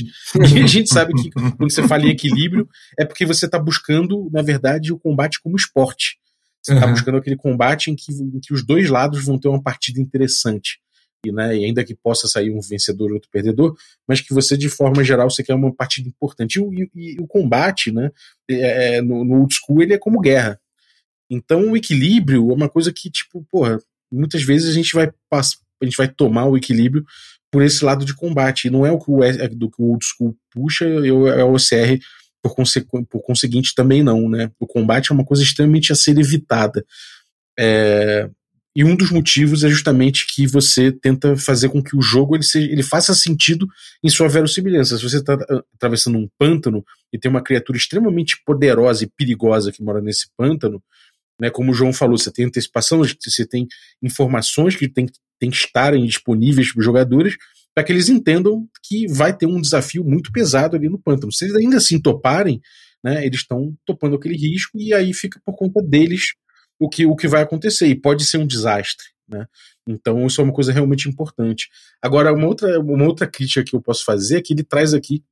E 0.55 0.63
a 0.63 0.67
gente 0.67 0.89
sabe 0.89 1.13
que 1.13 1.29
quando 1.31 1.71
você 1.71 1.85
fala 1.87 2.05
em 2.05 2.09
equilíbrio, 2.09 2.67
é 2.97 3.05
porque 3.05 3.25
você 3.25 3.45
está 3.45 3.59
buscando, 3.59 4.29
na 4.31 4.41
verdade, 4.41 4.93
o 4.93 4.99
combate 4.99 5.41
como 5.41 5.55
esporte. 5.55 6.17
Você 6.61 6.73
está 6.73 6.85
uhum. 6.85 6.93
buscando 6.93 7.17
aquele 7.17 7.35
combate 7.35 7.91
em 7.91 7.95
que, 7.95 8.11
em 8.11 8.39
que 8.39 8.53
os 8.53 8.65
dois 8.65 8.89
lados 8.89 9.25
vão 9.25 9.37
ter 9.37 9.47
uma 9.47 9.61
partida 9.61 9.99
interessante. 9.99 10.79
E, 11.25 11.31
né, 11.31 11.55
e 11.55 11.65
ainda 11.65 11.83
que 11.83 11.93
possa 11.93 12.27
sair 12.27 12.49
um 12.49 12.59
vencedor 12.61 13.09
ou 13.09 13.15
outro 13.15 13.29
perdedor, 13.29 13.75
mas 14.07 14.21
que 14.21 14.33
você, 14.33 14.57
de 14.57 14.69
forma 14.69 15.03
geral, 15.03 15.29
você 15.29 15.43
quer 15.43 15.53
uma 15.53 15.73
partida 15.73 16.09
importante. 16.09 16.59
E, 16.59 16.89
e, 16.95 17.15
e 17.15 17.21
o 17.21 17.27
combate, 17.27 17.91
né, 17.91 18.11
é, 18.49 18.95
é, 18.95 19.01
no, 19.01 19.23
no 19.23 19.41
old 19.41 19.53
school, 19.53 19.83
ele 19.83 19.93
é 19.93 19.99
como 19.99 20.19
guerra. 20.19 20.59
Então 21.29 21.71
o 21.71 21.77
equilíbrio 21.77 22.51
é 22.51 22.53
uma 22.53 22.67
coisa 22.67 22.91
que, 22.91 23.09
tipo, 23.09 23.45
porra, 23.51 23.79
muitas 24.11 24.43
vezes 24.43 24.69
a 24.69 24.73
gente 24.73 24.93
vai 24.93 25.11
a 25.31 25.85
gente 25.85 25.97
vai 25.97 26.07
tomar 26.07 26.45
o 26.45 26.57
equilíbrio 26.57 27.03
por 27.51 27.63
esse 27.63 27.83
lado 27.83 28.05
de 28.05 28.13
combate. 28.13 28.67
E 28.67 28.69
não 28.69 28.85
é 28.85 28.91
o 28.91 28.99
que 28.99 29.09
o, 29.09 29.23
é 29.23 29.47
do 29.47 29.69
que 29.69 29.81
o 29.81 29.85
old 29.85 30.05
school 30.05 30.35
puxa, 30.51 30.85
eu, 30.85 31.27
é 31.27 31.43
o 31.43 31.53
OCR 31.53 31.99
por, 32.41 32.55
conse 32.55 32.81
por 32.81 33.21
conseguinte 33.21 33.73
também 33.73 34.03
não, 34.03 34.29
né? 34.29 34.51
O 34.59 34.67
combate 34.67 35.11
é 35.11 35.15
uma 35.15 35.25
coisa 35.25 35.43
extremamente 35.43 35.91
a 35.91 35.95
ser 35.95 36.17
evitada. 36.17 36.85
É, 37.57 38.29
e 38.75 38.83
um 38.83 38.95
dos 38.95 39.11
motivos 39.11 39.63
é 39.63 39.69
justamente 39.69 40.25
que 40.25 40.47
você 40.47 40.91
tenta 40.91 41.35
fazer 41.35 41.69
com 41.69 41.83
que 41.83 41.95
o 41.95 42.01
jogo 42.01 42.35
ele, 42.35 42.43
seja, 42.43 42.71
ele 42.71 42.83
faça 42.83 43.13
sentido 43.13 43.67
em 44.01 44.09
sua 44.09 44.29
verossimilhança. 44.29 44.97
Se 44.97 45.03
você 45.03 45.17
está 45.17 45.33
ah, 45.33 45.63
atravessando 45.75 46.17
um 46.17 46.29
pântano 46.37 46.83
e 47.11 47.19
tem 47.19 47.29
uma 47.29 47.43
criatura 47.43 47.77
extremamente 47.77 48.41
poderosa 48.45 49.03
e 49.03 49.09
perigosa 49.09 49.71
que 49.71 49.83
mora 49.83 50.01
nesse 50.01 50.27
pântano, 50.37 50.81
né? 51.39 51.49
Como 51.49 51.71
o 51.71 51.73
João 51.73 51.91
falou, 51.91 52.17
você 52.17 52.31
tem 52.31 52.45
antecipação, 52.45 52.99
você 52.99 53.45
tem 53.45 53.67
informações 54.01 54.75
que 54.75 54.87
tem, 54.87 55.07
tem 55.37 55.49
que 55.49 55.57
estarem 55.57 56.05
disponíveis 56.05 56.71
para 56.71 56.79
os 56.79 56.85
jogadores 56.85 57.35
para 57.73 57.83
que 57.83 57.91
eles 57.91 58.09
entendam 58.09 58.67
que 58.83 59.07
vai 59.07 59.35
ter 59.35 59.45
um 59.45 59.59
desafio 59.59 60.03
muito 60.03 60.31
pesado 60.31 60.75
ali 60.75 60.89
no 60.89 60.99
pântano. 60.99 61.31
Se 61.31 61.45
eles 61.45 61.55
ainda 61.55 61.77
assim 61.77 61.99
toparem, 61.99 62.61
né, 63.03 63.25
eles 63.25 63.39
estão 63.39 63.73
topando 63.85 64.15
aquele 64.15 64.35
risco 64.35 64.77
e 64.77 64.93
aí 64.93 65.13
fica 65.13 65.41
por 65.45 65.55
conta 65.55 65.81
deles 65.81 66.33
o 66.81 66.89
que, 66.89 67.05
o 67.05 67.15
que 67.15 67.27
vai 67.27 67.41
acontecer. 67.43 67.87
E 67.87 67.95
pode 67.95 68.25
ser 68.25 68.37
um 68.37 68.47
desastre. 68.47 69.05
Né? 69.27 69.45
Então, 69.87 70.25
isso 70.25 70.41
é 70.41 70.43
uma 70.43 70.53
coisa 70.53 70.71
realmente 70.71 71.07
importante. 71.07 71.69
Agora, 72.01 72.33
uma 72.33 72.47
outra, 72.47 72.79
uma 72.79 73.05
outra 73.05 73.27
crítica 73.27 73.63
que 73.63 73.75
eu 73.75 73.81
posso 73.81 74.03
fazer 74.03 74.37
é 74.37 74.41
que 74.41 74.53
ele 74.53 74.63
traz 74.63 74.93
aqui 74.93 75.23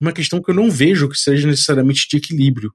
uma 0.00 0.12
questão 0.12 0.40
que 0.40 0.50
eu 0.50 0.54
não 0.54 0.70
vejo 0.70 1.08
que 1.08 1.16
seja 1.16 1.46
necessariamente 1.46 2.08
de 2.08 2.16
equilíbrio. 2.16 2.72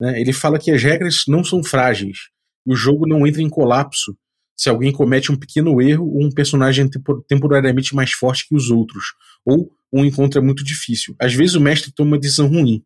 Né? 0.00 0.20
Ele 0.20 0.32
fala 0.32 0.58
que 0.58 0.70
as 0.70 0.82
regras 0.82 1.24
não 1.26 1.42
são 1.42 1.62
frágeis 1.64 2.34
o 2.64 2.74
jogo 2.74 3.06
não 3.06 3.26
entra 3.26 3.42
em 3.42 3.48
colapso 3.48 4.16
se 4.56 4.68
alguém 4.68 4.92
comete 4.92 5.30
um 5.32 5.36
pequeno 5.36 5.80
erro 5.82 6.06
ou 6.06 6.24
um 6.24 6.30
personagem 6.30 6.86
é 6.86 6.88
temporariamente 7.28 7.94
mais 7.94 8.12
forte 8.12 8.48
que 8.48 8.54
os 8.54 8.70
outros, 8.70 9.04
ou 9.44 9.70
um 9.92 10.04
encontro 10.04 10.38
é 10.38 10.42
muito 10.42 10.64
difícil. 10.64 11.14
Às 11.20 11.34
vezes 11.34 11.56
o 11.56 11.60
mestre 11.60 11.92
toma 11.92 12.12
uma 12.12 12.18
decisão 12.18 12.46
ruim, 12.46 12.82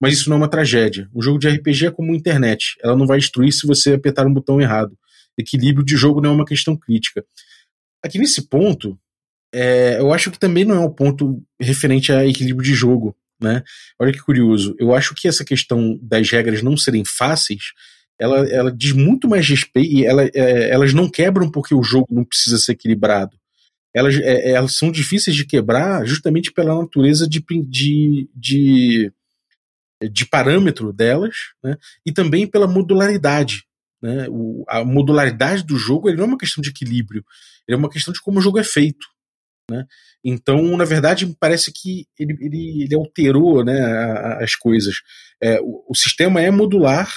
mas 0.00 0.14
isso 0.14 0.28
não 0.28 0.36
é 0.36 0.40
uma 0.40 0.50
tragédia. 0.50 1.08
Um 1.14 1.22
jogo 1.22 1.38
de 1.38 1.48
RPG 1.48 1.86
é 1.86 1.90
como 1.90 2.12
a 2.12 2.16
internet, 2.16 2.76
ela 2.82 2.96
não 2.96 3.06
vai 3.06 3.18
destruir 3.18 3.52
se 3.52 3.66
você 3.66 3.94
apertar 3.94 4.26
um 4.26 4.32
botão 4.32 4.60
errado. 4.60 4.96
Equilíbrio 5.36 5.84
de 5.84 5.96
jogo 5.96 6.20
não 6.20 6.30
é 6.30 6.34
uma 6.34 6.44
questão 6.44 6.76
crítica. 6.76 7.24
Aqui 8.02 8.18
nesse 8.18 8.48
ponto, 8.48 8.98
é, 9.52 9.98
eu 9.98 10.12
acho 10.12 10.30
que 10.30 10.38
também 10.38 10.64
não 10.64 10.76
é 10.76 10.80
um 10.80 10.92
ponto 10.92 11.42
referente 11.60 12.12
a 12.12 12.26
equilíbrio 12.26 12.64
de 12.64 12.74
jogo. 12.74 13.16
Né? 13.40 13.62
Olha 14.00 14.12
que 14.12 14.20
curioso. 14.20 14.74
Eu 14.78 14.94
acho 14.94 15.14
que 15.14 15.28
essa 15.28 15.44
questão 15.44 15.98
das 16.02 16.28
regras 16.30 16.62
não 16.62 16.76
serem 16.76 17.04
fáceis, 17.04 17.72
ela, 18.20 18.48
ela 18.48 18.72
diz 18.72 18.92
muito 18.92 19.28
mais 19.28 19.48
respeito 19.48 19.92
e 19.92 20.04
ela, 20.04 20.24
é, 20.24 20.70
elas 20.70 20.92
não 20.92 21.08
quebram 21.08 21.48
porque 21.50 21.74
o 21.74 21.82
jogo 21.82 22.08
não 22.10 22.24
precisa 22.24 22.58
ser 22.58 22.72
equilibrado. 22.72 23.36
Elas, 23.94 24.16
é, 24.16 24.50
elas 24.50 24.76
são 24.76 24.90
difíceis 24.90 25.36
de 25.36 25.46
quebrar 25.46 26.04
justamente 26.04 26.52
pela 26.52 26.76
natureza 26.76 27.28
de, 27.28 27.42
de, 27.66 28.28
de, 28.34 29.12
de 30.02 30.26
parâmetro 30.26 30.92
delas 30.92 31.34
né? 31.62 31.76
e 32.06 32.12
também 32.12 32.46
pela 32.46 32.66
modularidade. 32.66 33.64
Né? 34.00 34.26
O, 34.28 34.64
a 34.68 34.84
modularidade 34.84 35.64
do 35.64 35.76
jogo 35.76 36.08
ele 36.08 36.18
não 36.18 36.24
é 36.24 36.28
uma 36.28 36.38
questão 36.38 36.62
de 36.62 36.70
equilíbrio, 36.70 37.24
é 37.68 37.74
uma 37.74 37.90
questão 37.90 38.12
de 38.12 38.20
como 38.20 38.38
o 38.38 38.42
jogo 38.42 38.58
é 38.58 38.64
feito. 38.64 39.06
Né? 39.70 39.84
Então, 40.24 40.76
na 40.76 40.84
verdade, 40.84 41.26
me 41.26 41.36
parece 41.38 41.72
que 41.72 42.06
ele, 42.18 42.36
ele, 42.40 42.82
ele 42.84 42.94
alterou 42.94 43.64
né, 43.64 43.78
as 44.40 44.54
coisas. 44.54 44.96
É, 45.40 45.60
o, 45.60 45.84
o, 45.88 45.94
sistema 45.94 46.40
é 46.40 46.50
modular, 46.50 47.12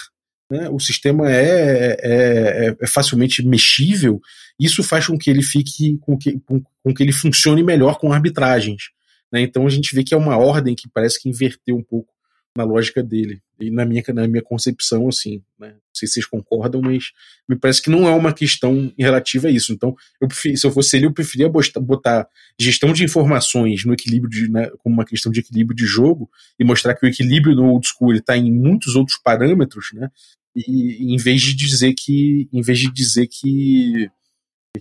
né, 0.50 0.70
o 0.70 0.80
sistema 0.80 1.32
é, 1.32 1.44
é, 1.44 1.98
é, 2.02 2.78
é, 2.80 2.88
facilmente 2.88 3.46
mexível, 3.46 4.20
isso 4.60 4.84
faz 4.84 5.08
com 5.08 5.18
que 5.18 5.30
ele 5.30 5.42
fique, 5.42 5.98
com 6.00 6.18
que, 6.18 6.40
com, 6.42 6.62
com 6.84 6.94
que 6.94 7.02
ele 7.02 7.14
funcione 7.14 7.64
melhor 7.64 7.98
com 7.98 8.12
arbitragens. 8.12 8.90
Né? 9.32 9.42
Então 9.42 9.66
a 9.66 9.70
gente 9.70 9.96
vê 9.96 10.04
que 10.04 10.14
é 10.14 10.18
uma 10.18 10.38
ordem 10.38 10.76
que 10.76 10.90
parece 10.90 11.22
que 11.22 11.30
inverteu 11.30 11.78
um 11.78 11.84
pouco 11.84 12.14
na 12.58 12.64
lógica 12.64 13.02
dele 13.02 13.41
e 13.60 13.70
na 13.70 13.86
minha, 13.86 14.04
na 14.14 14.28
minha 14.28 14.41
concepção, 14.41 15.08
assim, 15.08 15.41
né? 15.60 15.70
Não 15.70 15.95
sei 15.95 16.08
se 16.08 16.16
vocês 16.16 16.26
concordam, 16.26 16.82
mas 16.82 17.12
me 17.47 17.56
parece 17.56 17.82
que 17.82 17.89
não 17.89 18.08
é 18.08 18.12
uma 18.12 18.34
questão 18.34 18.91
relativa 18.97 19.47
a 19.47 19.52
isso. 19.52 19.72
Então, 19.72 19.95
eu 20.20 20.28
preferi, 20.28 20.58
se 20.58 20.66
eu 20.66 20.72
fosse 20.72 20.97
ele, 20.97 21.06
eu 21.06 21.14
preferia 21.14 21.49
botar 21.49 22.28
gestão 22.60 22.91
de 22.91 23.04
informações 23.04 23.86
no 23.86 23.93
equilíbrio 23.93 24.30
de, 24.30 24.49
né, 24.49 24.70
como 24.80 24.95
uma 24.95 25.06
questão 25.06 25.32
de 25.32 25.41
equilíbrio 25.41 25.76
de 25.76 25.86
jogo 25.86 26.30
e 26.60 26.64
mostrar 26.64 26.95
que 26.95 27.06
o 27.06 27.10
equilíbrio 27.10 27.56
no 27.56 27.66
old 27.66 27.88
school 27.88 28.14
está 28.14 28.36
em 28.36 28.52
muitos 28.52 28.95
outros 28.95 29.18
parâmetros, 29.24 29.89
né? 29.93 30.10
E 30.56 31.14
em 31.14 31.18
vez 31.18 31.41
de 31.41 31.54
dizer 31.54 31.93
que, 31.93 32.49
em 32.52 32.62
vez 32.62 32.80
de 32.80 32.91
dizer 32.91 33.28
que 33.28 34.10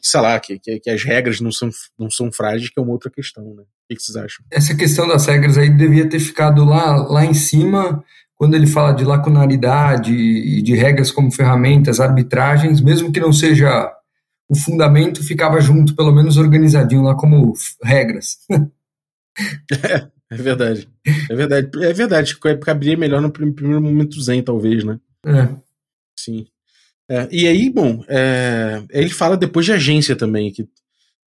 sei 0.03 0.20
lá, 0.20 0.38
que, 0.38 0.59
que, 0.59 0.80
que, 0.80 0.91
as 0.91 1.03
regras 1.03 1.41
não 1.41 1.51
são, 1.51 1.68
não 1.99 2.11
são 2.11 2.30
frágeis, 2.30 2.70
que 2.70 2.78
é 2.78 2.82
uma 2.82 2.93
outra 2.93 3.11
questão, 3.11 3.55
né? 3.55 3.62
O 3.62 3.95
que 3.95 4.01
vocês 4.01 4.16
acham? 4.16 4.45
Essa 4.51 4.76
questão 4.76 5.09
das 5.09 5.26
regras 5.26 5.59
aí 5.59 5.68
devia 5.68 6.09
ter 6.09 6.20
ficado 6.20 6.64
lá, 6.64 6.97
lá 7.09 7.24
em 7.24 7.34
cima, 7.34 8.05
quando 8.36 8.55
ele 8.55 8.66
fala 8.66 8.93
de 8.93 9.05
lacunaridade 9.05 10.14
e 10.14 10.62
de 10.62 10.74
regras 10.74 11.11
como 11.11 11.32
ferramentas, 11.32 12.01
arbitragens, 12.01 12.80
mesmo 12.80 13.12
que 13.12 13.20
não 13.20 13.32
seja 13.32 13.93
o 14.49 14.57
fundamento, 14.57 15.22
ficava 15.22 15.61
junto, 15.61 15.95
pelo 15.95 16.12
menos 16.12 16.36
organizadinho 16.36 17.03
lá 17.03 17.14
como 17.14 17.53
regras. 17.82 18.38
é, 19.70 20.09
é 20.30 20.36
verdade. 20.36 20.88
É 21.28 21.34
verdade. 21.34 21.70
É 21.82 21.93
verdade. 21.93 22.36
Caberia 22.38 22.97
melhor 22.97 23.20
no 23.20 23.30
primeiro 23.30 23.80
momento 23.80 24.20
zen, 24.20 24.43
talvez, 24.43 24.84
né? 24.84 24.99
É. 25.26 25.49
Sim. 26.18 26.47
É, 27.11 27.29
e 27.33 27.49
aí, 27.49 27.69
bom, 27.69 28.05
é, 28.07 28.85
ele 28.91 29.11
fala 29.11 29.37
depois 29.37 29.67
de 29.67 29.73
agência 29.73 30.15
também, 30.15 30.53
que, 30.53 30.65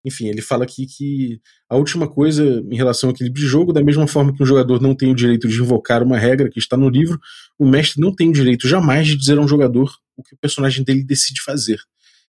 enfim, 0.05 0.27
ele 0.27 0.39
fala 0.39 0.63
aqui 0.63 0.85
que 0.85 1.41
a 1.67 1.75
última 1.75 2.07
coisa 2.07 2.63
em 2.69 2.75
relação 2.75 3.09
ao 3.09 3.15
equilíbrio 3.15 3.43
de 3.43 3.49
jogo, 3.49 3.73
da 3.73 3.83
mesma 3.83 4.05
forma 4.05 4.31
que 4.31 4.43
um 4.43 4.45
jogador 4.45 4.79
não 4.79 4.93
tem 4.93 5.11
o 5.11 5.15
direito 5.15 5.47
de 5.47 5.59
invocar 5.59 6.03
uma 6.03 6.19
regra 6.19 6.51
que 6.51 6.59
está 6.59 6.77
no 6.77 6.87
livro, 6.87 7.19
o 7.57 7.65
mestre 7.67 7.99
não 7.99 8.13
tem 8.13 8.29
o 8.29 8.33
direito 8.33 8.67
jamais 8.67 9.07
de 9.07 9.17
dizer 9.17 9.39
a 9.39 9.41
um 9.41 9.47
jogador 9.47 9.91
o 10.15 10.21
que 10.21 10.35
o 10.35 10.37
personagem 10.37 10.83
dele 10.83 11.03
decide 11.03 11.41
fazer. 11.41 11.79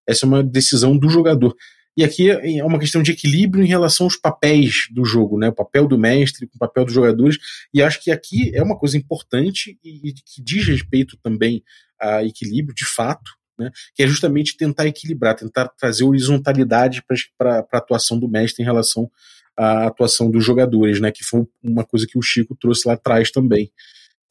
Essa 0.06 0.26
é 0.26 0.28
uma 0.28 0.42
decisão 0.42 0.94
do 0.94 1.08
jogador. 1.08 1.56
E 1.96 2.04
aqui 2.04 2.30
é 2.30 2.64
uma 2.64 2.78
questão 2.78 3.02
de 3.02 3.12
equilíbrio 3.12 3.64
em 3.64 3.66
relação 3.66 4.06
aos 4.06 4.16
papéis 4.16 4.86
do 4.92 5.04
jogo, 5.04 5.38
né? 5.38 5.48
O 5.48 5.54
papel 5.54 5.88
do 5.88 5.98
mestre 5.98 6.46
o 6.54 6.58
papel 6.58 6.84
dos 6.84 6.94
jogadores. 6.94 7.38
E 7.74 7.82
acho 7.82 8.00
que 8.00 8.10
aqui 8.10 8.54
é 8.54 8.62
uma 8.62 8.78
coisa 8.78 8.96
importante 8.96 9.76
e, 9.82 10.10
e 10.10 10.12
que 10.12 10.40
diz 10.40 10.66
respeito 10.66 11.18
também 11.22 11.62
a 12.00 12.22
equilíbrio, 12.22 12.72
de 12.72 12.84
fato, 12.84 13.37
né, 13.58 13.70
que 13.94 14.02
é 14.02 14.06
justamente 14.06 14.56
tentar 14.56 14.86
equilibrar, 14.86 15.34
tentar 15.34 15.68
trazer 15.68 16.04
horizontalidade 16.04 17.02
para 17.36 17.66
a 17.72 17.78
atuação 17.78 18.18
do 18.18 18.28
mestre 18.28 18.62
em 18.62 18.66
relação 18.66 19.10
à 19.56 19.86
atuação 19.86 20.30
dos 20.30 20.44
jogadores, 20.44 21.00
né, 21.00 21.10
que 21.10 21.24
foi 21.24 21.46
uma 21.62 21.84
coisa 21.84 22.06
que 22.06 22.18
o 22.18 22.22
Chico 22.22 22.56
trouxe 22.58 22.86
lá 22.86 22.94
atrás 22.94 23.30
também. 23.30 23.70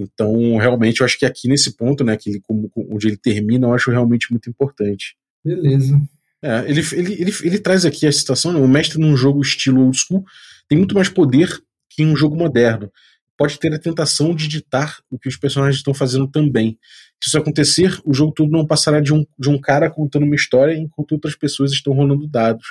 Então, 0.02 0.58
realmente, 0.58 1.02
eu 1.02 1.06
acho 1.06 1.18
que 1.18 1.26
aqui 1.26 1.48
nesse 1.48 1.76
ponto, 1.76 2.04
né, 2.04 2.16
que 2.16 2.30
ele, 2.30 2.42
como, 2.42 2.72
onde 2.76 3.08
ele 3.08 3.18
termina, 3.18 3.68
eu 3.68 3.74
acho 3.74 3.90
realmente 3.90 4.32
muito 4.32 4.50
importante. 4.50 5.18
Beleza. 5.44 6.00
É, 6.42 6.70
ele, 6.70 6.82
ele, 6.94 7.14
ele, 7.14 7.34
ele, 7.44 7.60
traz 7.60 7.84
aqui 7.84 8.06
a 8.06 8.12
situação, 8.12 8.54
né, 8.54 8.60
o 8.60 8.68
mestre 8.68 9.00
num 9.00 9.18
jogo 9.18 9.42
estilo 9.42 9.82
old 9.82 9.98
school 9.98 10.24
tem 10.70 10.78
muito 10.78 10.94
mais 10.94 11.10
poder 11.10 11.50
que 11.90 12.04
em 12.04 12.08
um 12.08 12.16
jogo 12.16 12.36
moderno. 12.36 12.92
Pode 13.38 13.60
ter 13.60 13.74
a 13.74 13.80
tentação 13.80 14.34
de 14.34 14.48
ditar 14.48 14.98
o 15.12 15.20
que 15.20 15.30
os 15.30 15.38
personagens 15.38 15.78
estão 15.78 15.94
fazendo 15.94 16.28
também. 16.28 16.78
Se 17.22 17.30
isso 17.30 17.38
acontecer, 17.38 18.00
o 18.04 18.14
jogo 18.14 18.34
todo 18.34 18.52
não 18.52 18.66
passará 18.66 19.00
de 19.00 19.14
um, 19.14 19.26
de 19.38 19.50
um 19.50 19.60
cara 19.60 19.90
contando 19.90 20.24
uma 20.24 20.36
história 20.36 20.74
enquanto 20.74 21.12
outras 21.14 21.36
pessoas 21.36 21.72
estão 21.72 21.94
rolando 21.94 22.28
dados. 22.28 22.66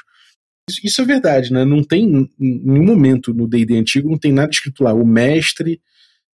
Isso, 0.68 0.80
isso 0.82 1.00
é 1.00 1.04
verdade, 1.04 1.52
né? 1.52 1.64
Não 1.64 1.82
tem, 1.82 2.04
em 2.04 2.28
nenhum 2.38 2.84
momento 2.84 3.32
no 3.32 3.46
D&D 3.46 3.76
antigo, 3.76 4.10
não 4.10 4.18
tem 4.18 4.32
nada 4.32 4.50
escrito 4.50 4.82
lá. 4.82 4.92
O 4.92 5.06
mestre 5.06 5.80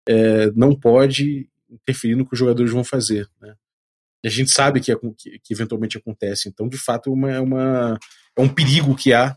é, 0.08 0.50
não 0.52 0.74
pode 0.74 1.48
interferir 1.70 2.16
no 2.16 2.26
que 2.26 2.32
os 2.32 2.38
jogadores 2.38 2.72
vão 2.72 2.84
fazer, 2.84 3.28
né? 3.40 3.54
E 4.24 4.28
a 4.28 4.30
gente 4.30 4.52
sabe 4.52 4.80
que, 4.80 4.94
que, 5.16 5.38
que 5.40 5.52
eventualmente 5.52 5.98
acontece. 5.98 6.48
Então, 6.48 6.68
de 6.68 6.78
fato, 6.78 7.10
é 7.10 7.12
uma, 7.12 7.30
é, 7.30 7.40
uma, 7.40 7.98
é 8.36 8.40
um 8.40 8.48
perigo 8.48 8.94
que 8.94 9.12
há 9.12 9.34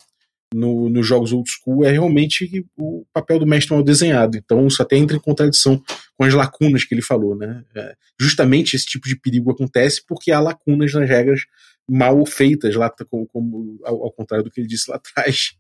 no, 0.56 0.90
nos 0.90 1.06
jogos 1.06 1.34
old 1.34 1.50
school 1.52 1.84
é 1.84 1.92
realmente 1.92 2.66
o 2.78 3.06
papel 3.12 3.38
do 3.40 3.46
mestre 3.46 3.74
mal 3.74 3.84
desenhado. 3.84 4.38
Então 4.38 4.66
isso 4.66 4.82
até 4.82 4.96
entra 4.96 5.18
em 5.18 5.20
contradição 5.20 5.84
com 6.18 6.24
as 6.24 6.34
lacunas 6.34 6.86
que 6.86 6.96
ele 6.96 7.02
falou. 7.02 7.36
Né? 7.36 7.64
É, 7.76 7.96
justamente 8.20 8.76
esse 8.76 8.86
tipo 8.86 9.08
de 9.08 9.20
perigo 9.20 9.52
acontece 9.52 10.02
porque 10.08 10.32
há 10.32 10.40
lacunas 10.40 10.94
nas 10.94 11.10
regras 11.10 11.42
mal 11.88 12.26
feitas, 12.26 12.74
lá, 12.76 12.90
como, 12.90 13.28
como 13.28 13.80
ao, 13.84 14.06
ao, 14.06 14.12
contrário 14.12 14.44
do 14.44 14.50
que 14.50 14.62
ele 14.62 14.68
disse 14.68 14.90
lá 14.90 14.96
atrás. 14.98 15.56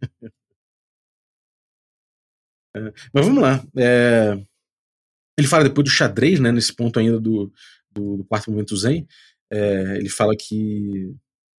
é, 2.75 2.93
mas 3.13 3.25
vamos 3.25 3.41
lá. 3.41 3.63
É, 3.77 4.39
ele 5.37 5.47
fala 5.47 5.65
depois 5.65 5.83
do 5.83 5.91
xadrez, 5.91 6.39
né, 6.39 6.51
nesse 6.53 6.73
ponto 6.73 6.97
ainda 6.97 7.19
do, 7.19 7.51
do, 7.91 8.17
do 8.17 8.25
quarto 8.25 8.49
momento 8.49 8.77
zen. 8.77 9.05
É, 9.51 9.97
ele 9.97 10.09
fala 10.09 10.33
que 10.37 11.13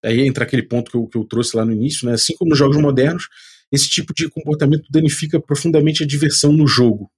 Aí 0.06 0.20
entra 0.24 0.44
aquele 0.44 0.62
ponto 0.62 0.88
que 0.88 0.96
eu, 0.96 1.06
que 1.08 1.18
eu 1.18 1.24
trouxe 1.24 1.56
lá 1.56 1.64
no 1.64 1.72
início, 1.72 2.06
né? 2.06 2.14
Assim 2.14 2.32
como 2.36 2.50
nos 2.50 2.58
jogos 2.58 2.76
modernos, 2.76 3.28
esse 3.72 3.88
tipo 3.88 4.14
de 4.14 4.28
comportamento 4.28 4.86
danifica 4.88 5.40
profundamente 5.40 6.04
a 6.04 6.06
diversão 6.06 6.52
no 6.52 6.64
jogo. 6.64 7.10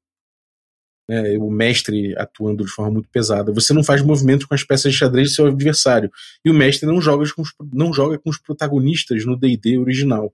Né? 1.07 1.37
O 1.37 1.51
mestre 1.51 2.15
atuando 2.17 2.65
de 2.65 2.71
forma 2.71 2.93
muito 2.93 3.09
pesada. 3.11 3.53
Você 3.53 3.75
não 3.75 3.85
faz 3.85 4.01
movimento 4.01 4.49
com 4.49 4.55
as 4.55 4.65
peças 4.65 4.93
de 4.93 4.99
xadrez 4.99 5.29
do 5.29 5.35
seu 5.35 5.47
adversário. 5.49 6.11
E 6.43 6.51
o 6.51 6.55
mestre 6.55 6.87
não 6.87 6.99
joga 6.99 7.31
com 7.35 7.43
os, 7.43 7.51
não 7.71 7.93
joga 7.93 8.19
com 8.19 8.31
os 8.31 8.39
protagonistas 8.39 9.27
no 9.27 9.37
DD 9.37 9.77
original. 9.77 10.33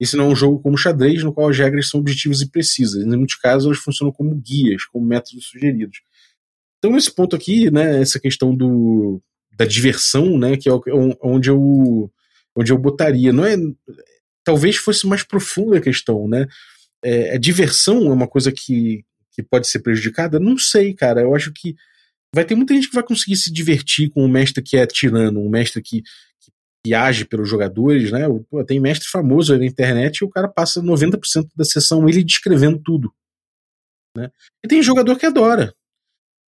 Esse 0.00 0.16
não 0.16 0.26
é 0.26 0.28
um 0.28 0.36
jogo 0.36 0.60
como 0.60 0.76
xadrez, 0.76 1.22
no 1.22 1.32
qual 1.32 1.48
as 1.48 1.58
regras 1.58 1.88
são 1.88 2.00
objetivas 2.00 2.40
e 2.40 2.50
precisas. 2.50 3.04
Em 3.04 3.16
muitos 3.16 3.36
casos, 3.36 3.66
elas 3.66 3.78
funcionam 3.78 4.12
como 4.12 4.34
guias, 4.34 4.84
como 4.84 5.06
métodos 5.06 5.46
sugeridos. 5.46 6.00
Então, 6.78 6.92
nesse 6.92 7.12
ponto 7.12 7.36
aqui, 7.36 7.70
né, 7.70 8.00
essa 8.00 8.20
questão 8.20 8.54
do, 8.54 9.20
da 9.58 9.64
diversão, 9.64 10.38
né? 10.38 10.56
Que 10.56 10.70
é, 10.70 10.72
é 10.72 10.92
onde 11.20 11.50
eu 11.50 12.10
onde 12.56 12.72
eu 12.72 12.78
botaria. 12.78 13.32
Não 13.32 13.44
é 13.44 13.56
talvez 14.44 14.76
fosse 14.76 15.06
mais 15.06 15.22
profunda 15.22 15.78
a 15.78 15.80
questão, 15.80 16.28
né? 16.28 16.46
É, 17.04 17.34
a 17.34 17.38
diversão 17.38 18.06
é 18.06 18.12
uma 18.12 18.26
coisa 18.26 18.50
que, 18.50 19.04
que 19.32 19.42
pode 19.42 19.68
ser 19.68 19.80
prejudicada? 19.80 20.40
Não 20.40 20.56
sei, 20.56 20.94
cara. 20.94 21.20
Eu 21.20 21.34
acho 21.34 21.52
que 21.52 21.76
vai 22.34 22.44
ter 22.44 22.54
muita 22.54 22.74
gente 22.74 22.88
que 22.88 22.94
vai 22.94 23.04
conseguir 23.04 23.36
se 23.36 23.52
divertir 23.52 24.10
com 24.10 24.24
um 24.24 24.28
mestre 24.28 24.62
que 24.62 24.76
é 24.76 24.86
tirano, 24.86 25.40
um 25.40 25.48
mestre 25.48 25.82
que, 25.82 26.02
que, 26.02 26.52
que 26.84 26.94
age 26.94 27.24
pelos 27.24 27.48
jogadores, 27.48 28.10
né? 28.10 28.26
Pô, 28.48 28.64
tem 28.64 28.80
mestre 28.80 29.08
famoso 29.08 29.52
aí 29.52 29.58
na 29.58 29.66
internet 29.66 30.18
e 30.18 30.24
o 30.24 30.30
cara 30.30 30.48
passa 30.48 30.82
90% 30.82 31.48
da 31.54 31.64
sessão 31.64 32.08
ele 32.08 32.24
descrevendo 32.24 32.78
tudo. 32.78 33.12
Né? 34.16 34.30
E 34.64 34.68
tem 34.68 34.82
jogador 34.82 35.16
que 35.16 35.26
adora. 35.26 35.74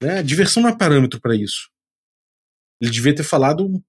Né? 0.01 0.19
A 0.19 0.21
diversão 0.23 0.63
não 0.63 0.69
é 0.69 0.75
parâmetro 0.75 1.19
para 1.19 1.35
isso. 1.35 1.69
Ele 2.81 2.91
devia 2.91 3.13
ter 3.13 3.23
falado, 3.23 3.81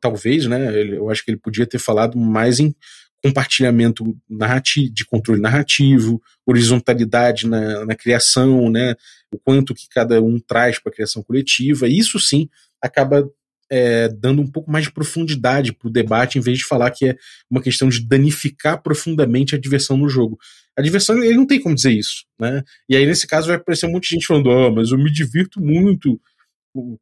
talvez, 0.00 0.46
né? 0.46 0.82
Eu 0.94 1.10
acho 1.10 1.24
que 1.24 1.30
ele 1.30 1.38
podia 1.38 1.66
ter 1.66 1.78
falado 1.78 2.18
mais 2.18 2.60
em 2.60 2.74
compartilhamento 3.22 4.16
narrativo, 4.28 4.92
de 4.92 5.04
controle 5.04 5.40
narrativo, 5.40 6.22
horizontalidade 6.46 7.46
na, 7.46 7.84
na 7.84 7.94
criação, 7.94 8.70
né? 8.70 8.94
O 9.32 9.38
quanto 9.38 9.74
que 9.74 9.88
cada 9.88 10.22
um 10.22 10.38
traz 10.38 10.78
para 10.78 10.92
a 10.92 10.94
criação 10.94 11.22
coletiva. 11.22 11.88
Isso 11.88 12.20
sim 12.20 12.48
acaba 12.80 13.28
é, 13.70 14.08
dando 14.08 14.40
um 14.40 14.46
pouco 14.46 14.70
mais 14.70 14.84
de 14.84 14.92
profundidade 14.92 15.72
para 15.72 15.88
o 15.88 15.92
debate, 15.92 16.38
em 16.38 16.40
vez 16.40 16.58
de 16.58 16.64
falar 16.64 16.90
que 16.90 17.06
é 17.06 17.16
uma 17.50 17.60
questão 17.60 17.88
de 17.88 18.06
danificar 18.06 18.82
profundamente 18.82 19.54
a 19.54 19.58
diversão 19.58 19.96
no 19.96 20.08
jogo. 20.08 20.38
A 20.76 20.82
diversão, 20.82 21.22
ele 21.22 21.36
não 21.36 21.46
tem 21.46 21.60
como 21.60 21.74
dizer 21.74 21.92
isso, 21.92 22.24
né? 22.38 22.62
E 22.88 22.96
aí, 22.96 23.06
nesse 23.06 23.26
caso, 23.26 23.48
vai 23.48 23.56
aparecer 23.56 23.86
um 23.86 23.92
monte 23.92 24.04
de 24.04 24.14
gente 24.14 24.26
falando, 24.26 24.50
ah, 24.50 24.70
mas 24.70 24.90
eu 24.90 24.98
me 24.98 25.10
divirto 25.10 25.60
muito 25.60 26.20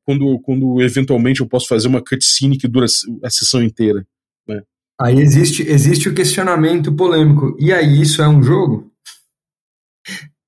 quando, 0.05 0.39
quando 0.41 0.83
eventualmente 0.83 1.41
eu 1.41 1.49
posso 1.49 1.69
fazer 1.69 1.89
uma 1.89 2.03
cutscene 2.03 2.59
que 2.59 2.69
dura 2.69 2.87
a 3.23 3.31
sessão 3.31 3.63
inteira. 3.63 4.07
Né? 4.47 4.63
Aí 5.01 5.21
existe, 5.21 5.63
existe 5.63 6.09
o 6.09 6.15
questionamento 6.15 6.95
polêmico. 6.95 7.57
E 7.59 7.73
aí, 7.73 8.01
isso 8.01 8.23
é 8.23 8.29
um 8.29 8.43
jogo? 8.43 8.93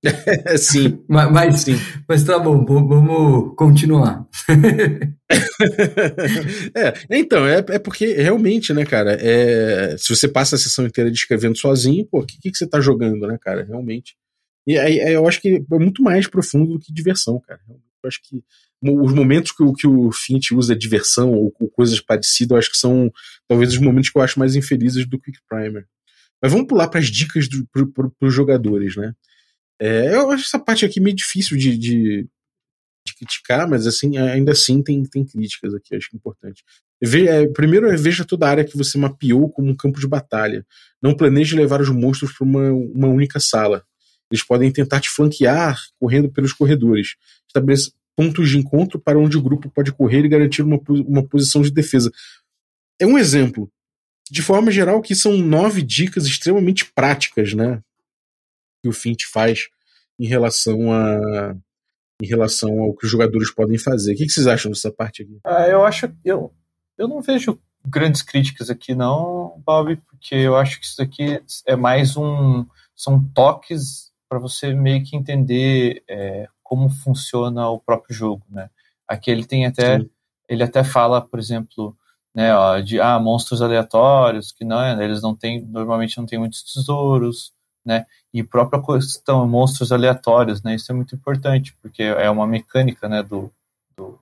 sim. 0.58 1.02
mas, 1.08 1.32
mas, 1.32 1.60
sim. 1.60 1.76
mas 2.08 2.24
tá 2.24 2.38
bom, 2.38 2.64
vamos 2.64 3.54
continuar. 3.56 4.26
é, 6.74 6.94
então, 7.10 7.46
é, 7.46 7.58
é 7.58 7.78
porque 7.78 8.14
realmente, 8.14 8.72
né, 8.72 8.84
cara, 8.84 9.16
é, 9.20 9.96
se 9.98 10.14
você 10.14 10.28
passa 10.28 10.56
a 10.56 10.58
sessão 10.58 10.86
inteira 10.86 11.10
descrevendo 11.10 11.58
sozinho, 11.58 12.06
pô, 12.06 12.20
o 12.20 12.26
que, 12.26 12.38
que, 12.40 12.50
que 12.50 12.56
você 12.56 12.66
tá 12.66 12.80
jogando, 12.80 13.26
né, 13.26 13.38
cara, 13.40 13.64
realmente. 13.64 14.16
E 14.66 14.78
aí 14.78 14.98
eu 15.12 15.26
acho 15.28 15.40
que 15.40 15.64
é 15.70 15.78
muito 15.78 16.02
mais 16.02 16.26
profundo 16.26 16.72
do 16.72 16.80
que 16.80 16.92
diversão, 16.92 17.40
cara. 17.40 17.60
Eu 17.68 18.08
acho 18.08 18.20
que 18.22 18.42
os 18.82 19.12
momentos 19.12 19.52
que, 19.52 19.64
que 19.78 19.86
o 19.86 20.12
Fint 20.12 20.50
usa 20.52 20.76
diversão 20.76 21.32
ou, 21.32 21.54
ou, 21.58 21.68
coisas 21.68 22.00
parecidas, 22.00 22.50
eu 22.50 22.58
acho 22.58 22.70
que 22.70 22.78
são 22.78 23.10
talvez 23.48 23.72
os 23.72 23.78
momentos 23.78 24.10
que 24.10 24.18
eu 24.18 24.22
acho 24.22 24.38
mais 24.38 24.54
infelizes 24.54 25.06
do 25.06 25.18
Quick 25.18 25.38
Primer. 25.48 25.86
Mas 26.42 26.52
vamos 26.52 26.66
pular 26.66 26.88
para 26.88 27.00
as 27.00 27.06
dicas 27.06 27.48
para 27.72 28.10
os 28.20 28.34
jogadores, 28.34 28.96
né? 28.96 29.14
É, 29.80 30.14
eu 30.14 30.30
acho 30.30 30.44
essa 30.44 30.58
parte 30.58 30.84
aqui 30.84 31.00
meio 31.00 31.16
difícil 31.16 31.56
de, 31.56 31.76
de, 31.76 32.28
de, 33.06 33.14
criticar, 33.18 33.68
mas 33.68 33.86
assim, 33.86 34.16
ainda 34.16 34.52
assim 34.52 34.82
tem, 34.82 35.02
tem 35.04 35.24
críticas 35.24 35.74
aqui, 35.74 35.94
acho 35.94 36.14
importante. 36.14 36.62
Ve, 37.02 37.28
é, 37.28 37.46
primeiro, 37.48 37.86
é, 37.90 37.96
veja 37.96 38.24
toda 38.24 38.46
a 38.46 38.50
área 38.50 38.64
que 38.64 38.76
você 38.76 38.96
mapeou 38.96 39.50
como 39.50 39.68
um 39.68 39.76
campo 39.76 40.00
de 40.00 40.06
batalha. 40.06 40.64
Não 41.02 41.14
planeje 41.14 41.56
levar 41.56 41.80
os 41.80 41.90
monstros 41.90 42.32
para 42.32 42.46
uma, 42.46 42.72
uma 42.72 43.08
única 43.08 43.38
sala. 43.38 43.84
Eles 44.30 44.42
podem 44.42 44.72
tentar 44.72 45.00
te 45.00 45.10
flanquear 45.10 45.78
correndo 45.98 46.30
pelos 46.30 46.52
corredores. 46.52 47.16
Estabeleça 47.46 47.90
pontos 48.16 48.48
de 48.48 48.58
encontro 48.58 48.98
para 48.98 49.18
onde 49.18 49.36
o 49.36 49.42
grupo 49.42 49.70
pode 49.70 49.92
correr 49.92 50.24
e 50.24 50.28
garantir 50.28 50.62
uma, 50.62 50.80
uma 50.88 51.22
posição 51.22 51.60
de 51.60 51.70
defesa. 51.70 52.10
É 52.98 53.06
um 53.06 53.18
exemplo. 53.18 53.70
De 54.28 54.42
forma 54.42 54.72
geral, 54.72 55.00
que 55.00 55.14
são 55.14 55.36
nove 55.36 55.82
dicas 55.82 56.26
extremamente 56.26 56.90
práticas, 56.92 57.52
né? 57.54 57.80
Que 58.82 58.88
o 58.88 58.92
Fint 58.92 59.24
faz 59.30 59.68
em 60.18 60.26
relação 60.26 60.92
a 60.92 61.54
em 62.20 62.26
relação 62.26 62.80
ao 62.80 62.94
que 62.94 63.04
os 63.04 63.10
jogadores 63.10 63.52
podem 63.52 63.76
fazer. 63.76 64.14
O 64.14 64.16
que, 64.16 64.26
vocês 64.26 64.46
acham 64.46 64.70
dessa 64.70 64.90
parte 64.90 65.22
aqui? 65.22 65.38
Ah, 65.44 65.68
eu 65.68 65.84
acho 65.84 66.10
eu 66.24 66.52
eu 66.96 67.06
não 67.06 67.20
vejo 67.20 67.60
grandes 67.84 68.22
críticas 68.22 68.70
aqui 68.70 68.94
não, 68.94 69.62
Bob, 69.64 69.96
porque 70.08 70.34
eu 70.34 70.56
acho 70.56 70.80
que 70.80 70.86
isso 70.86 71.00
aqui 71.02 71.40
é 71.66 71.76
mais 71.76 72.16
um 72.16 72.64
são 72.96 73.22
toques 73.34 74.10
para 74.28 74.38
você 74.38 74.72
meio 74.72 75.04
que 75.04 75.14
entender 75.14 76.02
é, 76.08 76.48
como 76.68 76.88
funciona 76.88 77.68
o 77.68 77.78
próprio 77.78 78.14
jogo, 78.14 78.42
né? 78.50 78.68
Aqui 79.06 79.30
ele 79.30 79.44
tem 79.44 79.66
até 79.66 80.00
Sim. 80.00 80.10
ele 80.48 80.62
até 80.64 80.82
fala, 80.82 81.20
por 81.20 81.38
exemplo, 81.38 81.96
né, 82.34 82.54
ó, 82.54 82.80
de 82.80 83.00
ah, 83.00 83.18
monstros 83.20 83.62
aleatórios 83.62 84.52
que 84.52 84.64
não, 84.64 85.00
eles 85.00 85.22
não 85.22 85.34
têm 85.34 85.62
normalmente 85.62 86.18
não 86.18 86.26
tem 86.26 86.38
muitos 86.38 86.62
tesouros, 86.62 87.52
né? 87.84 88.04
E 88.34 88.42
própria 88.42 88.82
questão 88.82 89.46
monstros 89.48 89.92
aleatórios, 89.92 90.62
né? 90.62 90.74
Isso 90.74 90.90
é 90.90 90.94
muito 90.94 91.14
importante 91.14 91.76
porque 91.80 92.02
é 92.02 92.28
uma 92.28 92.46
mecânica, 92.46 93.08
né, 93.08 93.22
do, 93.22 93.50
do, 93.96 94.18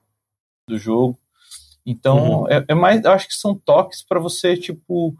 do 0.69 0.77
jogo. 0.77 1.17
Então 1.83 2.43
uhum. 2.43 2.49
é, 2.49 2.63
é, 2.67 2.75
mais, 2.75 3.03
eu 3.03 3.11
acho 3.11 3.27
que 3.27 3.33
são 3.33 3.55
toques 3.55 4.03
para 4.03 4.19
você 4.19 4.55
tipo 4.55 5.15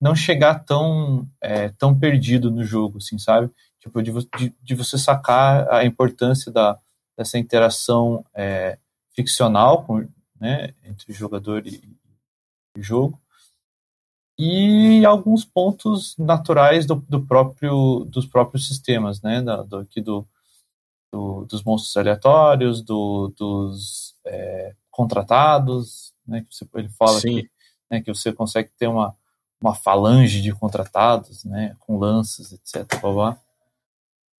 não 0.00 0.14
chegar 0.14 0.64
tão 0.64 1.26
é, 1.40 1.68
tão 1.70 1.96
perdido 1.96 2.50
no 2.50 2.64
jogo, 2.64 2.98
assim, 2.98 3.16
sabe? 3.16 3.48
Tipo, 3.84 4.02
de, 4.02 4.10
de, 4.38 4.54
de 4.62 4.74
você 4.74 4.96
sacar 4.96 5.70
a 5.70 5.84
importância 5.84 6.50
da, 6.50 6.78
dessa 7.14 7.38
interação 7.38 8.24
é, 8.34 8.78
ficcional 9.12 9.84
com, 9.84 10.08
né, 10.40 10.72
entre 10.84 11.12
jogador 11.12 11.66
e, 11.66 11.94
e, 12.74 12.82
jogo 12.82 13.20
e 14.38 15.04
alguns 15.04 15.44
pontos 15.44 16.16
naturais 16.16 16.86
do, 16.86 16.94
do 17.06 17.26
próprio 17.26 18.06
dos 18.08 18.24
próprios 18.24 18.66
sistemas, 18.66 19.20
né, 19.20 19.42
da, 19.42 19.62
do, 19.62 19.76
aqui 19.76 20.00
do, 20.00 20.26
do, 21.12 21.44
dos 21.44 21.62
monstros 21.62 21.94
aleatórios, 21.94 22.80
do, 22.80 23.34
dos 23.36 24.14
é, 24.24 24.74
contratados, 24.90 26.14
né, 26.26 26.40
que 26.40 26.54
você, 26.54 26.66
ele 26.76 26.88
fala 26.88 27.20
que, 27.20 27.50
né, 27.90 28.00
que 28.00 28.12
você 28.12 28.32
consegue 28.32 28.70
ter 28.78 28.86
uma, 28.86 29.14
uma 29.60 29.74
falange 29.74 30.40
de 30.40 30.52
contratados, 30.52 31.44
né, 31.44 31.76
com 31.80 31.98
lanças, 31.98 32.50
etc. 32.50 32.98
Blá, 32.98 33.12
blá. 33.12 33.43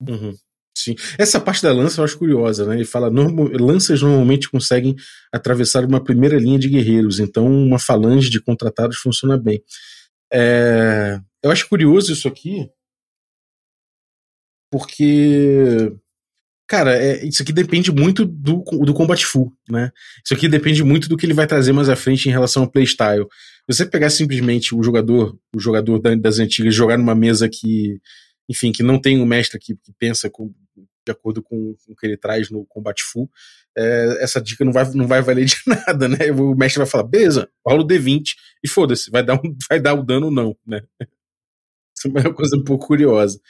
Uhum. 0.00 0.34
Sim. 0.76 0.96
Essa 1.16 1.40
parte 1.40 1.62
da 1.62 1.72
lança 1.72 2.00
eu 2.00 2.04
acho 2.04 2.18
curiosa, 2.18 2.66
né? 2.66 2.74
Ele 2.74 2.84
fala: 2.84 3.08
normal, 3.10 3.48
lanças 3.52 4.02
normalmente 4.02 4.50
conseguem 4.50 4.96
atravessar 5.32 5.84
uma 5.84 6.02
primeira 6.02 6.36
linha 6.36 6.58
de 6.58 6.68
guerreiros, 6.68 7.20
então 7.20 7.46
uma 7.46 7.78
falange 7.78 8.28
de 8.28 8.40
contratados 8.40 8.96
funciona 8.98 9.38
bem. 9.38 9.62
É, 10.32 11.20
eu 11.42 11.50
acho 11.50 11.68
curioso 11.68 12.12
isso 12.12 12.26
aqui, 12.26 12.68
porque, 14.70 15.92
cara, 16.66 16.96
é, 16.96 17.24
isso 17.24 17.42
aqui 17.42 17.52
depende 17.52 17.92
muito 17.92 18.24
do, 18.24 18.64
do 18.84 18.92
Combat 18.92 19.24
Full, 19.24 19.52
né? 19.70 19.92
Isso 20.24 20.34
aqui 20.34 20.48
depende 20.48 20.82
muito 20.82 21.08
do 21.08 21.16
que 21.16 21.24
ele 21.24 21.34
vai 21.34 21.46
trazer 21.46 21.72
mais 21.72 21.88
à 21.88 21.94
frente 21.94 22.28
em 22.28 22.32
relação 22.32 22.64
ao 22.64 22.70
playstyle. 22.70 23.26
Você 23.68 23.86
pegar 23.86 24.10
simplesmente 24.10 24.74
o 24.74 24.82
jogador, 24.82 25.38
o 25.54 25.60
jogador 25.60 26.00
das 26.00 26.40
antigas, 26.40 26.74
jogar 26.74 26.98
numa 26.98 27.14
mesa 27.14 27.48
que 27.48 28.00
enfim, 28.48 28.72
que 28.72 28.82
não 28.82 29.00
tem 29.00 29.20
um 29.20 29.26
mestre 29.26 29.58
que, 29.58 29.74
que 29.74 29.92
pensa 29.98 30.28
com, 30.28 30.52
de 30.76 31.12
acordo 31.12 31.42
com, 31.42 31.74
com, 31.74 31.92
o 31.92 31.96
que 31.96 32.06
ele 32.06 32.16
traz 32.16 32.50
no 32.50 32.64
combate 32.66 33.02
full, 33.02 33.30
é, 33.76 34.18
essa 34.20 34.40
dica 34.40 34.64
não 34.64 34.72
vai, 34.72 34.90
não 34.92 35.06
vai 35.06 35.22
valer 35.22 35.44
de 35.46 35.56
nada, 35.66 36.08
né? 36.08 36.30
O 36.32 36.54
mestre 36.54 36.78
vai 36.78 36.86
falar, 36.86 37.04
beleza, 37.04 37.48
rola 37.66 37.82
o 37.82 37.86
D20 37.86 38.34
e 38.62 38.68
foda-se, 38.68 39.10
vai, 39.10 39.24
dar 39.24 39.34
um, 39.34 39.56
vai 39.68 39.80
dar 39.80 39.94
o 39.94 40.02
dano 40.02 40.26
ou 40.26 40.32
não, 40.32 40.56
né? 40.66 40.82
Isso 41.96 42.08
é 42.08 42.20
uma 42.20 42.34
coisa 42.34 42.56
um 42.56 42.64
pouco 42.64 42.86
curiosa. 42.86 43.40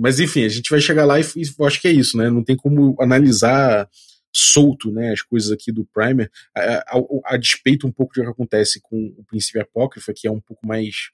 Mas 0.00 0.20
enfim, 0.20 0.44
a 0.44 0.48
gente 0.48 0.68
vai 0.68 0.80
chegar 0.80 1.06
lá 1.06 1.18
e, 1.18 1.22
e 1.22 1.64
acho 1.64 1.80
que 1.80 1.88
é 1.88 1.90
isso, 1.90 2.18
né? 2.18 2.28
Não 2.28 2.44
tem 2.44 2.54
como 2.54 2.94
analisar 3.00 3.88
solto, 4.30 4.92
né, 4.92 5.12
as 5.12 5.22
coisas 5.22 5.50
aqui 5.50 5.72
do 5.72 5.86
Primer, 5.86 6.30
a, 6.54 6.60
a, 6.94 7.02
a 7.24 7.36
despeito 7.38 7.86
um 7.86 7.90
pouco 7.90 8.12
do 8.12 8.22
que 8.22 8.28
acontece 8.28 8.78
com 8.82 9.14
o 9.16 9.24
Princípio 9.24 9.62
Apócrifo, 9.62 10.12
que 10.14 10.28
é 10.28 10.30
um 10.30 10.40
pouco 10.40 10.66
mais 10.66 11.10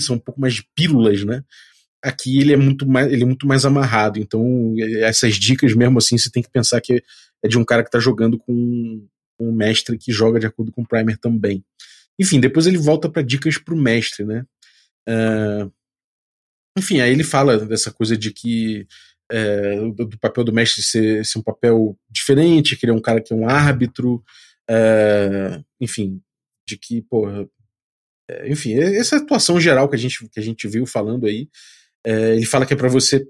são 0.00 0.16
um 0.16 0.18
pouco 0.18 0.40
mais 0.40 0.54
de 0.54 0.66
pílulas, 0.74 1.24
né? 1.24 1.44
Aqui 2.06 2.40
ele 2.40 2.52
é 2.52 2.56
muito 2.56 2.86
mais, 2.86 3.12
ele 3.12 3.22
é 3.22 3.26
muito 3.26 3.46
mais 3.46 3.64
amarrado. 3.64 4.18
Então, 4.18 4.74
essas 5.00 5.34
dicas, 5.34 5.74
mesmo 5.74 5.98
assim, 5.98 6.16
você 6.16 6.30
tem 6.30 6.42
que 6.42 6.50
pensar 6.50 6.80
que 6.80 7.02
é 7.42 7.48
de 7.48 7.58
um 7.58 7.64
cara 7.64 7.82
que 7.82 7.88
está 7.88 7.98
jogando 7.98 8.38
com 8.38 9.06
um 9.38 9.52
mestre 9.52 9.98
que 9.98 10.12
joga 10.12 10.40
de 10.40 10.46
acordo 10.46 10.72
com 10.72 10.82
o 10.82 10.86
primer 10.86 11.18
também. 11.18 11.64
Enfim, 12.18 12.40
depois 12.40 12.66
ele 12.66 12.78
volta 12.78 13.08
para 13.08 13.22
dicas 13.22 13.58
para 13.58 13.74
o 13.74 13.78
mestre, 13.78 14.24
né? 14.24 14.44
Uh, 15.08 15.70
enfim, 16.78 17.00
aí 17.00 17.12
ele 17.12 17.24
fala 17.24 17.58
dessa 17.58 17.90
coisa 17.90 18.16
de 18.16 18.30
que 18.32 18.86
é, 19.30 19.76
do, 19.92 20.06
do, 20.06 20.18
papel 20.18 20.44
do 20.44 20.52
mestre 20.52 20.82
ser, 20.82 21.24
ser, 21.24 21.38
um 21.38 21.42
papel 21.42 21.98
diferente, 22.10 22.76
que 22.76 22.84
ele 22.84 22.92
é 22.92 22.94
um 22.94 23.00
cara 23.00 23.20
que 23.20 23.32
é 23.32 23.36
um 23.36 23.48
árbitro, 23.48 24.22
é, 24.68 25.60
enfim, 25.80 26.20
de 26.66 26.76
que, 26.76 27.02
pô, 27.02 27.28
é, 28.28 28.48
enfim, 28.48 28.74
essa 28.74 29.16
atuação 29.16 29.60
geral 29.60 29.88
que 29.88 29.96
a 29.96 29.98
gente, 29.98 30.28
que 30.28 30.40
a 30.40 30.42
gente 30.42 30.68
viu 30.68 30.86
falando 30.86 31.26
aí, 31.26 31.48
é, 32.06 32.36
ele 32.36 32.46
fala 32.46 32.64
que 32.64 32.72
é 32.72 32.76
para 32.76 32.88
você, 32.88 33.26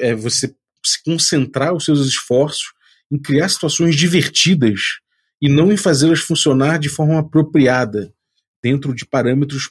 é, 0.00 0.14
você 0.14 0.54
se 0.84 1.02
concentrar 1.04 1.74
os 1.74 1.84
seus 1.84 2.06
esforços 2.06 2.72
em 3.10 3.18
criar 3.18 3.48
situações 3.48 3.96
divertidas 3.96 5.00
e 5.40 5.48
não 5.48 5.72
em 5.72 5.76
fazê-las 5.76 6.20
funcionar 6.20 6.78
de 6.78 6.88
forma 6.88 7.18
apropriada 7.18 8.14
dentro 8.62 8.94
de 8.94 9.04
parâmetros 9.04 9.68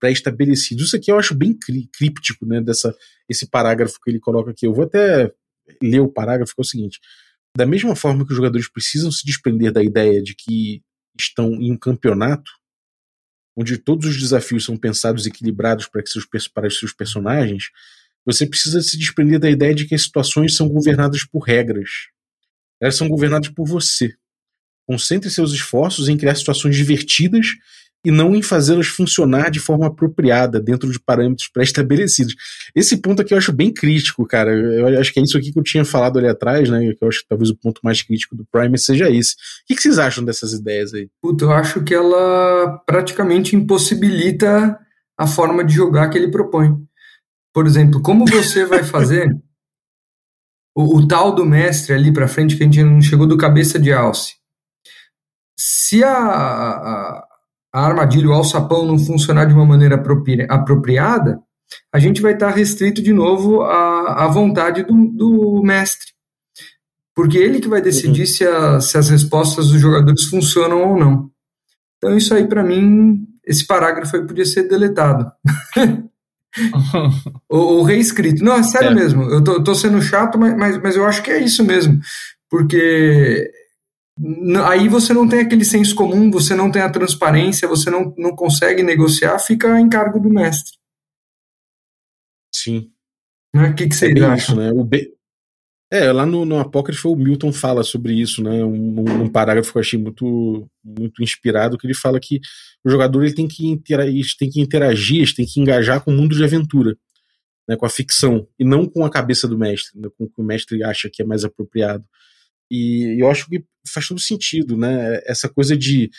pré-estabelecidos. 0.00 0.86
Isso 0.86 0.96
aqui 0.96 1.12
eu 1.12 1.18
acho 1.18 1.34
bem 1.34 1.56
críptico, 1.92 2.46
né, 2.46 2.62
dessa, 2.62 2.96
esse 3.28 3.46
parágrafo 3.46 3.98
que 4.02 4.10
ele 4.10 4.18
coloca 4.18 4.50
aqui. 4.50 4.66
Eu 4.66 4.72
vou 4.72 4.84
até 4.84 5.30
ler 5.82 6.00
o 6.00 6.08
parágrafo, 6.08 6.54
que 6.54 6.60
é 6.60 6.64
o 6.64 6.66
seguinte. 6.66 6.98
Da 7.54 7.66
mesma 7.66 7.94
forma 7.94 8.24
que 8.24 8.32
os 8.32 8.36
jogadores 8.36 8.70
precisam 8.70 9.12
se 9.12 9.26
desprender 9.26 9.70
da 9.70 9.82
ideia 9.82 10.22
de 10.22 10.34
que 10.34 10.82
estão 11.18 11.52
em 11.52 11.70
um 11.70 11.76
campeonato, 11.76 12.50
onde 13.56 13.78
todos 13.78 14.06
os 14.06 14.20
desafios 14.20 14.64
são 14.64 14.76
pensados 14.76 15.26
e 15.26 15.28
equilibrados 15.28 15.86
para, 15.86 16.02
seus, 16.06 16.26
para 16.48 16.68
os 16.68 16.78
seus 16.78 16.92
personagens, 16.92 17.70
você 18.24 18.46
precisa 18.46 18.80
se 18.80 18.96
desprender 18.96 19.38
da 19.38 19.50
ideia 19.50 19.74
de 19.74 19.84
que 19.86 19.94
as 19.94 20.02
situações 20.02 20.54
são 20.54 20.68
governadas 20.68 21.24
por 21.24 21.40
regras. 21.40 22.08
Elas 22.80 22.96
são 22.96 23.08
governadas 23.08 23.48
por 23.48 23.66
você. 23.66 24.14
Concentre 24.86 25.30
seus 25.30 25.52
esforços 25.52 26.08
em 26.08 26.16
criar 26.16 26.34
situações 26.34 26.76
divertidas 26.76 27.46
e 28.04 28.10
não 28.10 28.34
em 28.34 28.42
fazê-las 28.42 28.88
funcionar 28.88 29.50
de 29.50 29.60
forma 29.60 29.86
apropriada, 29.86 30.60
dentro 30.60 30.90
de 30.90 30.98
parâmetros 30.98 31.48
pré-estabelecidos. 31.48 32.34
Esse 32.74 32.96
ponto 32.96 33.22
aqui 33.22 33.32
eu 33.32 33.38
acho 33.38 33.52
bem 33.52 33.72
crítico, 33.72 34.26
cara. 34.26 34.52
Eu 34.52 34.98
acho 34.98 35.12
que 35.12 35.20
é 35.20 35.22
isso 35.22 35.38
aqui 35.38 35.52
que 35.52 35.58
eu 35.58 35.62
tinha 35.62 35.84
falado 35.84 36.18
ali 36.18 36.26
atrás, 36.26 36.68
né? 36.68 36.80
Que 36.94 37.04
eu 37.04 37.08
acho 37.08 37.20
que 37.20 37.28
talvez 37.28 37.50
o 37.50 37.56
ponto 37.56 37.80
mais 37.84 38.02
crítico 38.02 38.34
do 38.34 38.44
Prime 38.50 38.76
seja 38.78 39.08
esse. 39.08 39.34
O 39.34 39.36
que, 39.66 39.80
vocês 39.80 39.98
acham 39.98 40.24
dessas 40.24 40.52
ideias 40.52 40.92
aí? 40.92 41.08
Puta, 41.20 41.44
eu 41.44 41.52
acho 41.52 41.82
que 41.82 41.94
ela 41.94 42.82
praticamente 42.86 43.54
impossibilita 43.54 44.78
a 45.16 45.26
forma 45.26 45.64
de 45.64 45.74
jogar 45.74 46.08
que 46.10 46.18
ele 46.18 46.30
propõe. 46.30 46.76
Por 47.54 47.66
exemplo, 47.66 48.02
como 48.02 48.24
você 48.26 48.64
vai 48.64 48.82
fazer 48.82 49.28
o, 50.74 50.98
o, 50.98 51.06
tal 51.06 51.34
do 51.34 51.44
mestre 51.44 51.94
ali 51.94 52.12
para 52.12 52.26
frente 52.26 52.56
que 52.56 52.62
a 52.62 52.66
gente 52.66 52.82
não 52.82 53.00
chegou 53.00 53.26
do 53.26 53.36
cabeça 53.36 53.78
de 53.78 53.92
alce? 53.92 54.34
Se 55.56 56.02
a 56.02 57.22
a 57.72 57.86
armadilha, 57.86 58.28
o 58.28 58.32
alçapão 58.32 58.86
não 58.86 58.98
funcionar 58.98 59.46
de 59.46 59.54
uma 59.54 59.64
maneira 59.64 59.94
apropriada, 60.48 61.40
a 61.92 61.98
gente 61.98 62.20
vai 62.20 62.34
estar 62.34 62.50
restrito 62.50 63.02
de 63.02 63.12
novo 63.12 63.62
à, 63.62 64.24
à 64.24 64.28
vontade 64.28 64.82
do, 64.82 64.94
do 65.08 65.62
mestre. 65.62 66.12
Porque 67.14 67.38
ele 67.38 67.60
que 67.60 67.68
vai 67.68 67.80
decidir 67.80 68.22
uhum. 68.22 68.26
se, 68.26 68.44
a, 68.44 68.80
se 68.80 68.98
as 68.98 69.08
respostas 69.08 69.68
dos 69.68 69.80
jogadores 69.80 70.24
funcionam 70.24 70.82
ou 70.82 70.98
não. 70.98 71.30
Então, 71.96 72.16
isso 72.16 72.34
aí, 72.34 72.46
para 72.46 72.62
mim, 72.62 73.26
esse 73.46 73.66
parágrafo 73.66 74.16
aí 74.16 74.26
podia 74.26 74.44
ser 74.44 74.64
deletado. 74.64 75.30
ou, 77.48 77.78
ou, 77.78 77.82
reescrito. 77.82 78.42
Não, 78.42 78.54
é 78.54 78.62
sério 78.62 78.90
é. 78.90 78.94
mesmo. 78.94 79.22
Eu 79.24 79.42
tô, 79.44 79.62
tô, 79.62 79.74
sendo 79.74 80.00
chato, 80.00 80.38
mas, 80.38 80.56
mas, 80.56 80.78
mas 80.78 80.96
eu 80.96 81.06
acho 81.06 81.22
que 81.22 81.30
é 81.30 81.40
isso 81.40 81.62
mesmo. 81.64 82.00
Porque 82.50 83.50
aí 84.66 84.88
você 84.88 85.12
não 85.12 85.28
tem 85.28 85.40
aquele 85.40 85.64
senso 85.64 85.94
comum, 85.94 86.30
você 86.30 86.54
não 86.54 86.70
tem 86.70 86.82
a 86.82 86.90
transparência, 86.90 87.68
você 87.68 87.90
não, 87.90 88.14
não 88.16 88.34
consegue 88.36 88.82
negociar, 88.82 89.38
fica 89.38 89.80
em 89.80 89.88
cargo 89.88 90.20
do 90.20 90.30
mestre. 90.30 90.72
Sim. 92.54 92.90
Né? 93.54 93.70
O 93.70 93.74
que, 93.74 93.88
que 93.88 93.94
vocês 93.94 94.14
é 94.14 94.24
acham? 94.24 94.36
Isso, 94.36 94.56
né? 94.56 94.72
o 94.72 94.84
B... 94.84 95.12
É, 95.90 96.10
lá 96.10 96.24
no, 96.24 96.46
no 96.46 96.58
Apócrifo 96.58 97.12
o 97.12 97.16
Milton 97.16 97.52
fala 97.52 97.82
sobre 97.82 98.14
isso, 98.14 98.42
né? 98.42 98.64
Um, 98.64 99.24
um, 99.24 99.28
parágrafo 99.28 99.72
que 99.72 99.76
eu 99.76 99.82
achei 99.82 99.98
muito, 99.98 100.66
muito 100.82 101.22
inspirado, 101.22 101.76
que 101.76 101.86
ele 101.86 101.92
fala 101.92 102.18
que 102.18 102.40
o 102.82 102.88
jogador 102.88 103.22
ele 103.22 103.34
tem, 103.34 103.46
que 103.46 103.66
interagir, 103.66 104.24
tem 104.38 104.48
que 104.48 104.60
interagir, 104.60 105.34
tem 105.34 105.44
que 105.44 105.60
engajar 105.60 106.02
com 106.02 106.10
o 106.10 106.16
mundo 106.16 106.34
de 106.34 106.42
aventura. 106.42 106.96
né, 107.68 107.76
com 107.76 107.84
a 107.86 107.90
ficção, 107.90 108.48
e 108.58 108.64
não 108.64 108.86
com 108.86 109.04
a 109.04 109.10
cabeça 109.10 109.46
do 109.46 109.58
mestre, 109.58 110.00
né, 110.00 110.08
com 110.16 110.24
o 110.24 110.28
que 110.28 110.40
o 110.40 110.44
mestre 110.44 110.82
acha 110.82 111.10
que 111.12 111.22
é 111.22 111.24
mais 111.24 111.44
apropriado. 111.44 112.04
E 112.74 113.20
eu 113.20 113.30
acho 113.30 113.46
que 113.50 113.62
faz 113.86 114.08
todo 114.08 114.18
sentido, 114.18 114.78
né? 114.78 115.20
Essa 115.26 115.46
coisa 115.46 115.76
de 115.76 116.10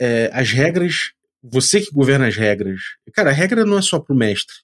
é, 0.00 0.28
as 0.32 0.50
regras, 0.50 1.12
você 1.40 1.80
que 1.80 1.92
governa 1.92 2.26
as 2.26 2.34
regras. 2.34 2.80
Cara, 3.14 3.30
a 3.30 3.32
regra 3.32 3.64
não 3.64 3.78
é 3.78 3.82
só 3.82 4.00
pro 4.00 4.12
mestre. 4.12 4.56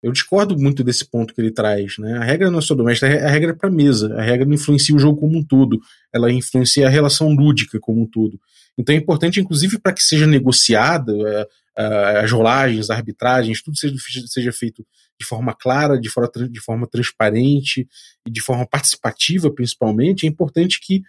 Eu 0.00 0.12
discordo 0.12 0.56
muito 0.56 0.84
desse 0.84 1.04
ponto 1.04 1.34
que 1.34 1.40
ele 1.40 1.50
traz, 1.50 1.98
né? 1.98 2.18
A 2.18 2.22
regra 2.22 2.52
não 2.52 2.60
é 2.60 2.62
só 2.62 2.72
do 2.72 2.84
mestre, 2.84 3.08
a 3.18 3.28
regra 3.28 3.50
é 3.50 3.52
pra 3.54 3.68
mesa. 3.68 4.14
A 4.14 4.22
regra 4.22 4.46
não 4.46 4.54
influencia 4.54 4.94
o 4.94 4.98
jogo 5.00 5.18
como 5.18 5.36
um 5.36 5.44
todo. 5.44 5.80
Ela 6.14 6.30
influencia 6.30 6.86
a 6.86 6.90
relação 6.90 7.30
lúdica 7.30 7.80
como 7.80 8.02
um 8.02 8.06
todo. 8.06 8.38
Então 8.78 8.94
é 8.94 8.98
importante, 8.98 9.40
inclusive, 9.40 9.76
para 9.80 9.92
que 9.92 10.04
seja 10.04 10.24
negociada 10.24 11.12
é, 11.12 11.48
é, 11.78 12.20
as 12.20 12.30
rolagens, 12.30 12.88
as 12.88 12.90
arbitragens, 12.90 13.60
tudo 13.60 13.76
seja, 13.76 13.96
seja 14.28 14.52
feito 14.52 14.86
de 15.20 15.26
forma 15.26 15.54
clara, 15.54 15.98
de 15.98 16.08
forma, 16.08 16.30
de 16.48 16.60
forma 16.60 16.86
transparente 16.86 17.88
e 18.26 18.30
de 18.30 18.40
forma 18.40 18.66
participativa, 18.66 19.52
principalmente, 19.52 20.26
é 20.26 20.28
importante 20.28 20.80
que 20.80 21.02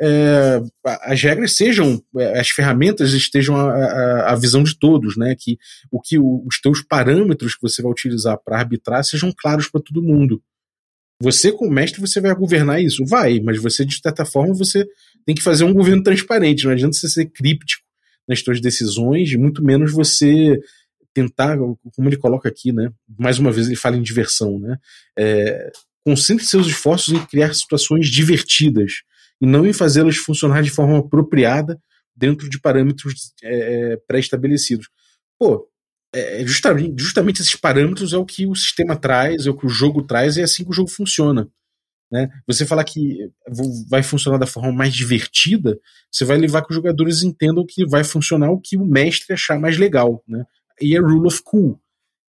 é, 0.00 0.60
as 1.02 1.22
regras 1.22 1.56
sejam, 1.56 2.02
é, 2.18 2.38
as 2.38 2.50
ferramentas 2.50 3.12
estejam 3.12 3.56
à, 3.56 4.34
visão 4.36 4.62
de 4.62 4.78
todos, 4.78 5.16
né? 5.16 5.34
Que 5.38 5.58
o 5.90 6.00
que 6.00 6.18
o, 6.18 6.44
os 6.46 6.60
teus 6.60 6.82
parâmetros 6.82 7.54
que 7.54 7.62
você 7.62 7.82
vai 7.82 7.90
utilizar 7.90 8.38
para 8.44 8.58
arbitrar 8.58 9.02
sejam 9.04 9.32
claros 9.36 9.68
para 9.68 9.80
todo 9.80 10.02
mundo. 10.02 10.42
Você, 11.20 11.50
como 11.50 11.70
mestre, 11.70 12.00
você 12.00 12.20
vai 12.20 12.34
governar 12.34 12.82
isso? 12.82 13.04
Vai, 13.06 13.40
mas 13.40 13.60
você, 13.60 13.86
de 13.86 13.98
certa 13.98 14.26
forma, 14.26 14.52
você 14.52 14.86
tem 15.24 15.34
que 15.34 15.42
fazer 15.42 15.64
um 15.64 15.72
governo 15.72 16.02
transparente. 16.02 16.64
Não 16.64 16.72
adianta 16.72 16.94
você 16.94 17.08
ser 17.08 17.26
críptico 17.26 17.82
nas 18.28 18.40
suas 18.40 18.60
decisões, 18.60 19.34
muito 19.34 19.64
menos 19.64 19.92
você 19.92 20.60
tentar, 21.16 21.56
como 21.56 22.08
ele 22.08 22.18
coloca 22.18 22.46
aqui, 22.46 22.72
né? 22.72 22.92
Mais 23.18 23.38
uma 23.38 23.50
vez 23.50 23.66
ele 23.66 23.74
fala 23.74 23.96
em 23.96 24.02
diversão, 24.02 24.58
né? 24.58 24.76
É, 25.18 25.72
concentre 26.04 26.44
seus 26.44 26.66
esforços 26.66 27.14
em 27.14 27.24
criar 27.24 27.54
situações 27.54 28.10
divertidas 28.10 29.02
e 29.40 29.46
não 29.46 29.66
em 29.66 29.72
fazê-las 29.72 30.16
funcionar 30.16 30.62
de 30.62 30.68
forma 30.68 30.98
apropriada 30.98 31.80
dentro 32.14 32.50
de 32.50 32.60
parâmetros 32.60 33.32
é, 33.42 33.92
é 33.92 33.96
pré-estabelecidos. 34.06 34.88
Pô, 35.38 35.66
é, 36.14 36.42
é, 36.42 36.46
justamente, 36.46 37.02
justamente 37.02 37.40
esses 37.40 37.56
parâmetros 37.56 38.12
é 38.12 38.18
o 38.18 38.26
que 38.26 38.46
o 38.46 38.54
sistema 38.54 38.94
traz, 38.94 39.46
é 39.46 39.50
o 39.50 39.56
que 39.56 39.66
o 39.66 39.70
jogo 39.70 40.02
traz, 40.02 40.36
e 40.36 40.42
é 40.42 40.44
assim 40.44 40.64
que 40.64 40.70
o 40.70 40.74
jogo 40.74 40.90
funciona. 40.90 41.48
Né? 42.12 42.28
Você 42.46 42.66
falar 42.66 42.84
que 42.84 43.30
vai 43.88 44.02
funcionar 44.02 44.38
da 44.38 44.46
forma 44.46 44.70
mais 44.70 44.94
divertida, 44.94 45.78
você 46.12 46.26
vai 46.26 46.36
levar 46.36 46.62
que 46.62 46.70
os 46.70 46.76
jogadores 46.76 47.22
entendam 47.22 47.64
que 47.66 47.86
vai 47.86 48.04
funcionar 48.04 48.50
o 48.50 48.60
que 48.60 48.76
o 48.76 48.84
mestre 48.84 49.32
achar 49.32 49.58
mais 49.58 49.78
legal. 49.78 50.22
Né? 50.28 50.44
E 50.80 50.96
é 50.96 51.00
rule 51.00 51.26
of 51.26 51.42
cool. 51.42 51.80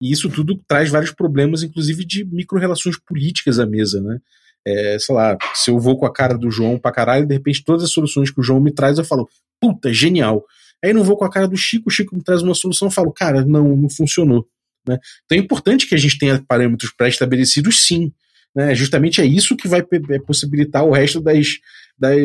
E 0.01 0.11
isso 0.11 0.29
tudo 0.29 0.61
traz 0.67 0.89
vários 0.89 1.11
problemas, 1.11 1.63
inclusive 1.63 2.05
de 2.05 2.23
micro-relações 2.25 2.97
políticas 2.99 3.59
à 3.59 3.65
mesa. 3.65 4.01
Né? 4.01 4.19
É, 4.65 4.97
sei 4.99 5.15
lá, 5.15 5.37
se 5.53 5.71
eu 5.71 5.79
vou 5.79 5.97
com 5.97 6.05
a 6.05 6.13
cara 6.13 6.37
do 6.37 6.51
João 6.51 6.77
pra 6.77 6.91
caralho, 6.91 7.25
de 7.25 7.33
repente 7.33 7.63
todas 7.63 7.83
as 7.83 7.91
soluções 7.91 8.29
que 8.29 8.39
o 8.39 8.43
João 8.43 8.59
me 8.59 8.71
traz, 8.71 8.97
eu 8.97 9.05
falo, 9.05 9.27
puta, 9.59 9.91
genial. 9.91 10.45
Aí 10.83 10.93
não 10.93 11.03
vou 11.03 11.17
com 11.17 11.25
a 11.25 11.31
cara 11.31 11.47
do 11.47 11.57
Chico, 11.57 11.89
o 11.89 11.91
Chico 11.91 12.15
me 12.15 12.23
traz 12.23 12.41
uma 12.41 12.53
solução, 12.53 12.87
eu 12.87 12.91
falo, 12.91 13.11
cara, 13.11 13.43
não, 13.43 13.75
não 13.75 13.89
funcionou. 13.89 14.47
Né? 14.87 14.99
Então 15.25 15.37
é 15.37 15.41
importante 15.41 15.87
que 15.87 15.95
a 15.95 15.97
gente 15.97 16.19
tenha 16.19 16.43
parâmetros 16.47 16.93
pré-estabelecidos, 16.93 17.85
sim. 17.87 18.13
Né? 18.55 18.75
Justamente 18.75 19.19
é 19.19 19.25
isso 19.25 19.57
que 19.57 19.67
vai 19.67 19.81
é 20.09 20.19
possibilitar 20.19 20.85
o 20.85 20.91
resto 20.91 21.19
das, 21.19 21.57
das, 21.97 22.15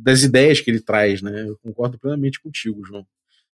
das 0.00 0.22
ideias 0.22 0.60
que 0.60 0.70
ele 0.70 0.80
traz. 0.80 1.20
Né? 1.22 1.46
Eu 1.48 1.58
concordo 1.62 1.98
plenamente 1.98 2.40
contigo, 2.40 2.84
João. 2.84 3.06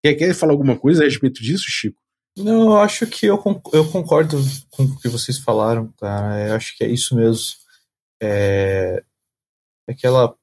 Quer, 0.02 0.14
quer 0.14 0.34
falar 0.34 0.52
alguma 0.52 0.78
coisa 0.78 1.02
a 1.02 1.04
respeito 1.04 1.42
disso, 1.42 1.64
Chico? 1.68 2.00
Não, 2.36 2.70
eu 2.70 2.76
acho 2.78 3.06
que 3.06 3.26
eu, 3.26 3.38
concordo 3.38 4.38
com 4.70 4.84
o 4.84 5.00
que 5.00 5.08
vocês 5.08 5.38
falaram, 5.38 5.88
tá? 5.96 6.38
Eu 6.46 6.54
acho 6.54 6.76
que 6.76 6.84
é 6.84 6.88
isso 6.88 7.16
mesmo. 7.16 7.56
É, 8.20 9.02
aquela 9.88 10.34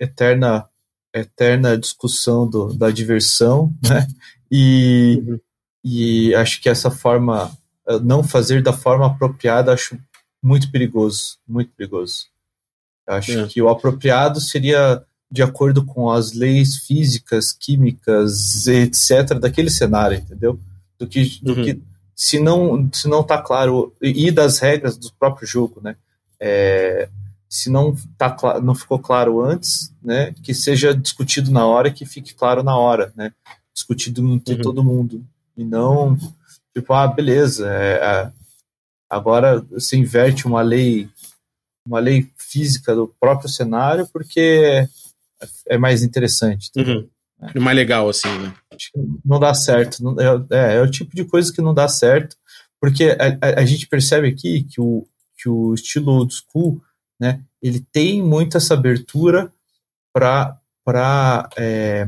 eterna 0.00 0.68
eterna 1.14 1.78
discussão 1.78 2.48
do, 2.48 2.74
da 2.74 2.90
diversão, 2.90 3.74
né? 3.88 4.06
E, 4.50 5.22
uhum. 5.26 5.40
e 5.84 6.34
acho 6.34 6.60
que 6.60 6.68
essa 6.68 6.90
forma, 6.90 7.56
não 8.02 8.22
fazer 8.22 8.62
da 8.62 8.72
forma 8.72 9.06
apropriada, 9.06 9.72
acho 9.72 9.98
muito 10.42 10.70
perigoso, 10.70 11.38
muito 11.46 11.72
perigoso. 11.72 12.26
Acho 13.06 13.40
é. 13.40 13.46
que 13.46 13.62
o 13.62 13.68
apropriado 13.68 14.40
seria 14.40 15.04
de 15.30 15.42
acordo 15.42 15.84
com 15.84 16.10
as 16.10 16.32
leis 16.32 16.78
físicas, 16.78 17.52
químicas, 17.52 18.66
etc., 18.66 19.38
daquele 19.38 19.70
cenário, 19.70 20.18
entendeu? 20.18 20.58
do 20.98 21.06
que, 21.06 21.38
do 21.42 21.54
uhum. 21.54 21.64
que 21.64 21.82
se 22.14 22.40
não 22.40 22.90
se 22.92 23.06
não 23.08 23.20
está 23.20 23.40
claro 23.40 23.94
e 24.02 24.30
das 24.30 24.58
regras 24.58 24.96
do 24.96 25.12
próprio 25.12 25.46
jogo, 25.46 25.80
né? 25.80 25.96
É, 26.40 27.08
se 27.48 27.70
não 27.70 27.96
tá 28.18 28.60
não 28.60 28.74
ficou 28.74 28.98
claro 28.98 29.40
antes, 29.40 29.94
né? 30.02 30.34
Que 30.42 30.52
seja 30.52 30.92
discutido 30.92 31.52
na 31.52 31.64
hora, 31.64 31.90
que 31.90 32.04
fique 32.04 32.34
claro 32.34 32.62
na 32.62 32.76
hora, 32.76 33.12
né? 33.16 33.32
Discutido 33.72 34.26
entre 34.34 34.56
uhum. 34.56 34.60
todo 34.60 34.84
mundo 34.84 35.24
e 35.56 35.64
não 35.64 36.18
tipo 36.76 36.92
ah 36.92 37.06
beleza, 37.06 37.68
é, 37.72 38.32
agora 39.08 39.60
você 39.70 39.96
inverte 39.96 40.46
uma 40.46 40.60
lei 40.60 41.08
uma 41.86 42.00
lei 42.00 42.30
física 42.36 42.94
do 42.94 43.14
próprio 43.20 43.48
cenário 43.48 44.06
porque 44.12 44.86
é 45.66 45.78
mais 45.78 46.02
interessante. 46.02 46.70
Uhum. 46.76 47.08
É. 47.40 47.60
mais 47.60 47.76
legal, 47.76 48.08
assim, 48.08 48.28
né? 48.38 48.54
Não 49.24 49.38
dá 49.38 49.54
certo. 49.54 50.02
Não, 50.02 50.16
é, 50.18 50.44
é, 50.50 50.76
é, 50.76 50.82
o 50.82 50.90
tipo 50.90 51.14
de 51.14 51.24
coisa 51.24 51.52
que 51.52 51.62
não 51.62 51.72
dá 51.72 51.86
certo, 51.88 52.36
porque 52.80 53.16
a, 53.18 53.46
a, 53.46 53.60
a, 53.60 53.64
gente 53.64 53.86
percebe 53.86 54.28
aqui 54.28 54.64
que 54.64 54.80
o, 54.80 55.06
que 55.36 55.48
o 55.48 55.74
estilo 55.74 56.12
old 56.12 56.34
school, 56.34 56.82
né, 57.20 57.40
ele 57.62 57.80
tem 57.92 58.22
muito 58.22 58.56
essa 58.56 58.74
abertura 58.74 59.52
para 60.12 60.58
é, 61.56 62.06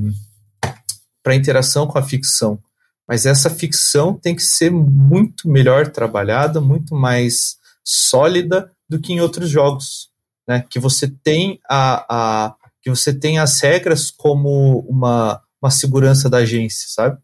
para 1.23 1.35
interação 1.35 1.86
com 1.86 1.98
a 1.98 2.02
ficção. 2.02 2.59
Mas 3.07 3.27
essa 3.27 3.51
ficção 3.51 4.15
tem 4.15 4.35
que 4.35 4.43
ser 4.43 4.70
muito 4.70 5.48
melhor 5.48 5.89
trabalhada, 5.89 6.61
muito 6.61 6.94
mais 6.94 7.59
sólida 7.85 8.70
do 8.89 9.01
que 9.01 9.12
em 9.12 9.20
outros 9.20 9.51
jogos. 9.51 10.11
Né? 10.47 10.65
Que 10.69 10.78
você 10.78 11.09
tem 11.09 11.61
a, 11.69 12.07
a, 12.09 12.57
que 12.82 12.90
você 12.90 13.12
tem 13.12 13.39
as 13.39 13.61
regras 13.61 14.11
como 14.11 14.81
uma, 14.89 15.40
uma 15.62 15.70
segurança 15.70 16.28
da 16.28 16.39
agência, 16.39 16.86
sabe? 16.89 17.19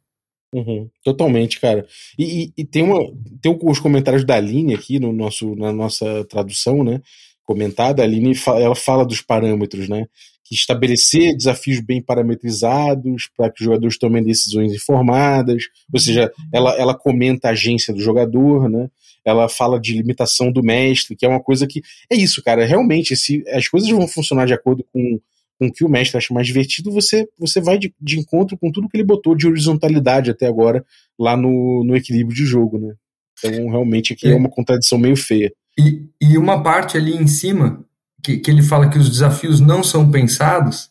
Uhum, 0.55 0.89
totalmente, 1.05 1.61
cara. 1.61 1.87
E, 2.19 2.45
e, 2.45 2.53
e, 2.59 2.65
tem, 2.65 2.83
uma, 2.83 3.01
tem 3.43 3.59
os 3.61 3.79
comentários 3.79 4.25
da 4.25 4.37
Aline 4.37 4.75
aqui 4.75 4.99
no 4.99 5.13
nosso, 5.13 5.55
na 5.57 5.73
nossa 5.73 6.25
tradução, 6.25 6.85
né? 6.85 7.01
Comentada, 7.45 8.03
a 8.03 8.05
Aline 8.05 8.33
ela 8.47 8.75
fala 8.75 9.05
dos 9.05 9.21
parâmetros, 9.21 9.89
né? 9.89 10.07
Que 10.45 10.55
estabelecer 10.55 11.37
desafios 11.37 11.81
bem 11.81 12.01
parametrizados 12.01 13.29
para 13.37 13.51
que 13.51 13.61
os 13.61 13.65
jogadores 13.65 13.99
tomem 13.99 14.23
decisões 14.23 14.73
informadas, 14.73 15.65
ou 15.93 15.99
seja, 15.99 16.33
ela, 16.53 16.75
ela 16.77 16.95
comenta 16.95 17.49
a 17.49 17.53
agência 17.53 17.93
do 17.93 18.01
jogador, 18.01 18.69
né? 18.69 18.89
Ela 19.25 19.49
fala 19.49 19.81
de 19.81 19.93
limitação 19.93 20.53
do 20.53 20.63
mestre, 20.63 21.17
que 21.17 21.27
é 21.27 21.29
uma 21.29 21.43
coisa 21.43 21.67
que. 21.67 21.83
É 22.11 22.15
isso, 22.15 22.43
cara. 22.43 22.65
Realmente, 22.65 23.17
se 23.17 23.43
as 23.49 23.69
coisas 23.69 23.91
vão 23.91 24.07
funcionar 24.07 24.47
de 24.47 24.55
acordo 24.55 24.85
com 24.93 25.21
com 25.59 25.67
o 25.67 25.73
que 25.73 25.85
o 25.85 25.89
mestre 25.89 26.19
acha 26.19 26.33
mais 26.35 26.47
divertido, 26.47 26.93
você, 26.93 27.27
você 27.39 27.61
vai 27.61 27.79
de, 27.79 27.95
de 28.01 28.19
encontro 28.19 28.57
com 28.59 28.71
tudo 28.71 28.89
que 28.89 28.97
ele 28.97 29.05
botou 29.05 29.35
de 29.35 29.47
horizontalidade 29.47 30.31
até 30.31 30.47
agora 30.47 30.85
lá 31.19 31.37
no, 31.37 31.83
no 31.85 31.97
equilíbrio 31.97 32.37
de 32.37 32.45
jogo, 32.45 32.79
né? 32.79 32.95
Então, 33.39 33.69
realmente, 33.69 34.13
aqui 34.13 34.29
é, 34.29 34.33
é 34.33 34.37
uma 34.37 34.49
contradição 34.49 34.99
meio 34.99 35.17
feia. 35.17 35.53
E, 35.79 36.07
e 36.21 36.39
uma 36.39 36.63
parte 36.63 36.97
ali 36.97 37.15
em 37.15 37.27
cima, 37.27 37.85
que, 38.23 38.39
que 38.39 38.51
ele 38.51 38.63
fala 38.63 38.89
que 38.89 38.99
os 38.99 39.11
desafios 39.11 39.61
não 39.61 39.83
são 39.83 40.11
pensados, 40.11 40.91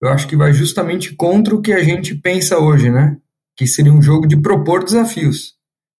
eu 0.00 0.08
acho 0.08 0.26
que 0.26 0.36
vai 0.36 0.52
justamente 0.52 1.14
contra 1.14 1.54
o 1.54 1.60
que 1.60 1.72
a 1.72 1.82
gente 1.82 2.14
pensa 2.14 2.58
hoje, 2.58 2.90
né? 2.90 3.18
Que 3.56 3.66
seria 3.66 3.92
um 3.92 4.00
jogo 4.00 4.26
de 4.26 4.40
propor 4.40 4.84
desafios. 4.84 5.54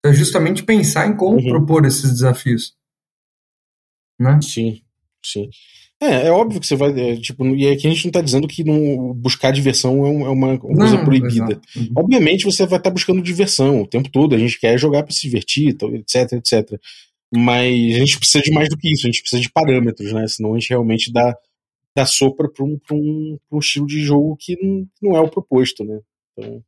É 0.04 0.12
justamente 0.12 0.62
pensar 0.62 1.06
em 1.06 1.16
como 1.16 1.38
uhum. 1.38 1.48
propor 1.48 1.84
esses 1.84 2.10
desafios. 2.10 2.74
Né? 4.18 4.40
Sim, 4.42 4.80
sim. 5.22 5.50
É, 6.02 6.28
é 6.28 6.30
óbvio 6.30 6.58
que 6.58 6.66
você 6.66 6.74
vai. 6.74 6.98
É, 6.98 7.16
tipo, 7.16 7.44
e 7.54 7.68
aqui 7.68 7.86
a 7.86 7.90
gente 7.90 8.06
não 8.06 8.12
tá 8.12 8.22
dizendo 8.22 8.48
que 8.48 8.64
não, 8.64 9.12
buscar 9.12 9.50
diversão 9.50 10.06
é, 10.06 10.08
um, 10.08 10.26
é 10.26 10.30
uma 10.30 10.58
coisa 10.58 10.96
não, 10.96 11.04
proibida. 11.04 11.60
Uhum. 11.76 11.92
Obviamente 11.98 12.46
você 12.46 12.64
vai 12.64 12.78
estar 12.78 12.88
tá 12.88 12.94
buscando 12.94 13.20
diversão 13.20 13.82
o 13.82 13.86
tempo 13.86 14.10
todo, 14.10 14.34
a 14.34 14.38
gente 14.38 14.58
quer 14.58 14.78
jogar 14.78 15.02
para 15.02 15.12
se 15.12 15.20
divertir, 15.20 15.76
etc, 15.94 16.32
etc. 16.32 16.80
Mas 17.32 17.94
a 17.94 17.98
gente 17.98 18.18
precisa 18.18 18.42
de 18.42 18.50
mais 18.50 18.70
do 18.70 18.78
que 18.78 18.90
isso, 18.90 19.06
a 19.06 19.10
gente 19.10 19.20
precisa 19.20 19.42
de 19.42 19.52
parâmetros, 19.52 20.10
né? 20.12 20.26
Senão 20.26 20.54
a 20.54 20.58
gente 20.58 20.70
realmente 20.70 21.12
dá, 21.12 21.36
dá 21.94 22.06
sopa 22.06 22.48
para 22.48 22.64
um, 22.64 22.78
um, 22.90 23.38
um 23.52 23.58
estilo 23.58 23.86
de 23.86 24.00
jogo 24.00 24.36
que 24.40 24.56
não, 24.60 24.86
não 25.02 25.16
é 25.16 25.20
o 25.20 25.28
proposto, 25.28 25.84
né? 25.84 26.00
Então. 26.32 26.62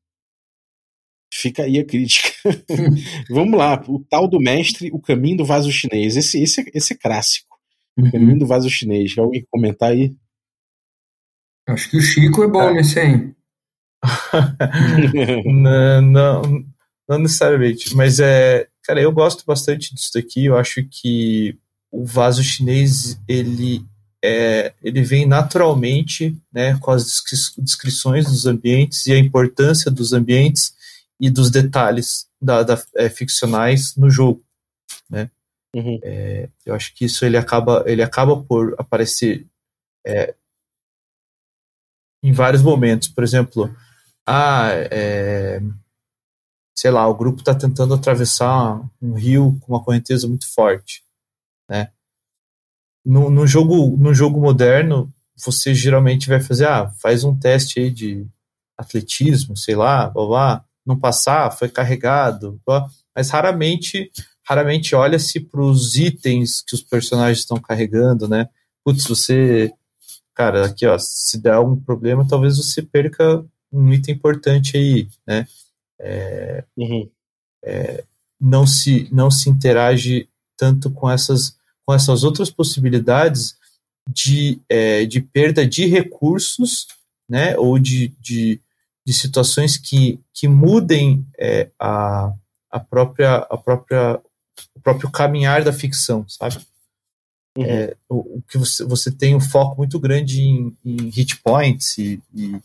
Fica 1.33 1.63
aí 1.63 1.79
a 1.79 1.85
crítica. 1.85 2.29
Vamos 3.31 3.59
lá, 3.59 3.83
o 3.89 3.99
tal 3.99 4.29
do 4.29 4.39
mestre, 4.39 4.91
o 4.93 5.01
caminho 5.01 5.39
do 5.39 5.45
vaso 5.47 5.73
chinês. 5.73 6.15
Esse, 6.15 6.39
esse, 6.43 6.61
é, 6.61 6.65
esse 6.75 6.93
é 6.93 6.97
clássico. 6.97 7.52
Uhum. 7.99 8.11
Caminho 8.11 8.39
do 8.39 8.47
vaso 8.47 8.69
chinês. 8.71 9.15
Quer 9.15 9.21
alguém 9.21 9.47
comentar 9.51 9.91
aí? 9.91 10.15
Acho 11.69 11.91
que 11.91 11.97
o 11.97 12.03
Chico 12.03 12.43
é 12.43 12.49
bom 12.49 12.63
é. 12.63 12.75
nesse 12.75 12.99
aí. 12.99 13.33
não, 15.45 16.03
não, 16.03 16.43
não 17.09 17.19
necessariamente, 17.19 17.95
mas 17.95 18.19
é 18.19 18.69
Cara, 18.85 19.01
eu 19.01 19.13
gosto 19.13 19.45
bastante 19.47 19.95
disso 19.95 20.11
daqui. 20.15 20.47
Eu 20.47 20.57
acho 20.57 20.83
que 20.85 21.57
o 21.91 22.05
vaso 22.05 22.43
chinês 22.43 23.19
ele 23.29 23.85
é, 24.25 24.73
ele 24.83 25.03
vem 25.03 25.27
naturalmente, 25.27 26.37
né, 26.53 26.79
com 26.79 26.91
as 26.91 27.23
descrições 27.59 28.27
dos 28.27 28.47
ambientes 28.47 29.07
e 29.07 29.13
a 29.13 29.19
importância 29.19 29.91
dos 29.91 30.13
ambientes 30.13 30.75
e 31.21 31.29
dos 31.29 31.51
detalhes 31.51 32.27
da, 32.41 32.63
da 32.63 32.81
é, 32.97 33.09
ficcionais 33.09 33.97
no 33.97 34.11
jogo? 34.11 34.43
Uhum. 35.75 35.99
É, 36.03 36.49
eu 36.67 36.75
acho 36.75 36.95
que 36.95 37.07
isso 37.07 37.25
ele 37.25 37.37
acaba 37.37 37.83
ele 37.87 38.03
acaba 38.03 38.37
por 38.43 38.75
aparecer 38.79 39.47
é, 40.07 40.35
em 42.23 42.33
vários 42.33 42.63
momentos. 42.63 43.09
Por 43.09 43.25
exemplo, 43.25 43.75
ah, 44.27 44.69
é, 44.73 45.61
sei 46.75 46.91
lá, 46.91 47.07
o 47.09 47.15
grupo 47.15 47.41
está 47.41 47.55
tentando 47.55 47.95
atravessar 47.95 48.81
um 49.01 49.15
rio 49.15 49.59
com 49.61 49.73
uma 49.73 49.83
correnteza 49.83 50.29
muito 50.29 50.53
forte, 50.53 51.03
né? 51.69 51.91
No, 53.05 53.29
no, 53.31 53.47
jogo, 53.47 53.97
no 53.97 54.15
jogo 54.15 54.41
moderno, 54.41 55.13
você 55.37 55.75
geralmente 55.75 56.29
vai 56.29 56.41
fazer, 56.41 56.69
ah, 56.69 56.89
faz 57.01 57.25
um 57.25 57.37
teste 57.37 57.81
aí 57.81 57.91
de 57.91 58.27
atletismo, 58.79 59.57
sei 59.57 59.75
lá, 59.75 60.09
blá, 60.09 60.27
blá, 60.27 60.65
não 60.87 60.99
passar, 60.99 61.51
foi 61.51 61.69
carregado, 61.69 62.61
blá, 62.65 62.89
mas 63.15 63.29
raramente, 63.31 64.11
raramente 64.53 64.95
olha-se 64.95 65.41
para 65.41 65.63
os 65.63 65.97
itens 65.97 66.63
que 66.63 66.75
os 66.75 66.83
personagens 66.83 67.39
estão 67.39 67.59
carregando, 67.59 68.29
né? 68.29 68.49
Putz, 68.85 69.07
você, 69.07 69.73
cara, 70.35 70.67
aqui 70.67 70.87
ó, 70.87 70.99
se 70.99 71.39
der 71.39 71.55
algum 71.55 71.77
problema, 71.77 72.27
talvez 72.29 72.59
você 72.59 72.83
perca 72.83 73.43
um 73.73 73.93
item 73.93 74.15
importante 74.15 74.77
aí, 74.77 75.09
né? 75.27 75.47
É, 75.99 76.65
uhum. 76.77 77.09
é, 77.65 78.05
não 78.41 78.67
se 78.67 79.09
não 79.11 79.31
se 79.31 79.49
interage 79.49 80.29
tanto 80.57 80.91
com 80.91 81.09
essas 81.09 81.57
com 81.87 81.95
essas 81.95 82.25
outras 82.25 82.51
possibilidades 82.51 83.57
de, 84.09 84.61
é, 84.69 85.05
de 85.05 85.21
perda 85.21 85.67
de 85.67 85.87
recursos, 85.87 86.87
né, 87.29 87.57
ou 87.57 87.79
de, 87.79 88.09
de, 88.21 88.61
de 89.07 89.13
situações 89.13 89.77
que, 89.77 90.21
que 90.35 90.49
mudem 90.49 91.25
é, 91.39 91.71
a, 91.79 92.33
a 92.71 92.81
própria 92.81 93.37
a 93.49 93.57
própria 93.57 94.21
o 94.75 94.81
próprio 94.81 95.11
caminhar 95.11 95.65
da 95.65 95.73
ficção, 95.73 96.29
sabe? 96.29 96.59
Uhum. 97.57 97.65
É, 97.65 97.97
o, 98.09 98.39
o, 98.39 98.43
que 98.49 98.57
você, 98.57 98.85
você 98.85 99.11
tem 99.11 99.35
um 99.35 99.41
foco 99.41 99.77
muito 99.77 100.01
grande 100.01 100.41
em, 100.41 100.77
em 100.85 101.11
hit 101.11 101.37
points 101.43 101.99
e, 101.99 102.21
e 102.35 102.61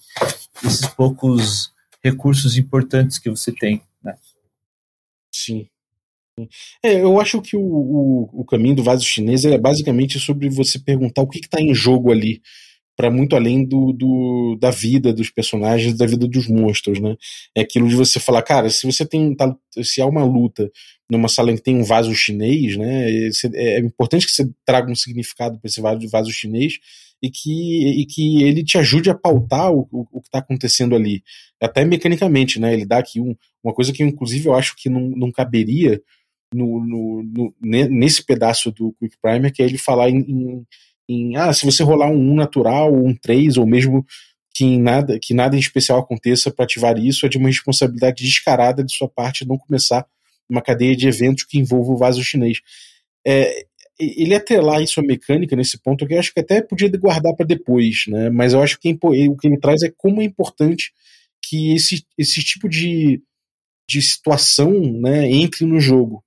esses 0.64 0.88
poucos 0.88 1.72
recursos 2.04 2.58
importantes 2.58 3.20
que 3.20 3.30
você 3.30 3.52
tem, 3.52 3.82
né? 4.02 4.16
Sim. 5.34 5.68
É, 6.84 7.02
eu 7.02 7.20
acho 7.20 7.42
que 7.42 7.58
o, 7.58 7.62
o, 7.62 8.42
o, 8.42 8.46
caminho 8.46 8.76
do 8.76 8.84
vaso 8.84 9.04
chinês 9.04 9.44
é 9.44 9.58
basicamente 9.58 10.20
sobre 10.20 10.50
você 10.50 10.78
perguntar 10.78 11.24
o 11.24 11.28
que 11.28 11.40
está 11.40 11.60
em 11.60 11.74
jogo 11.74 12.12
ali, 12.12 12.42
para 12.98 13.12
muito 13.12 13.36
além 13.36 13.64
do, 13.64 13.94
do, 13.94 14.58
da 14.60 14.72
vida 14.72 15.14
dos 15.14 15.30
personagens, 15.30 15.96
da 15.96 16.08
vida 16.08 16.28
dos 16.28 16.48
monstros, 16.48 17.00
né? 17.00 17.16
É 17.56 17.62
aquilo 17.62 17.88
de 17.88 17.96
você 17.96 18.20
falar, 18.20 18.42
cara, 18.42 18.72
se 18.72 18.88
você 18.88 19.06
tem 19.06 19.36
tá, 19.36 19.56
se 19.84 20.02
há 20.02 20.06
uma 20.08 20.26
luta 20.26 20.70
numa 21.10 21.30
sala 21.30 21.52
em 21.52 21.56
que 21.56 21.62
tem 21.62 21.78
um 21.78 21.84
vaso 21.84 22.14
chinês, 22.16 22.76
né? 22.76 23.08
É, 23.10 23.30
é 23.56 23.80
importante 23.80 24.26
que 24.26 24.32
você 24.32 24.50
traga 24.66 24.92
um 24.92 24.96
significado 24.96 25.60
para 25.60 25.68
esse 25.70 25.80
vaso, 25.80 26.10
vaso 26.10 26.32
chinês 26.32 26.80
e 27.22 27.30
que, 27.30 28.02
e 28.02 28.06
que 28.08 28.44
ele 28.44 28.64
te 28.64 28.80
ajude 28.80 29.12
a 29.12 29.16
pautar 29.16 29.72
o, 29.72 29.88
o, 29.92 30.08
o 30.12 30.22
que 30.22 30.28
está 30.28 30.40
acontecendo 30.40 30.96
ali, 30.96 31.24
até 31.62 31.86
mecanicamente, 31.86 32.60
né? 32.60 32.74
Ele 32.74 32.86
dá 32.86 32.98
aqui 32.98 33.20
um, 33.22 33.36
uma 33.64 33.74
coisa 33.76 33.94
que, 33.94 34.02
inclusive, 34.02 34.48
eu 34.48 34.56
acho 34.56 34.76
que 34.76 34.90
não, 34.90 35.02
não 35.02 35.32
caberia 35.32 36.02
no, 36.52 36.84
no, 36.84 37.24
no, 37.24 37.54
nesse 37.62 38.26
pedaço 38.26 38.72
do 38.72 38.94
Quick 38.94 39.18
Primer, 39.22 39.54
que 39.54 39.62
é 39.62 39.66
ele 39.66 39.78
falar 39.78 40.10
em, 40.10 40.20
em, 40.20 40.66
em, 41.08 41.36
ah, 41.36 41.54
se 41.54 41.66
você 41.66 41.84
rolar 41.84 42.10
um 42.10 42.32
1 42.32 42.36
natural, 42.36 42.94
um 42.94 43.16
3, 43.16 43.58
ou 43.58 43.66
mesmo 43.66 44.06
que 44.54 44.78
nada, 44.78 45.20
que 45.20 45.34
nada 45.34 45.56
em 45.56 45.60
especial 45.60 46.00
aconteça 46.00 46.52
para 46.52 46.66
ativar 46.66 46.98
isso, 46.98 47.26
é 47.26 47.30
de 47.30 47.38
uma 47.38 47.48
responsabilidade 47.48 48.24
descarada 48.24 48.84
de 48.84 48.92
sua 48.92 49.08
parte 49.08 49.48
não 49.48 49.58
começar 49.58 50.06
uma 50.50 50.62
cadeia 50.62 50.96
de 50.96 51.08
eventos 51.08 51.44
que 51.44 51.60
envolva 51.60 51.92
o 51.92 51.98
vaso 51.98 52.24
chinês. 52.24 52.60
É, 53.26 53.66
ele 54.00 54.36
atrelar 54.36 54.82
isso 54.82 55.00
à 55.00 55.04
mecânica 55.04 55.56
nesse 55.56 55.78
ponto, 55.78 56.06
que 56.06 56.14
eu 56.14 56.20
acho 56.20 56.34
que 56.34 56.40
até 56.40 56.62
podia 56.62 56.90
guardar 56.90 57.36
para 57.36 57.46
depois, 57.46 58.06
né? 58.08 58.30
Mas 58.30 58.54
eu 58.54 58.62
acho 58.62 58.80
que 58.80 58.98
o 59.02 59.38
que 59.38 59.48
ele 59.48 59.60
traz 59.60 59.82
é 59.84 59.92
como 59.96 60.22
é 60.22 60.26
importante 60.26 60.92
que 61.42 61.74
esse, 61.74 62.06
esse 62.18 62.44
tipo 62.44 62.70
de, 62.70 63.22
de 63.90 64.02
situação 64.02 64.72
né, 65.00 65.30
entre 65.30 65.66
no 65.66 65.80
jogo 65.80 66.24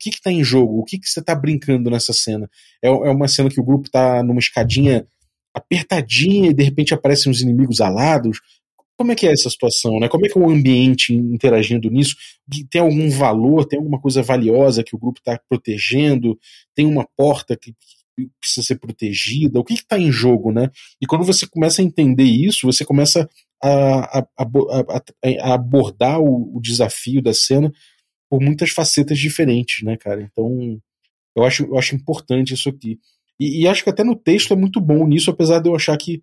que 0.00 0.16
está 0.16 0.32
em 0.32 0.42
jogo? 0.42 0.78
O 0.78 0.84
que, 0.84 0.98
que 0.98 1.08
você 1.08 1.20
está 1.20 1.34
brincando 1.34 1.90
nessa 1.90 2.12
cena? 2.12 2.48
É, 2.82 2.88
é 2.88 3.10
uma 3.10 3.28
cena 3.28 3.50
que 3.50 3.60
o 3.60 3.64
grupo 3.64 3.86
está 3.86 4.22
numa 4.22 4.40
escadinha 4.40 5.06
apertadinha 5.52 6.50
e 6.50 6.54
de 6.54 6.62
repente 6.62 6.94
aparecem 6.94 7.30
uns 7.30 7.40
inimigos 7.40 7.80
alados. 7.80 8.40
Como 8.96 9.12
é 9.12 9.14
que 9.14 9.26
é 9.26 9.32
essa 9.32 9.48
situação, 9.48 9.98
né? 9.98 10.08
Como 10.08 10.26
é 10.26 10.28
que 10.28 10.38
é 10.38 10.40
o 10.40 10.50
ambiente 10.50 11.14
interagindo 11.14 11.90
nisso? 11.90 12.16
Tem 12.70 12.80
algum 12.80 13.08
valor, 13.10 13.64
tem 13.64 13.78
alguma 13.78 14.00
coisa 14.00 14.22
valiosa 14.22 14.84
que 14.84 14.94
o 14.94 14.98
grupo 14.98 15.18
está 15.18 15.40
protegendo? 15.48 16.38
Tem 16.74 16.86
uma 16.86 17.06
porta 17.16 17.56
que, 17.56 17.74
precisa 18.40 18.66
ser 18.66 18.76
protegida? 18.76 19.58
O 19.58 19.64
que 19.64 19.74
está 19.74 19.98
em 19.98 20.12
jogo, 20.12 20.52
né? 20.52 20.70
E 21.00 21.06
quando 21.06 21.24
você 21.24 21.46
começa 21.46 21.80
a 21.80 21.84
entender 21.84 22.24
isso, 22.24 22.66
você 22.66 22.84
começa 22.84 23.28
a, 23.62 24.18
a, 24.18 24.26
a, 24.38 25.02
a 25.42 25.54
abordar 25.54 26.20
o, 26.20 26.56
o, 26.56 26.60
desafio 26.60 27.22
da 27.22 27.32
cena 27.32 27.72
por 28.30 28.40
muitas 28.40 28.70
facetas 28.70 29.18
diferentes, 29.18 29.82
né, 29.82 29.96
cara? 29.96 30.22
Então, 30.22 30.80
eu 31.36 31.44
acho, 31.44 31.64
eu 31.64 31.76
acho 31.76 31.96
importante 31.96 32.54
isso 32.54 32.68
aqui. 32.68 32.98
E, 33.38 33.62
e, 33.62 33.68
acho 33.68 33.82
que 33.82 33.90
até 33.90 34.04
no 34.04 34.14
texto 34.14 34.52
é 34.52 34.56
muito 34.56 34.80
bom 34.80 35.06
nisso, 35.06 35.30
apesar 35.30 35.58
de 35.58 35.68
eu 35.68 35.74
achar 35.74 35.96
que 35.96 36.22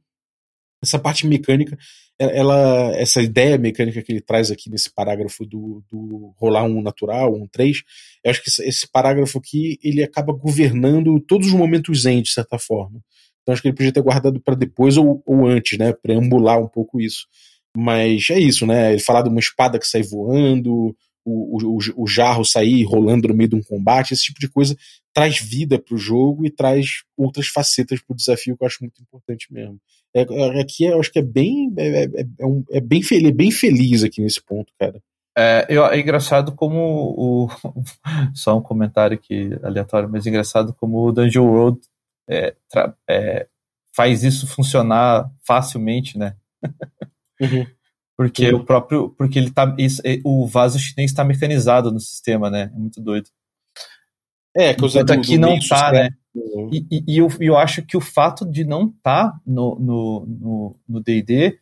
essa 0.81 0.99
parte 0.99 1.25
mecânica, 1.25 1.77
ela, 2.19 2.91
essa 2.95 3.21
ideia 3.21 3.57
mecânica 3.57 4.01
que 4.01 4.11
ele 4.11 4.21
traz 4.21 4.51
aqui 4.51 4.69
nesse 4.69 4.93
parágrafo 4.93 5.43
do, 5.45 5.83
do 5.89 6.33
rolar 6.37 6.63
um 6.63 6.81
natural, 6.81 7.33
um 7.33 7.47
três, 7.47 7.81
eu 8.23 8.29
acho 8.31 8.43
que 8.43 8.49
esse 8.61 8.87
parágrafo 8.87 9.39
aqui, 9.39 9.79
ele 9.83 10.03
acaba 10.03 10.31
governando 10.31 11.19
todos 11.19 11.47
os 11.47 11.53
momentos 11.53 12.03
zen, 12.03 12.21
de 12.21 12.29
certa 12.29 12.59
forma. 12.59 13.01
Então 13.41 13.53
acho 13.53 13.61
que 13.61 13.69
ele 13.69 13.75
podia 13.75 13.91
ter 13.91 14.01
guardado 14.01 14.39
para 14.39 14.55
depois 14.55 14.97
ou, 14.97 15.23
ou 15.25 15.47
antes, 15.47 15.77
né, 15.79 15.93
preambular 15.93 16.59
um 16.59 16.67
pouco 16.67 17.01
isso. 17.01 17.25
Mas 17.75 18.29
é 18.29 18.39
isso, 18.39 18.65
né, 18.67 18.91
ele 18.91 19.01
falar 19.01 19.23
de 19.23 19.29
uma 19.29 19.39
espada 19.39 19.79
que 19.79 19.87
sai 19.87 20.03
voando, 20.03 20.95
o, 21.29 21.77
o, 21.77 22.03
o, 22.03 22.07
jarro 22.07 22.45
sair 22.45 22.83
rolando 22.83 23.27
no 23.27 23.33
meio 23.33 23.49
de 23.49 23.55
um 23.55 23.61
combate, 23.61 24.13
esse 24.13 24.23
tipo 24.23 24.39
de 24.39 24.47
coisa 24.47 24.75
traz 25.13 25.39
vida 25.39 25.77
para 25.77 25.95
o 25.95 25.97
jogo 25.97 26.45
e 26.45 26.49
traz 26.49 27.03
outras 27.17 27.47
facetas 27.47 28.01
para 28.01 28.13
o 28.13 28.15
desafio 28.15 28.55
que 28.55 28.63
eu 28.63 28.67
acho 28.67 28.77
muito 28.81 29.01
importante 29.01 29.51
mesmo. 29.51 29.79
É, 30.15 30.21
é, 30.21 30.61
aqui 30.61 30.85
eu 30.85 30.99
acho 30.99 31.11
que 31.11 31.19
é 31.19 31.23
bem 31.23 31.73
é, 31.77 32.03
é, 32.03 32.25
é 32.39 32.45
um, 32.45 32.63
é 32.71 32.79
bem, 32.79 33.01
feliz, 33.01 33.31
bem 33.31 33.51
feliz 33.51 34.03
aqui 34.03 34.21
nesse 34.21 34.41
ponto, 34.41 34.71
cara. 34.79 35.01
É, 35.37 35.67
eu, 35.69 35.85
é 35.85 35.99
engraçado 35.99 36.55
como 36.55 36.79
o. 37.15 37.47
Só 38.33 38.57
um 38.57 38.61
comentário 38.61 39.15
aqui 39.15 39.49
aleatório, 39.61 40.09
mas 40.09 40.25
é 40.25 40.29
engraçado 40.29 40.73
como 40.73 41.05
o 41.05 41.11
Dungeon 41.11 41.45
World 41.45 41.79
é, 42.27 42.55
é, 43.07 43.47
faz 43.95 44.23
isso 44.23 44.47
funcionar 44.47 45.29
facilmente, 45.45 46.17
né? 46.17 46.35
Uhum. 47.39 47.67
Porque 48.17 48.51
o 48.51 48.65
próprio. 48.65 49.09
Porque 49.11 49.37
ele 49.37 49.51
tá. 49.51 49.75
Isso, 49.77 50.01
o 50.23 50.47
vaso 50.47 50.79
chinês 50.79 51.11
está 51.11 51.23
mecanizado 51.23 51.91
no 51.91 51.99
sistema, 51.99 52.49
né? 52.49 52.71
É 52.73 52.77
muito 52.77 52.99
doido. 52.99 53.29
É, 54.55 54.73
que 54.73 55.13
aqui 55.13 55.37
não 55.37 55.59
tá, 55.59 55.91
né? 55.91 56.09
E, 56.71 56.85
e, 56.91 57.03
e, 57.07 57.17
eu, 57.19 57.27
eu 57.39 57.55
acho 57.55 57.83
que 57.83 57.95
o 57.95 58.01
fato 58.01 58.43
de 58.43 58.63
não 58.63 58.87
estar 58.87 59.31
tá 59.31 59.39
no 59.45 60.75
D&D 61.03 61.59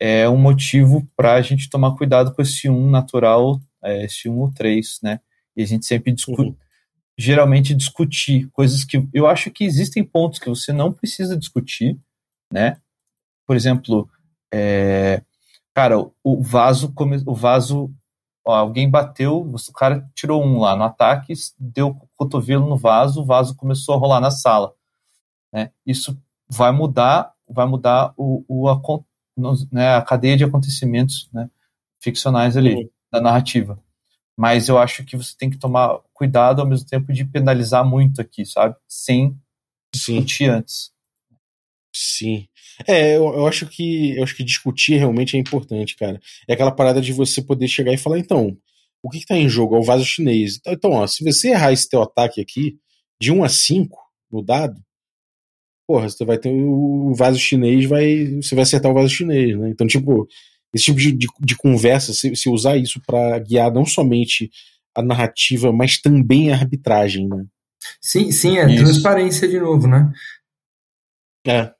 é 0.00 0.28
um 0.28 0.38
motivo 0.38 1.06
para 1.14 1.34
a 1.34 1.42
gente 1.42 1.68
tomar 1.68 1.94
cuidado 1.94 2.32
com 2.34 2.40
esse 2.40 2.68
1 2.68 2.88
natural, 2.88 3.60
é, 3.82 4.04
esse 4.04 4.28
1 4.28 4.38
ou 4.38 4.50
3, 4.50 5.00
né? 5.02 5.20
E 5.54 5.62
a 5.62 5.66
gente 5.66 5.84
sempre 5.84 6.12
discute, 6.12 6.40
uhum. 6.40 6.56
geralmente 7.18 7.74
discutir 7.74 8.48
coisas 8.52 8.84
que 8.84 9.06
eu 9.12 9.26
acho 9.26 9.50
que 9.50 9.64
existem 9.64 10.02
pontos 10.02 10.38
que 10.38 10.48
você 10.48 10.72
não 10.72 10.92
precisa 10.92 11.36
discutir, 11.36 11.98
né? 12.50 12.78
Por 13.46 13.56
exemplo, 13.56 14.08
é, 14.52 15.22
Cara, 15.78 15.96
o 16.24 16.42
vaso, 16.42 16.92
o 17.24 17.34
vaso, 17.36 17.94
ó, 18.44 18.52
alguém 18.52 18.90
bateu, 18.90 19.42
o 19.42 19.72
cara 19.72 20.04
tirou 20.12 20.44
um 20.44 20.58
lá 20.58 20.74
no 20.74 20.82
ataque, 20.82 21.32
deu 21.56 21.90
o 21.90 22.08
cotovelo 22.16 22.68
no 22.68 22.76
vaso, 22.76 23.22
o 23.22 23.24
vaso 23.24 23.54
começou 23.54 23.94
a 23.94 23.96
rolar 23.96 24.18
na 24.18 24.32
sala. 24.32 24.74
Né? 25.52 25.70
Isso 25.86 26.20
vai 26.48 26.72
mudar, 26.72 27.32
vai 27.48 27.64
mudar 27.64 28.12
o, 28.16 28.44
o 28.48 28.68
a, 28.68 28.80
né, 29.70 29.94
a 29.94 30.02
cadeia 30.02 30.36
de 30.36 30.42
acontecimentos 30.42 31.30
né, 31.32 31.48
ficcionais 32.00 32.56
ali, 32.56 32.74
uhum. 32.74 32.90
da 33.12 33.20
narrativa. 33.20 33.78
Mas 34.36 34.68
eu 34.68 34.78
acho 34.78 35.04
que 35.04 35.16
você 35.16 35.32
tem 35.38 35.48
que 35.48 35.58
tomar 35.58 36.00
cuidado 36.12 36.60
ao 36.60 36.66
mesmo 36.66 36.88
tempo 36.88 37.12
de 37.12 37.24
penalizar 37.24 37.84
muito 37.84 38.20
aqui, 38.20 38.44
sabe? 38.44 38.74
Sem 38.88 39.40
discutir 39.94 40.46
Sim. 40.46 40.50
antes. 40.50 40.92
Sim. 41.94 42.46
É, 42.86 43.16
eu, 43.16 43.24
eu, 43.34 43.46
acho 43.46 43.66
que 43.66 44.16
eu 44.16 44.22
acho 44.22 44.36
que 44.36 44.44
discutir 44.44 44.96
realmente 44.96 45.36
é 45.36 45.40
importante, 45.40 45.96
cara. 45.96 46.20
É 46.46 46.52
aquela 46.52 46.70
parada 46.70 47.00
de 47.00 47.12
você 47.12 47.42
poder 47.42 47.68
chegar 47.68 47.92
e 47.92 47.98
falar, 47.98 48.18
então, 48.18 48.56
o 49.02 49.10
que 49.10 49.18
está 49.18 49.36
em 49.36 49.48
jogo? 49.48 49.76
É 49.76 49.78
o 49.78 49.82
vaso 49.82 50.04
chinês. 50.04 50.56
Então, 50.56 50.72
então, 50.72 50.90
ó, 50.92 51.06
se 51.06 51.24
você 51.24 51.50
errar 51.50 51.72
esse 51.72 51.88
teu 51.88 52.02
ataque 52.02 52.40
aqui, 52.40 52.78
de 53.20 53.32
1 53.32 53.42
a 53.42 53.48
5 53.48 53.98
no 54.30 54.42
dado, 54.42 54.80
porra, 55.86 56.08
você 56.08 56.24
vai 56.24 56.38
ter 56.38 56.52
o 56.52 57.14
vaso 57.14 57.38
chinês, 57.38 57.86
vai, 57.86 58.26
você 58.36 58.54
vai 58.54 58.62
acertar 58.62 58.90
o 58.90 58.94
vaso 58.94 59.08
chinês, 59.08 59.58
né? 59.58 59.70
Então, 59.70 59.86
tipo, 59.86 60.28
esse 60.74 60.84
tipo 60.84 60.98
de, 60.98 61.12
de, 61.12 61.26
de 61.40 61.56
conversa, 61.56 62.12
se, 62.12 62.36
se, 62.36 62.48
usar 62.48 62.76
isso 62.76 63.00
para 63.06 63.38
guiar 63.38 63.72
não 63.72 63.86
somente 63.86 64.50
a 64.94 65.02
narrativa, 65.02 65.72
mas 65.72 65.98
também 65.98 66.52
a 66.52 66.56
arbitragem, 66.56 67.26
né? 67.26 67.44
Sim, 68.00 68.30
sim, 68.30 68.58
é 68.58 68.66
isso. 68.66 68.84
transparência 68.84 69.48
de 69.48 69.58
novo, 69.58 69.86
né? 69.86 70.12
É, 71.46 71.72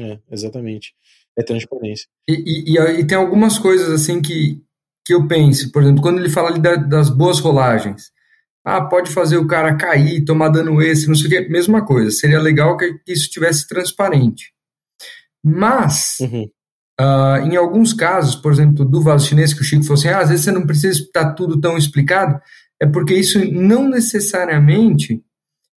é, 0.00 0.18
exatamente. 0.30 0.94
É 1.36 1.42
transparência. 1.42 2.06
E, 2.28 2.72
e, 2.72 2.78
e, 2.78 3.06
tem 3.06 3.16
algumas 3.16 3.58
coisas 3.58 3.90
assim 3.90 4.20
que, 4.20 4.60
que 5.04 5.14
eu 5.14 5.28
penso, 5.28 5.70
por 5.70 5.82
exemplo, 5.82 6.02
quando 6.02 6.18
ele 6.18 6.30
fala 6.30 6.48
ali 6.48 6.60
da, 6.60 6.76
das 6.76 7.10
boas 7.10 7.38
rolagens, 7.38 8.10
ah, 8.64 8.82
pode 8.82 9.10
fazer 9.10 9.36
o 9.36 9.46
cara 9.46 9.76
cair, 9.76 10.24
tomar 10.24 10.48
dano 10.48 10.82
esse, 10.82 11.08
não 11.08 11.14
sei 11.14 11.26
o 11.26 11.30
que, 11.30 11.48
mesma 11.48 11.84
coisa. 11.84 12.10
Seria 12.10 12.40
legal 12.40 12.76
que 12.76 13.00
isso 13.06 13.30
tivesse 13.30 13.66
transparente. 13.66 14.52
Mas, 15.42 16.16
uhum. 16.20 16.48
uh, 17.00 17.46
em 17.46 17.56
alguns 17.56 17.94
casos, 17.94 18.34
por 18.34 18.52
exemplo, 18.52 18.84
do 18.84 19.00
vaso 19.00 19.26
chinês, 19.26 19.54
que 19.54 19.62
o 19.62 19.64
Chico 19.64 19.82
falou 19.84 19.98
assim, 19.98 20.08
ah, 20.08 20.18
às 20.18 20.28
vezes 20.28 20.44
você 20.44 20.52
não 20.52 20.66
precisa 20.66 21.00
estar 21.00 21.32
tudo 21.32 21.60
tão 21.60 21.78
explicado, 21.78 22.38
é 22.80 22.86
porque 22.86 23.14
isso 23.14 23.38
não 23.50 23.88
necessariamente 23.88 25.22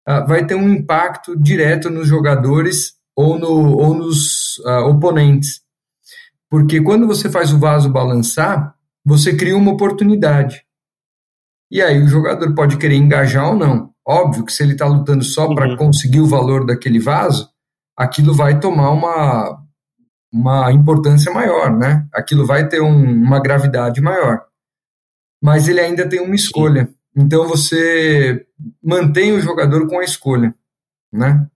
uh, 0.08 0.26
vai 0.26 0.44
ter 0.46 0.54
um 0.54 0.68
impacto 0.68 1.36
direto 1.36 1.88
nos 1.88 2.08
jogadores 2.08 2.94
ou, 3.16 3.38
no, 3.38 3.76
ou 3.76 3.94
nos 3.94 4.58
uh, 4.58 4.88
oponentes. 4.88 5.60
Porque 6.50 6.80
quando 6.82 7.06
você 7.06 7.30
faz 7.30 7.52
o 7.52 7.58
vaso 7.58 7.90
balançar, 7.90 8.74
você 9.04 9.36
cria 9.36 9.56
uma 9.56 9.72
oportunidade. 9.72 10.64
E 11.70 11.80
aí 11.80 12.02
o 12.02 12.08
jogador 12.08 12.54
pode 12.54 12.76
querer 12.76 12.96
engajar 12.96 13.48
ou 13.48 13.56
não. 13.56 13.90
Óbvio 14.06 14.44
que 14.44 14.52
se 14.52 14.62
ele 14.62 14.72
está 14.72 14.86
lutando 14.86 15.24
só 15.24 15.48
uhum. 15.48 15.54
para 15.54 15.76
conseguir 15.76 16.20
o 16.20 16.26
valor 16.26 16.66
daquele 16.66 16.98
vaso, 16.98 17.48
aquilo 17.96 18.34
vai 18.34 18.60
tomar 18.60 18.90
uma, 18.90 19.62
uma 20.32 20.72
importância 20.72 21.32
maior, 21.32 21.76
né? 21.76 22.06
Aquilo 22.12 22.44
vai 22.44 22.68
ter 22.68 22.82
um, 22.82 23.24
uma 23.24 23.40
gravidade 23.40 24.00
maior. 24.00 24.44
Mas 25.42 25.68
ele 25.68 25.80
ainda 25.80 26.08
tem 26.08 26.20
uma 26.20 26.34
escolha. 26.34 26.92
Então 27.16 27.46
você 27.46 28.46
mantém 28.82 29.32
o 29.32 29.40
jogador 29.40 29.88
com 29.88 29.98
a 29.98 30.04
escolha, 30.04 30.54
né? 31.12 31.46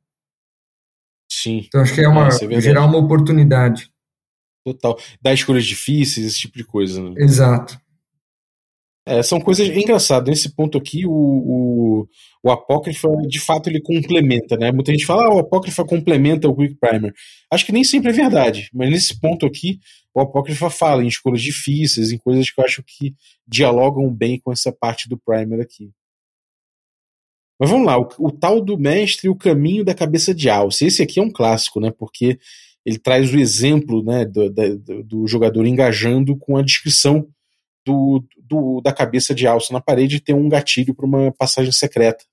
Sim. 1.30 1.64
Então 1.66 1.80
acho 1.80 1.94
que 1.94 2.00
é 2.00 2.08
uma 2.08 2.28
é 2.28 2.60
gerar 2.60 2.84
uma 2.84 2.98
oportunidade. 2.98 3.90
Total. 4.64 4.98
Dar 5.22 5.32
escolhas 5.32 5.64
difíceis, 5.64 6.26
esse 6.26 6.40
tipo 6.40 6.58
de 6.58 6.64
coisa. 6.64 7.02
Né? 7.02 7.14
Exato. 7.18 7.78
É, 9.08 9.22
são 9.22 9.40
coisas 9.40 9.68
engraçadas. 9.68 10.28
Nesse 10.28 10.52
ponto 10.52 10.76
aqui, 10.76 11.06
o, 11.06 11.12
o, 11.12 12.08
o 12.42 12.50
Apócrifa, 12.50 13.08
de 13.28 13.38
fato, 13.38 13.70
ele 13.70 13.80
complementa, 13.80 14.56
né? 14.56 14.72
Muita 14.72 14.90
gente 14.90 15.06
fala, 15.06 15.26
ah, 15.26 15.34
o 15.34 15.38
Apócrifa 15.38 15.84
complementa 15.84 16.48
o 16.48 16.56
Quick 16.56 16.74
Primer. 16.80 17.14
Acho 17.52 17.64
que 17.64 17.72
nem 17.72 17.84
sempre 17.84 18.10
é 18.10 18.12
verdade, 18.12 18.68
mas 18.74 18.90
nesse 18.90 19.20
ponto 19.20 19.46
aqui, 19.46 19.78
o 20.12 20.20
Apócrifa 20.20 20.68
fala 20.68 21.04
em 21.04 21.06
escolhas 21.06 21.40
difíceis, 21.40 22.10
em 22.10 22.18
coisas 22.18 22.50
que 22.50 22.60
eu 22.60 22.64
acho 22.64 22.82
que 22.84 23.14
dialogam 23.46 24.12
bem 24.12 24.40
com 24.40 24.50
essa 24.50 24.72
parte 24.72 25.08
do 25.08 25.16
Primer 25.16 25.60
aqui. 25.60 25.92
Mas 27.58 27.70
vamos 27.70 27.86
lá, 27.86 27.98
o, 27.98 28.08
o 28.18 28.30
tal 28.30 28.60
do 28.60 28.78
mestre 28.78 29.26
e 29.26 29.30
o 29.30 29.36
caminho 29.36 29.84
da 29.84 29.94
cabeça 29.94 30.34
de 30.34 30.48
alce. 30.50 30.86
Esse 30.86 31.02
aqui 31.02 31.18
é 31.18 31.22
um 31.22 31.30
clássico, 31.30 31.80
né? 31.80 31.90
Porque 31.90 32.38
ele 32.84 32.98
traz 32.98 33.32
o 33.32 33.38
exemplo 33.38 34.02
né, 34.04 34.24
do, 34.24 34.48
do, 34.48 35.02
do 35.02 35.26
jogador 35.26 35.66
engajando 35.66 36.36
com 36.36 36.56
a 36.56 36.62
descrição 36.62 37.28
do, 37.84 38.24
do, 38.38 38.80
da 38.80 38.92
cabeça 38.92 39.34
de 39.34 39.46
alça 39.46 39.72
na 39.72 39.80
parede 39.80 40.20
tem 40.20 40.34
um 40.34 40.48
gatilho 40.48 40.94
para 40.94 41.06
uma 41.06 41.32
passagem 41.32 41.72
secreta. 41.72 42.24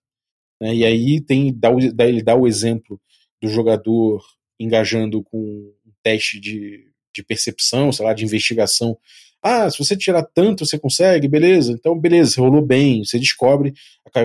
Né? 0.62 0.76
E 0.76 0.86
aí 0.86 1.22
tem 1.22 1.54
dá, 1.54 1.70
ele 2.06 2.22
dá 2.22 2.36
o 2.36 2.48
exemplo 2.48 3.00
do 3.42 3.48
jogador 3.50 4.24
engajando 4.60 5.24
com 5.24 5.40
um 5.40 5.92
teste 6.04 6.40
de, 6.40 6.88
de 7.14 7.24
percepção, 7.24 7.92
sei 7.92 8.06
lá, 8.06 8.14
de 8.14 8.24
investigação. 8.24 8.98
Ah, 9.44 9.70
se 9.70 9.78
você 9.78 9.98
tirar 9.98 10.24
tanto, 10.24 10.66
você 10.66 10.80
consegue, 10.80 11.28
beleza. 11.28 11.74
Então, 11.74 12.00
beleza, 12.00 12.40
rolou 12.40 12.66
bem. 12.66 13.04
Você 13.04 13.20
descobre 13.20 13.74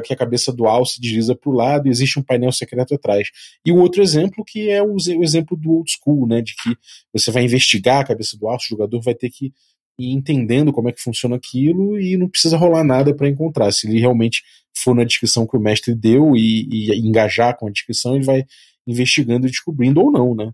que 0.05 0.13
a 0.13 0.17
cabeça 0.17 0.53
do 0.53 0.67
Al 0.67 0.87
se 0.87 1.01
desliza 1.01 1.35
para 1.35 1.51
o 1.51 1.53
lado 1.53 1.89
e 1.89 1.91
existe 1.91 2.21
um 2.21 2.23
painel 2.23 2.53
secreto 2.53 2.95
atrás. 2.95 3.29
E 3.67 3.73
o 3.73 3.77
outro 3.79 4.01
exemplo 4.01 4.45
que 4.45 4.71
é 4.71 4.81
o, 4.81 4.95
o 4.95 5.25
exemplo 5.25 5.57
do 5.57 5.73
old 5.73 5.91
school, 5.91 6.29
né? 6.29 6.41
De 6.41 6.55
que 6.55 6.77
você 7.13 7.33
vai 7.33 7.43
investigar 7.43 8.01
a 8.01 8.05
cabeça 8.05 8.37
do 8.39 8.47
Al, 8.47 8.57
o 8.57 8.61
jogador 8.61 9.01
vai 9.01 9.15
ter 9.15 9.29
que 9.29 9.53
e 9.99 10.13
entendendo 10.13 10.73
como 10.73 10.89
é 10.89 10.93
que 10.93 11.03
funciona 11.03 11.35
aquilo 11.35 11.99
e 11.99 12.17
não 12.17 12.29
precisa 12.29 12.57
rolar 12.57 12.85
nada 12.85 13.13
para 13.13 13.29
encontrar. 13.29 13.73
Se 13.73 13.89
ele 13.89 13.99
realmente 13.99 14.45
for 14.77 14.95
na 14.95 15.03
descrição 15.03 15.45
que 15.45 15.57
o 15.57 15.61
mestre 15.61 15.93
deu 15.93 16.37
e, 16.37 16.69
e 16.71 16.99
engajar 17.01 17.57
com 17.57 17.67
a 17.67 17.71
descrição, 17.71 18.15
ele 18.15 18.25
vai 18.25 18.45
investigando 18.87 19.47
e 19.47 19.51
descobrindo 19.51 20.01
ou 20.01 20.13
não, 20.13 20.35
né? 20.35 20.53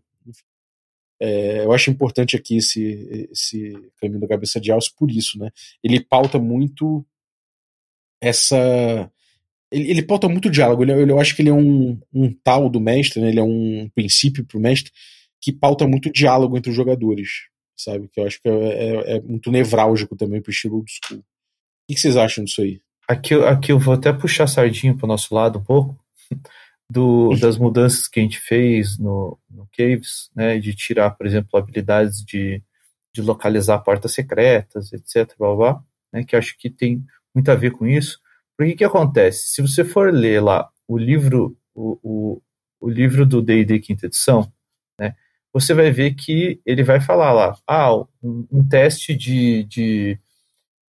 É, 1.20 1.64
eu 1.64 1.72
acho 1.72 1.90
importante 1.90 2.36
aqui 2.36 2.56
esse, 2.56 3.28
esse 3.30 3.72
caminho 4.00 4.20
da 4.20 4.28
cabeça 4.28 4.60
de 4.60 4.70
alce 4.70 4.90
por 4.94 5.10
isso, 5.10 5.38
né? 5.38 5.50
Ele 5.82 6.00
pauta 6.00 6.38
muito 6.38 7.04
essa. 8.20 9.10
Ele, 9.70 9.90
ele 9.90 10.02
pauta 10.02 10.28
muito 10.28 10.50
diálogo. 10.50 10.82
Ele, 10.82 11.12
eu 11.12 11.20
acho 11.20 11.34
que 11.34 11.42
ele 11.42 11.50
é 11.50 11.54
um, 11.54 11.98
um 12.12 12.32
tal 12.32 12.68
do 12.68 12.80
mestre, 12.80 13.20
né? 13.20 13.28
Ele 13.28 13.40
é 13.40 13.44
um 13.44 13.88
princípio 13.94 14.44
para 14.44 14.58
o 14.58 14.60
mestre 14.60 14.92
que 15.40 15.52
pauta 15.52 15.86
muito 15.86 16.10
diálogo 16.10 16.56
entre 16.56 16.70
os 16.70 16.76
jogadores 16.76 17.28
sabe? 17.76 18.08
Que 18.08 18.20
eu 18.20 18.26
acho 18.26 18.40
que 18.40 18.48
é, 18.48 18.52
é, 18.52 19.16
é 19.16 19.20
muito 19.20 19.50
nevrálgico 19.50 20.16
também 20.16 20.40
pro 20.40 20.50
estilo 20.50 20.82
do 20.82 20.86
school. 20.88 21.20
O 21.20 21.24
que, 21.92 22.00
vocês 22.00 22.16
acham 22.16 22.44
disso 22.44 22.62
aí? 22.62 22.80
Aqui, 23.08 23.34
aqui 23.34 23.72
eu 23.72 23.78
vou 23.78 23.94
até 23.94 24.12
puxar 24.12 24.44
a 24.44 24.48
sardinha 24.48 24.96
pro 24.96 25.06
nosso 25.06 25.34
lado 25.34 25.58
um 25.58 25.64
pouco, 25.64 25.98
do, 26.90 27.34
das 27.40 27.56
mudanças 27.56 28.06
que 28.08 28.20
a 28.20 28.22
gente 28.22 28.40
fez 28.40 28.98
no, 28.98 29.38
no 29.50 29.68
Caves, 29.76 30.30
né, 30.34 30.58
de 30.58 30.74
tirar, 30.74 31.10
por 31.12 31.26
exemplo, 31.26 31.58
habilidades 31.58 32.24
de, 32.24 32.62
de 33.12 33.22
localizar 33.22 33.78
portas 33.78 34.12
secretas, 34.12 34.92
etc, 34.92 35.34
blá, 35.38 35.54
blá, 35.54 35.84
né, 36.12 36.24
que 36.24 36.36
acho 36.36 36.56
que 36.58 36.70
tem 36.70 37.04
muito 37.34 37.50
a 37.50 37.54
ver 37.54 37.72
com 37.72 37.86
isso. 37.86 38.20
Porque 38.56 38.74
que, 38.76 38.84
acontece? 38.84 39.48
Se 39.48 39.62
você 39.62 39.84
for 39.84 40.12
ler 40.12 40.40
lá 40.40 40.70
o 40.86 40.96
livro, 40.96 41.56
o, 41.74 41.98
o, 42.02 42.42
o 42.80 42.88
livro 42.88 43.26
do 43.26 43.42
D&D 43.42 43.80
quinta 43.80 44.06
edição, 44.06 44.52
né, 44.98 45.14
você 45.52 45.74
vai 45.74 45.90
ver 45.90 46.14
que 46.14 46.60
ele 46.66 46.84
vai 46.84 47.00
falar 47.00 47.32
lá, 47.32 47.58
ah, 47.66 47.94
um, 48.22 48.46
um 48.50 48.68
teste 48.68 49.14
de, 49.14 49.64
de, 49.64 50.18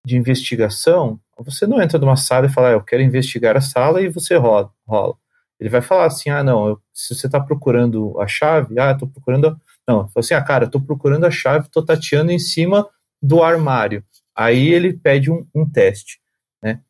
de, 0.05 0.17
investigação, 0.17 1.21
você 1.39 1.67
não 1.67 1.81
entra 1.81 1.99
numa 1.99 2.17
sala 2.17 2.47
e 2.47 2.53
fala, 2.53 2.69
ah, 2.69 2.73
eu 2.73 2.83
quero 2.83 3.03
investigar 3.03 3.57
a 3.57 3.61
sala 3.61 4.03
e 4.03 4.09
você 4.09 4.37
rola. 4.37 4.73
rola. 4.87 5.17
Ele 5.59 5.71
vai 5.71 5.81
falar 5.81 6.07
assim, 6.07 6.31
ah, 6.31 6.43
não, 6.43 6.69
eu, 6.69 6.81
se 6.93 7.15
você 7.15 7.27
está 7.27 7.41
procurando 7.41 8.21
a 8.21 8.27
chave, 8.27 8.79
ah, 8.79 8.93
estou 8.93 9.09
procurando... 9.09 9.59
Não, 9.87 10.09
assim, 10.17 10.35
ah, 10.35 10.43
cara, 10.43 10.65
estou 10.65 10.81
procurando 10.81 11.25
a 11.25 11.31
chave, 11.31 11.67
estou 11.67 11.85
tateando 11.85 12.33
em 12.33 12.39
cima 12.39 12.89
do 13.23 13.43
armário. 13.43 14.05
Aí 14.37 14.69
ele 14.69 14.93
pede 14.93 15.31
um, 15.31 15.47
um 15.55 15.69
teste, 15.69 16.21
né? 16.63 16.81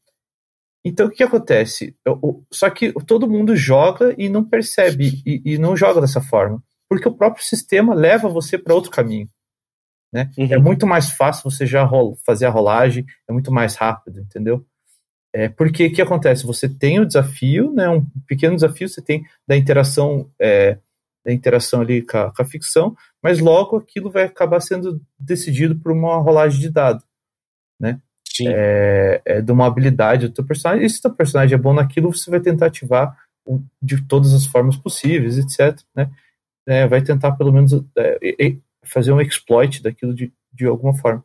Então, 0.85 1.07
o 1.07 1.11
que 1.11 1.23
acontece? 1.23 1.97
Eu, 2.05 2.45
só 2.53 2.69
que 2.71 2.93
todo 3.07 3.29
mundo 3.29 3.57
joga 3.57 4.15
e 4.19 4.29
não 4.29 4.45
percebe, 4.45 5.23
e, 5.27 5.55
e 5.55 5.59
não 5.59 5.77
joga 5.77 6.01
dessa 6.01 6.21
forma 6.21 6.63
porque 6.89 7.09
o 7.09 7.15
próprio 7.15 7.45
sistema 7.45 7.95
leva 7.95 8.29
você 8.29 8.59
para 8.59 8.75
outro 8.75 8.91
caminho. 8.91 9.29
Né? 10.13 10.31
Uhum. 10.39 10.53
É 10.53 10.59
muito 10.59 10.87
mais 10.87 11.11
fácil 11.11 11.51
você 11.51 11.67
já 11.67 11.89
fazer 12.25 12.47
a 12.47 12.51
rolagem, 12.51 13.05
é 13.29 13.33
muito 13.33 13.53
mais 13.53 13.75
rápido, 13.75 14.21
entendeu? 14.21 14.65
É, 15.35 15.49
porque 15.49 15.87
o 15.87 15.93
que 15.93 16.01
acontece? 16.01 16.47
Você 16.47 16.69
tem 16.69 17.01
o 17.01 17.07
desafio, 17.07 17.73
né, 17.73 17.89
um 17.89 18.07
pequeno 18.25 18.55
desafio 18.55 18.89
você 18.89 19.03
tem 19.03 19.27
da 19.49 19.57
interação, 19.57 20.31
é, 20.41 20.79
da 21.27 21.33
interação 21.33 21.81
ali 21.81 22.03
com 22.03 22.17
a, 22.17 22.33
com 22.33 22.41
a, 22.41 22.45
ficção, 22.45 22.97
mas 23.21 23.41
logo 23.41 23.77
aquilo 23.77 24.13
vai 24.13 24.23
acabar 24.23 24.61
sendo 24.61 25.01
decidido 25.19 25.77
por 25.77 25.91
uma 25.91 26.19
rolagem 26.19 26.61
de 26.61 26.71
dado, 26.71 27.03
né? 27.81 28.01
Sim. 28.25 28.47
É, 28.49 29.23
é 29.25 29.41
de 29.41 29.51
uma 29.51 29.67
habilidade 29.67 30.29
do 30.29 30.35
teu 30.35 30.45
personagem, 30.45 30.87
e 30.87 30.91
se 30.91 31.01
o 31.01 31.03
teu 31.03 31.15
personagem 31.15 31.55
é 31.55 31.59
bom 31.59 31.73
naquilo, 31.73 32.15
você 32.15 32.31
vai 32.31 32.41
tentar 32.41 32.67
ativar 32.67 33.19
de 33.83 34.03
todas 34.07 34.33
as 34.33 34.47
formas 34.47 34.77
possíveis, 34.77 35.37
etc, 35.37 35.81
né? 35.97 36.11
é, 36.67 36.87
vai 36.87 37.03
tentar 37.03 37.33
pelo 37.33 37.53
menos 37.53 37.73
é, 37.97 38.57
fazer 38.85 39.13
um 39.13 39.21
exploit 39.21 39.83
daquilo 39.83 40.15
de, 40.15 40.33
de 40.53 40.67
alguma 40.67 40.95
forma. 40.95 41.25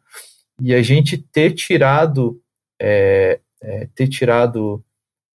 E 0.62 0.74
a 0.74 0.82
gente 0.82 1.18
ter 1.18 1.52
tirado 1.52 2.42
é, 2.82 3.40
é, 3.62 3.88
ter 3.94 4.08
tirado 4.08 4.84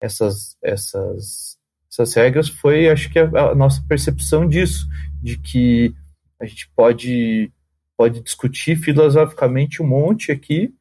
essas, 0.02 0.58
essas, 0.62 1.58
essas 1.92 2.14
regras 2.14 2.50
foi, 2.50 2.90
acho 2.90 3.12
que, 3.12 3.20
a, 3.20 3.26
a, 3.26 3.56
nossa 3.56 3.84
percepção 3.88 4.48
disso, 4.48 4.88
de 5.22 5.38
que 5.38 5.94
a 6.40 6.46
gente 6.46 6.70
pode, 6.76 7.52
pode 7.98 8.22
discutir 8.22 8.76
filosoficamente 8.76 9.82
um 9.82 9.88
monte 9.88 10.32
aqui, 10.32 10.74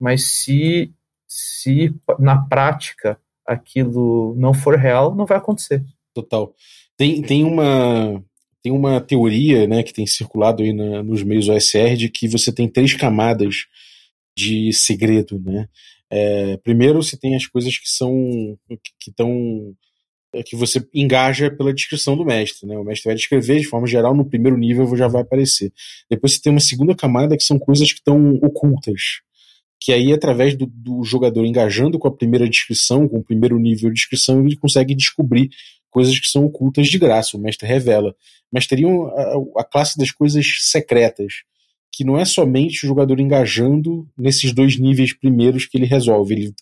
mas 0.00 0.24
se, 0.24 0.92
se 1.26 1.94
na 2.18 2.38
prática 2.38 3.20
aquilo 3.44 4.34
não 4.36 4.54
for 4.54 4.76
real, 4.76 5.14
não 5.14 5.26
vai 5.26 5.38
acontecer. 5.38 5.84
Total. 6.14 6.54
Tem, 6.96 7.22
tem 7.22 7.44
uma 7.44 8.22
tem 8.62 8.72
uma 8.72 9.00
teoria 9.00 9.66
né, 9.66 9.82
que 9.82 9.92
tem 9.92 10.06
circulado 10.06 10.62
aí 10.62 10.72
na, 10.72 11.02
nos 11.02 11.22
meios 11.22 11.48
OSR 11.48 11.96
de 11.96 12.08
que 12.08 12.28
você 12.28 12.52
tem 12.52 12.68
três 12.68 12.92
camadas 12.92 13.66
de 14.36 14.72
segredo, 14.72 15.38
né? 15.38 15.68
É, 16.10 16.56
primeiro, 16.58 17.02
você 17.02 17.16
tem 17.16 17.36
as 17.36 17.46
coisas 17.46 17.76
que 17.76 17.88
são 17.88 18.58
que 18.98 19.10
estão 19.10 19.74
é, 20.32 20.42
que 20.42 20.56
você 20.56 20.86
engaja 20.94 21.50
pela 21.50 21.72
descrição 21.72 22.16
do 22.16 22.24
mestre, 22.24 22.66
né? 22.66 22.76
O 22.76 22.84
mestre 22.84 23.06
vai 23.06 23.14
descrever 23.14 23.60
de 23.60 23.66
forma 23.66 23.86
geral 23.86 24.14
no 24.14 24.24
primeiro 24.24 24.56
nível 24.56 24.96
já 24.96 25.08
vai 25.08 25.22
aparecer. 25.22 25.72
Depois 26.10 26.34
você 26.34 26.40
tem 26.40 26.52
uma 26.52 26.60
segunda 26.60 26.94
camada 26.94 27.36
que 27.36 27.42
são 27.44 27.58
coisas 27.58 27.92
que 27.92 27.98
estão 27.98 28.34
ocultas, 28.36 29.20
que 29.80 29.92
aí 29.92 30.12
através 30.12 30.56
do, 30.56 30.66
do, 30.66 31.02
jogador 31.04 31.44
engajando 31.44 31.98
com 31.98 32.08
a 32.08 32.14
primeira 32.14 32.48
descrição, 32.48 33.08
com 33.08 33.18
o 33.18 33.24
primeiro 33.24 33.58
nível 33.58 33.90
de 33.90 33.96
descrição, 33.96 34.44
ele 34.44 34.56
consegue 34.56 34.94
descobrir 34.94 35.50
coisas 35.90 36.18
que 36.18 36.26
são 36.28 36.44
ocultas 36.44 36.88
de 36.88 36.98
graça. 36.98 37.36
O 37.36 37.40
mestre 37.40 37.66
revela. 37.66 38.14
Mas 38.52 38.66
teriam 38.66 39.06
a, 39.08 39.60
a 39.60 39.64
classe 39.64 39.96
das 39.98 40.10
coisas 40.10 40.46
secretas 40.60 41.42
que 41.92 42.04
não 42.04 42.18
é 42.18 42.24
somente 42.24 42.84
o 42.84 42.88
jogador 42.88 43.18
engajando 43.20 44.08
nesses 44.16 44.52
dois 44.52 44.78
níveis 44.78 45.12
primeiros 45.12 45.66
que 45.66 45.76
ele 45.76 45.86
resolve. 45.86 46.34
Ele, 46.34 46.54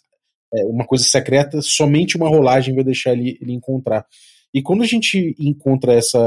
é 0.55 0.65
uma 0.65 0.86
coisa 0.86 1.05
secreta, 1.05 1.61
somente 1.61 2.16
uma 2.16 2.28
rolagem 2.28 2.74
vai 2.74 2.85
deixar 2.85 3.12
ele, 3.12 3.39
ele 3.40 3.53
encontrar. 3.53 4.07
E 4.55 4.62
quando 4.62 4.82
a 4.82 4.86
gente 4.86 5.35
encontra 5.39 5.93
essa, 5.93 6.19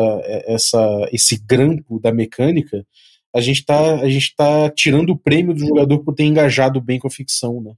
essa, 0.46 1.10
esse 1.12 1.42
grampo 1.44 2.00
da 2.00 2.12
mecânica, 2.12 2.86
a 3.36 3.42
gente 3.42 3.60
está 3.60 3.98
tá 4.36 4.70
tirando 4.70 5.12
o 5.12 5.18
prêmio 5.18 5.54
do 5.54 5.66
jogador 5.66 6.00
por 6.00 6.14
ter 6.14 6.26
engajado 6.26 6.82
bem 6.82 7.00
com 7.00 7.08
a 7.08 7.12
ficção, 7.12 7.62
né? 7.62 7.74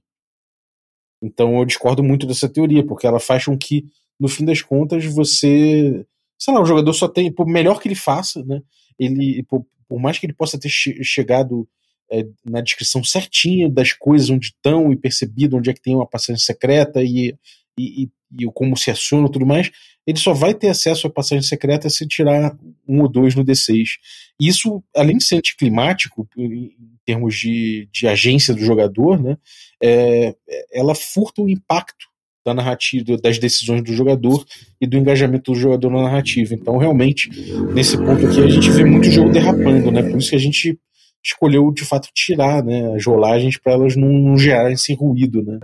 Então 1.22 1.58
eu 1.58 1.64
discordo 1.64 2.02
muito 2.02 2.26
dessa 2.26 2.48
teoria, 2.48 2.84
porque 2.84 3.06
ela 3.06 3.20
faz 3.20 3.44
com 3.44 3.56
que, 3.56 3.84
no 4.18 4.28
fim 4.28 4.44
das 4.44 4.60
contas, 4.60 5.04
você. 5.04 6.04
Sei 6.38 6.52
lá, 6.52 6.60
o 6.60 6.66
jogador 6.66 6.92
só 6.92 7.06
tem. 7.06 7.32
Por 7.32 7.46
melhor 7.46 7.80
que 7.80 7.86
ele 7.86 7.94
faça, 7.94 8.44
né? 8.44 8.60
Ele, 8.98 9.44
por, 9.44 9.64
por 9.92 10.00
mais 10.00 10.18
que 10.18 10.24
ele 10.24 10.32
possa 10.32 10.58
ter 10.58 10.70
che 10.70 11.04
chegado 11.04 11.68
é, 12.10 12.24
na 12.42 12.62
descrição 12.62 13.04
certinha 13.04 13.68
das 13.68 13.92
coisas 13.92 14.30
onde 14.30 14.46
estão 14.46 14.90
e 14.90 14.96
percebido 14.96 15.58
onde 15.58 15.68
é 15.68 15.74
que 15.74 15.82
tem 15.82 15.94
uma 15.94 16.06
passagem 16.06 16.40
secreta 16.40 17.02
e, 17.02 17.36
e, 17.78 18.08
e, 18.38 18.46
como 18.54 18.74
se 18.74 18.90
aciona 18.90 19.28
e 19.28 19.30
tudo 19.30 19.44
mais, 19.44 19.70
ele 20.06 20.16
só 20.16 20.32
vai 20.32 20.54
ter 20.54 20.70
acesso 20.70 21.06
à 21.06 21.10
passagem 21.10 21.42
secreta 21.42 21.90
se 21.90 22.08
tirar 22.08 22.56
um 22.88 23.02
ou 23.02 23.08
dois 23.08 23.34
no 23.34 23.44
D6. 23.44 23.98
Isso, 24.40 24.82
além 24.96 25.18
de 25.18 25.24
ser 25.24 25.36
anticlimático, 25.36 26.26
em 26.38 26.74
termos 27.04 27.34
de, 27.34 27.86
de 27.92 28.08
agência 28.08 28.54
do 28.54 28.64
jogador, 28.64 29.22
né, 29.22 29.36
é, 29.82 30.34
ela 30.72 30.94
furta 30.94 31.42
o 31.42 31.50
impacto 31.50 32.06
da 32.44 32.52
narrativa, 32.52 33.16
das 33.16 33.38
decisões 33.38 33.82
do 33.82 33.92
jogador 33.92 34.44
e 34.80 34.86
do 34.86 34.96
engajamento 34.96 35.52
do 35.52 35.58
jogador 35.58 35.90
na 35.90 36.02
narrativa. 36.02 36.54
Então, 36.54 36.76
realmente, 36.76 37.30
nesse 37.72 37.96
ponto 37.96 38.26
aqui, 38.26 38.42
a 38.42 38.48
gente 38.48 38.70
vê 38.70 38.84
muito 38.84 39.10
jogo 39.10 39.30
derrapando, 39.30 39.90
né? 39.90 40.02
Por 40.02 40.18
isso 40.18 40.30
que 40.30 40.36
a 40.36 40.40
gente 40.40 40.78
escolheu, 41.24 41.72
de 41.72 41.84
fato, 41.84 42.08
tirar 42.12 42.64
né, 42.64 42.94
as 42.96 43.06
rolagens 43.06 43.56
para 43.56 43.72
elas 43.72 43.96
não, 43.96 44.08
não 44.08 44.36
gerarem 44.36 44.74
esse 44.74 44.92
ruído, 44.94 45.42
né? 45.42 45.60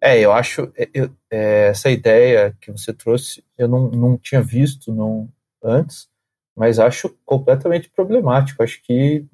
É, 0.00 0.20
eu 0.20 0.32
acho 0.32 0.70
é, 0.76 0.88
eu, 0.94 1.10
é, 1.30 1.68
essa 1.68 1.90
ideia 1.90 2.56
que 2.60 2.70
você 2.70 2.92
trouxe, 2.92 3.42
eu 3.56 3.66
não, 3.66 3.90
não 3.90 4.16
tinha 4.16 4.40
visto 4.40 4.92
não 4.92 5.28
antes, 5.62 6.08
mas 6.56 6.78
acho 6.78 7.16
completamente 7.24 7.90
problemático. 7.90 8.62
Acho 8.62 8.80
que 8.82 9.24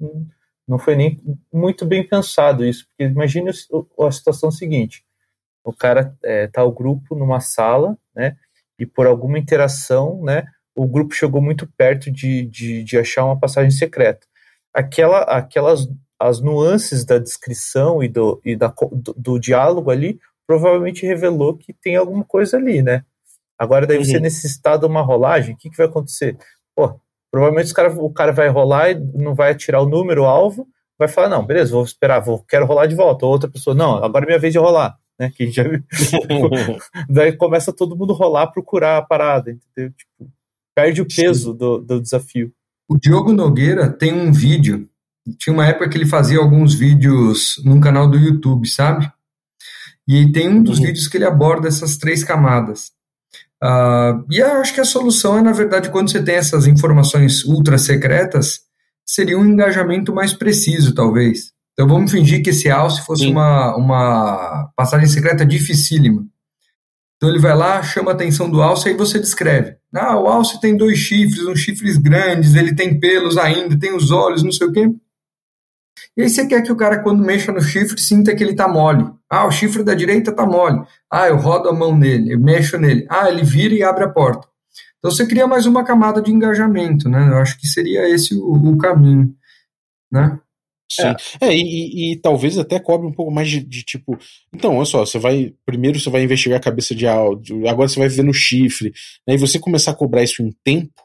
não 0.67 0.79
foi 0.79 0.95
nem 0.95 1.19
muito 1.53 1.85
bem 1.85 2.07
pensado 2.07 2.65
isso, 2.65 2.87
porque 2.87 3.11
imagine 3.11 3.49
a 3.49 4.11
situação 4.11 4.49
seguinte: 4.49 5.04
o 5.65 5.73
cara 5.73 6.15
é, 6.23 6.47
tá 6.47 6.63
o 6.63 6.71
grupo 6.71 7.15
numa 7.15 7.41
sala, 7.41 7.97
né? 8.15 8.37
E 8.77 8.85
por 8.85 9.07
alguma 9.07 9.39
interação, 9.39 10.21
né? 10.23 10.45
O 10.75 10.85
grupo 10.85 11.15
chegou 11.15 11.41
muito 11.41 11.67
perto 11.75 12.11
de, 12.11 12.45
de, 12.45 12.83
de 12.83 12.97
achar 12.99 13.25
uma 13.25 13.39
passagem 13.39 13.71
secreta. 13.71 14.27
Aquela, 14.71 15.21
aquelas 15.21 15.89
as 16.19 16.39
nuances 16.39 17.03
da 17.03 17.17
descrição 17.17 18.03
e 18.03 18.07
do, 18.07 18.39
e 18.45 18.55
da, 18.55 18.73
do, 18.91 19.13
do 19.17 19.39
diálogo 19.39 19.89
ali 19.89 20.19
provavelmente 20.47 21.05
revelou 21.05 21.57
que 21.57 21.73
tem 21.73 21.95
alguma 21.95 22.23
coisa 22.23 22.57
ali, 22.57 22.83
né? 22.83 23.03
Agora 23.57 23.87
daí 23.87 23.97
uhum. 23.97 24.03
você 24.03 24.19
necessitar 24.19 24.77
de 24.77 24.85
uma 24.85 25.01
rolagem, 25.01 25.55
o 25.55 25.57
que, 25.57 25.69
que 25.69 25.77
vai 25.77 25.87
acontecer? 25.87 26.37
Pô, 26.75 26.99
provavelmente 27.31 27.73
cara, 27.73 27.89
o 27.91 28.13
cara 28.13 28.31
vai 28.31 28.49
rolar 28.49 28.91
e 28.91 28.95
não 28.95 29.33
vai 29.33 29.51
atirar 29.51 29.81
o 29.81 29.89
número, 29.89 30.23
o 30.23 30.25
alvo, 30.25 30.67
vai 30.99 31.07
falar, 31.07 31.29
não, 31.29 31.45
beleza, 31.45 31.71
vou 31.71 31.83
esperar, 31.83 32.19
vou, 32.19 32.43
quero 32.43 32.65
rolar 32.65 32.85
de 32.85 32.95
volta. 32.95 33.25
Ou 33.25 33.31
outra 33.31 33.49
pessoa, 33.49 33.75
não, 33.75 34.03
agora 34.03 34.25
é 34.25 34.27
minha 34.27 34.39
vez 34.39 34.53
de 34.53 34.59
rolar 34.59 34.97
né? 35.19 35.31
Que 35.35 35.49
já 35.49 35.63
daí 37.09 37.35
começa 37.35 37.73
todo 37.73 37.95
mundo 37.95 38.13
rolar 38.13 38.47
procurar 38.47 38.97
a 38.97 39.01
parada, 39.01 39.51
entendeu? 39.51 39.91
Tipo, 39.91 40.31
perde 40.75 41.01
o 41.01 41.07
peso 41.07 41.53
do, 41.53 41.79
do 41.79 42.01
desafio. 42.01 42.51
O 42.87 42.97
Diogo 42.97 43.33
Nogueira 43.33 43.89
tem 43.89 44.13
um 44.13 44.31
vídeo. 44.31 44.87
Tinha 45.39 45.53
uma 45.53 45.65
época 45.65 45.89
que 45.89 45.97
ele 45.97 46.05
fazia 46.05 46.37
alguns 46.37 46.75
vídeos 46.75 47.61
num 47.63 47.79
canal 47.79 48.07
do 48.07 48.17
YouTube, 48.17 48.67
sabe? 48.67 49.11
E 50.07 50.31
tem 50.31 50.47
um 50.47 50.61
dos 50.61 50.77
uhum. 50.77 50.85
vídeos 50.85 51.07
que 51.07 51.17
ele 51.17 51.25
aborda 51.25 51.67
essas 51.67 51.97
três 51.97 52.23
camadas. 52.23 52.91
Uh, 53.63 54.23
e 54.29 54.37
eu 54.37 54.61
acho 54.61 54.73
que 54.73 54.81
a 54.81 54.85
solução 54.85 55.39
é, 55.39 55.41
na 55.41 55.51
verdade, 55.51 55.89
quando 55.89 56.11
você 56.11 56.23
tem 56.23 56.35
essas 56.35 56.67
informações 56.67 57.43
ultra 57.43 57.79
secretas, 57.79 58.59
seria 59.03 59.37
um 59.37 59.45
engajamento 59.45 60.13
mais 60.13 60.33
preciso, 60.33 60.93
talvez. 60.93 61.54
Então 61.75 61.89
vamos 61.89 62.09
fingir 62.09 62.41
que 62.41 62.51
esse 62.51 62.71
alce 62.71 63.05
fosse 63.05 63.27
uma, 63.27 63.75
uma 63.75 64.71
passagem 64.77 65.07
secreta 65.07 65.45
dificílima. 65.45 66.25
Então 67.17 67.29
ele 67.29 67.39
vai 67.39 67.55
lá, 67.55 67.83
chama 67.83 68.11
a 68.11 68.13
atenção 68.13 68.49
do 68.49 68.61
alce, 68.61 68.87
aí 68.87 68.95
você 68.95 69.19
descreve. 69.19 69.75
Ah, 69.93 70.17
o 70.17 70.27
alce 70.27 70.59
tem 70.61 70.75
dois 70.75 70.97
chifres, 70.97 71.45
uns 71.45 71.59
chifres 71.59 71.97
grandes, 71.97 72.55
ele 72.55 72.73
tem 72.73 72.97
pelos 72.97 73.37
ainda, 73.37 73.77
tem 73.77 73.93
os 73.93 74.09
olhos, 74.09 74.41
não 74.41 74.51
sei 74.51 74.67
o 74.67 74.71
quê. 74.71 74.89
E 76.15 76.21
aí 76.21 76.29
você 76.29 76.47
quer 76.47 76.61
que 76.61 76.71
o 76.71 76.77
cara, 76.77 77.03
quando 77.03 77.23
mexa 77.23 77.51
no 77.51 77.61
chifre, 77.61 77.99
sinta 77.99 78.33
que 78.33 78.41
ele 78.41 78.51
está 78.51 78.67
mole. 78.69 79.09
Ah, 79.29 79.45
o 79.45 79.51
chifre 79.51 79.83
da 79.83 79.93
direita 79.93 80.31
está 80.31 80.45
mole. 80.45 80.81
Ah, 81.11 81.27
eu 81.27 81.35
rodo 81.35 81.67
a 81.67 81.73
mão 81.73 81.97
nele, 81.97 82.33
eu 82.33 82.39
mexo 82.39 82.77
nele. 82.77 83.05
Ah, 83.09 83.29
ele 83.29 83.43
vira 83.43 83.73
e 83.73 83.83
abre 83.83 84.05
a 84.05 84.09
porta. 84.09 84.47
Então 84.99 85.11
você 85.11 85.25
cria 85.27 85.45
mais 85.45 85.65
uma 85.65 85.83
camada 85.83 86.21
de 86.21 86.31
engajamento, 86.31 87.09
né? 87.09 87.29
Eu 87.29 87.37
acho 87.37 87.59
que 87.59 87.67
seria 87.67 88.09
esse 88.09 88.33
o, 88.33 88.53
o 88.53 88.77
caminho, 88.77 89.35
né? 90.11 90.39
Sim. 90.89 91.15
É, 91.41 91.47
é 91.47 91.55
e, 91.55 92.13
e, 92.13 92.15
talvez 92.17 92.57
até 92.57 92.79
cobre 92.79 93.07
um 93.07 93.11
pouco 93.11 93.31
mais 93.31 93.49
de, 93.49 93.61
de, 93.61 93.83
tipo. 93.83 94.17
Então, 94.53 94.75
olha 94.77 94.85
só, 94.85 95.05
você 95.05 95.17
vai. 95.17 95.53
Primeiro 95.65 95.99
você 95.99 96.09
vai 96.09 96.23
investigar 96.23 96.57
a 96.57 96.63
cabeça 96.63 96.93
de 96.93 97.07
áudio, 97.07 97.67
agora 97.67 97.89
você 97.89 97.99
vai 97.99 98.07
ver 98.07 98.23
no 98.23 98.33
chifre, 98.33 98.93
né, 99.27 99.33
e 99.33 99.37
você 99.37 99.59
começar 99.59 99.91
a 99.91 99.95
cobrar 99.95 100.23
isso 100.23 100.43
em 100.43 100.51
tempo, 100.63 101.01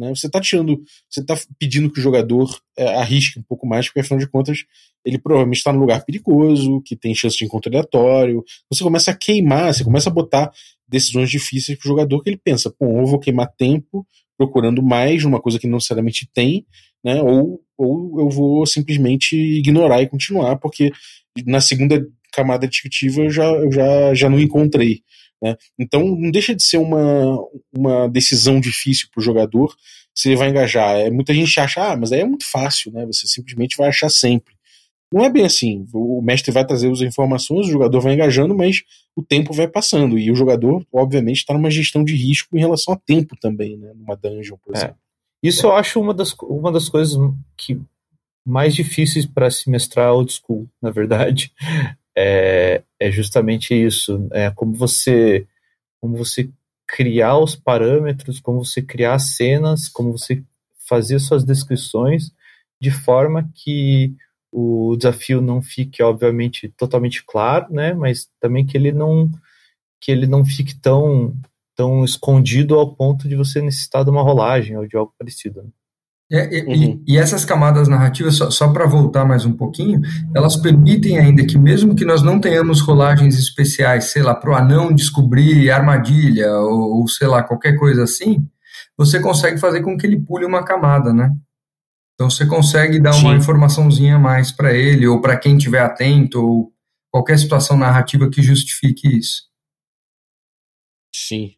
né, 0.00 0.08
você 0.10 0.26
está 0.26 0.40
tirando. 0.40 0.82
Você 1.10 1.20
está 1.20 1.38
pedindo 1.58 1.90
que 1.90 2.00
o 2.00 2.02
jogador 2.02 2.58
é, 2.76 2.94
arrisque 2.96 3.38
um 3.38 3.42
pouco 3.42 3.66
mais, 3.66 3.86
porque 3.86 4.00
afinal 4.00 4.18
de 4.18 4.28
contas, 4.28 4.64
ele 5.04 5.18
provavelmente 5.18 5.58
está 5.58 5.72
num 5.72 5.80
lugar 5.80 6.04
perigoso, 6.04 6.80
que 6.82 6.96
tem 6.96 7.14
chance 7.14 7.36
de 7.36 7.44
encontro 7.44 7.70
aleatório. 7.70 8.42
Você 8.70 8.82
começa 8.82 9.10
a 9.10 9.16
queimar, 9.16 9.74
você 9.74 9.84
começa 9.84 10.08
a 10.08 10.12
botar 10.12 10.50
decisões 10.88 11.30
difíceis 11.30 11.78
para 11.78 11.86
o 11.86 11.88
jogador 11.88 12.22
que 12.22 12.30
ele 12.30 12.40
pensa, 12.42 12.70
pô, 12.70 12.86
eu 13.00 13.06
vou 13.06 13.18
queimar 13.18 13.50
tempo 13.56 14.06
procurando 14.36 14.82
mais 14.82 15.24
numa 15.24 15.40
coisa 15.40 15.58
que 15.58 15.66
não 15.66 15.76
necessariamente 15.76 16.28
tem, 16.32 16.66
né? 17.04 17.20
Ou, 17.22 17.60
ou 17.76 18.20
eu 18.20 18.30
vou 18.30 18.66
simplesmente 18.66 19.36
ignorar 19.36 20.02
e 20.02 20.08
continuar, 20.08 20.56
porque 20.56 20.90
na 21.46 21.60
segunda 21.60 22.06
camada 22.32 22.66
descritiva 22.66 23.22
eu 23.22 23.30
já, 23.30 23.44
eu 23.44 23.70
já, 23.70 24.14
já 24.14 24.30
não 24.30 24.40
encontrei. 24.40 25.02
Né? 25.42 25.56
Então 25.78 26.04
não 26.04 26.30
deixa 26.30 26.54
de 26.54 26.62
ser 26.62 26.78
uma, 26.78 27.38
uma 27.74 28.08
decisão 28.08 28.60
difícil 28.60 29.08
para 29.12 29.20
o 29.20 29.24
jogador 29.24 29.74
se 30.14 30.28
ele 30.28 30.36
vai 30.36 30.48
engajar. 30.48 30.96
É, 30.96 31.10
muita 31.10 31.34
gente 31.34 31.58
acha, 31.58 31.92
ah, 31.92 31.96
mas 31.96 32.12
aí 32.12 32.20
é 32.20 32.24
muito 32.24 32.48
fácil, 32.48 32.92
né? 32.92 33.04
Você 33.06 33.26
simplesmente 33.26 33.76
vai 33.76 33.88
achar 33.88 34.10
sempre. 34.10 34.54
Não 35.12 35.24
é 35.24 35.30
bem 35.30 35.44
assim. 35.44 35.86
O 35.92 36.22
mestre 36.22 36.50
vai 36.50 36.64
trazer 36.64 36.90
as 36.90 37.00
informações, 37.00 37.66
o 37.66 37.70
jogador 37.70 38.00
vai 38.00 38.14
engajando, 38.14 38.54
mas 38.54 38.82
o 39.14 39.22
tempo 39.22 39.52
vai 39.52 39.68
passando. 39.68 40.18
E 40.18 40.30
o 40.30 40.34
jogador, 40.34 40.84
obviamente, 40.92 41.38
está 41.38 41.52
numa 41.52 41.70
gestão 41.70 42.02
de 42.02 42.14
risco 42.14 42.56
em 42.56 42.60
relação 42.60 42.94
a 42.94 42.96
tempo 42.96 43.36
também, 43.40 43.76
né? 43.76 43.92
Numa 43.94 44.16
dungeon, 44.16 44.56
por 44.64 44.74
é. 44.74 44.78
exemplo. 44.78 44.96
Isso 45.42 45.66
eu 45.66 45.72
acho 45.72 46.00
uma 46.00 46.14
das, 46.14 46.32
uma 46.42 46.70
das 46.70 46.88
coisas 46.88 47.18
que 47.56 47.80
mais 48.46 48.74
difíceis 48.74 49.26
para 49.26 49.50
se 49.50 49.68
mestrar 49.68 50.12
old 50.12 50.32
school, 50.32 50.68
na 50.80 50.90
verdade. 50.90 51.52
É, 52.14 52.82
é 53.00 53.10
justamente 53.10 53.74
isso. 53.74 54.28
É 54.32 54.50
como 54.50 54.74
você, 54.74 55.46
como 55.98 56.14
você 56.14 56.50
criar 56.86 57.38
os 57.38 57.56
parâmetros, 57.56 58.38
como 58.38 58.62
você 58.62 58.82
criar 58.82 59.18
cenas, 59.18 59.88
como 59.88 60.12
você 60.12 60.42
fazer 60.86 61.18
suas 61.20 61.42
descrições 61.42 62.30
de 62.78 62.90
forma 62.90 63.50
que 63.54 64.14
o 64.52 64.94
desafio 64.96 65.40
não 65.40 65.62
fique, 65.62 66.02
obviamente, 66.02 66.68
totalmente 66.76 67.24
claro, 67.24 67.72
né? 67.72 67.94
Mas 67.94 68.28
também 68.38 68.66
que 68.66 68.76
ele 68.76 68.92
não 68.92 69.30
que 70.00 70.10
ele 70.12 70.26
não 70.26 70.44
fique 70.44 70.78
tão 70.78 71.34
tão 71.74 72.04
escondido 72.04 72.74
ao 72.74 72.94
ponto 72.94 73.26
de 73.28 73.34
você 73.34 73.62
necessitar 73.62 74.04
de 74.04 74.10
uma 74.10 74.22
rolagem 74.22 74.76
ou 74.76 74.86
de 74.86 74.96
algo 74.96 75.14
parecido. 75.18 75.62
Né? 75.62 75.70
É, 76.30 76.58
e, 76.58 76.62
uhum. 76.62 77.04
e, 77.06 77.18
essas 77.18 77.44
camadas 77.44 77.88
narrativas, 77.88 78.36
só, 78.36 78.50
só 78.50 78.72
para 78.72 78.86
voltar 78.86 79.24
mais 79.24 79.44
um 79.44 79.52
pouquinho, 79.52 80.00
elas 80.34 80.56
permitem 80.56 81.18
ainda 81.18 81.44
que, 81.44 81.58
mesmo 81.58 81.94
que 81.94 82.04
nós 82.04 82.22
não 82.22 82.40
tenhamos 82.40 82.80
rolagens 82.80 83.38
especiais, 83.38 84.04
sei 84.04 84.22
lá, 84.22 84.34
para 84.34 84.50
o 84.50 84.54
anão 84.54 84.94
descobrir 84.94 85.70
armadilha 85.70 86.50
ou, 86.52 87.00
ou, 87.00 87.08
sei 87.08 87.26
lá, 87.26 87.42
qualquer 87.42 87.76
coisa 87.76 88.04
assim, 88.04 88.46
você 88.96 89.20
consegue 89.20 89.58
fazer 89.58 89.82
com 89.82 89.96
que 89.96 90.06
ele 90.06 90.20
pule 90.20 90.46
uma 90.46 90.64
camada, 90.64 91.12
né? 91.12 91.34
Então 92.14 92.30
você 92.30 92.46
consegue 92.46 93.00
dar 93.00 93.12
Sim. 93.12 93.26
uma 93.26 93.36
informaçãozinha 93.36 94.16
a 94.16 94.18
mais 94.18 94.52
para 94.52 94.72
ele, 94.72 95.06
ou 95.06 95.20
para 95.20 95.36
quem 95.36 95.56
estiver 95.56 95.80
atento, 95.80 96.40
ou 96.40 96.72
qualquer 97.10 97.38
situação 97.38 97.76
narrativa 97.76 98.30
que 98.30 98.42
justifique 98.42 99.08
isso. 99.08 99.42
Sim, 101.14 101.54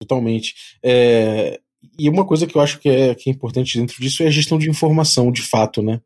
totalmente. 0.00 0.54
É, 0.84 1.60
e 1.98 2.08
uma 2.08 2.26
coisa 2.26 2.46
que 2.46 2.56
eu 2.56 2.60
acho 2.60 2.78
que 2.78 2.88
é, 2.88 3.14
que 3.14 3.30
é 3.30 3.32
importante 3.32 3.78
dentro 3.78 4.00
disso 4.00 4.22
é 4.22 4.26
a 4.26 4.30
gestão 4.30 4.58
de 4.58 4.68
informação, 4.68 5.30
de 5.30 5.42
fato, 5.42 5.82
né? 5.82 6.00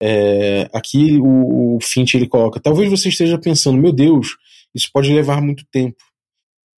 É, 0.00 0.70
aqui 0.72 1.18
o, 1.18 1.76
o 1.76 1.78
Finch 1.82 2.16
ele 2.16 2.28
coloca: 2.28 2.60
talvez 2.60 2.88
você 2.88 3.08
esteja 3.08 3.38
pensando, 3.38 3.80
meu 3.80 3.92
Deus, 3.92 4.36
isso 4.74 4.88
pode 4.92 5.12
levar 5.12 5.40
muito 5.42 5.64
tempo. 5.70 5.96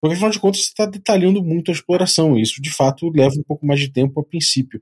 Porque 0.01 0.13
afinal 0.13 0.31
de 0.31 0.39
contas 0.39 0.61
você 0.61 0.69
está 0.69 0.85
detalhando 0.85 1.43
muito 1.43 1.69
a 1.69 1.73
exploração, 1.73 2.37
e 2.37 2.41
isso 2.41 2.61
de 2.61 2.71
fato 2.71 3.09
leva 3.09 3.35
um 3.37 3.43
pouco 3.43 3.65
mais 3.65 3.79
de 3.79 3.91
tempo 3.91 4.19
a 4.19 4.23
princípio. 4.23 4.81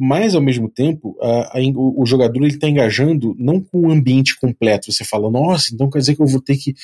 Mas 0.00 0.34
ao 0.34 0.40
mesmo 0.40 0.68
tempo, 0.70 1.16
a, 1.20 1.58
a, 1.58 1.60
o, 1.74 2.06
jogador 2.06 2.46
está 2.46 2.68
engajando 2.68 3.34
não 3.36 3.60
com 3.60 3.80
o 3.80 3.90
ambiente 3.90 4.38
completo. 4.38 4.92
Você 4.92 5.04
fala, 5.04 5.28
nossa, 5.30 5.74
então 5.74 5.90
quer 5.90 5.98
dizer 5.98 6.14
que 6.14 6.22
eu 6.22 6.26
vou 6.26 6.40
ter 6.40 6.56
que 6.56 6.74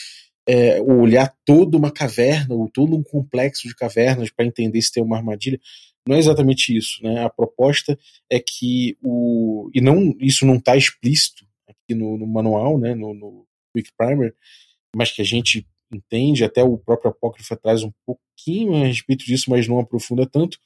é, 0.46 0.80
olhar 0.82 1.32
toda 1.44 1.76
uma 1.76 1.92
caverna 1.92 2.54
ou 2.54 2.68
todo 2.68 2.96
um 2.96 3.02
complexo 3.02 3.68
de 3.68 3.74
cavernas 3.74 4.30
para 4.30 4.44
entender 4.44 4.82
se 4.82 4.92
tem 4.92 5.02
uma 5.02 5.16
armadilha. 5.16 5.60
Não 6.06 6.16
é 6.16 6.18
exatamente 6.18 6.76
isso, 6.76 7.02
né? 7.02 7.24
A 7.24 7.30
proposta 7.30 7.98
é 8.30 8.38
que 8.38 8.98
o 9.02 9.70
e 9.72 9.80
não 9.80 10.14
isso 10.20 10.44
não 10.44 10.56
está 10.56 10.76
explícito 10.76 11.46
aqui 11.66 11.94
no, 11.94 12.18
no, 12.18 12.26
manual, 12.26 12.78
né? 12.78 12.94
No, 12.94 13.14
no 13.14 13.46
Quick 13.74 13.90
Primer, 13.96 14.34
mas 14.94 15.10
que 15.10 15.22
a 15.22 15.24
gente 15.24 15.66
entende, 15.90 16.44
até 16.44 16.62
o 16.62 16.76
próprio 16.76 17.10
Apócrifo 17.10 17.56
traz 17.56 17.82
um 17.82 17.92
pouquinho 18.04 18.74
a 18.74 18.86
respeito 18.86 19.24
disso, 19.24 19.48
mas 19.48 19.66
não 19.66 19.78
aprofunda 19.78 20.26
tanto, 20.26 20.58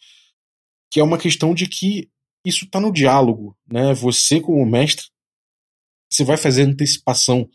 que 0.91 0.99
é 0.99 1.05
uma 1.05 1.19
questão 1.19 1.55
de 1.55 1.69
que 1.69 2.09
isso 2.45 2.65
está 2.65 2.81
no 2.81 2.93
diálogo, 2.93 3.57
né? 3.71 3.93
Você 3.95 4.41
como 4.41 4.65
mestre, 4.65 5.07
você 6.11 6.25
vai 6.25 6.37
fazer 6.37 6.63
antecipação 6.63 7.49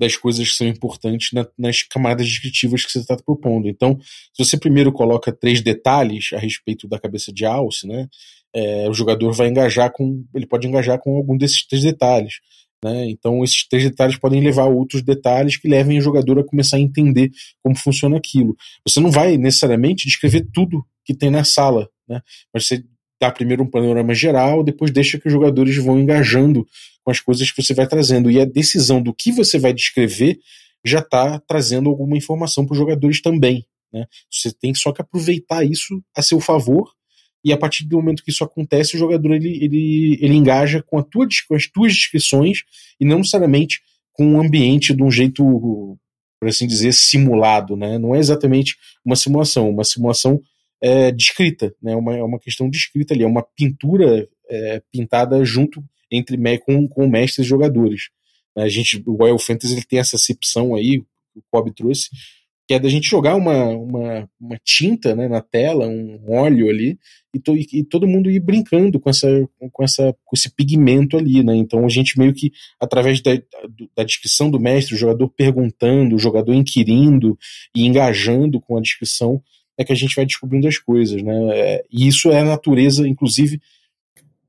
das 0.00 0.16
coisas 0.16 0.48
que 0.48 0.54
são 0.54 0.66
importantes 0.66 1.30
na, 1.32 1.46
nas 1.58 1.82
camadas 1.82 2.26
descritivas 2.26 2.84
que 2.84 2.90
você 2.90 3.00
está 3.00 3.16
propondo. 3.16 3.68
Então, 3.68 3.98
se 4.00 4.44
você 4.44 4.58
primeiro 4.58 4.90
coloca 4.90 5.30
três 5.30 5.60
detalhes 5.60 6.30
a 6.32 6.38
respeito 6.38 6.88
da 6.88 6.98
cabeça 6.98 7.30
de 7.30 7.44
Alce, 7.44 7.86
né, 7.86 8.08
é, 8.54 8.88
o 8.88 8.94
jogador 8.94 9.32
vai 9.32 9.48
engajar 9.48 9.92
com, 9.92 10.24
ele 10.34 10.46
pode 10.46 10.66
engajar 10.66 10.98
com 10.98 11.16
algum 11.16 11.36
desses 11.36 11.66
três 11.66 11.84
detalhes. 11.84 12.40
Né? 12.82 13.10
Então, 13.10 13.44
esses 13.44 13.68
três 13.68 13.84
detalhes 13.84 14.18
podem 14.18 14.40
levar 14.40 14.62
a 14.62 14.68
outros 14.68 15.02
detalhes 15.02 15.58
que 15.58 15.68
levem 15.68 15.98
o 15.98 16.02
jogador 16.02 16.38
a 16.38 16.44
começar 16.44 16.78
a 16.78 16.80
entender 16.80 17.30
como 17.62 17.76
funciona 17.76 18.16
aquilo. 18.16 18.56
Você 18.86 19.00
não 19.00 19.10
vai 19.10 19.36
necessariamente 19.36 20.06
descrever 20.06 20.48
tudo 20.52 20.84
que 21.04 21.14
tem 21.14 21.30
na 21.30 21.44
sala, 21.44 21.88
né? 22.08 22.22
mas 22.54 22.66
você 22.66 22.82
dá 23.20 23.30
primeiro 23.30 23.62
um 23.62 23.70
panorama 23.70 24.14
geral, 24.14 24.64
depois 24.64 24.90
deixa 24.90 25.18
que 25.18 25.26
os 25.26 25.32
jogadores 25.32 25.76
vão 25.76 26.00
engajando 26.00 26.66
com 27.04 27.10
as 27.10 27.20
coisas 27.20 27.50
que 27.50 27.62
você 27.62 27.74
vai 27.74 27.86
trazendo. 27.86 28.30
E 28.30 28.40
a 28.40 28.44
decisão 28.44 29.02
do 29.02 29.12
que 29.12 29.30
você 29.30 29.58
vai 29.58 29.72
descrever 29.72 30.38
já 30.84 31.00
está 31.00 31.38
trazendo 31.40 31.90
alguma 31.90 32.16
informação 32.16 32.64
para 32.64 32.72
os 32.72 32.78
jogadores 32.78 33.20
também. 33.20 33.66
Né? 33.92 34.06
Você 34.30 34.52
tem 34.52 34.74
só 34.74 34.92
que 34.92 35.02
aproveitar 35.02 35.64
isso 35.64 36.02
a 36.16 36.22
seu 36.22 36.40
favor 36.40 36.90
e 37.44 37.52
a 37.52 37.56
partir 37.56 37.86
do 37.86 37.96
momento 37.96 38.22
que 38.22 38.30
isso 38.30 38.44
acontece, 38.44 38.96
o 38.96 38.98
jogador 38.98 39.34
ele, 39.34 39.64
ele, 39.64 40.18
ele 40.20 40.34
engaja 40.34 40.82
com, 40.82 40.98
a 40.98 41.02
tua, 41.02 41.26
com 41.48 41.54
as 41.54 41.66
tuas 41.66 41.94
descrições 41.94 42.62
e 43.00 43.04
não 43.04 43.18
necessariamente 43.18 43.80
com 44.12 44.34
o 44.34 44.40
ambiente 44.40 44.94
de 44.94 45.02
um 45.02 45.10
jeito, 45.10 45.42
por 46.38 46.48
assim 46.48 46.66
dizer, 46.66 46.92
simulado. 46.92 47.76
Né? 47.76 47.98
Não 47.98 48.14
é 48.14 48.18
exatamente 48.18 48.76
uma 49.04 49.16
simulação, 49.16 49.70
uma 49.70 49.84
simulação 49.84 50.40
é, 50.80 51.10
descrita, 51.12 51.74
né? 51.82 51.94
uma, 51.94 52.16
é 52.16 52.22
uma 52.22 52.38
questão 52.38 52.68
descrita 52.68 53.14
ali, 53.14 53.22
é 53.22 53.26
uma 53.26 53.42
pintura 53.42 54.28
é, 54.48 54.82
pintada 54.90 55.44
junto 55.44 55.84
entre 56.10 56.36
com, 56.58 56.88
com 56.88 57.08
mestres 57.08 57.46
e 57.46 57.48
jogadores. 57.48 58.10
A 58.56 58.68
gente, 58.68 59.02
o 59.06 59.14
Royal 59.14 59.38
Fantasy 59.38 59.74
ele 59.74 59.84
tem 59.84 59.98
essa 59.98 60.16
acepção 60.16 60.74
aí, 60.74 60.98
o 61.34 61.42
Cobb 61.50 61.72
trouxe, 61.72 62.08
que 62.66 62.74
é 62.74 62.78
da 62.78 62.88
gente 62.88 63.08
jogar 63.08 63.34
uma, 63.34 63.68
uma, 63.70 64.30
uma 64.40 64.56
tinta 64.64 65.12
né, 65.14 65.26
na 65.26 65.40
tela, 65.40 65.88
um 65.88 66.20
óleo 66.28 66.68
ali, 66.68 66.98
e, 67.34 67.40
to, 67.40 67.56
e, 67.56 67.82
todo 67.84 68.06
mundo 68.06 68.30
ir 68.30 68.38
brincando 68.38 69.00
com, 69.00 69.10
essa, 69.10 69.26
com, 69.72 69.82
essa, 69.82 70.16
com 70.24 70.36
esse 70.36 70.54
pigmento 70.54 71.16
ali. 71.16 71.42
Né? 71.42 71.56
Então 71.56 71.84
a 71.84 71.88
gente 71.88 72.16
meio 72.16 72.32
que, 72.32 72.52
através 72.78 73.20
da, 73.20 73.32
da 73.96 74.04
descrição 74.04 74.48
do 74.48 74.60
mestre, 74.60 74.94
o 74.94 74.98
jogador 74.98 75.28
perguntando, 75.30 76.14
o 76.14 76.18
jogador 76.18 76.52
inquirindo 76.52 77.36
e 77.74 77.84
engajando 77.84 78.60
com 78.60 78.78
a 78.78 78.80
descrição, 78.80 79.42
é 79.80 79.84
que 79.84 79.92
a 79.92 79.96
gente 79.96 80.14
vai 80.14 80.26
descobrindo 80.26 80.68
as 80.68 80.76
coisas, 80.76 81.22
né? 81.22 81.58
É, 81.58 81.84
e 81.90 82.06
isso 82.06 82.30
é 82.30 82.40
a 82.40 82.44
natureza, 82.44 83.08
inclusive, 83.08 83.60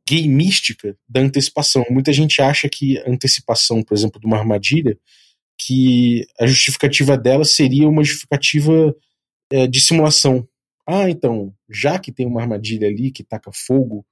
gameística 0.07 0.97
da 1.07 1.21
antecipação. 1.21 1.85
Muita 1.89 2.11
gente 2.11 2.41
acha 2.41 2.67
que 2.67 2.97
a 2.99 3.09
antecipação, 3.09 3.81
por 3.81 3.95
exemplo, 3.95 4.19
de 4.19 4.27
uma 4.27 4.37
armadilha, 4.37 4.97
que 5.57 6.25
a 6.37 6.45
justificativa 6.45 7.17
dela 7.17 7.45
seria 7.45 7.87
uma 7.87 8.03
justificativa 8.03 8.93
é, 9.49 9.67
de 9.67 9.79
simulação. 9.79 10.45
Ah, 10.85 11.09
então, 11.09 11.53
já 11.69 11.97
que 11.97 12.11
tem 12.11 12.25
uma 12.27 12.41
armadilha 12.41 12.89
ali 12.89 13.09
que 13.09 13.23
taca 13.23 13.51
fogo 13.53 14.05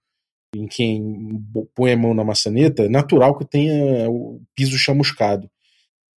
em 0.56 0.68
quem 0.68 1.44
põe 1.76 1.92
a 1.92 1.98
mão 1.98 2.14
na 2.14 2.24
maçaneta, 2.24 2.84
é 2.84 2.90
natural 2.90 3.38
que 3.38 3.46
tenha 3.46 4.10
o 4.10 4.42
piso 4.56 4.78
chamuscado. 4.78 5.52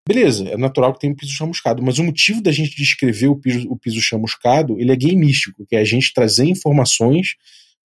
Beleza, 0.06 0.48
é 0.48 0.56
natural 0.56 0.92
que 0.92 1.00
tenha 1.00 1.12
um 1.12 1.16
piso 1.16 1.32
chamuscado, 1.32 1.80
mas 1.80 1.98
o 1.98 2.04
motivo 2.04 2.42
da 2.42 2.50
gente 2.50 2.76
descrever 2.76 3.28
o 3.28 3.36
piso, 3.36 3.70
o 3.70 3.76
piso 3.76 4.00
chamuscado, 4.00 4.78
ele 4.80 4.90
é 4.90 4.96
gameístico, 4.96 5.64
que 5.64 5.76
é 5.76 5.78
a 5.78 5.84
gente 5.84 6.12
trazer 6.12 6.44
informações 6.44 7.36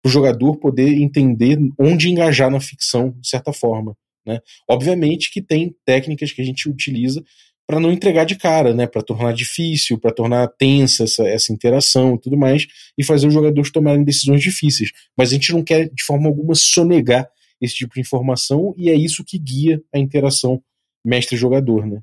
para 0.01 0.09
o 0.09 0.11
jogador 0.11 0.57
poder 0.57 0.93
entender 0.93 1.59
onde 1.79 2.09
engajar 2.09 2.49
na 2.49 2.59
ficção, 2.59 3.11
de 3.19 3.29
certa 3.29 3.53
forma. 3.53 3.95
Né? 4.25 4.39
Obviamente 4.67 5.31
que 5.31 5.43
tem 5.43 5.75
técnicas 5.85 6.31
que 6.31 6.41
a 6.41 6.45
gente 6.45 6.67
utiliza 6.67 7.23
para 7.67 7.79
não 7.79 7.91
entregar 7.91 8.23
de 8.23 8.35
cara, 8.35 8.73
né? 8.73 8.87
para 8.87 9.03
tornar 9.03 9.31
difícil, 9.33 9.99
para 9.99 10.11
tornar 10.11 10.47
tensa 10.47 11.03
essa, 11.03 11.27
essa 11.27 11.53
interação 11.53 12.15
e 12.15 12.19
tudo 12.19 12.35
mais, 12.35 12.65
e 12.97 13.03
fazer 13.03 13.27
os 13.27 13.33
jogadores 13.33 13.71
tomarem 13.71 14.03
decisões 14.03 14.41
difíceis. 14.41 14.91
Mas 15.15 15.29
a 15.29 15.33
gente 15.33 15.51
não 15.53 15.63
quer, 15.63 15.87
de 15.93 16.03
forma 16.03 16.27
alguma, 16.27 16.55
sonegar 16.55 17.29
esse 17.61 17.75
tipo 17.75 17.93
de 17.93 18.01
informação, 18.01 18.73
e 18.75 18.89
é 18.89 18.95
isso 18.95 19.23
que 19.23 19.37
guia 19.37 19.81
a 19.93 19.99
interação 19.99 20.61
mestre-jogador, 21.03 21.85
né? 21.85 22.01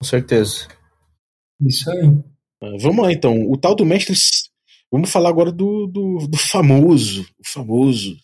Com 0.00 0.06
certeza. 0.06 0.68
Isso 1.60 1.90
aí. 1.90 2.06
Ah, 2.62 2.76
vamos 2.80 3.04
lá, 3.04 3.12
então. 3.12 3.50
O 3.50 3.56
tal 3.56 3.74
do 3.74 3.84
mestre. 3.84 4.14
Vamos 4.90 5.10
falar 5.10 5.28
agora 5.28 5.50
do, 5.50 5.86
do, 5.86 6.28
do 6.28 6.38
famoso, 6.38 7.22
o 7.38 7.46
famoso, 7.46 8.16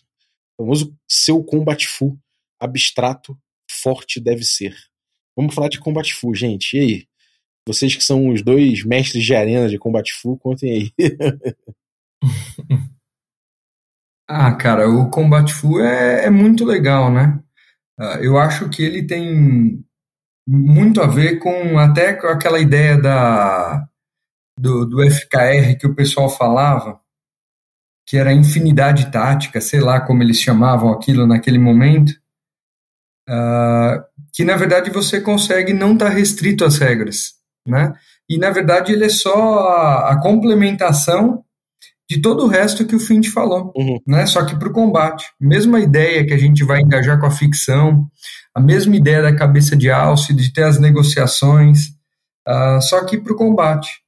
famoso 0.57 0.97
seu 1.09 1.43
Combat 1.43 1.87
Fu 1.87 2.17
abstrato, 2.63 3.37
forte 3.69 4.21
deve 4.21 4.45
ser. 4.45 4.75
Vamos 5.37 5.55
falar 5.55 5.69
de 5.69 5.81
Combat 5.81 6.09
Fu, 6.15 6.35
gente. 6.35 6.77
E 6.77 6.81
aí? 6.81 7.07
Vocês 7.67 7.95
que 7.95 8.03
são 8.03 8.29
os 8.29 8.43
dois 8.43 8.85
mestres 8.85 9.25
de 9.25 9.35
arena 9.35 9.69
de 9.69 9.79
Combat 9.79 10.09
Fu, 10.13 10.37
contem 10.37 10.71
aí. 10.71 10.93
ah, 14.29 14.55
cara, 14.55 14.89
o 14.89 15.11
Combat 15.11 15.53
Fu 15.53 15.81
é, 15.81 16.27
é 16.27 16.31
muito 16.31 16.65
legal, 16.65 17.13
né? 17.13 17.43
Uh, 17.99 18.19
eu 18.23 18.39
acho 18.39 18.69
que 18.69 18.83
ele 18.83 19.07
tem 19.07 19.85
muito 20.47 21.01
a 21.01 21.07
ver 21.07 21.39
com 21.39 21.79
até 21.79 22.13
com 22.13 22.27
aquela 22.27 22.59
ideia 22.59 23.01
da 23.01 23.87
do, 24.59 24.85
do 24.87 25.11
FKR 25.11 25.77
que 25.79 25.87
o 25.87 25.95
pessoal 25.95 26.29
falava, 26.29 27.01
que 28.07 28.17
era 28.17 28.33
infinidade 28.33 29.11
tática, 29.11 29.61
sei 29.61 29.81
lá 29.81 30.01
como 30.01 30.23
eles 30.23 30.41
chamavam 30.41 30.93
aquilo 30.93 31.27
naquele 31.27 31.59
momento, 31.59 32.11
uh, 33.29 34.03
que 34.33 34.45
na 34.45 34.57
verdade 34.57 34.91
você 34.91 35.21
consegue 35.21 35.73
não 35.73 35.95
estar 35.95 36.07
tá 36.07 36.13
restrito 36.13 36.65
às 36.65 36.79
regras, 36.79 37.35
né? 37.67 37.93
E 38.29 38.39
na 38.39 38.51
verdade 38.51 38.93
ele 38.93 39.05
é 39.05 39.09
só 39.09 39.69
a, 39.69 40.13
a 40.13 40.21
complementação 40.21 41.45
de 42.09 42.21
todo 42.21 42.45
o 42.45 42.49
resto 42.49 42.87
que 42.87 42.95
o 42.95 43.01
Fint 43.01 43.29
falou, 43.29 43.73
uhum. 43.75 43.99
né? 44.07 44.27
Só 44.27 44.45
que 44.45 44.55
para 44.57 44.69
o 44.69 44.73
combate. 44.73 45.27
Mesma 45.41 45.81
ideia 45.81 46.27
que 46.27 46.35
a 46.35 46.39
gente 46.39 46.63
vai 46.65 46.81
engajar 46.81 47.19
com 47.19 47.27
a 47.27 47.31
ficção, 47.31 48.07
a 48.55 48.61
mesma 48.61 48.97
ideia 48.97 49.23
da 49.23 49.35
cabeça 49.35 49.77
de 49.77 49.91
alce, 49.91 50.35
de 50.35 50.53
ter 50.53 50.65
as 50.65 50.79
negociações, 50.79 51.89
uh, 52.49 52.81
só 52.81 53.05
que 53.05 53.19
para 53.19 53.33
o 53.33 53.37
combate. 53.37 54.03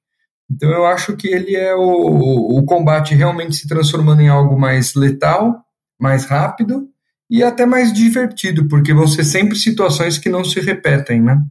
Então 0.50 0.70
eu 0.70 0.84
acho 0.84 1.16
que 1.16 1.28
ele 1.28 1.56
é 1.56 1.74
o, 1.74 2.58
o 2.58 2.64
combate 2.64 3.14
realmente 3.14 3.56
se 3.56 3.66
transformando 3.66 4.20
em 4.20 4.28
algo 4.28 4.58
mais 4.58 4.94
letal, 4.94 5.64
mais 5.98 6.26
rápido 6.26 6.88
e 7.30 7.42
até 7.42 7.64
mais 7.64 7.92
divertido, 7.92 8.68
porque 8.68 8.92
vão 8.92 9.06
ser 9.06 9.24
sempre 9.24 9.56
situações 9.56 10.18
que 10.18 10.28
não 10.28 10.44
se 10.44 10.60
repetem, 10.60 11.22
né? 11.22 11.42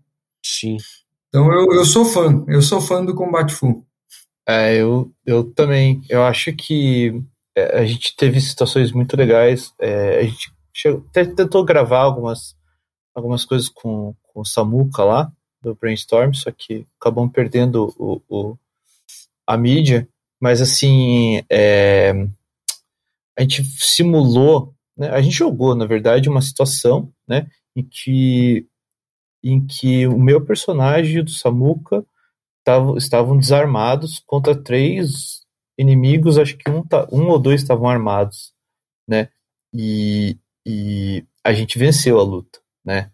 Sim. 0.45 0.77
Então 1.27 1.51
eu, 1.51 1.73
eu 1.73 1.85
sou 1.85 2.05
fã, 2.05 2.45
eu 2.47 2.61
sou 2.61 2.79
fã 2.79 3.03
do 3.03 3.15
combate 3.15 3.53
full. 3.53 3.83
É, 4.47 4.75
eu, 4.75 5.11
eu 5.25 5.43
também. 5.43 6.01
Eu 6.09 6.23
acho 6.23 6.53
que 6.53 7.13
é, 7.55 7.79
a 7.79 7.85
gente 7.85 8.15
teve 8.15 8.39
situações 8.41 8.91
muito 8.91 9.15
legais. 9.15 9.73
É, 9.79 10.19
a 10.19 10.23
gente 10.23 10.51
chegou, 10.73 11.01
tentou 11.11 11.65
gravar 11.65 11.99
algumas, 11.99 12.55
algumas 13.13 13.45
coisas 13.45 13.69
com, 13.69 14.15
com 14.23 14.41
o 14.41 14.45
Samuka 14.45 15.03
lá, 15.03 15.31
do 15.61 15.75
Brainstorm, 15.75 16.33
só 16.33 16.51
que 16.51 16.85
acabamos 16.99 17.31
perdendo 17.31 17.93
o, 17.97 18.21
o 18.27 18.57
a 19.47 19.57
mídia. 19.57 20.07
Mas 20.39 20.61
assim, 20.61 21.41
é, 21.49 22.11
a 23.37 23.41
gente 23.41 23.63
simulou, 23.63 24.73
né, 24.97 25.09
a 25.09 25.21
gente 25.21 25.35
jogou, 25.35 25.73
na 25.75 25.85
verdade, 25.85 26.29
uma 26.29 26.41
situação 26.41 27.11
né, 27.27 27.49
em 27.75 27.83
que 27.83 28.67
em 29.43 29.65
que 29.65 30.07
o 30.07 30.17
meu 30.17 30.45
personagem 30.45 31.17
e 31.17 31.19
o 31.19 31.23
do 31.23 31.31
tavam, 32.63 32.95
estavam 32.95 33.37
desarmados 33.37 34.23
contra 34.25 34.55
três 34.55 35.43
inimigos, 35.77 36.37
acho 36.37 36.55
que 36.57 36.69
um, 36.69 36.81
um 37.11 37.27
ou 37.27 37.37
dois 37.37 37.61
estavam 37.61 37.89
armados, 37.89 38.53
né? 39.07 39.29
E, 39.73 40.37
e 40.65 41.25
a 41.43 41.51
gente 41.51 41.77
venceu 41.77 42.19
a 42.19 42.23
luta, 42.23 42.59
né? 42.85 43.09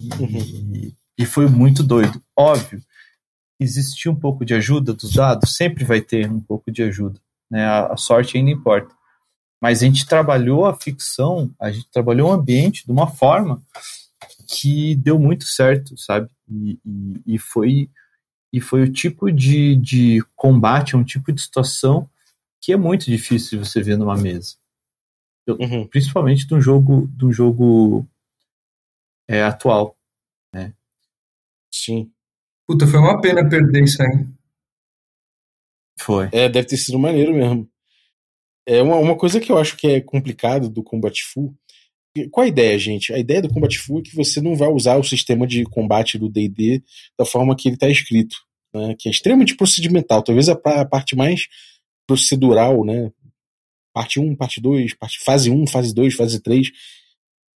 E, 0.00 0.94
e 1.18 1.26
foi 1.26 1.48
muito 1.48 1.82
doido. 1.82 2.22
Óbvio, 2.36 2.82
existia 3.60 4.10
um 4.10 4.16
pouco 4.16 4.44
de 4.44 4.54
ajuda 4.54 4.92
dos 4.92 5.12
dados, 5.14 5.56
sempre 5.56 5.84
vai 5.84 6.00
ter 6.00 6.30
um 6.30 6.40
pouco 6.40 6.70
de 6.70 6.82
ajuda, 6.82 7.20
né? 7.50 7.64
A, 7.64 7.92
a 7.92 7.96
sorte 7.96 8.36
ainda 8.36 8.50
importa. 8.50 8.94
Mas 9.60 9.82
a 9.82 9.86
gente 9.86 10.06
trabalhou 10.06 10.66
a 10.66 10.74
ficção, 10.74 11.50
a 11.58 11.70
gente 11.70 11.88
trabalhou 11.90 12.28
o 12.28 12.32
ambiente 12.32 12.84
de 12.84 12.92
uma 12.92 13.06
forma 13.06 13.62
que 14.48 14.94
deu 14.96 15.18
muito 15.18 15.46
certo, 15.46 15.96
sabe? 15.96 16.28
E, 16.48 16.78
e, 16.84 17.34
e 17.34 17.38
foi 17.38 17.88
e 18.52 18.60
foi 18.60 18.82
o 18.82 18.92
tipo 18.92 19.32
de, 19.32 19.74
de 19.74 20.24
combate, 20.36 20.96
um 20.96 21.02
tipo 21.02 21.32
de 21.32 21.42
situação 21.42 22.08
que 22.60 22.72
é 22.72 22.76
muito 22.76 23.06
difícil 23.06 23.58
de 23.58 23.68
você 23.68 23.82
ver 23.82 23.98
numa 23.98 24.16
mesa. 24.16 24.54
Uhum. 25.48 25.88
Principalmente 25.88 26.46
de 26.46 26.54
um 26.54 26.60
jogo, 26.60 27.08
de 27.16 27.26
um 27.26 27.32
jogo 27.32 28.06
é, 29.28 29.42
atual. 29.42 29.96
Né? 30.52 30.72
Sim. 31.72 32.10
Puta, 32.66 32.86
foi 32.86 32.98
uma 32.98 33.20
pena 33.20 33.48
perder 33.48 33.84
isso 33.84 34.02
aí. 34.02 34.26
Foi. 36.00 36.28
É, 36.32 36.48
deve 36.48 36.66
ter 36.66 36.76
sido 36.76 36.98
maneiro 36.98 37.34
mesmo. 37.34 37.68
É 38.66 38.82
uma, 38.82 38.96
uma 38.96 39.16
coisa 39.16 39.40
que 39.40 39.52
eu 39.52 39.58
acho 39.58 39.76
que 39.76 39.86
é 39.86 40.00
complicado 40.00 40.68
do 40.68 40.82
Combat 40.82 41.22
Full. 41.22 41.54
Qual 42.30 42.44
a 42.44 42.48
ideia, 42.48 42.78
gente? 42.78 43.12
A 43.12 43.18
ideia 43.18 43.42
do 43.42 43.52
Combat 43.52 43.76
Full 43.76 43.98
é 43.98 44.02
que 44.02 44.14
você 44.14 44.40
não 44.40 44.54
vai 44.54 44.68
usar 44.68 44.96
o 44.96 45.04
sistema 45.04 45.46
de 45.46 45.64
combate 45.64 46.16
do 46.16 46.28
DD 46.28 46.82
da 47.18 47.24
forma 47.24 47.56
que 47.56 47.68
ele 47.68 47.74
está 47.74 47.88
escrito, 47.88 48.36
né? 48.72 48.94
que 48.98 49.08
é 49.08 49.10
extremamente 49.10 49.56
procedimental. 49.56 50.22
Talvez 50.22 50.48
a, 50.48 50.52
a 50.52 50.84
parte 50.84 51.16
mais 51.16 51.48
procedural, 52.06 52.84
né? 52.84 53.10
Parte 53.92 54.18
1, 54.18 54.34
parte 54.36 54.60
2, 54.60 54.94
parte, 54.94 55.18
fase 55.24 55.50
1, 55.50 55.66
fase 55.66 55.94
2, 55.94 56.14
fase 56.14 56.40
3. 56.40 56.70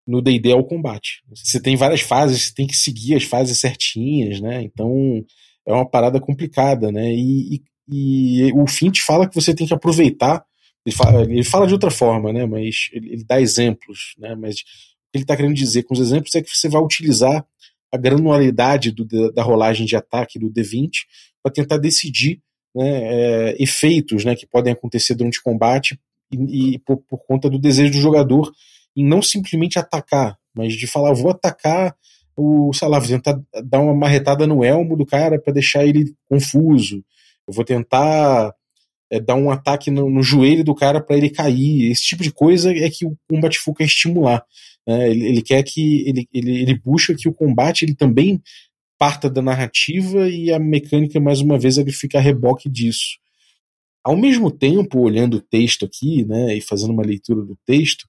No 0.08 0.22
DD 0.22 0.52
é 0.52 0.56
o 0.56 0.64
combate. 0.64 1.22
Você 1.36 1.60
tem 1.60 1.76
várias 1.76 2.02
fases, 2.02 2.44
você 2.44 2.54
tem 2.54 2.66
que 2.66 2.78
seguir 2.78 3.16
as 3.16 3.24
fases 3.24 3.60
certinhas, 3.60 4.40
né? 4.40 4.64
Então 4.64 5.24
é 5.68 5.74
uma 5.74 5.88
parada 5.88 6.20
complicada, 6.20 6.92
né? 6.92 7.14
E, 7.14 7.62
e, 7.90 8.48
e 8.48 8.54
o 8.54 8.66
Fint 8.68 9.00
fala 9.02 9.28
que 9.28 9.36
você 9.36 9.54
tem 9.54 9.68
que 9.68 9.74
aproveitar 9.74 10.46
ele 10.88 10.96
fala, 10.96 11.22
ele 11.24 11.44
fala 11.44 11.68
de 11.68 11.74
outra 11.74 11.92
forma, 11.92 12.32
né? 12.32 12.46
Mas 12.46 12.90
ele, 12.94 13.12
ele 13.12 13.24
dá 13.26 13.42
exemplos, 13.42 14.16
né? 14.18 14.36
Mas 14.36 14.56
o 14.56 14.64
que 15.12 15.18
ele 15.18 15.24
está 15.26 15.36
querendo 15.36 15.54
dizer 15.54 15.84
com 15.84 15.94
os 15.94 16.00
exemplos 16.00 16.34
é 16.34 16.42
que 16.42 16.50
você 16.50 16.70
vai 16.70 16.82
utilizar 16.82 17.46
a 17.92 17.98
granularidade 17.98 18.92
do, 18.92 19.32
da 19.34 19.44
rolagem 19.44 19.86
de 19.86 19.98
ataque 19.98 20.40
do 20.40 20.50
D20 20.50 20.92
para 21.44 21.52
tentar 21.52 21.78
decidir 21.78 22.42
né, 22.74 22.88
é, 22.88 23.56
efeitos 23.62 24.24
né, 24.24 24.34
que 24.36 24.46
podem 24.46 24.72
acontecer 24.72 25.14
durante 25.14 25.40
o 25.40 25.44
combate 25.44 26.00
e, 26.32 26.76
e 26.76 26.80
por, 26.80 26.98
por, 26.98 27.18
conta 27.26 27.50
do 27.50 27.60
desejo 27.60 27.92
do 27.92 28.00
jogador 28.00 28.50
em 28.98 29.06
não 29.06 29.22
simplesmente 29.22 29.78
atacar, 29.78 30.38
mas 30.54 30.74
de 30.74 30.88
falar, 30.88 31.14
vou 31.14 31.32
atacar 31.32 31.96
o, 32.36 32.72
sei 32.74 32.88
lá, 32.88 33.00
vou 33.00 33.08
tentar 33.08 33.40
dar 33.64 33.80
uma 33.80 33.94
marretada 33.94 34.46
no 34.46 34.64
elmo 34.64 34.98
do 34.98 35.06
cara 35.06 35.40
para 35.40 35.54
deixar 35.54 35.86
ele 35.86 36.16
confuso. 36.30 37.04
Eu 37.48 37.54
vou 37.54 37.64
tentar 37.64 38.54
é, 39.10 39.20
dar 39.20 39.36
um 39.36 39.50
ataque 39.50 39.90
no, 39.90 40.10
no 40.10 40.22
joelho 40.22 40.64
do 40.64 40.76
cara 40.76 41.02
para 41.02 41.18
ele 41.18 41.30
cair. 41.30 41.92
Esse 41.92 42.04
tipo 42.04 42.24
de 42.24 42.32
coisa 42.32 42.72
é 42.72 42.90
que 42.90 43.06
o 43.06 43.18
combate 43.30 43.60
full 43.60 43.74
quer 43.74 43.86
estimular. 43.86 44.44
Né? 44.86 45.10
Ele, 45.10 45.28
ele, 45.28 45.42
quer 45.42 45.64
que 45.64 46.08
ele, 46.08 46.28
ele, 46.34 46.62
ele 46.62 46.80
busca 46.80 47.16
que 47.16 47.28
o 47.28 47.34
combate 47.34 47.86
ele 47.86 47.96
também 47.96 48.42
parta 48.98 49.30
da 49.30 49.42
narrativa 49.42 50.28
e 50.28 50.52
a 50.52 50.60
mecânica 50.60 51.20
mais 51.20 51.40
uma 51.40 51.58
vez 51.58 51.78
ele 51.78 51.92
fica 51.92 52.18
a 52.18 52.22
reboque 52.22 52.70
disso. 52.70 53.18
Ao 54.04 54.16
mesmo 54.16 54.50
tempo, 54.50 55.00
olhando 55.00 55.38
o 55.38 55.42
texto 55.42 55.86
aqui, 55.86 56.24
né, 56.26 56.56
e 56.56 56.62
fazendo 56.62 56.94
uma 56.94 57.04
leitura 57.04 57.44
do 57.44 57.58
texto, 57.66 58.08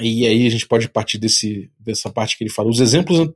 e 0.00 0.26
aí 0.26 0.46
a 0.46 0.50
gente 0.50 0.66
pode 0.66 0.88
partir 0.88 1.18
desse, 1.18 1.70
dessa 1.78 2.10
parte 2.10 2.36
que 2.36 2.44
ele 2.44 2.50
fala. 2.50 2.70
Os 2.70 2.80
exemplos 2.80 3.30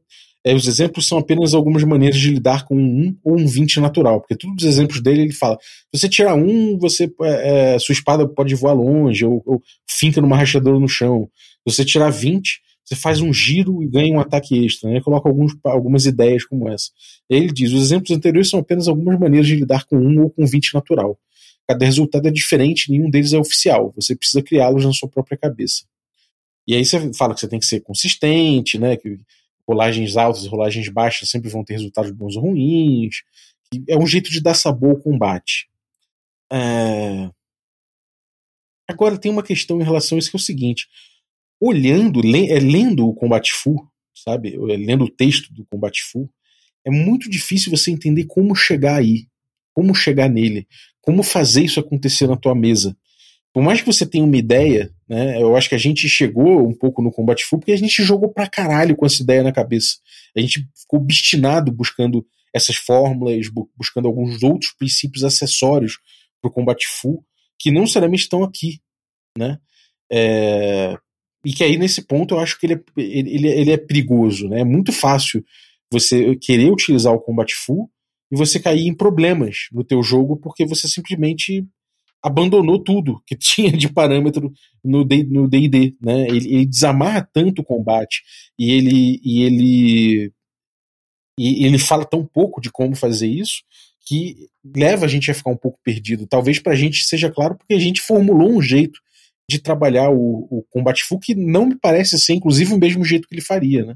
é, 0.45 0.55
os 0.55 0.67
exemplos 0.67 1.07
são 1.07 1.19
apenas 1.19 1.55
algumas 1.55 1.85
maneiras 1.85 2.19
de 2.19 2.31
lidar 2.31 2.65
com 2.67 2.75
um 2.77 3.09
1 3.09 3.17
ou 3.23 3.39
um 3.39 3.47
20 3.47 3.79
natural, 3.79 4.21
porque 4.21 4.35
todos 4.35 4.65
os 4.65 4.69
exemplos 4.69 5.01
dele 5.01 5.23
ele 5.23 5.33
fala: 5.33 5.57
você 5.93 6.09
tirar 6.09 6.35
um, 6.35 6.77
você 6.79 7.13
é, 7.23 7.75
é, 7.75 7.79
sua 7.79 7.93
espada 7.93 8.27
pode 8.29 8.55
voar 8.57 8.73
longe, 8.73 9.25
ou, 9.25 9.41
ou 9.47 9.63
finca 9.89 10.21
numa 10.21 10.37
rachadora 10.37 10.79
no 10.79 10.89
chão. 10.89 11.29
Você 11.65 11.85
tirar 11.85 12.11
20, 12.11 12.61
você 12.85 12.97
faz 12.97 13.21
um 13.21 13.33
giro 13.33 13.85
e 13.85 13.89
ganha 13.89 14.13
um 14.13 14.19
ataque 14.21 14.67
extra. 14.67 14.91
Né? 14.91 15.01
Coloca 15.01 15.29
alguns, 15.29 15.53
algumas 15.65 16.07
ideias 16.07 16.45
como 16.45 16.69
essa. 16.69 16.91
Ele 17.31 17.53
diz: 17.53 17.73
os 17.73 17.81
exemplos 17.81 18.11
anteriores 18.11 18.51
são 18.51 18.59
apenas 18.59 18.89
algumas 18.89 19.19
maneiras 19.21 19.47
de 19.47 19.55
lidar 19.55 19.85
com 19.87 19.97
um 19.97 20.23
ou 20.23 20.31
com 20.31 20.45
20 20.45 20.75
natural. 20.75 21.17
Cada 21.69 21.85
resultado 21.85 22.27
é 22.27 22.33
diferente, 22.33 22.91
nenhum 22.91 23.09
deles 23.09 23.33
é 23.33 23.39
oficial. 23.39 23.93
Você 23.95 24.17
precisa 24.17 24.43
criá-los 24.43 24.85
na 24.85 24.93
sua 24.93 25.09
própria 25.09 25.39
cabeça. 25.39 25.85
E 26.67 26.75
aí 26.75 26.85
você 26.85 27.13
fala 27.15 27.35
que 27.35 27.41
você 27.41 27.49
tem 27.49 27.59
que 27.59 27.67
ser 27.67 27.81
consistente, 27.81 28.79
né? 28.79 28.97
Que 28.97 29.19
rolagens 29.67 30.17
altas 30.17 30.45
e 30.45 30.49
rolagens 30.49 30.89
baixas 30.89 31.29
sempre 31.29 31.51
vão 31.51 31.65
ter 31.65 31.75
resultados 31.75 32.11
bons 32.11 32.37
ou 32.37 32.43
ruins. 32.43 33.23
É 33.89 33.97
um 33.97 34.07
jeito 34.07 34.31
de 34.31 34.41
dar 34.41 34.55
sabor 34.55 34.91
ao 34.91 35.01
combate. 35.01 35.69
É... 36.53 37.31
Agora 38.89 39.19
tem 39.19 39.31
uma 39.31 39.43
questão 39.43 39.81
em 39.81 39.85
relação 39.85 40.17
a 40.17 40.19
isso 40.19 40.31
que 40.31 40.37
é 40.37 40.39
o 40.39 40.43
seguinte: 40.43 40.87
olhando, 41.61 42.21
é, 42.21 42.59
lendo 42.59 43.09
o 43.09 43.15
combate 43.15 43.53
full, 43.53 43.89
sabe? 44.15 44.55
É, 44.55 44.77
lendo 44.77 45.05
o 45.05 45.11
texto 45.11 45.53
do 45.53 45.65
combate 45.67 46.03
full, 46.03 46.31
é 46.85 46.91
muito 46.91 47.31
difícil 47.31 47.71
você 47.71 47.91
entender 47.91 48.25
como 48.27 48.55
chegar 48.55 48.97
aí, 48.97 49.27
como 49.73 49.95
chegar 49.95 50.29
nele, 50.29 50.69
como 51.01 51.23
fazer 51.23 51.65
isso 51.65 51.81
acontecer 51.81 52.27
na 52.27 52.37
tua 52.37 52.55
mesa 52.55 52.97
por 53.53 53.63
mais 53.63 53.81
que 53.81 53.87
você 53.87 54.07
tenha 54.07 54.25
uma 54.25 54.37
ideia, 54.37 54.91
né, 55.13 55.43
eu 55.43 55.55
acho 55.55 55.69
que 55.69 55.75
a 55.75 55.79
gente 55.79 56.09
chegou 56.09 56.67
um 56.67 56.73
pouco 56.73 57.03
no 57.03 57.13
combate 57.13 57.45
full 57.45 57.59
porque 57.59 57.73
a 57.73 57.77
gente 57.77 58.03
jogou 58.03 58.33
pra 58.33 58.49
caralho 58.49 58.97
com 58.97 59.05
essa 59.05 59.23
ideia 59.23 59.43
na 59.43 59.53
cabeça. 59.53 59.99
A 60.35 60.41
gente 60.41 60.67
ficou 60.75 61.01
obstinado 61.01 61.71
buscando 61.71 62.27
essas 62.51 62.77
fórmulas, 62.77 63.47
buscando 63.77 64.09
alguns 64.09 64.43
outros 64.43 64.73
princípios 64.73 65.23
acessórios 65.23 65.99
pro 66.41 66.51
combate 66.51 66.87
full 66.89 67.23
que 67.59 67.71
não 67.71 67.83
necessariamente 67.83 68.23
estão 68.23 68.43
aqui, 68.43 68.81
né? 69.37 69.59
É... 70.11 70.97
E 71.45 71.53
que 71.53 71.63
aí 71.63 71.77
nesse 71.77 72.01
ponto 72.07 72.35
eu 72.35 72.41
acho 72.41 72.59
que 72.59 72.65
ele 72.65 72.75
é, 72.75 72.81
ele, 72.97 73.49
ele 73.49 73.71
é 73.71 73.77
perigoso, 73.77 74.49
né? 74.49 74.61
É 74.61 74.65
muito 74.65 74.93
fácil 74.93 75.45
você 75.93 76.35
querer 76.37 76.73
utilizar 76.73 77.13
o 77.13 77.21
combate 77.21 77.55
full 77.55 77.91
e 78.31 78.37
você 78.37 78.59
cair 78.59 78.87
em 78.87 78.97
problemas 78.97 79.67
no 79.73 79.85
teu 79.85 80.03
jogo 80.03 80.39
porque 80.39 80.65
você 80.65 80.89
simplesmente 80.89 81.67
abandonou 82.23 82.79
tudo 82.79 83.23
que 83.27 83.37
tinha 83.37 83.73
de 83.73 83.89
parâmetro 83.93 84.53
no 84.83 85.05
D&D, 85.05 85.97
né? 86.01 86.27
Ele, 86.29 86.55
ele, 86.55 86.67
desamarra 86.67 87.29
tanto 87.33 87.63
o 87.63 87.65
combate 87.65 88.23
e 88.59 88.71
ele 88.71 89.21
e 89.25 89.43
ele 89.43 90.33
e 91.39 91.65
ele 91.67 91.79
fala 91.79 92.05
tão 92.05 92.25
pouco 92.25 92.61
de 92.61 92.71
como 92.71 92.95
fazer 92.95 93.27
isso 93.27 93.63
que 94.05 94.49
leva 94.77 95.07
a 95.07 95.09
gente 95.09 95.31
a 95.31 95.35
ficar 95.35 95.51
um 95.51 95.57
pouco 95.57 95.79
perdido. 95.83 96.27
Talvez 96.27 96.59
para 96.59 96.73
a 96.73 96.77
gente 96.77 97.05
seja 97.05 97.31
claro 97.31 97.57
porque 97.57 97.75
a 97.75 97.79
gente 97.79 98.01
formulou 98.01 98.51
um 98.51 98.61
jeito 98.61 99.01
de 99.49 99.59
trabalhar 99.59 100.11
o, 100.11 100.47
o 100.51 100.65
combate 100.71 101.05
full 101.05 101.19
que 101.19 101.35
não 101.35 101.67
me 101.67 101.77
parece 101.77 102.19
ser, 102.19 102.35
inclusive, 102.35 102.75
o 102.75 102.79
mesmo 102.79 103.05
jeito 103.05 103.29
que 103.29 103.35
ele 103.35 103.43
faria, 103.43 103.85
né? 103.85 103.95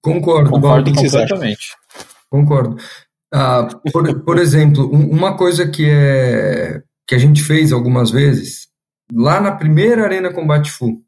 Concordo, 0.00 0.50
concordo 0.50 0.92
completamente. 0.92 1.66
Concordo. 2.30 2.76
Ah, 3.32 3.68
por, 3.92 4.24
por 4.24 4.38
exemplo, 4.40 4.88
uma 4.90 5.36
coisa 5.36 5.68
que 5.68 5.86
é 5.88 6.82
que 7.06 7.14
a 7.14 7.18
gente 7.18 7.42
fez 7.42 7.72
algumas 7.72 8.10
vezes, 8.10 8.68
lá 9.12 9.40
na 9.40 9.52
primeira 9.52 10.04
Arena 10.04 10.32
Combate 10.32 10.70
Full, 10.70 11.02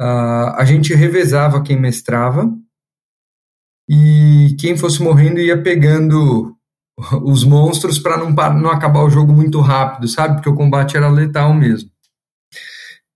uh, 0.00 0.54
a 0.56 0.64
gente 0.64 0.94
revezava 0.94 1.62
quem 1.62 1.78
mestrava 1.78 2.50
e 3.88 4.56
quem 4.58 4.76
fosse 4.76 5.02
morrendo 5.02 5.40
ia 5.40 5.60
pegando 5.60 6.56
os 7.24 7.44
monstros 7.44 7.98
para 7.98 8.16
não, 8.16 8.30
não 8.30 8.70
acabar 8.70 9.02
o 9.02 9.10
jogo 9.10 9.32
muito 9.32 9.60
rápido, 9.60 10.08
sabe? 10.08 10.36
Porque 10.36 10.48
o 10.48 10.54
combate 10.54 10.96
era 10.96 11.08
letal 11.08 11.52
mesmo. 11.52 11.90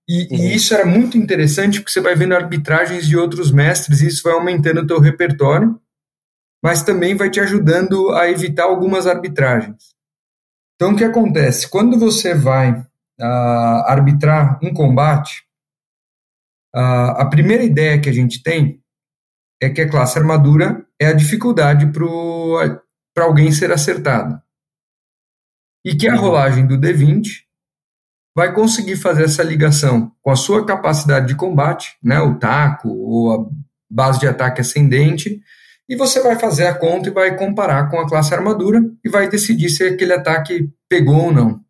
E, 0.07 0.23
uhum. 0.23 0.37
e, 0.37 0.55
isso 0.55 0.73
era 0.73 0.85
muito 0.85 1.17
interessante 1.17 1.79
porque 1.79 1.91
você 1.91 2.01
vai 2.01 2.15
vendo 2.15 2.33
arbitragens 2.33 3.07
de 3.07 3.15
outros 3.15 3.51
mestres 3.51 4.01
e 4.01 4.07
isso 4.07 4.23
vai 4.23 4.33
aumentando 4.33 4.81
o 4.81 4.87
teu 4.87 4.99
repertório, 4.99 5.79
mas 6.63 6.83
também 6.83 7.15
vai 7.15 7.29
te 7.29 7.39
ajudando 7.39 8.09
a 8.11 8.29
evitar 8.29 8.63
algumas 8.63 9.05
arbitragens. 9.05 9.98
Então, 10.79 10.93
o 10.93 10.95
que 10.95 11.03
acontece? 11.03 11.69
Quando 11.69 11.99
você 11.99 12.33
vai 12.33 12.71
uh, 12.71 13.83
arbitrar 13.85 14.57
um 14.63 14.73
combate, 14.73 15.43
uh, 16.73 17.17
a 17.17 17.25
primeira 17.25 17.65
ideia 17.65 17.99
que 17.99 18.07
a 18.07 18.13
gente 18.13 18.41
tem 18.41 18.81
é 19.61 19.69
que 19.69 19.81
a 19.81 19.89
classe 19.89 20.17
armadura 20.17 20.87
é 20.97 21.07
a 21.07 21.13
dificuldade 21.13 21.91
para 23.13 23.25
alguém 23.25 23.51
ser 23.51 23.73
acertado. 23.73 24.41
E 25.83 25.97
que 25.97 26.07
a 26.07 26.13
uhum. 26.13 26.21
rolagem 26.21 26.65
do 26.65 26.77
D20 26.77 27.27
vai 28.33 28.53
conseguir 28.53 28.95
fazer 28.95 29.25
essa 29.25 29.43
ligação 29.43 30.13
com 30.21 30.31
a 30.31 30.35
sua 30.37 30.65
capacidade 30.65 31.27
de 31.27 31.35
combate, 31.35 31.97
né, 32.01 32.21
o 32.21 32.39
taco 32.39 32.87
ou 32.87 33.51
base 33.91 34.17
de 34.17 34.27
ataque 34.29 34.61
ascendente, 34.61 35.41
e 35.89 35.95
você 35.95 36.21
vai 36.21 36.37
fazer 36.37 36.67
a 36.67 36.77
conta 36.77 37.09
e 37.09 37.11
vai 37.11 37.35
comparar 37.35 37.89
com 37.89 37.99
a 37.99 38.07
classe 38.07 38.31
armadura 38.31 38.79
e 39.03 39.09
vai 39.09 39.27
decidir 39.27 39.71
se 39.71 39.83
aquele 39.83 40.13
ataque 40.13 40.71
pegou 40.87 41.25
ou 41.25 41.33
não. 41.33 41.65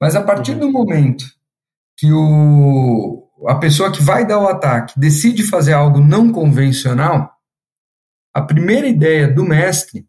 Mas 0.00 0.16
a 0.16 0.22
partir 0.22 0.56
do 0.56 0.68
momento 0.72 1.24
que 1.96 2.12
o, 2.12 3.30
a 3.46 3.54
pessoa 3.54 3.92
que 3.92 4.02
vai 4.02 4.26
dar 4.26 4.40
o 4.40 4.48
ataque 4.48 4.98
decide 4.98 5.44
fazer 5.44 5.72
algo 5.72 6.00
não 6.00 6.32
convencional, 6.32 7.32
a 8.34 8.42
primeira 8.42 8.88
ideia 8.88 9.32
do 9.32 9.44
mestre 9.44 10.08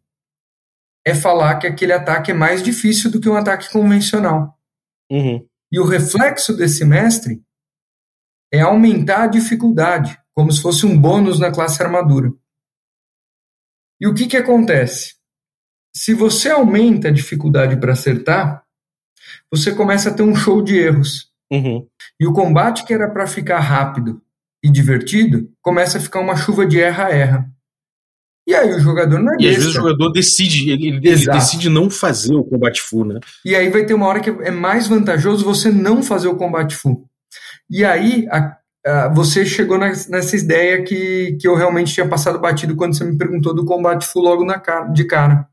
é 1.06 1.14
falar 1.14 1.60
que 1.60 1.68
aquele 1.68 1.94
ataque 1.94 2.32
é 2.32 2.34
mais 2.34 2.64
difícil 2.64 3.12
do 3.12 3.22
que 3.22 3.30
um 3.30 3.36
ataque 3.36 3.72
convencional. 3.72 4.58
Uhum. 5.12 5.48
E 5.72 5.80
o 5.80 5.86
reflexo 5.86 6.58
desse 6.58 6.84
mestre 6.84 7.44
é 8.52 8.62
aumentar 8.62 9.26
a 9.26 9.28
dificuldade, 9.28 10.18
como 10.34 10.52
se 10.52 10.64
fosse 10.64 10.84
um 10.84 11.00
bônus 11.00 11.40
na 11.40 11.52
classe 11.52 11.84
armadura. 11.84 12.34
E 14.00 14.08
o 14.08 14.14
que, 14.14 14.28
que 14.28 14.38
acontece? 14.38 15.16
Se 15.96 16.14
você 16.14 16.50
aumenta 16.50 17.08
a 17.08 17.12
dificuldade 17.12 17.78
para 17.78 17.94
acertar, 17.94 18.64
você 19.52 19.74
começa 19.74 20.10
a 20.10 20.14
ter 20.14 20.24
um 20.24 20.36
show 20.36 20.62
de 20.62 20.78
erros. 20.78 21.32
Uhum. 21.52 21.88
E 22.20 22.28
o 22.28 22.34
combate 22.34 22.86
que 22.86 22.94
era 22.94 23.10
para 23.10 23.28
ficar 23.28 23.60
rápido 23.60 24.22
e 24.64 24.70
divertido 24.70 25.50
começa 25.62 25.98
a 25.98 26.02
ficar 26.02 26.20
uma 26.20 26.36
chuva 26.36 26.66
de 26.66 26.80
erra-erra. 26.80 27.50
E 28.48 28.54
aí 28.54 28.74
o 28.74 28.80
jogador 28.80 29.20
não 29.20 29.34
é 29.34 29.38
E 29.40 29.50
às 29.50 29.56
vezes 29.56 29.70
o 29.72 29.74
jogador 29.74 30.12
decide, 30.12 30.70
ele, 30.70 30.90
ele 30.90 31.26
decide 31.26 31.68
não 31.68 31.90
fazer 31.90 32.36
o 32.36 32.44
combate 32.44 32.82
full, 32.82 33.06
né? 33.06 33.20
E 33.44 33.56
aí 33.56 33.70
vai 33.70 33.86
ter 33.86 33.96
uma 33.96 34.08
hora 34.08 34.20
que 34.20 34.30
é 34.30 34.52
mais 34.52 34.88
vantajoso 34.88 35.44
você 35.44 35.72
não 35.72 36.04
fazer 36.04 36.28
o 36.28 36.36
combate 36.36 36.76
full. 36.76 37.08
E 37.70 37.84
aí 37.84 38.28
a, 38.30 38.56
você 39.14 39.46
chegou 39.46 39.78
nessa 39.78 40.36
ideia 40.36 40.84
que, 40.84 41.38
que 41.40 41.48
eu 41.48 41.56
realmente 41.56 41.94
tinha 41.94 42.08
passado 42.08 42.40
batido 42.40 42.76
quando 42.76 42.96
você 42.96 43.04
me 43.04 43.18
perguntou 43.18 43.54
do 43.54 43.66
combate 43.66 44.06
full 44.06 44.24
logo 44.24 44.46
na 44.46 44.60
cara, 44.60 44.88
de 44.88 45.04
cara. 45.06 45.48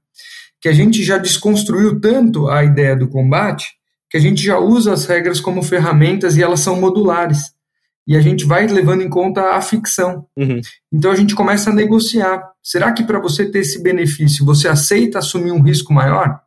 Que 0.60 0.68
a 0.68 0.72
gente 0.72 1.02
já 1.02 1.18
desconstruiu 1.18 2.00
tanto 2.00 2.48
a 2.48 2.62
ideia 2.62 2.94
do 2.94 3.08
combate 3.08 3.72
que 4.12 4.18
a 4.18 4.20
gente 4.20 4.42
já 4.44 4.58
usa 4.58 4.92
as 4.92 5.06
regras 5.06 5.40
como 5.40 5.62
ferramentas 5.62 6.36
e 6.36 6.42
elas 6.42 6.60
são 6.60 6.78
modulares 6.78 7.54
e 8.06 8.14
a 8.14 8.20
gente 8.20 8.44
vai 8.44 8.66
levando 8.66 9.02
em 9.02 9.08
conta 9.08 9.54
a 9.54 9.60
ficção. 9.62 10.26
Uhum. 10.36 10.60
Então 10.92 11.10
a 11.10 11.16
gente 11.16 11.34
começa 11.34 11.70
a 11.70 11.74
negociar. 11.74 12.42
Será 12.62 12.92
que 12.92 13.04
para 13.04 13.18
você 13.18 13.50
ter 13.50 13.60
esse 13.60 13.82
benefício, 13.82 14.44
você 14.44 14.68
aceita 14.68 15.18
assumir 15.18 15.52
um 15.52 15.62
risco 15.62 15.94
maior? 15.94 16.40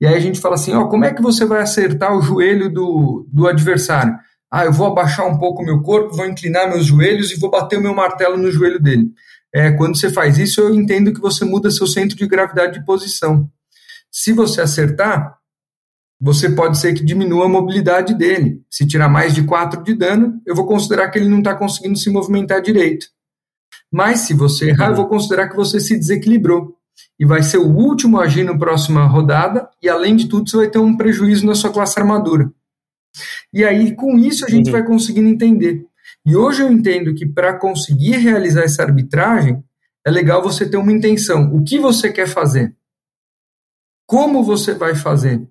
E 0.00 0.06
aí 0.06 0.14
a 0.14 0.20
gente 0.20 0.40
fala 0.40 0.54
assim, 0.54 0.72
ó, 0.72 0.86
como 0.86 1.04
é 1.04 1.12
que 1.12 1.20
você 1.20 1.44
vai 1.44 1.62
acertar 1.62 2.16
o 2.16 2.22
joelho 2.22 2.70
do, 2.70 3.26
do 3.32 3.48
adversário? 3.48 4.16
Ah, 4.56 4.66
eu 4.66 4.72
vou 4.72 4.86
abaixar 4.86 5.26
um 5.26 5.36
pouco 5.36 5.62
o 5.62 5.64
meu 5.64 5.82
corpo, 5.82 6.14
vou 6.14 6.26
inclinar 6.26 6.68
meus 6.68 6.86
joelhos 6.86 7.32
e 7.32 7.40
vou 7.40 7.50
bater 7.50 7.76
o 7.76 7.82
meu 7.82 7.92
martelo 7.92 8.36
no 8.36 8.52
joelho 8.52 8.80
dele. 8.80 9.10
É, 9.52 9.72
quando 9.72 9.98
você 9.98 10.08
faz 10.08 10.38
isso, 10.38 10.60
eu 10.60 10.72
entendo 10.72 11.12
que 11.12 11.20
você 11.20 11.44
muda 11.44 11.72
seu 11.72 11.88
centro 11.88 12.16
de 12.16 12.24
gravidade 12.24 12.78
de 12.78 12.86
posição. 12.86 13.50
Se 14.12 14.32
você 14.32 14.60
acertar, 14.60 15.38
você 16.20 16.48
pode 16.48 16.78
ser 16.78 16.94
que 16.94 17.04
diminua 17.04 17.46
a 17.46 17.48
mobilidade 17.48 18.14
dele. 18.14 18.62
Se 18.70 18.86
tirar 18.86 19.08
mais 19.08 19.34
de 19.34 19.42
4 19.42 19.82
de 19.82 19.92
dano, 19.92 20.40
eu 20.46 20.54
vou 20.54 20.68
considerar 20.68 21.10
que 21.10 21.18
ele 21.18 21.28
não 21.28 21.38
está 21.38 21.56
conseguindo 21.56 21.98
se 21.98 22.08
movimentar 22.08 22.62
direito. 22.62 23.06
Mas 23.90 24.20
se 24.20 24.34
você 24.34 24.68
errar, 24.68 24.90
eu 24.90 24.94
vou 24.94 25.08
considerar 25.08 25.48
que 25.48 25.56
você 25.56 25.80
se 25.80 25.98
desequilibrou. 25.98 26.76
E 27.18 27.24
vai 27.24 27.42
ser 27.42 27.58
o 27.58 27.76
último 27.76 28.20
a 28.20 28.22
agir 28.22 28.44
na 28.44 28.56
próxima 28.56 29.04
rodada, 29.04 29.68
e 29.82 29.88
além 29.88 30.14
de 30.14 30.28
tudo, 30.28 30.48
você 30.48 30.58
vai 30.58 30.70
ter 30.70 30.78
um 30.78 30.96
prejuízo 30.96 31.44
na 31.44 31.56
sua 31.56 31.72
classe 31.72 31.98
armadura. 31.98 32.52
E 33.52 33.64
aí, 33.64 33.94
com 33.94 34.18
isso, 34.18 34.44
a 34.44 34.48
gente 34.48 34.66
uhum. 34.66 34.72
vai 34.72 34.84
conseguindo 34.84 35.28
entender. 35.28 35.84
E 36.26 36.34
hoje 36.34 36.62
eu 36.62 36.72
entendo 36.72 37.14
que 37.14 37.26
para 37.26 37.58
conseguir 37.58 38.16
realizar 38.16 38.62
essa 38.62 38.82
arbitragem, 38.82 39.62
é 40.06 40.10
legal 40.10 40.42
você 40.42 40.68
ter 40.68 40.76
uma 40.76 40.92
intenção. 40.92 41.54
O 41.54 41.62
que 41.62 41.78
você 41.78 42.12
quer 42.12 42.26
fazer? 42.26 42.74
Como 44.06 44.42
você 44.42 44.74
vai 44.74 44.94
fazer? 44.94 45.46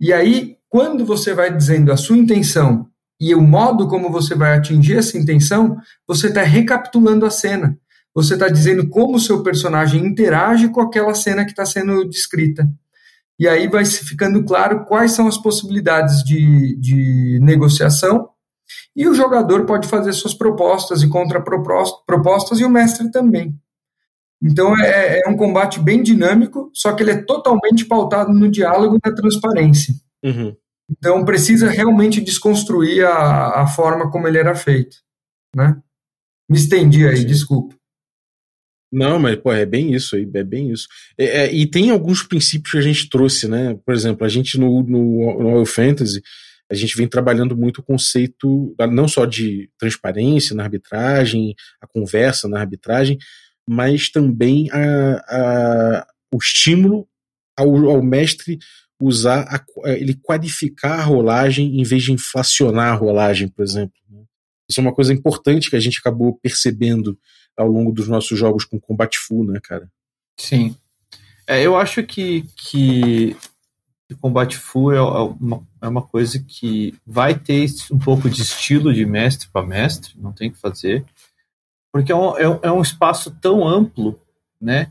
E 0.00 0.12
aí, 0.12 0.56
quando 0.68 1.04
você 1.04 1.34
vai 1.34 1.54
dizendo 1.54 1.92
a 1.92 1.96
sua 1.96 2.16
intenção 2.16 2.88
e 3.20 3.34
o 3.34 3.40
modo 3.40 3.86
como 3.88 4.10
você 4.10 4.34
vai 4.34 4.56
atingir 4.56 4.96
essa 4.96 5.18
intenção, 5.18 5.76
você 6.06 6.28
está 6.28 6.42
recapitulando 6.42 7.26
a 7.26 7.30
cena. 7.30 7.78
Você 8.14 8.34
está 8.34 8.48
dizendo 8.48 8.88
como 8.88 9.16
o 9.16 9.20
seu 9.20 9.42
personagem 9.42 10.04
interage 10.04 10.68
com 10.68 10.80
aquela 10.80 11.14
cena 11.14 11.44
que 11.44 11.52
está 11.52 11.64
sendo 11.64 12.08
descrita. 12.08 12.68
E 13.42 13.48
aí 13.48 13.66
vai 13.66 13.84
ficando 13.84 14.44
claro 14.44 14.84
quais 14.84 15.10
são 15.10 15.26
as 15.26 15.36
possibilidades 15.36 16.22
de, 16.22 16.76
de 16.76 17.40
negociação. 17.42 18.28
E 18.94 19.08
o 19.08 19.14
jogador 19.14 19.66
pode 19.66 19.88
fazer 19.88 20.12
suas 20.12 20.32
propostas 20.32 21.02
e 21.02 21.08
contrapropostas, 21.08 22.60
e 22.60 22.64
o 22.64 22.70
mestre 22.70 23.10
também. 23.10 23.52
Então 24.40 24.78
é, 24.78 25.18
é, 25.18 25.28
um 25.28 25.36
combate 25.36 25.80
bem 25.80 26.04
dinâmico, 26.04 26.70
só 26.72 26.92
que 26.92 27.02
ele 27.02 27.10
é 27.10 27.20
totalmente 27.20 27.84
pautado 27.84 28.32
no 28.32 28.48
diálogo 28.48 28.94
e 28.94 29.08
na 29.08 29.12
transparência. 29.12 29.92
Uhum. 30.24 30.54
Então 30.88 31.24
precisa 31.24 31.68
realmente 31.68 32.20
desconstruir 32.20 33.04
a, 33.04 33.62
a 33.62 33.66
forma 33.66 34.08
como 34.08 34.28
ele 34.28 34.38
era 34.38 34.54
feito. 34.54 34.98
Né? 35.52 35.76
Me 36.48 36.58
estendi 36.58 37.08
aí, 37.08 37.24
desculpa. 37.24 37.74
Não, 38.92 39.18
mas 39.18 39.36
pô, 39.36 39.50
é 39.50 39.64
bem 39.64 39.94
isso 39.94 40.16
aí, 40.16 40.28
é 40.34 40.44
bem 40.44 40.70
isso. 40.70 40.86
É, 41.16 41.24
é, 41.24 41.54
e 41.54 41.66
tem 41.66 41.90
alguns 41.90 42.22
princípios 42.22 42.72
que 42.72 42.78
a 42.78 42.82
gente 42.82 43.08
trouxe, 43.08 43.48
né? 43.48 43.78
Por 43.86 43.94
exemplo, 43.94 44.26
a 44.26 44.28
gente 44.28 44.58
no, 44.58 44.82
no, 44.82 45.40
no 45.40 45.48
Oil 45.54 45.64
Fantasy, 45.64 46.22
a 46.70 46.74
gente 46.74 46.96
vem 46.96 47.08
trabalhando 47.08 47.56
muito 47.56 47.78
o 47.78 47.82
conceito 47.82 48.74
não 48.90 49.08
só 49.08 49.24
de 49.24 49.70
transparência 49.78 50.54
na 50.54 50.64
arbitragem, 50.64 51.54
a 51.80 51.86
conversa 51.86 52.48
na 52.48 52.60
arbitragem, 52.60 53.18
mas 53.66 54.10
também 54.10 54.70
a, 54.70 55.14
a, 55.28 56.06
o 56.32 56.36
estímulo 56.36 57.08
ao, 57.56 57.90
ao 57.90 58.02
mestre 58.02 58.58
usar 59.00 59.46
a, 59.48 59.90
ele 59.90 60.14
qualificar 60.14 61.00
a 61.00 61.04
rolagem 61.04 61.80
em 61.80 61.82
vez 61.82 62.02
de 62.02 62.12
inflacionar 62.12 62.92
a 62.92 62.96
rolagem, 62.96 63.48
por 63.48 63.62
exemplo. 63.62 63.94
Né? 64.10 64.22
Isso 64.68 64.80
é 64.80 64.82
uma 64.82 64.94
coisa 64.94 65.12
importante 65.12 65.68
que 65.68 65.76
a 65.76 65.80
gente 65.80 65.98
acabou 65.98 66.38
percebendo 66.42 67.18
ao 67.56 67.68
longo 67.68 67.92
dos 67.92 68.08
nossos 68.08 68.38
jogos 68.38 68.64
com 68.64 68.80
combate 68.80 69.18
full, 69.18 69.44
né, 69.44 69.60
cara? 69.62 69.90
Sim. 70.36 70.76
É, 71.46 71.62
eu 71.62 71.76
acho 71.76 72.02
que, 72.02 72.46
que 72.56 73.36
combate 74.20 74.58
full 74.58 74.92
é, 74.92 74.96
é 74.96 75.00
uma, 75.00 75.66
é 75.80 75.88
uma 75.88 76.02
coisa 76.02 76.38
que 76.38 76.94
vai 77.06 77.34
ter 77.34 77.66
um 77.90 77.98
pouco 77.98 78.28
de 78.28 78.42
estilo 78.42 78.92
de 78.92 79.06
mestre 79.06 79.48
para 79.48 79.66
mestre, 79.66 80.12
não 80.18 80.32
tem 80.32 80.50
que 80.50 80.58
fazer 80.58 81.04
porque 81.92 82.10
é 82.10 82.16
um, 82.16 82.36
é, 82.38 82.60
é 82.62 82.72
um 82.72 82.80
espaço 82.80 83.30
tão 83.30 83.68
amplo, 83.68 84.18
né? 84.58 84.90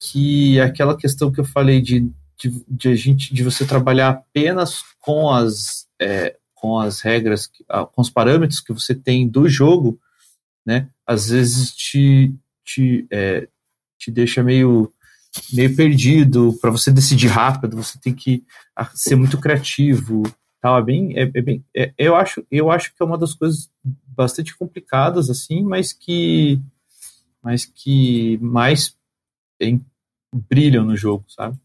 Que 0.00 0.58
aquela 0.60 0.96
questão 0.96 1.30
que 1.30 1.38
eu 1.38 1.44
falei 1.44 1.82
de, 1.82 2.10
de, 2.38 2.64
de 2.66 2.88
a 2.88 2.94
gente, 2.94 3.34
de 3.34 3.44
você 3.44 3.66
trabalhar 3.66 4.08
apenas 4.08 4.82
com 4.98 5.30
as, 5.30 5.86
é, 6.00 6.36
com 6.54 6.78
as 6.78 7.02
regras, 7.02 7.50
com 7.92 8.00
os 8.00 8.08
parâmetros 8.08 8.60
que 8.60 8.72
você 8.72 8.94
tem 8.94 9.28
do 9.28 9.46
jogo, 9.46 10.00
né? 10.64 10.88
Às 11.08 11.28
vezes 11.30 11.74
te, 11.74 12.34
te, 12.64 13.06
é, 13.10 13.48
te 13.98 14.10
deixa 14.10 14.42
meio 14.42 14.92
meio 15.52 15.74
perdido 15.76 16.56
para 16.60 16.70
você 16.70 16.90
decidir 16.90 17.28
rápido 17.28 17.76
você 17.76 17.98
tem 18.00 18.14
que 18.14 18.42
ser 18.94 19.14
muito 19.14 19.38
criativo 19.38 20.22
tal 20.60 20.78
é 20.78 20.82
bem 20.82 21.18
é, 21.18 21.22
é 21.22 21.42
bem 21.42 21.62
é, 21.76 21.92
eu 21.98 22.16
acho 22.16 22.44
eu 22.50 22.70
acho 22.70 22.94
que 22.94 23.02
é 23.02 23.04
uma 23.04 23.18
das 23.18 23.34
coisas 23.34 23.70
bastante 24.18 24.56
complicadas, 24.56 25.30
assim, 25.30 25.62
mas 25.62 25.92
que, 25.92 26.60
mas 27.40 27.64
que 27.64 28.36
mais 28.38 28.96
brilham 30.34 30.84
no 30.84 30.96
jogo, 30.96 31.24
sabe? 31.28 31.56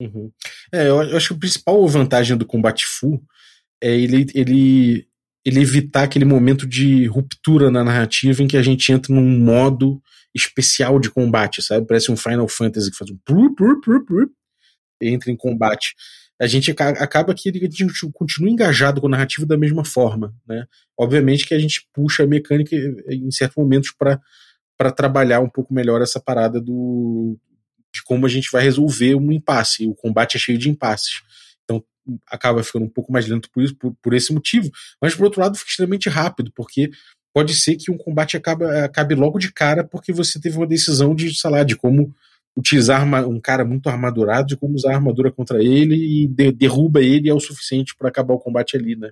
Uhum. 0.00 0.32
É, 0.72 0.88
eu 0.88 1.00
acho 1.14 1.28
que 1.28 1.34
a 1.34 1.38
principal 1.38 1.86
vantagem 1.86 2.38
do 2.38 2.46
combate 2.46 2.86
full 2.86 3.22
é 3.82 3.94
ele, 3.94 4.26
ele, 4.34 5.07
ele 5.48 5.60
evitar 5.60 6.04
aquele 6.04 6.24
momento 6.24 6.66
de 6.66 7.06
ruptura 7.06 7.70
na 7.70 7.82
narrativa 7.82 8.42
em 8.42 8.48
que 8.48 8.56
a 8.56 8.62
gente 8.62 8.92
entra 8.92 9.14
num 9.14 9.38
modo 9.38 10.00
especial 10.34 11.00
de 11.00 11.10
combate, 11.10 11.62
sabe? 11.62 11.86
Parece 11.86 12.12
um 12.12 12.16
Final 12.16 12.48
Fantasy 12.48 12.90
que 12.90 12.96
faz 12.96 13.10
um 13.10 13.18
entra 15.00 15.30
em 15.30 15.36
combate 15.36 15.94
a 16.40 16.46
gente 16.46 16.70
acaba 16.70 17.34
que 17.34 17.48
a 17.48 17.52
gente 17.52 18.10
continua 18.12 18.50
engajado 18.50 19.00
com 19.00 19.08
a 19.08 19.10
narrativa 19.10 19.44
da 19.44 19.58
mesma 19.58 19.84
forma, 19.84 20.32
né? 20.46 20.66
Obviamente 20.96 21.44
que 21.44 21.52
a 21.52 21.58
gente 21.58 21.88
puxa 21.92 22.22
a 22.22 22.26
mecânica 22.26 22.76
em 23.10 23.30
certos 23.30 23.56
momentos 23.56 23.92
para 23.92 24.92
trabalhar 24.92 25.40
um 25.40 25.48
pouco 25.48 25.74
melhor 25.74 26.00
essa 26.00 26.20
parada 26.20 26.60
do 26.60 27.36
de 27.92 28.02
como 28.04 28.26
a 28.26 28.28
gente 28.28 28.50
vai 28.52 28.62
resolver 28.62 29.16
um 29.16 29.32
impasse. 29.32 29.86
O 29.86 29.94
combate 29.94 30.36
é 30.36 30.40
cheio 30.40 30.58
de 30.58 30.68
impasses. 30.68 31.22
Acaba 32.26 32.62
ficando 32.62 32.84
um 32.84 32.90
pouco 32.90 33.12
mais 33.12 33.26
lento 33.26 33.50
por, 33.50 33.62
isso, 33.62 33.74
por, 33.74 33.94
por 34.02 34.14
esse 34.14 34.32
motivo. 34.32 34.70
Mas 35.00 35.14
por 35.14 35.24
outro 35.24 35.40
lado 35.40 35.56
fica 35.56 35.70
extremamente 35.70 36.08
rápido, 36.08 36.52
porque 36.54 36.90
pode 37.34 37.54
ser 37.54 37.76
que 37.76 37.90
um 37.90 37.96
combate 37.96 38.36
acabe, 38.36 38.64
acabe 38.64 39.14
logo 39.14 39.38
de 39.38 39.52
cara 39.52 39.84
porque 39.84 40.12
você 40.12 40.40
teve 40.40 40.56
uma 40.56 40.66
decisão 40.66 41.14
de, 41.14 41.34
sei 41.34 41.50
lá, 41.50 41.62
de 41.62 41.76
como 41.76 42.14
utilizar 42.56 43.06
um 43.28 43.40
cara 43.40 43.64
muito 43.64 43.88
armadurado 43.88 44.48
de 44.48 44.56
como 44.56 44.74
usar 44.74 44.92
a 44.92 44.94
armadura 44.96 45.30
contra 45.30 45.62
ele 45.62 45.94
e 45.94 46.26
de, 46.26 46.50
derruba 46.50 47.00
ele 47.00 47.28
é 47.28 47.34
o 47.34 47.38
suficiente 47.38 47.94
para 47.96 48.08
acabar 48.08 48.34
o 48.34 48.40
combate 48.40 48.76
ali, 48.76 48.96
né? 48.96 49.10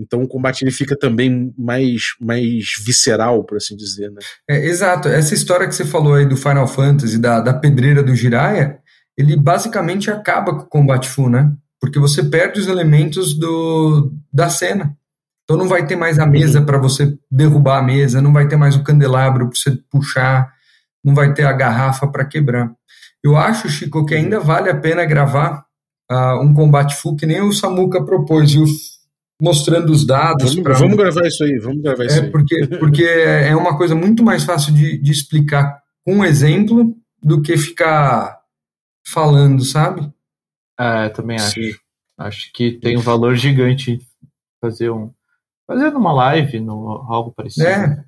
Então 0.00 0.22
o 0.22 0.28
combate 0.28 0.62
ele 0.62 0.70
fica 0.70 0.96
também 0.96 1.54
mais, 1.56 2.14
mais 2.20 2.74
visceral, 2.84 3.44
por 3.44 3.56
assim 3.56 3.76
dizer, 3.76 4.10
né? 4.10 4.20
É, 4.48 4.66
exato. 4.66 5.08
Essa 5.08 5.32
história 5.32 5.66
que 5.66 5.74
você 5.74 5.84
falou 5.84 6.14
aí 6.14 6.26
do 6.26 6.36
Final 6.36 6.68
Fantasy, 6.68 7.18
da, 7.18 7.40
da 7.40 7.54
pedreira 7.54 8.02
do 8.02 8.14
Jiraiya, 8.14 8.78
ele 9.16 9.36
basicamente 9.36 10.10
acaba 10.10 10.54
com 10.54 10.64
o 10.64 10.68
combate 10.68 11.08
full, 11.08 11.30
né? 11.30 11.50
Porque 11.86 11.98
você 11.98 12.22
perde 12.24 12.60
os 12.60 12.66
elementos 12.66 13.34
do, 13.34 14.12
da 14.32 14.48
cena. 14.48 14.96
Então 15.44 15.56
não 15.56 15.68
vai 15.68 15.86
ter 15.86 15.96
mais 15.96 16.18
a 16.18 16.26
mesa 16.26 16.60
para 16.60 16.76
você 16.76 17.16
derrubar 17.30 17.78
a 17.78 17.82
mesa, 17.82 18.20
não 18.20 18.32
vai 18.32 18.48
ter 18.48 18.56
mais 18.56 18.74
o 18.74 18.82
candelabro 18.82 19.48
para 19.48 19.56
você 19.56 19.78
puxar, 19.90 20.52
não 21.04 21.14
vai 21.14 21.32
ter 21.32 21.44
a 21.44 21.52
garrafa 21.52 22.08
para 22.08 22.24
quebrar. 22.24 22.72
Eu 23.22 23.36
acho, 23.36 23.68
Chico, 23.68 24.04
que 24.04 24.14
ainda 24.14 24.40
vale 24.40 24.68
a 24.68 24.76
pena 24.76 25.04
gravar 25.04 25.64
uh, 26.10 26.40
um 26.42 26.52
combate 26.52 26.96
full 26.96 27.14
que 27.14 27.26
nem 27.26 27.40
o 27.40 27.52
Samuka 27.52 28.04
propôs, 28.04 28.52
viu? 28.52 28.64
mostrando 29.40 29.90
os 29.90 30.06
dados. 30.06 30.54
Vamos, 30.54 30.62
pra... 30.62 30.74
vamos 30.74 30.96
gravar 30.96 31.26
isso 31.26 31.44
aí, 31.44 31.58
vamos 31.58 31.82
gravar 31.82 32.04
isso 32.04 32.18
é, 32.18 32.22
aí. 32.22 32.30
Porque, 32.30 32.66
porque 32.80 33.04
é 33.04 33.54
uma 33.54 33.76
coisa 33.76 33.94
muito 33.94 34.22
mais 34.22 34.44
fácil 34.44 34.72
de, 34.72 34.98
de 34.98 35.12
explicar 35.12 35.78
com 36.04 36.16
um 36.16 36.24
exemplo 36.24 36.94
do 37.22 37.42
que 37.42 37.56
ficar 37.56 38.38
falando, 39.06 39.62
sabe? 39.64 40.10
É, 40.78 41.08
também 41.08 41.36
acho. 41.36 41.54
Sim. 41.54 41.72
Acho 42.18 42.50
que 42.52 42.78
tem 42.78 42.96
um 42.96 43.02
valor 43.02 43.36
gigante 43.36 43.98
fazer 44.60 44.90
um. 44.90 45.12
Fazer 45.66 45.90
numa 45.90 46.12
live, 46.12 46.60
no, 46.60 47.04
algo 47.10 47.32
parecido. 47.32 47.66
É. 47.66 48.04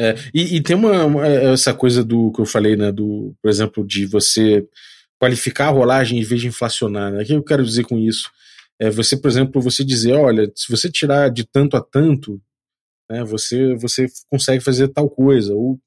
É, 0.00 0.14
e, 0.32 0.56
e, 0.56 0.62
tem 0.62 0.76
uma, 0.76 1.04
uma, 1.04 1.26
essa 1.26 1.74
coisa 1.74 2.04
do 2.04 2.30
que 2.30 2.40
eu 2.40 2.46
falei, 2.46 2.76
né? 2.76 2.92
Do, 2.92 3.34
por 3.42 3.48
exemplo, 3.48 3.84
de 3.84 4.06
você 4.06 4.64
qualificar 5.20 5.66
a 5.66 5.72
rolagem 5.72 6.20
em 6.20 6.22
vez 6.22 6.40
de 6.40 6.46
inflacionar. 6.46 7.12
Né? 7.12 7.22
O 7.22 7.26
que 7.26 7.32
eu 7.32 7.42
quero 7.42 7.64
dizer 7.64 7.84
com 7.84 7.98
isso? 7.98 8.30
É 8.80 8.90
você, 8.90 9.16
por 9.16 9.28
exemplo, 9.28 9.60
você 9.60 9.84
dizer, 9.84 10.12
olha, 10.12 10.50
se 10.54 10.70
você 10.70 10.88
tirar 10.88 11.30
de 11.30 11.44
tanto 11.44 11.76
a 11.76 11.80
tanto, 11.80 12.40
né, 13.10 13.24
você, 13.24 13.74
você 13.74 14.06
consegue 14.30 14.62
fazer 14.62 14.86
tal 14.88 15.10
coisa. 15.10 15.52
Ou 15.52 15.80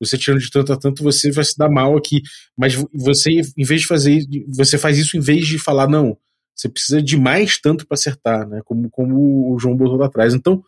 você 0.00 0.16
tirando 0.16 0.40
de 0.40 0.50
tanto 0.50 0.72
a 0.72 0.76
tanto, 0.76 1.02
você 1.02 1.30
vai 1.30 1.44
se 1.44 1.56
dar 1.56 1.68
mal 1.68 1.96
aqui. 1.96 2.22
Mas 2.56 2.74
você, 2.94 3.30
em 3.56 3.64
vez 3.64 3.82
de 3.82 3.86
fazer, 3.86 4.24
você 4.48 4.78
faz 4.78 4.98
isso 4.98 5.16
em 5.16 5.20
vez 5.20 5.46
de 5.46 5.58
falar, 5.58 5.88
não, 5.88 6.16
você 6.54 6.68
precisa 6.68 7.00
de 7.00 7.16
mais 7.16 7.58
tanto 7.58 7.86
para 7.86 7.94
acertar, 7.94 8.48
né? 8.48 8.60
Como, 8.64 8.90
como 8.90 9.52
o 9.54 9.58
João 9.58 9.76
botou 9.76 9.96
lá 9.96 10.06
atrás. 10.06 10.34
Então, 10.34 10.62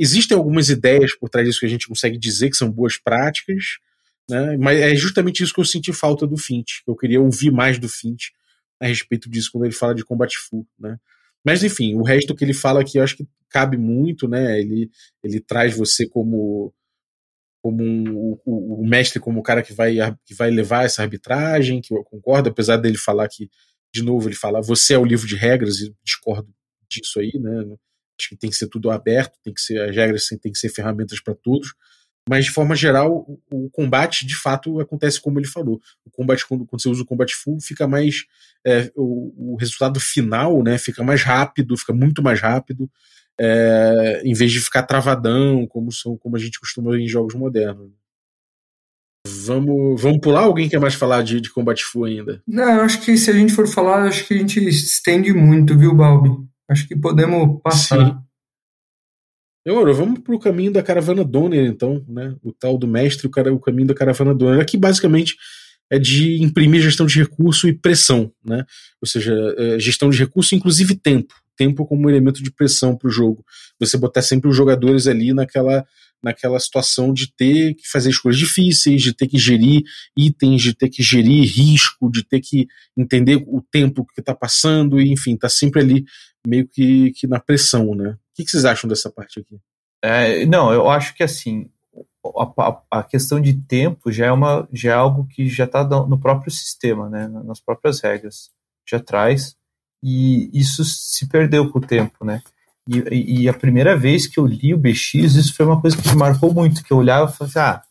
existem 0.00 0.36
algumas 0.36 0.68
ideias 0.68 1.14
por 1.16 1.28
trás 1.28 1.46
disso 1.46 1.60
que 1.60 1.66
a 1.66 1.70
gente 1.70 1.86
consegue 1.86 2.18
dizer 2.18 2.50
que 2.50 2.56
são 2.56 2.70
boas 2.70 2.98
práticas, 2.98 3.78
né? 4.28 4.56
Mas 4.56 4.80
é 4.80 4.94
justamente 4.94 5.42
isso 5.42 5.54
que 5.54 5.60
eu 5.60 5.64
senti 5.64 5.92
falta 5.92 6.26
do 6.26 6.36
Fint. 6.36 6.80
Eu 6.86 6.96
queria 6.96 7.20
ouvir 7.20 7.50
mais 7.50 7.78
do 7.78 7.88
Fint 7.88 8.28
a 8.80 8.86
respeito 8.86 9.28
disso 9.30 9.50
quando 9.52 9.64
ele 9.64 9.74
fala 9.74 9.94
de 9.94 10.04
combate 10.04 10.36
full, 10.38 10.66
né? 10.78 10.98
Mas 11.44 11.62
enfim, 11.62 11.94
o 11.94 12.02
resto 12.02 12.34
que 12.34 12.44
ele 12.44 12.52
fala 12.52 12.80
aqui 12.80 12.98
eu 12.98 13.02
acho 13.02 13.16
que 13.16 13.26
cabe 13.48 13.76
muito, 13.76 14.28
né? 14.28 14.60
Ele, 14.60 14.90
ele 15.22 15.40
traz 15.40 15.76
você 15.76 16.08
como 16.08 16.72
como 17.62 17.82
um, 17.82 18.38
o, 18.44 18.82
o, 18.82 18.86
mestre 18.86 19.20
como 19.20 19.40
o 19.40 19.42
cara 19.42 19.62
que 19.62 19.72
vai, 19.72 19.96
que 20.24 20.34
vai 20.34 20.50
levar 20.50 20.84
essa 20.84 21.02
arbitragem, 21.02 21.80
que 21.80 21.94
eu 21.94 22.02
concordo, 22.04 22.48
apesar 22.48 22.76
dele 22.76 22.96
falar 22.96 23.28
que, 23.28 23.50
de 23.92 24.02
novo, 24.02 24.28
ele 24.28 24.36
fala, 24.36 24.62
você 24.62 24.94
é 24.94 24.98
o 24.98 25.04
livro 25.04 25.26
de 25.26 25.36
regras, 25.36 25.80
e 25.80 25.94
discordo 26.04 26.48
disso 26.88 27.20
aí, 27.20 27.32
né? 27.34 27.76
Acho 28.18 28.30
que 28.30 28.36
tem 28.36 28.50
que 28.50 28.56
ser 28.56 28.68
tudo 28.68 28.90
aberto, 28.90 29.38
tem 29.42 29.52
que 29.52 29.60
ser, 29.60 29.80
as 29.80 29.94
regras 29.94 30.26
tem 30.26 30.52
que 30.52 30.58
ser 30.58 30.70
ferramentas 30.70 31.20
para 31.20 31.34
todos, 31.34 31.74
mas 32.28 32.44
de 32.44 32.50
forma 32.50 32.74
geral, 32.74 33.24
o, 33.26 33.40
o, 33.50 33.70
combate 33.70 34.26
de 34.26 34.36
fato 34.36 34.78
acontece 34.78 35.20
como 35.20 35.38
ele 35.38 35.46
falou. 35.46 35.80
O 36.04 36.10
combate, 36.10 36.46
quando, 36.46 36.66
quando 36.66 36.80
você 36.80 36.88
usa 36.88 37.02
o 37.02 37.06
combate 37.06 37.34
full, 37.34 37.58
fica 37.60 37.88
mais. 37.88 38.24
É, 38.64 38.90
o, 38.94 39.54
o, 39.54 39.56
resultado 39.56 39.98
final 39.98 40.62
né, 40.62 40.76
fica 40.76 41.02
mais 41.02 41.22
rápido, 41.22 41.76
fica 41.76 41.94
muito 41.94 42.22
mais 42.22 42.40
rápido 42.40 42.90
é, 43.42 44.20
em 44.22 44.34
vez 44.34 44.52
de 44.52 44.60
ficar 44.60 44.82
travadão, 44.82 45.66
como, 45.66 45.90
são, 45.90 46.14
como 46.18 46.36
a 46.36 46.38
gente 46.38 46.60
costuma 46.60 46.98
em 46.98 47.08
jogos 47.08 47.34
modernos. 47.34 47.90
Vamos, 49.26 50.00
vamos 50.00 50.20
pular? 50.20 50.42
Alguém 50.42 50.68
quer 50.68 50.78
mais 50.78 50.94
falar 50.94 51.22
de, 51.22 51.40
de 51.40 51.50
combate 51.50 51.82
full 51.82 52.04
ainda? 52.04 52.42
Não, 52.46 52.70
eu 52.70 52.82
acho 52.82 53.00
que 53.00 53.16
se 53.16 53.30
a 53.30 53.32
gente 53.32 53.54
for 53.54 53.66
falar, 53.66 54.04
acho 54.04 54.26
que 54.26 54.34
a 54.34 54.36
gente 54.36 54.62
estende 54.68 55.32
muito, 55.32 55.76
viu, 55.76 55.94
Balbi? 55.94 56.30
Acho 56.68 56.86
que 56.86 56.94
podemos 56.94 57.60
passar. 57.62 58.06
Sim. 58.06 58.16
Demorou, 59.64 59.94
vamos 59.94 60.20
pro 60.20 60.38
caminho 60.38 60.72
da 60.72 60.82
caravana 60.82 61.24
Donner, 61.24 61.66
então, 61.66 62.04
né? 62.08 62.34
O 62.42 62.52
tal 62.52 62.76
do 62.76 62.86
mestre, 62.86 63.26
o, 63.26 63.30
cara, 63.30 63.52
o 63.52 63.60
caminho 63.60 63.88
da 63.88 63.94
caravana 63.94 64.34
Donner. 64.34 64.60
Aqui, 64.60 64.76
basicamente, 64.76 65.36
é 65.90 65.98
de 65.98 66.42
imprimir 66.42 66.82
gestão 66.82 67.06
de 67.06 67.18
recurso 67.18 67.68
e 67.68 67.72
pressão, 67.72 68.32
né? 68.44 68.64
Ou 69.02 69.08
seja, 69.08 69.34
é, 69.56 69.78
gestão 69.78 70.10
de 70.10 70.18
recurso, 70.18 70.54
inclusive 70.54 70.94
tempo 70.94 71.34
tempo 71.60 71.84
como 71.84 72.08
elemento 72.08 72.42
de 72.42 72.50
pressão 72.50 72.96
para 72.96 73.06
o 73.06 73.10
jogo. 73.10 73.44
Você 73.78 73.98
botar 73.98 74.22
sempre 74.22 74.48
os 74.48 74.56
jogadores 74.56 75.06
ali 75.06 75.34
naquela, 75.34 75.86
naquela 76.22 76.58
situação 76.58 77.12
de 77.12 77.30
ter 77.30 77.74
que 77.74 77.86
fazer 77.86 78.08
escolhas 78.08 78.38
difíceis, 78.38 79.02
de 79.02 79.12
ter 79.12 79.28
que 79.28 79.36
gerir 79.36 79.82
itens, 80.16 80.62
de 80.62 80.74
ter 80.74 80.88
que 80.88 81.02
gerir 81.02 81.44
risco, 81.44 82.10
de 82.10 82.24
ter 82.24 82.40
que 82.40 82.66
entender 82.96 83.44
o 83.46 83.60
tempo 83.70 84.06
que 84.06 84.22
está 84.22 84.34
passando, 84.34 84.98
e 84.98 85.12
enfim, 85.12 85.36
tá 85.36 85.50
sempre 85.50 85.82
ali 85.82 86.06
meio 86.46 86.66
que, 86.66 87.10
que 87.10 87.26
na 87.26 87.38
pressão, 87.38 87.94
né? 87.94 88.12
O 88.12 88.16
que, 88.34 88.48
vocês 88.48 88.64
acham 88.64 88.88
dessa 88.88 89.10
parte 89.10 89.40
aqui? 89.40 89.58
É, 90.02 90.46
não, 90.46 90.72
eu 90.72 90.88
acho 90.88 91.14
que 91.14 91.22
assim, 91.22 91.68
a, 92.58 92.82
a, 92.90 93.02
questão 93.02 93.38
de 93.38 93.52
tempo 93.52 94.10
já 94.10 94.24
é, 94.24 94.32
uma, 94.32 94.66
já 94.72 94.92
é 94.92 94.94
algo 94.94 95.26
que 95.26 95.46
já 95.46 95.64
está 95.64 95.84
no 95.84 96.18
próprio 96.18 96.50
sistema, 96.50 97.10
né, 97.10 97.28
nas 97.28 97.60
próprias 97.60 98.00
regras. 98.00 98.48
Já 98.88 98.98
traz 98.98 99.59
e 100.02 100.50
isso 100.52 100.84
se 100.84 101.28
perdeu 101.28 101.70
com 101.70 101.78
o 101.78 101.86
tempo, 101.86 102.24
né? 102.24 102.42
E, 102.88 103.42
e, 103.42 103.48
a 103.48 103.54
primeira 103.54 103.96
vez 103.96 104.26
que 104.26 104.40
eu 104.40 104.46
li 104.46 104.74
o 104.74 104.78
BX, 104.78 105.14
isso 105.14 105.54
foi 105.54 105.64
uma 105.64 105.80
coisa 105.80 105.96
que 105.96 106.08
me 106.08 106.16
marcou 106.16 106.52
muito, 106.52 106.82
que 106.82 106.92
eu 106.92 106.96
olhava 106.96 107.30
e 107.30 107.34
falava 107.34 107.44
assim, 107.44 107.58
ah, 107.58 107.82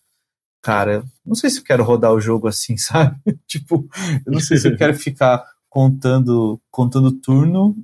cara, 0.61 1.05
não 1.25 1.35
sei 1.35 1.49
se 1.49 1.59
eu 1.59 1.63
quero 1.63 1.83
rodar 1.83 2.11
o 2.11 2.19
jogo 2.19 2.47
assim, 2.47 2.75
sabe? 2.77 3.17
tipo, 3.47 3.87
eu 4.25 4.31
não 4.31 4.39
sei 4.39 4.57
se 4.57 4.67
eu 4.67 4.75
quero 4.75 4.93
ficar 4.95 5.45
contando, 5.69 6.59
contando 6.69 7.11
turno 7.11 7.75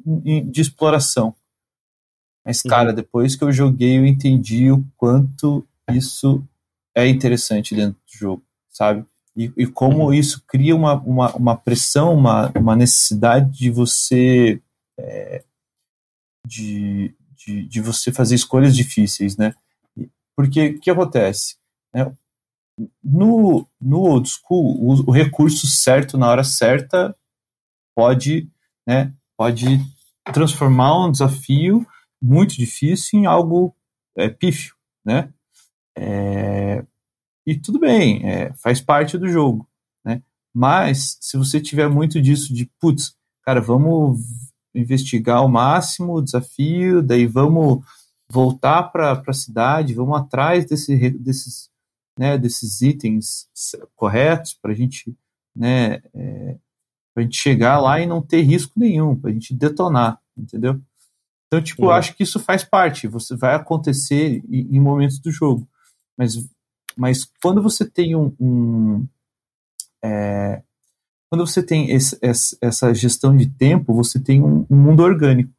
de 0.51 0.59
exploração. 0.59 1.33
Mas, 2.45 2.61
uhum. 2.63 2.69
cara, 2.69 2.93
depois 2.93 3.35
que 3.35 3.43
eu 3.43 3.51
joguei, 3.51 3.97
eu 3.97 4.05
entendi 4.05 4.71
o 4.71 4.83
quanto 4.97 5.65
isso 5.91 6.43
é 6.95 7.07
interessante 7.07 7.75
dentro 7.75 7.93
do 7.93 8.17
jogo, 8.17 8.43
sabe? 8.69 9.05
E, 9.35 9.51
e 9.57 9.67
como 9.67 10.05
uhum. 10.05 10.13
isso 10.13 10.43
cria 10.47 10.75
uma, 10.75 10.93
uma, 10.93 11.35
uma, 11.35 11.57
pressão, 11.57 12.13
uma, 12.13 12.51
uma 12.55 12.75
necessidade 12.75 13.51
de 13.51 13.69
você 13.69 14.61
é, 14.97 15.43
de, 16.47 17.13
de, 17.35 17.67
de, 17.67 17.81
você 17.81 18.13
fazer 18.13 18.35
escolhas 18.35 18.75
difíceis, 18.75 19.35
né? 19.35 19.53
Porque 20.37 20.67
o 20.69 20.79
que 20.79 20.89
acontece? 20.89 21.57
Né? 21.93 22.15
No, 23.03 23.67
no 23.79 23.99
old 23.99 24.29
school, 24.29 24.77
o, 24.81 25.09
o, 25.09 25.11
recurso 25.11 25.67
certo 25.67 26.17
na 26.17 26.29
hora 26.29 26.43
certa 26.43 27.15
pode, 27.95 28.49
né, 28.85 29.13
pode 29.37 29.79
transformar 30.33 31.05
um 31.05 31.11
desafio 31.11 31.85
muito 32.21 32.55
difícil 32.55 33.19
em 33.19 33.25
algo 33.25 33.75
é, 34.17 34.29
pífio, 34.29 34.75
né? 35.05 35.31
É, 35.97 36.85
e 37.45 37.55
tudo 37.55 37.79
bem, 37.79 38.27
é, 38.27 38.53
faz 38.53 38.81
parte 38.81 39.17
do 39.17 39.29
jogo, 39.29 39.67
né? 40.03 40.21
Mas 40.53 41.17
se 41.21 41.37
você 41.37 41.61
tiver 41.61 41.87
muito 41.87 42.21
disso 42.21 42.53
de, 42.53 42.69
putz, 42.79 43.15
cara, 43.43 43.61
vamos 43.61 44.19
investigar 44.73 45.37
ao 45.37 45.47
máximo 45.47 46.13
o 46.15 46.21
desafio, 46.21 47.01
daí 47.01 47.25
vamos 47.27 47.85
voltar 48.29 48.83
para 48.83 49.21
a 49.25 49.33
cidade, 49.33 49.93
vamos 49.93 50.17
atrás 50.17 50.65
desse, 50.65 51.11
desses, 51.11 51.69
né, 52.17 52.37
desses 52.37 52.81
itens 52.81 53.47
corretos 53.95 54.53
para 54.53 54.71
a 54.71 54.75
gente, 54.75 55.15
né, 55.55 56.01
é, 56.13 56.57
a 57.15 57.21
gente 57.21 57.37
chegar 57.37 57.79
lá 57.79 57.99
e 58.01 58.05
não 58.05 58.21
ter 58.21 58.41
risco 58.41 58.73
nenhum, 58.75 59.15
para 59.15 59.29
a 59.29 59.33
gente 59.33 59.53
detonar, 59.53 60.19
entendeu? 60.35 60.81
Então, 61.47 61.61
tipo, 61.61 61.83
uhum. 61.83 61.89
eu 61.89 61.93
acho 61.93 62.15
que 62.15 62.23
isso 62.23 62.39
faz 62.39 62.63
parte, 62.63 63.07
você 63.07 63.35
vai 63.35 63.55
acontecer 63.55 64.43
em, 64.49 64.75
em 64.75 64.79
momentos 64.79 65.19
do 65.19 65.31
jogo, 65.31 65.67
mas 66.17 66.35
mas 66.97 67.29
quando 67.41 67.61
você 67.61 67.85
tem 67.85 68.15
um, 68.15 68.33
um 68.39 69.07
é, 70.03 70.61
quando 71.29 71.45
você 71.45 71.61
tem 71.61 71.91
esse, 71.91 72.17
essa 72.61 72.93
gestão 72.93 73.35
de 73.35 73.47
tempo, 73.47 73.93
você 73.93 74.19
tem 74.19 74.41
um, 74.41 74.65
um 74.69 74.75
mundo 74.75 75.03
orgânico. 75.03 75.51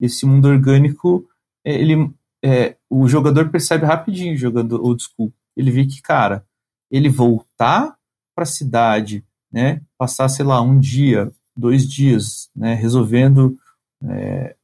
Esse 0.00 0.24
mundo 0.24 0.48
orgânico, 0.48 1.28
é, 1.64 1.74
ele, 1.74 2.10
é, 2.42 2.76
o 2.88 3.08
jogador 3.08 3.50
percebe 3.50 3.84
rapidinho 3.84 4.36
jogando 4.36 4.82
old 4.82 5.02
school. 5.02 5.32
Ele 5.56 5.70
vê 5.70 5.84
que, 5.84 6.00
cara, 6.00 6.46
ele 6.90 7.08
voltar 7.08 7.96
para 8.34 8.44
a 8.44 8.46
cidade, 8.46 9.24
né, 9.52 9.82
passar, 9.98 10.28
sei 10.28 10.44
lá, 10.44 10.62
um 10.62 10.78
dia, 10.78 11.30
dois 11.56 11.86
dias, 11.86 12.48
né, 12.54 12.74
resolvendo 12.74 13.58
é, 14.04 14.54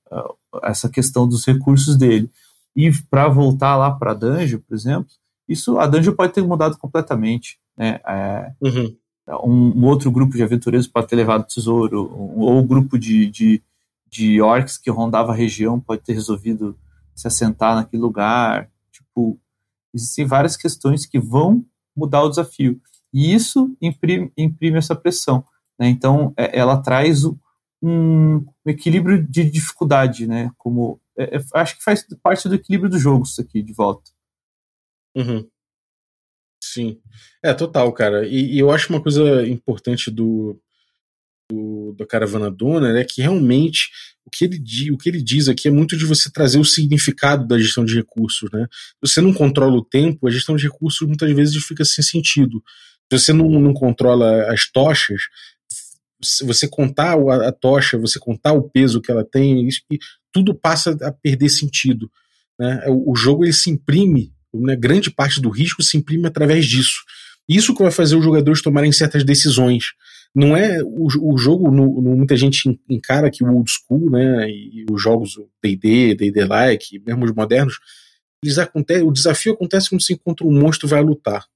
essa 0.63 0.89
questão 0.89 1.29
dos 1.29 1.45
recursos 1.45 1.97
dele, 1.97 2.31
e 2.77 2.91
para 3.11 3.29
voltar 3.29 3.77
lá 3.77 3.91
para 3.91 4.15
dungeon, 4.15 4.61
por 4.61 4.75
exemplo, 4.75 5.11
isso, 5.49 5.79
a 5.79 5.87
dungeon 5.87 6.15
pode 6.15 6.33
ter 6.33 6.43
mudado 6.43 6.79
completamente, 6.79 7.59
né? 7.77 8.01
É, 8.07 8.53
uhum. 8.61 8.97
um, 9.45 9.81
um, 9.81 9.85
outro 9.87 10.11
grupo 10.11 10.37
de 10.37 10.43
aventureiros 10.43 10.87
pode 10.87 11.09
ter 11.09 11.17
levado 11.17 11.47
tesouro, 11.47 12.11
um, 12.15 12.41
ou 12.41 12.59
um 12.59 12.67
grupo 12.67 12.99
de, 12.99 13.31
de, 13.31 13.63
de 14.09 14.41
orcs 14.41 14.79
que 14.79 14.91
rondava 14.91 15.33
a 15.33 15.37
região 15.37 15.79
pode 15.79 16.03
ter 16.03 16.15
resolvido 16.15 16.77
se 17.15 17.27
assentar 17.27 17.75
naquele 17.75 18.03
lugar. 18.03 18.71
Tipo, 18.91 19.39
existem 19.93 20.25
várias 20.25 20.57
questões 20.57 21.07
que 21.07 21.19
vão 21.19 21.65
mudar 21.97 22.23
o 22.23 22.29
desafio. 22.29 22.81
E 23.13 23.33
isso 23.33 23.77
imprime, 23.81 24.33
imprime 24.37 24.79
essa 24.79 24.97
pressão. 24.97 25.45
Né? 25.79 25.89
Então, 25.89 26.33
é, 26.37 26.59
ela 26.59 26.79
traz 26.79 27.25
um, 27.25 27.37
um, 27.83 28.45
equilíbrio 28.67 29.23
de 29.23 29.45
dificuldade, 29.45 30.27
né? 30.27 30.51
Como 30.59 31.01
é, 31.17 31.37
é, 31.37 31.45
acho 31.55 31.77
que 31.77 31.85
faz 31.85 32.05
parte 32.23 32.49
do 32.49 32.55
equilíbrio 32.55 32.91
do 32.91 32.99
jogo 32.99 33.25
isso 33.25 33.41
aqui 33.41 33.63
de 33.63 33.73
volta. 33.73 34.11
Uhum. 35.15 35.49
Sim. 36.63 37.01
É, 37.43 37.53
total, 37.53 37.93
cara. 37.93 38.27
E, 38.27 38.55
e, 38.55 38.59
eu 38.59 38.71
acho 38.71 38.93
uma 38.93 39.03
coisa 39.03 39.47
importante 39.47 40.11
do, 40.11 40.59
do, 41.51 41.95
Caravana 42.07 42.51
Donner 42.51 42.97
é 42.97 43.05
que 43.05 43.21
realmente 43.23 43.91
o 44.27 44.31
que, 44.31 44.45
ele, 44.45 44.91
o 44.91 44.97
que 44.97 45.09
ele 45.09 45.23
diz 45.23 45.49
aqui 45.49 45.69
é 45.69 45.71
muito 45.71 45.97
de 45.97 46.07
você 46.07 46.31
trazer 46.31 46.59
o 46.59 46.65
significado 46.65 47.47
da 47.47 47.59
gestão 47.59 47.85
de 47.85 47.95
recursos, 47.95 48.51
né? 48.51 48.67
Você 49.01 49.21
não 49.21 49.33
controla 49.33 49.75
o 49.77 49.85
tempo, 49.85 50.27
a 50.27 50.31
gestão 50.31 50.57
de 50.57 50.65
recursos 50.65 51.07
muitas 51.07 51.31
vezes 51.33 51.63
fica 51.65 51.85
sem 51.85 52.03
sentido. 52.03 52.63
Se 53.13 53.19
você 53.19 53.33
não, 53.33 53.49
não 53.61 53.75
controla 53.75 54.51
as 54.53 54.71
tochas, 54.71 55.23
você 56.43 56.67
contar 56.67 57.19
a, 57.19 57.49
a, 57.49 57.53
tocha, 57.53 57.99
você 57.99 58.19
contar 58.19 58.53
o 58.53 58.69
peso 58.71 59.01
que 59.01 59.11
ela 59.11 59.25
tem, 59.25 59.69
isso, 59.69 59.83
tudo 60.33 60.55
passa 60.55 60.97
a 61.03 61.13
perder 61.13 61.51
sentido. 61.51 62.11
Né? 62.59 62.85
O, 62.89 63.13
o 63.13 63.17
jogo 63.17 63.45
ele 63.45 63.53
se 63.53 63.71
imprime, 63.71 64.33
né, 64.61 64.77
grande 64.77 65.11
parte 65.11 65.41
do 65.41 65.51
risco 65.51 65.83
se 65.83 65.97
imprime 65.97 66.27
através 66.27 66.67
disso. 66.67 67.03
Isso 67.49 67.75
que 67.75 67.83
vai 67.83 67.93
fazer 67.93 68.17
os 68.17 68.25
jogadores 68.25 68.63
tomarem 68.63 68.93
certas 68.93 69.25
decisões. 69.25 69.93
Não 70.35 70.57
é 70.57 70.83
o, 70.83 71.07
o 71.33 71.39
jogo, 71.39 71.71
no, 71.71 72.01
no, 72.01 72.17
muita 72.17 72.37
gente 72.37 72.81
encara 72.89 73.31
que 73.31 73.45
o 73.45 73.53
old 73.53 73.71
school, 73.71 74.11
né, 74.11 74.49
e 74.51 74.85
os 74.91 75.01
jogos 75.01 75.37
D&D, 75.63 76.15
D&D-like, 76.15 77.01
mesmo 77.07 77.25
os 77.25 77.33
modernos, 77.33 77.79
eles 78.43 78.59
acontecem, 78.59 79.07
o 79.07 79.13
desafio 79.13 79.53
acontece 79.53 79.89
quando 79.89 80.03
você 80.03 80.15
encontra 80.15 80.47
um 80.47 80.53
monstro 80.53 80.89
e 80.89 80.91
vai 80.91 81.03
lutar. 81.03 81.47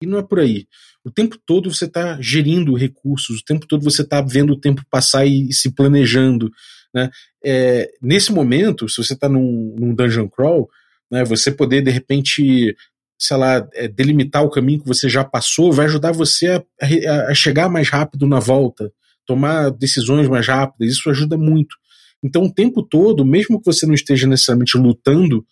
E 0.00 0.06
não 0.06 0.18
é 0.18 0.22
por 0.22 0.40
aí. 0.40 0.66
O 1.04 1.10
tempo 1.10 1.38
todo 1.44 1.72
você 1.72 1.84
está 1.84 2.18
gerindo 2.20 2.74
recursos, 2.74 3.40
o 3.40 3.44
tempo 3.44 3.66
todo 3.66 3.84
você 3.84 4.02
está 4.02 4.20
vendo 4.22 4.52
o 4.52 4.60
tempo 4.60 4.82
passar 4.90 5.26
e, 5.26 5.48
e 5.48 5.52
se 5.52 5.74
planejando. 5.74 6.50
Né? 6.94 7.10
É, 7.44 7.90
nesse 8.00 8.32
momento, 8.32 8.88
se 8.88 8.96
você 8.96 9.12
está 9.12 9.28
num, 9.28 9.74
num, 9.78 9.94
dungeon 9.94 10.28
crawl, 10.28 10.70
né, 11.14 11.24
você 11.24 11.52
poder 11.52 11.80
de 11.80 11.92
repente, 11.92 12.74
sei 13.16 13.36
lá, 13.36 13.66
é, 13.74 13.86
delimitar 13.86 14.42
o 14.42 14.50
caminho 14.50 14.80
que 14.80 14.88
você 14.88 15.08
já 15.08 15.24
passou 15.24 15.72
vai 15.72 15.86
ajudar 15.86 16.10
você 16.10 16.48
a, 16.48 16.64
a, 16.82 17.30
a 17.30 17.34
chegar 17.34 17.68
mais 17.68 17.88
rápido 17.88 18.26
na 18.26 18.40
volta, 18.40 18.92
tomar 19.24 19.70
decisões 19.70 20.28
mais 20.28 20.46
rápidas. 20.48 20.94
Isso 20.94 21.08
ajuda 21.08 21.38
muito. 21.38 21.76
Então, 22.22 22.42
o 22.42 22.52
tempo 22.52 22.82
todo, 22.82 23.24
mesmo 23.24 23.60
que 23.60 23.66
você 23.66 23.86
não 23.86 23.94
esteja 23.94 24.26
necessariamente 24.26 24.76
lutando, 24.76 25.46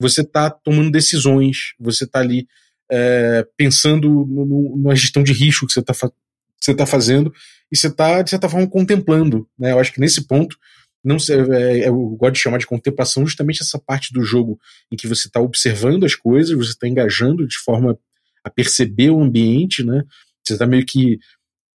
você 0.00 0.20
está 0.20 0.48
tomando 0.48 0.92
decisões, 0.92 1.74
você 1.80 2.04
está 2.04 2.20
ali 2.20 2.46
é, 2.88 3.44
pensando 3.56 4.08
no, 4.08 4.78
na 4.78 4.94
gestão 4.94 5.24
de 5.24 5.32
risco 5.32 5.66
que 5.66 5.72
você 5.72 5.80
está 5.80 5.92
você 6.60 6.74
tá 6.74 6.86
fazendo 6.86 7.32
e 7.72 7.76
você 7.76 7.88
está, 7.88 8.22
de 8.22 8.30
certa 8.30 8.48
forma, 8.48 8.68
contemplando. 8.68 9.48
Né? 9.58 9.72
Eu 9.72 9.80
acho 9.80 9.92
que 9.92 10.00
nesse 10.00 10.26
ponto, 10.26 10.56
não 11.04 11.16
é, 11.16 11.80
é, 11.80 11.88
eu 11.88 11.96
gosto 12.10 12.34
de 12.34 12.40
chamar 12.40 12.58
de 12.58 12.66
contemplação 12.66 13.26
justamente 13.26 13.62
essa 13.62 13.78
parte 13.78 14.12
do 14.12 14.22
jogo 14.22 14.58
em 14.90 14.96
que 14.96 15.06
você 15.06 15.28
está 15.28 15.40
observando 15.40 16.04
as 16.04 16.14
coisas, 16.14 16.56
você 16.56 16.70
está 16.70 16.88
engajando 16.88 17.46
de 17.46 17.56
forma 17.58 17.98
a 18.42 18.50
perceber 18.50 19.10
o 19.10 19.20
ambiente, 19.20 19.84
né? 19.84 20.02
Você 20.44 20.54
está 20.54 20.66
meio 20.66 20.84
que 20.84 21.18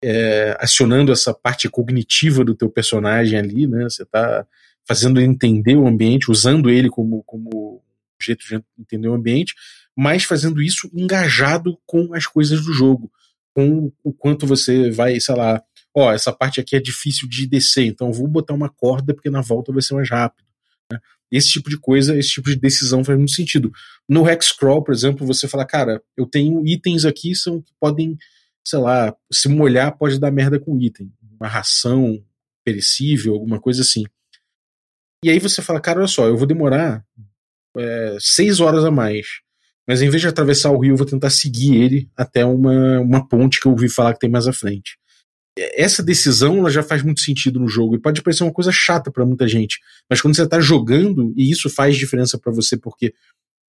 é, 0.03 0.57
acionando 0.59 1.11
essa 1.11 1.33
parte 1.33 1.69
cognitiva 1.69 2.43
do 2.43 2.55
teu 2.55 2.69
personagem 2.69 3.39
ali, 3.39 3.67
né? 3.67 3.83
Você 3.83 4.03
está 4.03 4.45
fazendo 4.85 5.19
ele 5.19 5.27
entender 5.27 5.75
o 5.75 5.87
ambiente, 5.87 6.29
usando 6.29 6.69
ele 6.69 6.89
como, 6.89 7.23
como 7.23 7.81
jeito 8.21 8.45
de 8.45 8.61
entender 8.77 9.07
o 9.07 9.13
ambiente, 9.13 9.53
mas 9.95 10.23
fazendo 10.23 10.61
isso 10.61 10.89
engajado 10.93 11.77
com 11.85 12.13
as 12.13 12.25
coisas 12.25 12.65
do 12.65 12.73
jogo, 12.73 13.11
com 13.53 13.91
o 14.03 14.11
quanto 14.11 14.45
você 14.45 14.89
vai, 14.91 15.19
sei 15.19 15.35
lá, 15.35 15.61
ó, 15.93 16.11
essa 16.11 16.31
parte 16.31 16.59
aqui 16.59 16.75
é 16.75 16.79
difícil 16.79 17.27
de 17.27 17.45
descer, 17.45 17.85
então 17.85 18.11
vou 18.11 18.27
botar 18.27 18.53
uma 18.53 18.69
corda 18.69 19.13
porque 19.13 19.29
na 19.29 19.41
volta 19.41 19.71
vai 19.71 19.81
ser 19.81 19.93
mais 19.93 20.09
rápido. 20.09 20.47
Né? 20.91 20.99
Esse 21.31 21.49
tipo 21.49 21.69
de 21.69 21.77
coisa, 21.77 22.17
esse 22.17 22.29
tipo 22.29 22.49
de 22.49 22.55
decisão 22.55 23.03
faz 23.03 23.17
muito 23.17 23.33
sentido. 23.33 23.71
No 24.07 24.27
Hexcrawl, 24.27 24.83
por 24.83 24.93
exemplo, 24.93 25.25
você 25.25 25.47
fala, 25.47 25.65
cara, 25.65 26.01
eu 26.17 26.25
tenho 26.25 26.65
itens 26.67 27.05
aqui 27.05 27.35
são 27.35 27.61
que 27.61 27.71
podem, 27.79 28.17
sei 28.63 28.79
lá, 28.79 29.15
se 29.31 29.47
molhar 29.47 29.97
pode 29.97 30.19
dar 30.19 30.31
merda 30.31 30.59
com 30.59 30.79
item, 30.79 31.11
uma 31.39 31.47
ração 31.47 32.23
perecível, 32.63 33.33
alguma 33.33 33.59
coisa 33.59 33.81
assim. 33.81 34.03
E 35.23 35.29
aí 35.29 35.39
você 35.39 35.61
fala, 35.61 35.79
cara, 35.79 35.99
olha 35.99 36.07
só, 36.07 36.27
eu 36.27 36.37
vou 36.37 36.47
demorar 36.47 37.03
é, 37.77 38.17
seis 38.19 38.59
horas 38.59 38.83
a 38.83 38.91
mais 38.91 39.43
mas 39.87 40.01
em 40.01 40.09
vez 40.09 40.21
de 40.21 40.27
atravessar 40.27 40.71
o 40.71 40.79
rio, 40.79 40.93
eu 40.93 40.97
vou 40.97 41.05
tentar 41.05 41.29
seguir 41.29 41.75
ele 41.75 42.09
até 42.15 42.45
uma, 42.45 42.99
uma 42.99 43.27
ponte 43.27 43.59
que 43.59 43.67
eu 43.67 43.71
ouvi 43.71 43.89
falar 43.89 44.13
que 44.13 44.19
tem 44.19 44.29
mais 44.29 44.47
à 44.47 44.53
frente. 44.53 44.97
Essa 45.55 46.01
decisão 46.01 46.57
ela 46.57 46.69
já 46.69 46.81
faz 46.81 47.03
muito 47.03 47.21
sentido 47.21 47.59
no 47.59 47.67
jogo 47.67 47.95
e 47.95 47.99
pode 47.99 48.21
parecer 48.21 48.43
uma 48.43 48.51
coisa 48.53 48.71
chata 48.71 49.11
para 49.11 49.25
muita 49.25 49.47
gente, 49.47 49.79
mas 50.09 50.19
quando 50.19 50.35
você 50.35 50.43
está 50.43 50.59
jogando 50.59 51.31
e 51.37 51.51
isso 51.51 51.69
faz 51.69 51.95
diferença 51.95 52.39
para 52.39 52.51
você 52.51 52.75
porque 52.75 53.13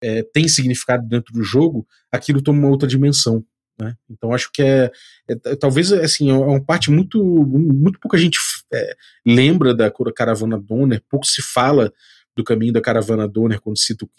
é, 0.02 0.22
tem 0.22 0.48
significado 0.48 1.06
dentro 1.06 1.32
do 1.32 1.42
jogo, 1.42 1.86
aquilo 2.10 2.42
toma 2.42 2.58
uma 2.58 2.70
outra 2.70 2.88
dimensão. 2.88 3.44
Né? 3.78 3.94
Então 4.08 4.32
acho 4.32 4.50
que 4.52 4.62
é, 4.62 4.90
é, 5.28 5.56
talvez 5.56 5.92
assim 5.92 6.30
é 6.30 6.32
uma 6.32 6.62
parte 6.62 6.90
muito 6.90 7.22
muito 7.22 7.98
pouca 7.98 8.16
gente 8.16 8.38
é, 8.72 8.96
lembra 9.26 9.74
da 9.74 9.92
caravana 10.14 10.58
Donner, 10.58 11.02
pouco 11.08 11.26
se 11.26 11.42
fala 11.42 11.92
do 12.36 12.44
caminho 12.44 12.72
da 12.72 12.80
caravana 12.80 13.28
Donner 13.28 13.60
quando 13.60 13.78
cita 13.78 14.04
o 14.04 14.10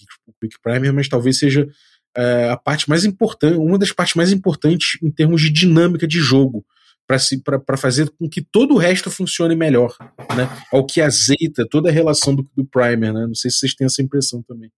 Quick 0.41 0.59
Primer, 0.61 0.93
mas 0.93 1.07
talvez 1.07 1.39
seja 1.39 1.67
é, 2.15 2.49
a 2.49 2.57
parte 2.57 2.89
mais 2.89 3.05
importante, 3.05 3.57
uma 3.57 3.79
das 3.79 3.91
partes 3.91 4.15
mais 4.15 4.31
importantes 4.31 4.99
em 5.01 5.09
termos 5.09 5.41
de 5.41 5.49
dinâmica 5.49 6.07
de 6.07 6.19
jogo 6.19 6.65
para 7.07 7.77
fazer 7.77 8.09
com 8.17 8.27
que 8.27 8.41
todo 8.41 8.73
o 8.73 8.77
resto 8.77 9.11
funcione 9.11 9.55
melhor, 9.55 9.95
né? 10.35 10.49
Ao 10.71 10.85
que 10.85 11.01
azeita 11.01 11.67
toda 11.69 11.89
a 11.89 11.91
relação 11.91 12.33
do, 12.35 12.49
do 12.55 12.65
Primer, 12.65 13.13
né? 13.13 13.25
Não 13.27 13.35
sei 13.35 13.51
se 13.51 13.59
vocês 13.59 13.75
têm 13.75 13.85
essa 13.85 14.01
impressão 14.01 14.41
também. 14.41 14.71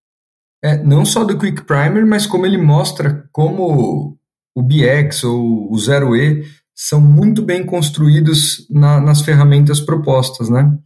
É, 0.63 0.81
não 0.83 1.05
só 1.05 1.23
do 1.23 1.37
Quick 1.37 1.63
Primer, 1.63 2.05
mas 2.05 2.25
como 2.25 2.45
ele 2.45 2.57
mostra 2.57 3.27
como 3.31 4.17
o 4.55 4.63
BX 4.63 5.23
ou 5.23 5.71
o 5.71 5.79
Zero 5.79 6.15
E 6.15 6.43
são 6.75 6.99
muito 6.99 7.41
bem 7.41 7.65
construídos 7.65 8.67
na, 8.69 8.99
nas 8.99 9.21
ferramentas 9.21 9.79
propostas, 9.79 10.49
né? 10.49 10.77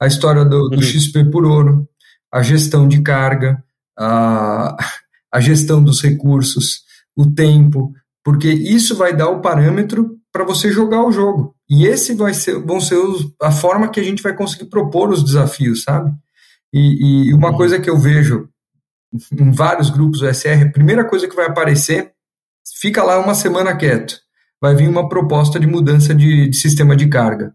A 0.00 0.06
história 0.06 0.44
do, 0.44 0.68
do 0.68 0.76
uhum. 0.76 0.82
XP 0.82 1.24
por 1.30 1.44
ouro, 1.44 1.88
a 2.32 2.42
gestão 2.42 2.88
de 2.88 3.02
carga, 3.02 3.62
a, 3.98 4.76
a 5.32 5.40
gestão 5.40 5.82
dos 5.82 6.02
recursos, 6.02 6.82
o 7.16 7.30
tempo, 7.30 7.92
porque 8.24 8.48
isso 8.48 8.96
vai 8.96 9.14
dar 9.14 9.28
o 9.28 9.40
parâmetro 9.40 10.16
para 10.36 10.44
você 10.44 10.70
jogar 10.70 11.02
o 11.02 11.10
jogo. 11.10 11.54
E 11.68 11.86
esse 11.86 12.14
vai 12.14 12.34
ser, 12.34 12.58
vão 12.60 12.78
ser 12.78 12.96
os, 12.96 13.34
a 13.40 13.50
forma 13.50 13.88
que 13.88 13.98
a 13.98 14.02
gente 14.02 14.22
vai 14.22 14.36
conseguir 14.36 14.66
propor 14.66 15.08
os 15.08 15.24
desafios, 15.24 15.82
sabe? 15.82 16.12
E, 16.74 17.30
e 17.30 17.34
uma 17.34 17.50
uhum. 17.50 17.56
coisa 17.56 17.80
que 17.80 17.88
eu 17.88 17.98
vejo 17.98 18.46
em 19.32 19.50
vários 19.50 19.88
grupos 19.88 20.20
do 20.20 20.34
SR, 20.34 20.66
a 20.66 20.72
primeira 20.72 21.06
coisa 21.06 21.26
que 21.26 21.34
vai 21.34 21.46
aparecer, 21.46 22.12
fica 22.78 23.02
lá 23.02 23.18
uma 23.18 23.34
semana 23.34 23.74
quieto, 23.74 24.20
vai 24.60 24.74
vir 24.74 24.86
uma 24.88 25.08
proposta 25.08 25.58
de 25.58 25.66
mudança 25.66 26.14
de, 26.14 26.50
de 26.50 26.56
sistema 26.56 26.94
de 26.94 27.08
carga. 27.08 27.54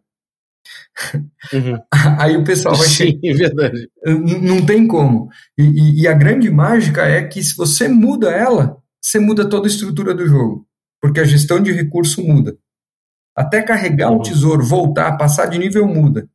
Uhum. 1.54 1.80
Aí 2.20 2.36
o 2.36 2.44
pessoal 2.44 2.76
vai 2.76 2.88
Sim, 2.90 3.20
é 3.24 3.34
verdade. 3.36 3.88
Não 4.42 4.66
tem 4.66 4.88
como. 4.88 5.30
E, 5.56 5.64
e, 5.64 6.02
e, 6.02 6.08
a 6.08 6.14
grande 6.14 6.50
mágica 6.50 7.06
é 7.06 7.24
que 7.24 7.44
se 7.44 7.56
você 7.56 7.88
muda 7.88 8.32
ela, 8.32 8.78
você 9.00 9.20
muda 9.20 9.48
toda 9.48 9.68
a 9.68 9.72
estrutura 9.72 10.16
do 10.16 10.26
jogo. 10.26 10.66
Porque 11.02 11.20
a 11.20 11.26
gestão 11.26 11.62
de 11.62 11.72
recurso 11.72 12.24
muda. 12.24 12.58
Até 13.36 13.62
carregar 13.62 14.12
uhum. 14.12 14.18
o 14.18 14.22
tesouro, 14.22 14.64
voltar, 14.64 15.18
passar 15.18 15.46
de 15.46 15.58
nível 15.58 15.88
muda. 15.88 16.28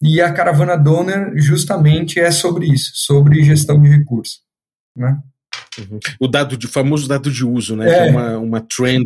E 0.00 0.20
a 0.20 0.32
caravana 0.32 0.76
Donner 0.76 1.32
justamente 1.36 2.20
é 2.20 2.30
sobre 2.30 2.66
isso, 2.66 2.92
sobre 2.94 3.42
gestão 3.42 3.80
de 3.80 3.88
recurso. 3.88 4.40
Né? 4.94 5.18
Uhum. 5.78 5.98
O 6.20 6.28
dado 6.28 6.56
de, 6.56 6.66
famoso 6.66 7.08
dado 7.08 7.30
de 7.30 7.44
uso, 7.44 7.74
né? 7.76 7.88
É. 7.88 8.08
é 8.08 8.10
uma, 8.10 8.38
uma 8.38 8.60
trend 8.60 9.04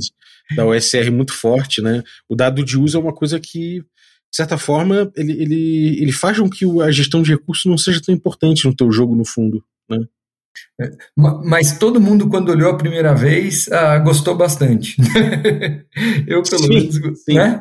da 0.57 0.67
OSR 0.67 1.11
muito 1.13 1.33
forte, 1.33 1.81
né? 1.81 2.03
O 2.29 2.35
dado 2.35 2.65
de 2.65 2.77
uso 2.77 2.97
é 2.97 3.01
uma 3.01 3.13
coisa 3.13 3.39
que 3.39 3.85
de 4.31 4.37
certa 4.37 4.57
forma, 4.57 5.11
ele, 5.17 5.33
ele, 5.33 6.03
ele 6.03 6.13
faz 6.13 6.39
com 6.39 6.49
que 6.49 6.65
a 6.83 6.91
gestão 6.93 7.21
de 7.21 7.33
recursos 7.33 7.65
não 7.65 7.77
seja 7.77 8.01
tão 8.01 8.15
importante 8.15 8.65
no 8.65 8.75
teu 8.75 8.93
jogo, 8.93 9.17
no 9.17 9.25
fundo. 9.25 9.63
Né? 9.89 9.99
É, 10.81 10.91
mas 11.17 11.79
todo 11.79 12.01
mundo, 12.01 12.29
quando 12.29 12.51
olhou 12.51 12.71
a 12.71 12.77
primeira 12.77 13.15
vez, 13.15 13.71
ah, 13.71 13.99
gostou 13.99 14.37
bastante. 14.37 14.97
Eu, 16.27 16.43
pelo 16.43 16.63
sim, 16.63 16.69
menos, 16.69 16.97
sim. 17.25 17.35
né? 17.35 17.61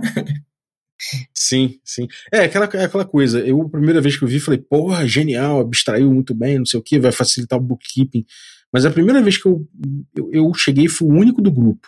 Sim, 1.34 1.80
sim. 1.84 2.07
É 2.32 2.41
aquela, 2.41 2.66
é 2.74 2.86
aquela 2.86 3.06
coisa. 3.06 3.40
Eu, 3.40 3.61
a 3.61 3.70
primeira 3.70 4.02
vez 4.02 4.18
que 4.18 4.24
eu 4.24 4.28
vi, 4.28 4.40
falei, 4.40 4.60
porra, 4.60 5.07
genial, 5.07 5.60
abstraiu 5.60 6.11
muito 6.14 6.36
bem, 6.36 6.60
não 6.60 6.66
sei 6.66 6.80
o 6.80 6.84
que, 6.84 6.99
vai 6.99 7.11
facilitar 7.11 7.57
o 7.57 7.61
bookkeeping. 7.61 8.26
Mas 8.72 8.86
a 8.86 8.91
primeira 8.91 9.22
vez 9.22 9.38
que 9.38 9.48
eu, 9.48 9.68
eu, 10.16 10.30
eu 10.32 10.53
cheguei, 10.53 10.88
fui 10.88 11.07
o 11.07 11.14
único 11.14 11.41
do 11.41 11.52
grupo. 11.52 11.88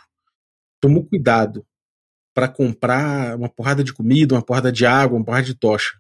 Tomou 0.80 1.06
cuidado 1.06 1.66
para 2.34 2.48
comprar 2.48 3.36
uma 3.36 3.50
porrada 3.50 3.84
de 3.84 3.94
comida, 3.94 4.36
uma 4.36 4.42
porrada 4.42 4.72
de 4.72 4.86
água, 4.86 5.18
uma 5.18 5.26
porrada 5.26 5.46
de 5.46 5.54
tocha. 5.54 6.00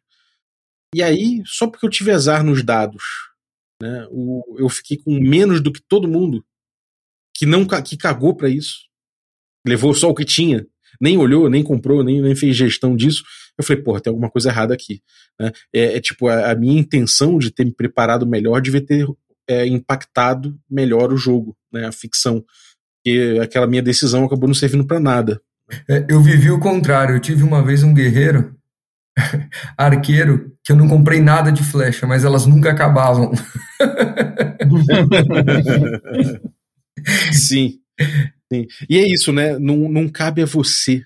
E 0.95 1.03
aí, 1.03 1.41
só 1.45 1.67
porque 1.67 1.85
eu 1.85 1.89
tive 1.89 2.11
azar 2.11 2.43
nos 2.43 2.63
dados, 2.63 3.03
né, 3.81 4.07
o, 4.11 4.57
eu 4.59 4.69
fiquei 4.69 4.97
com 4.97 5.19
menos 5.19 5.59
do 5.59 5.71
que 5.71 5.81
todo 5.81 6.07
mundo 6.07 6.45
que 7.35 7.45
não 7.45 7.65
que 7.65 7.97
cagou 7.97 8.35
para 8.35 8.49
isso, 8.49 8.81
levou 9.65 9.93
só 9.95 10.09
o 10.09 10.13
que 10.13 10.23
tinha, 10.23 10.65
nem 10.99 11.17
olhou, 11.17 11.49
nem 11.49 11.63
comprou, 11.63 12.03
nem, 12.03 12.21
nem 12.21 12.35
fez 12.35 12.55
gestão 12.55 12.95
disso. 12.95 13.23
Eu 13.57 13.63
falei, 13.63 13.81
porra, 13.81 13.99
tem 13.99 14.11
alguma 14.11 14.29
coisa 14.29 14.49
errada 14.49 14.73
aqui. 14.73 15.01
Né? 15.39 15.51
É, 15.73 15.97
é, 15.97 15.99
tipo, 15.99 16.27
a, 16.27 16.51
a, 16.51 16.55
minha 16.55 16.79
intenção 16.79 17.39
de 17.39 17.49
ter 17.49 17.65
me 17.65 17.73
preparado 17.73 18.27
melhor 18.27 18.61
devia 18.61 18.85
ter 18.85 19.07
é, 19.47 19.65
impactado 19.65 20.55
melhor 20.69 21.11
o 21.11 21.17
jogo, 21.17 21.57
né, 21.73 21.85
a 21.85 21.91
ficção. 21.91 22.43
E 23.03 23.39
aquela 23.39 23.65
minha 23.65 23.81
decisão 23.81 24.23
acabou 24.23 24.47
não 24.47 24.53
servindo 24.53 24.85
para 24.85 24.99
nada. 24.99 25.41
É, 25.89 26.05
eu 26.09 26.21
vivi 26.21 26.51
o 26.51 26.59
contrário. 26.59 27.15
Eu 27.15 27.19
tive 27.19 27.43
uma 27.43 27.63
vez 27.63 27.81
um 27.81 27.93
guerreiro, 27.93 28.55
arqueiro, 29.77 30.51
que 30.63 30.71
eu 30.71 30.75
não 30.75 30.87
comprei 30.87 31.21
nada 31.21 31.51
de 31.51 31.63
flecha, 31.63 32.07
mas 32.07 32.23
elas 32.23 32.45
nunca 32.45 32.71
acabavam. 32.71 33.31
sim, 37.31 37.79
sim. 38.51 38.67
E 38.89 38.97
é 38.97 39.07
isso, 39.07 39.31
né? 39.31 39.57
Não, 39.59 39.89
não 39.89 40.07
cabe 40.07 40.41
a 40.41 40.45
você. 40.45 41.03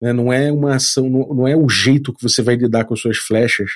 Né? 0.00 0.12
Não 0.12 0.32
é 0.32 0.52
uma 0.52 0.76
ação, 0.76 1.08
não, 1.08 1.34
não 1.34 1.48
é 1.48 1.56
o 1.56 1.68
jeito 1.68 2.12
que 2.12 2.22
você 2.22 2.42
vai 2.42 2.56
lidar 2.56 2.84
com 2.84 2.94
as 2.94 3.00
suas 3.00 3.18
flechas 3.18 3.70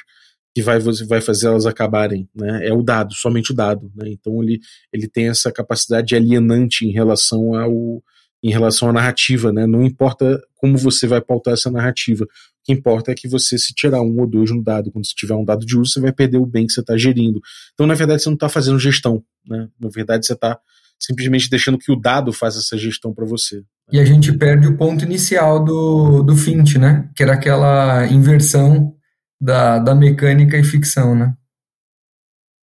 que 0.55 0.63
vai, 0.63 0.79
vai 0.81 1.21
fazer 1.21 1.47
elas 1.47 1.67
acabarem, 1.67 2.29
né? 2.35 2.67
É 2.67 2.73
o 2.73 2.83
dado, 2.83 3.15
somente 3.15 3.53
o 3.53 3.55
dado, 3.55 3.93
né? 3.95 4.09
Então 4.09 4.43
ele, 4.43 4.59
ele 4.93 5.07
tem 5.07 5.29
essa 5.29 5.53
capacidade 5.53 6.17
alienante 6.17 6.85
em 6.85 6.91
relação 6.91 7.55
ao 7.55 8.03
em 8.43 8.51
relação 8.51 8.89
à 8.89 8.93
narrativa, 8.93 9.53
né? 9.53 9.67
Não 9.67 9.83
importa 9.83 10.41
como 10.57 10.79
você 10.79 11.07
vai 11.07 11.21
pautar 11.21 11.55
essa 11.55 11.71
narrativa, 11.71 12.27
que 12.69 12.73
importa 12.75 13.11
é 13.11 13.15
que 13.15 13.27
você 13.27 13.57
se 13.57 13.73
tirar 13.73 14.03
um 14.03 14.21
ou 14.21 14.27
dois 14.27 14.51
no 14.51 14.63
dado, 14.63 14.93
quando 14.93 15.07
você 15.07 15.15
tiver 15.17 15.35
um 15.35 15.45
dado 15.45 15.65
de 15.65 15.75
uso, 15.75 15.93
você 15.93 16.01
vai 16.01 16.13
perder 16.13 16.37
o 16.37 16.45
bem 16.45 16.67
que 16.67 16.73
você 16.75 16.81
está 16.81 16.99
gerindo. 16.99 17.41
Então, 17.73 17.87
na 17.87 17.95
verdade, 17.95 18.23
você 18.23 18.29
não 18.29 18.35
está 18.35 18.47
fazendo 18.47 18.79
gestão, 18.79 19.25
né? 19.49 19.69
Na 19.81 19.89
verdade, 19.89 20.27
você 20.27 20.35
está 20.35 20.59
simplesmente 21.01 21.49
deixando 21.49 21.79
que 21.79 21.91
o 21.91 21.97
dado 21.97 22.31
faça 22.31 22.59
essa 22.59 22.77
gestão 22.77 23.15
para 23.15 23.25
você. 23.25 23.63
E 23.91 23.99
a 23.99 24.05
gente 24.05 24.37
perde 24.37 24.67
o 24.67 24.77
ponto 24.77 25.03
inicial 25.03 25.65
do, 25.65 26.23
do 26.23 26.37
Fint, 26.37 26.77
né? 26.77 27.09
Que 27.17 27.23
era 27.23 27.33
aquela 27.33 28.07
inversão 28.09 28.95
da, 29.41 29.79
da 29.79 29.95
mecânica 29.95 30.59
e 30.59 30.65
ficção, 30.65 31.15
né? 31.15 31.33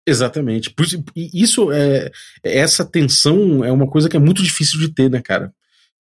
Exatamente. 0.07 0.72
Isso 1.15 1.72
é 1.72 2.11
essa 2.44 2.86
tensão 2.86 3.65
é 3.65 3.72
uma 3.72 3.90
coisa 3.90 4.07
que 4.07 4.15
é 4.15 4.19
muito 4.19 4.44
difícil 4.44 4.80
de 4.80 4.94
ter, 4.94 5.10
né, 5.10 5.19
cara? 5.19 5.52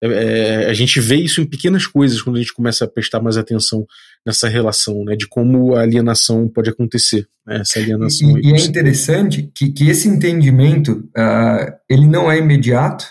É, 0.04 0.66
é, 0.66 0.70
a 0.70 0.74
gente 0.74 1.00
vê 1.00 1.16
isso 1.16 1.40
em 1.40 1.46
pequenas 1.46 1.88
coisas 1.88 2.22
quando 2.22 2.36
a 2.36 2.40
gente 2.40 2.54
começa 2.54 2.84
a 2.84 2.88
prestar 2.90 3.22
mais 3.22 3.38
atenção 3.38 3.88
nessa 4.26 4.50
relação, 4.50 5.06
né, 5.06 5.16
de 5.16 5.26
como 5.28 5.76
a 5.76 5.82
alienação 5.82 6.50
pode 6.50 6.70
acontecer, 6.70 7.26
né, 7.46 7.62
essa 7.62 7.80
alienação. 7.80 8.38
E, 8.38 8.50
e 8.50 8.54
é 8.54 8.60
interessante 8.60 9.50
que, 9.56 9.72
que 9.72 9.90
esse 9.90 10.10
entendimento 10.10 11.10
uh, 11.18 11.74
ele 11.90 12.06
não 12.06 12.30
é 12.30 12.38
imediato, 12.38 13.06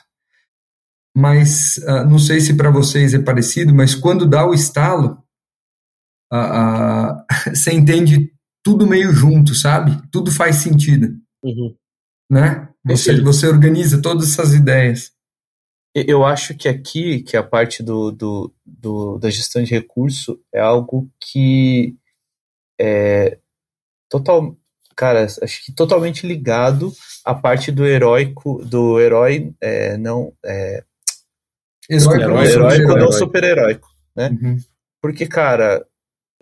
mas 1.17 1.79
uh, 1.79 2.05
não 2.07 2.19
sei 2.19 2.41
se 2.41 2.55
para 2.55 2.71
vocês 2.71 3.15
é 3.15 3.19
parecido, 3.19 3.75
mas 3.75 3.95
quando 3.95 4.27
dá 4.27 4.47
o 4.47 4.53
estalo, 4.53 5.19
uh, 6.31 7.25
você 7.55 7.73
entende 7.73 8.31
tudo 8.63 8.87
meio 8.87 9.13
junto, 9.13 9.55
sabe? 9.55 9.99
Tudo 10.11 10.31
faz 10.31 10.57
sentido, 10.57 11.09
uhum. 11.43 11.75
né? 12.31 12.69
Você, 12.85 13.19
você 13.21 13.47
organiza 13.47 14.03
todas 14.03 14.31
essas 14.33 14.55
ideias. 14.55 15.11
Eu 15.95 16.25
acho 16.25 16.55
que 16.57 16.69
aqui, 16.69 17.21
que 17.23 17.37
a 17.37 17.43
parte 17.43 17.83
do, 17.83 18.11
do, 18.11 18.55
do, 18.65 19.19
da 19.19 19.29
gestão 19.29 19.63
de 19.63 19.71
recurso 19.71 20.41
é 20.53 20.59
algo 20.59 21.11
que 21.21 21.95
é 22.81 23.39
total, 24.09 24.57
cara, 24.97 25.25
acho 25.25 25.65
que 25.65 25.73
totalmente 25.73 26.27
ligado 26.27 26.93
à 27.25 27.35
parte 27.35 27.71
do 27.71 27.87
heróico, 27.87 28.65
do 28.65 28.99
herói, 28.99 29.55
é, 29.61 29.99
não, 29.99 30.33
é, 30.45 30.83
heróico, 31.91 32.23
herói, 32.23 32.47
heróico 32.47 32.97
não 32.97 33.13
super-heróico, 33.13 33.89
né? 34.17 34.31
Uhum. 34.31 34.57
Porque, 35.01 35.27
cara, 35.27 35.85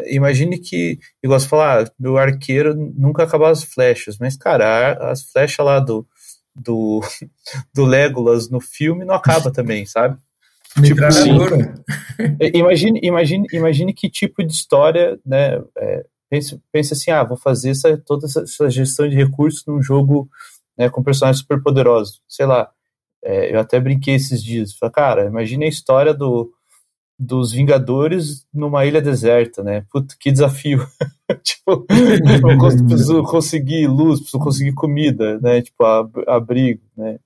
imagine 0.06 0.59
que, 0.59 0.98
igual 1.22 1.40
você 1.40 1.48
falar, 1.48 1.85
ah, 1.85 1.93
meu 1.98 2.16
arqueiro 2.18 2.74
nunca 2.74 3.24
acaba 3.24 3.51
as 3.51 3.64
flechas, 3.64 4.16
mas, 4.18 4.36
cara, 4.36 4.93
as 5.10 5.22
flechas 5.22 5.64
lá 5.64 5.81
do, 5.81 6.06
do, 6.55 7.01
do 7.74 7.85
Legolas 7.85 8.48
no 8.51 8.60
filme 8.60 9.05
não 9.05 9.14
acaba 9.14 9.51
também, 9.51 9.86
sabe? 9.86 10.18
tipo, 10.82 11.05
assim, 11.05 11.31
imagine, 12.55 13.01
imagine, 13.02 13.47
imagine 13.52 13.93
que 13.93 14.09
tipo 14.09 14.44
de 14.44 14.52
história, 14.52 15.18
né? 15.27 15.60
É, 15.77 16.05
pense, 16.31 16.60
pense 16.70 16.93
assim, 16.93 17.10
ah, 17.10 17.24
vou 17.24 17.36
fazer 17.36 17.70
essa, 17.70 17.98
toda 17.98 18.27
essa 18.27 18.70
gestão 18.70 19.09
de 19.09 19.16
recursos 19.16 19.64
num 19.66 19.82
jogo 19.82 20.31
né, 20.78 20.89
com 20.89 21.02
personagens 21.02 21.40
super 21.40 21.60
poderosos. 21.62 22.22
Sei 22.28 22.47
lá, 22.47 22.70
é, 23.24 23.52
eu 23.55 23.59
até 23.59 23.81
brinquei 23.81 24.14
esses 24.14 24.43
dias. 24.43 24.74
Falei, 24.74 24.93
cara, 24.93 25.27
imagine 25.27 25.64
a 25.64 25.68
história 25.68 26.14
do, 26.14 26.52
dos 27.22 27.52
Vingadores 27.52 28.47
numa 28.52 28.86
ilha 28.86 29.02
deserta, 29.02 29.62
né? 29.62 29.84
Puta, 29.92 30.16
que 30.18 30.32
desafio. 30.32 30.88
tipo, 31.44 31.84
preciso 32.88 33.22
conseguir 33.24 33.86
luz, 33.86 34.20
preciso 34.20 34.42
conseguir 34.42 34.72
comida, 34.72 35.38
né? 35.38 35.60
Tipo, 35.60 35.84
abrigo, 36.26 36.80
né? 36.97 37.18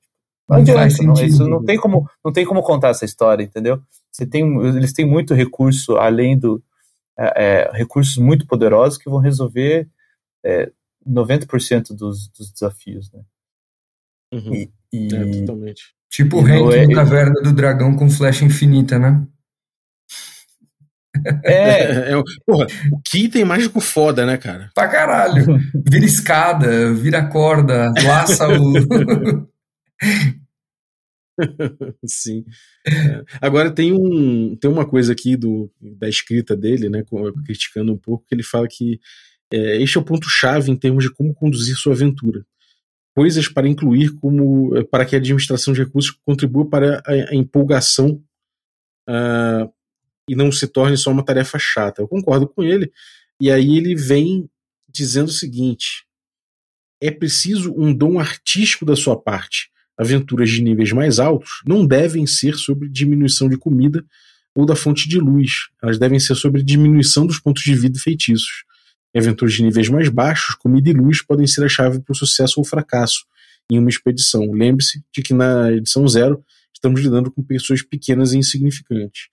Não, 0.49 0.57
adianta, 0.59 1.03
não, 1.05 1.15
isso 1.15 1.49
não 1.49 1.65
tem 1.65 1.79
como, 1.79 2.11
não 2.25 2.33
tem 2.33 2.45
como 2.45 2.61
contar 2.61 2.89
essa 2.89 3.05
história, 3.05 3.45
entendeu? 3.45 3.81
Você 4.11 4.27
tem, 4.27 4.45
eles 4.67 4.93
têm 4.93 5.07
muito 5.07 5.33
recurso 5.33 5.97
além 5.97 6.37
do 6.37 6.61
é, 7.17 7.45
é, 7.45 7.71
recursos 7.73 8.17
muito 8.17 8.47
poderosos 8.49 8.99
que 8.99 9.09
vão 9.09 9.21
resolver 9.21 9.89
é, 10.45 10.71
90% 11.09 11.95
dos, 11.95 12.29
dos 12.29 12.53
desafios, 12.53 13.11
né? 13.13 13.21
Uhum. 14.33 14.55
E, 14.55 14.73
e, 14.93 15.15
é, 15.15 15.41
totalmente. 15.41 15.95
Tipo 16.11 16.39
o 16.39 16.41
Hank 16.41 16.75
é, 16.75 16.93
Caverna 16.93 17.41
do 17.41 17.53
Dragão 17.53 17.97
com 17.97 18.11
flecha 18.11 18.45
infinita, 18.45 18.99
né? 18.99 19.25
É. 21.45 22.13
é, 22.13 22.23
porra, 22.47 22.67
o 22.93 23.01
que 23.05 23.29
tem 23.29 23.45
mágico 23.45 23.81
foda, 23.81 24.27
né, 24.27 24.37
cara? 24.37 24.71
Pra 24.75 24.89
caralho. 24.89 25.59
Vira 25.89 26.05
escada, 26.05 26.93
vira 26.93 27.27
corda, 27.29 27.93
laça 28.05 28.49
o. 28.49 28.75
Sim. 32.07 32.45
É. 32.87 33.25
Agora 33.41 33.71
tem 33.71 33.93
um 33.93 34.57
tem 34.57 34.71
uma 34.71 34.87
coisa 34.87 35.13
aqui 35.13 35.37
do, 35.37 35.71
da 35.81 36.09
escrita 36.09 36.57
dele, 36.57 36.89
né, 36.89 37.05
criticando 37.45 37.93
um 37.93 37.99
pouco, 37.99 38.25
que 38.27 38.35
ele 38.35 38.43
fala 38.43 38.69
que 38.69 39.01
é, 39.53 39.83
este 39.83 39.99
é 39.99 40.01
o 40.01 40.05
ponto 40.05 40.29
chave 40.29 40.71
em 40.71 40.77
termos 40.77 41.05
de 41.05 41.11
como 41.13 41.35
conduzir 41.35 41.77
sua 41.77 41.93
aventura. 41.93 42.45
Coisas 43.17 43.49
para 43.49 43.69
incluir 43.69 44.15
como 44.21 44.73
para 44.87 45.05
que 45.05 45.15
a 45.15 45.19
administração 45.19 45.73
de 45.73 45.83
recursos 45.83 46.11
contribua 46.25 46.69
para 46.69 47.03
a, 47.07 47.13
a 47.31 47.35
empolgação 47.35 48.23
uh, 49.09 49.73
e 50.29 50.35
não 50.35 50.51
se 50.51 50.67
torne 50.67 50.97
só 50.97 51.11
uma 51.11 51.25
tarefa 51.25 51.59
chata. 51.59 52.03
Eu 52.03 52.09
concordo 52.09 52.49
com 52.49 52.63
ele. 52.63 52.93
E 53.41 53.51
aí 53.51 53.77
ele 53.77 53.95
vem 53.95 54.49
dizendo 54.89 55.29
o 55.29 55.33
seguinte: 55.33 56.07
é 57.01 57.11
preciso 57.11 57.75
um 57.77 57.93
dom 57.93 58.19
artístico 58.19 58.85
da 58.85 58.97
sua 58.97 59.21
parte. 59.21 59.71
Aventuras 59.97 60.51
de 60.51 60.63
níveis 60.63 60.91
mais 60.93 61.19
altos 61.19 61.63
não 61.67 61.87
devem 61.87 62.27
ser 62.27 62.57
sobre 62.57 62.89
diminuição 62.89 63.49
de 63.49 63.57
comida 63.57 64.05
ou 64.55 64.65
da 64.67 64.75
fonte 64.75 65.09
de 65.09 65.19
luz. 65.19 65.69
Elas 65.83 65.99
devem 65.99 66.19
ser 66.19 66.35
sobre 66.35 66.63
diminuição 66.63 67.27
dos 67.27 67.39
pontos 67.39 67.63
de 67.63 67.75
vida 67.75 67.97
e 67.97 68.01
feitiços. 68.01 68.65
Em 69.15 69.19
aventuras 69.21 69.55
de 69.55 69.63
níveis 69.63 69.89
mais 69.89 70.09
baixos, 70.09 70.57
comida 70.57 70.91
e 70.91 70.93
luz 70.93 71.23
podem 71.23 71.47
ser 71.47 71.65
a 71.65 71.69
chave 71.69 72.01
para 72.01 72.13
o 72.13 72.17
sucesso 72.17 72.59
ou 72.59 72.65
fracasso 72.65 73.25
em 73.71 73.79
uma 73.79 73.89
expedição. 73.89 74.51
Lembre-se 74.53 75.03
de 75.13 75.23
que 75.23 75.33
na 75.33 75.73
edição 75.73 76.07
zero 76.09 76.45
estamos 76.73 77.01
lidando 77.01 77.31
com 77.31 77.43
pessoas 77.43 77.83
pequenas 77.83 78.33
e 78.33 78.39
insignificantes. 78.39 79.29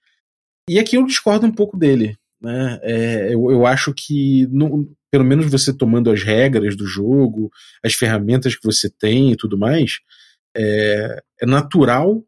E 0.68 0.78
aqui 0.78 0.96
eu 0.96 1.04
discordo 1.04 1.46
um 1.46 1.52
pouco 1.52 1.76
dele. 1.76 2.16
Né? 2.40 2.80
É, 2.82 3.34
eu, 3.34 3.50
eu 3.50 3.66
acho 3.66 3.92
que, 3.94 4.48
pelo 5.10 5.24
menos 5.24 5.50
você 5.50 5.72
tomando 5.72 6.10
as 6.10 6.22
regras 6.22 6.76
do 6.76 6.86
jogo, 6.86 7.50
as 7.84 7.94
ferramentas 7.94 8.56
que 8.56 8.64
você 8.64 8.90
tem 8.90 9.32
e 9.32 9.36
tudo 9.36 9.56
mais, 9.56 10.00
é, 10.56 11.22
é 11.40 11.46
natural 11.46 12.22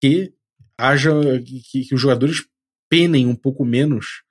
que 0.00 0.32
haja 0.76 1.12
que, 1.44 1.84
que, 1.84 1.94
os 1.94 2.00
jogadores 2.00 2.46
penem 2.88 3.26
um 3.26 3.34
pouco 3.34 3.64
menos 3.64 4.22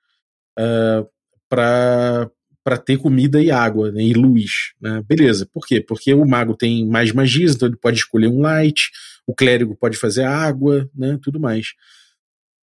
uh, 0.58 1.08
para 1.48 2.30
para 2.64 2.76
ter 2.76 2.98
comida 2.98 3.40
e 3.40 3.50
água 3.50 3.90
né, 3.90 4.02
e 4.02 4.12
luz. 4.12 4.74
Né? 4.78 5.02
Beleza, 5.08 5.48
por 5.50 5.66
quê? 5.66 5.80
Porque 5.80 6.12
o 6.12 6.26
mago 6.26 6.54
tem 6.54 6.86
mais 6.86 7.12
magias, 7.12 7.54
então 7.54 7.66
ele 7.66 7.78
pode 7.78 7.96
escolher 7.96 8.26
um 8.26 8.42
light, 8.42 8.90
o 9.26 9.34
clérigo 9.34 9.74
pode 9.74 9.96
fazer 9.96 10.24
água, 10.24 10.86
né, 10.94 11.18
tudo 11.22 11.40
mais 11.40 11.68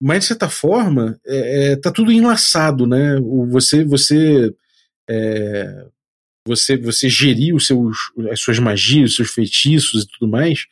mas 0.00 0.20
de 0.20 0.26
certa 0.26 0.48
forma 0.48 1.18
é, 1.26 1.72
é, 1.72 1.76
tá 1.76 1.90
tudo 1.90 2.12
enlaçado, 2.12 2.86
né? 2.86 3.18
Você 3.50 3.84
você 3.84 4.54
é, 5.08 5.86
você 6.46 6.76
você 6.76 7.08
gerir 7.08 7.54
os 7.54 7.66
seus 7.66 7.96
as 8.30 8.40
suas 8.40 8.58
magias, 8.58 9.10
os 9.10 9.16
seus 9.16 9.30
feitiços 9.30 10.04
e 10.04 10.06
tudo 10.06 10.30
mais 10.30 10.66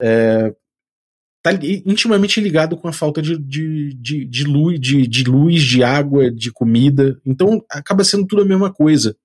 é, 0.00 0.54
tá 1.42 1.52
intimamente 1.84 2.40
ligado 2.40 2.76
com 2.76 2.88
a 2.88 2.92
falta 2.92 3.20
de, 3.20 3.38
de, 3.38 3.94
de, 3.94 4.24
de, 4.24 4.44
luz, 4.44 4.80
de, 4.80 5.06
de 5.06 5.24
luz, 5.24 5.62
de 5.62 5.82
água, 5.82 6.30
de 6.30 6.52
comida. 6.52 7.20
Então 7.24 7.64
acaba 7.70 8.04
sendo 8.04 8.26
tudo 8.26 8.42
a 8.42 8.46
mesma 8.46 8.72
coisa. 8.72 9.16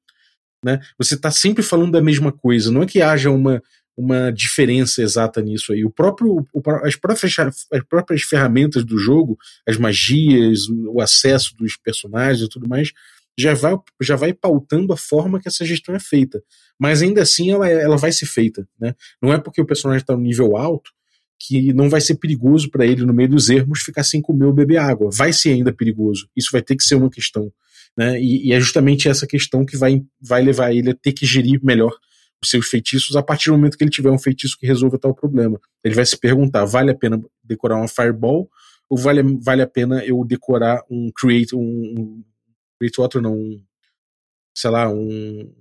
Né? 0.64 0.80
Você 0.98 1.16
está 1.16 1.30
sempre 1.30 1.62
falando 1.62 1.92
da 1.92 2.02
mesma 2.02 2.32
coisa, 2.32 2.72
não 2.72 2.84
é 2.84 2.86
que 2.86 3.02
haja 3.02 3.30
uma, 3.30 3.62
uma 3.96 4.32
diferença 4.32 5.02
exata 5.02 5.42
nisso 5.42 5.72
aí. 5.72 5.86
O 5.86 5.92
próprio, 5.92 6.46
o, 6.54 6.62
as, 6.84 6.96
próprias, 6.96 7.36
as 7.40 7.84
próprias 7.88 8.24
ferramentas 8.24 8.84
do 8.84 8.98
jogo, 8.98 9.38
as 9.68 9.78
magias, 9.78 10.68
o, 10.68 10.96
o 10.96 11.02
acesso 11.02 11.56
dos 11.56 11.78
personagens 11.78 12.46
e 12.46 12.50
tudo 12.50 12.68
mais, 12.68 12.92
já 13.38 13.54
vai, 13.54 13.76
já 14.02 14.16
vai 14.16 14.34
pautando 14.34 14.94
a 14.94 14.98
forma 14.98 15.40
que 15.40 15.48
essa 15.48 15.66
gestão 15.66 15.96
é 15.96 16.00
feita. 16.00 16.42
Mas 16.80 17.02
ainda 17.02 17.22
assim 17.22 17.52
ela, 17.52 17.68
ela 17.68 17.98
vai 17.98 18.12
ser 18.12 18.26
feita. 18.26 18.68
Né? 18.80 18.96
Não 19.22 19.32
é 19.32 19.40
porque 19.40 19.62
o 19.62 19.66
personagem 19.66 20.02
está 20.02 20.16
no 20.16 20.22
nível 20.22 20.56
alto 20.56 20.92
que 21.40 21.74
não 21.74 21.90
vai 21.90 22.00
ser 22.00 22.16
perigoso 22.16 22.70
para 22.72 22.86
ele, 22.86 23.06
no 23.06 23.14
meio 23.14 23.30
dos 23.30 23.50
ermos, 23.50 23.82
ficar 23.82 24.04
sem 24.04 24.22
comer 24.22 24.46
ou 24.46 24.54
beber 24.54 24.78
água. 24.78 25.10
Vai 25.12 25.34
ser 25.34 25.50
ainda 25.50 25.74
perigoso. 25.74 26.30
Isso 26.36 26.50
vai 26.52 26.62
ter 26.62 26.76
que 26.76 26.84
ser 26.84 26.96
uma 26.96 27.10
questão. 27.10 27.52
Né? 27.98 28.20
E, 28.20 28.48
e, 28.48 28.54
é 28.54 28.60
justamente 28.60 29.10
essa 29.10 29.28
questão 29.28 29.66
que 29.66 29.76
vai, 29.76 30.02
vai 30.22 30.42
levar 30.42 30.74
ele 30.74 30.92
a 30.92 30.96
ter 30.96 31.12
que 31.12 31.26
gerir 31.26 31.60
melhor 31.62 31.94
seus 32.44 32.68
feitiços 32.68 33.16
a 33.16 33.24
partir 33.24 33.50
do 33.50 33.58
momento 33.58 33.78
que 33.78 33.84
ele 33.84 33.92
tiver 33.92 34.12
um 34.12 34.20
feitiço 34.20 34.58
que 34.58 34.68
resolva 34.68 34.98
tal 34.98 35.14
problema. 35.14 35.60
Ele 35.84 35.96
vai 35.96 36.06
se 36.06 36.18
perguntar: 36.18 36.66
vale 36.66 36.92
a 36.92 36.96
pena 36.96 37.22
decorar 37.44 37.78
uma 37.78 37.88
Fireball 37.88 38.50
ou 38.90 38.98
vale, 38.98 39.22
vale 39.42 39.62
a 39.62 39.68
pena 39.68 40.04
eu 40.06 40.24
decorar 40.24 40.84
um 40.90 41.12
Create, 41.12 41.56
um, 41.56 41.60
um 41.60 42.24
Create 42.80 43.00
Water, 43.00 43.22
não, 43.22 43.36
um, 43.36 43.64
sei 44.56 44.70
lá, 44.70 44.90
um. 44.90 45.54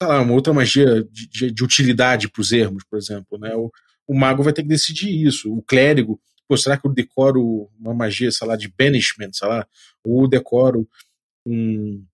Sei 0.00 0.08
lá, 0.08 0.20
uma 0.20 0.34
outra 0.34 0.52
magia 0.52 1.04
de, 1.04 1.28
de, 1.28 1.50
de 1.50 1.64
utilidade 1.64 2.28
para 2.28 2.40
os 2.40 2.52
ermos, 2.52 2.84
por 2.84 2.98
exemplo. 2.98 3.38
Né? 3.38 3.54
O, 3.54 3.70
o 4.06 4.14
mago 4.14 4.42
vai 4.42 4.52
ter 4.52 4.62
que 4.62 4.68
decidir 4.68 5.10
isso. 5.10 5.52
O 5.52 5.62
clérigo, 5.62 6.20
pô, 6.46 6.56
será 6.56 6.76
que 6.76 6.86
eu 6.86 6.92
decoro 6.92 7.70
uma 7.78 7.94
magia, 7.94 8.30
sei 8.30 8.46
lá, 8.46 8.56
de 8.56 8.68
banishment, 8.68 9.30
sei 9.32 9.48
lá, 9.48 9.66
ou 10.04 10.28
decoro 10.28 10.86
um 11.46 12.04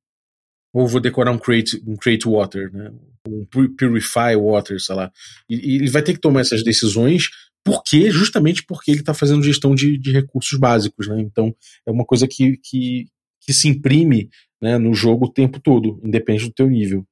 ou 0.73 0.89
vou 0.89 1.01
decorar 1.01 1.31
um 1.33 1.39
create, 1.39 1.83
um 1.87 1.97
create 1.97 2.27
water, 2.27 2.73
né? 2.73 2.91
Um 3.29 3.47
purify 3.47 4.35
water, 4.37 4.81
sei 4.81 4.95
lá. 4.95 5.13
E, 5.49 5.55
e 5.55 5.77
ele 5.77 5.91
vai 5.91 6.03
ter 6.03 6.15
que 6.15 6.21
tomar 6.21 6.41
essas 6.41 6.65
decisões 6.65 7.29
porque 7.65 8.11
justamente 8.11 8.65
porque 8.65 8.91
ele 8.91 9.01
está 9.01 9.15
fazendo 9.15 9.43
gestão 9.45 9.75
de, 9.75 9.97
de, 9.97 10.11
recursos 10.11 10.59
básicos, 10.59 11.09
né? 11.09 11.21
Então 11.21 11.55
é 11.87 11.91
uma 11.91 12.05
coisa 12.05 12.27
que, 12.27 12.57
que, 12.59 13.07
que 13.41 13.53
se 13.53 13.69
imprime 13.69 14.29
né, 14.61 14.79
no 14.79 14.93
jogo 14.95 15.27
o 15.27 15.33
tempo 15.33 15.61
todo, 15.61 16.01
independente 16.03 16.47
do 16.47 16.53
teu 16.53 16.69
nível. 16.69 17.07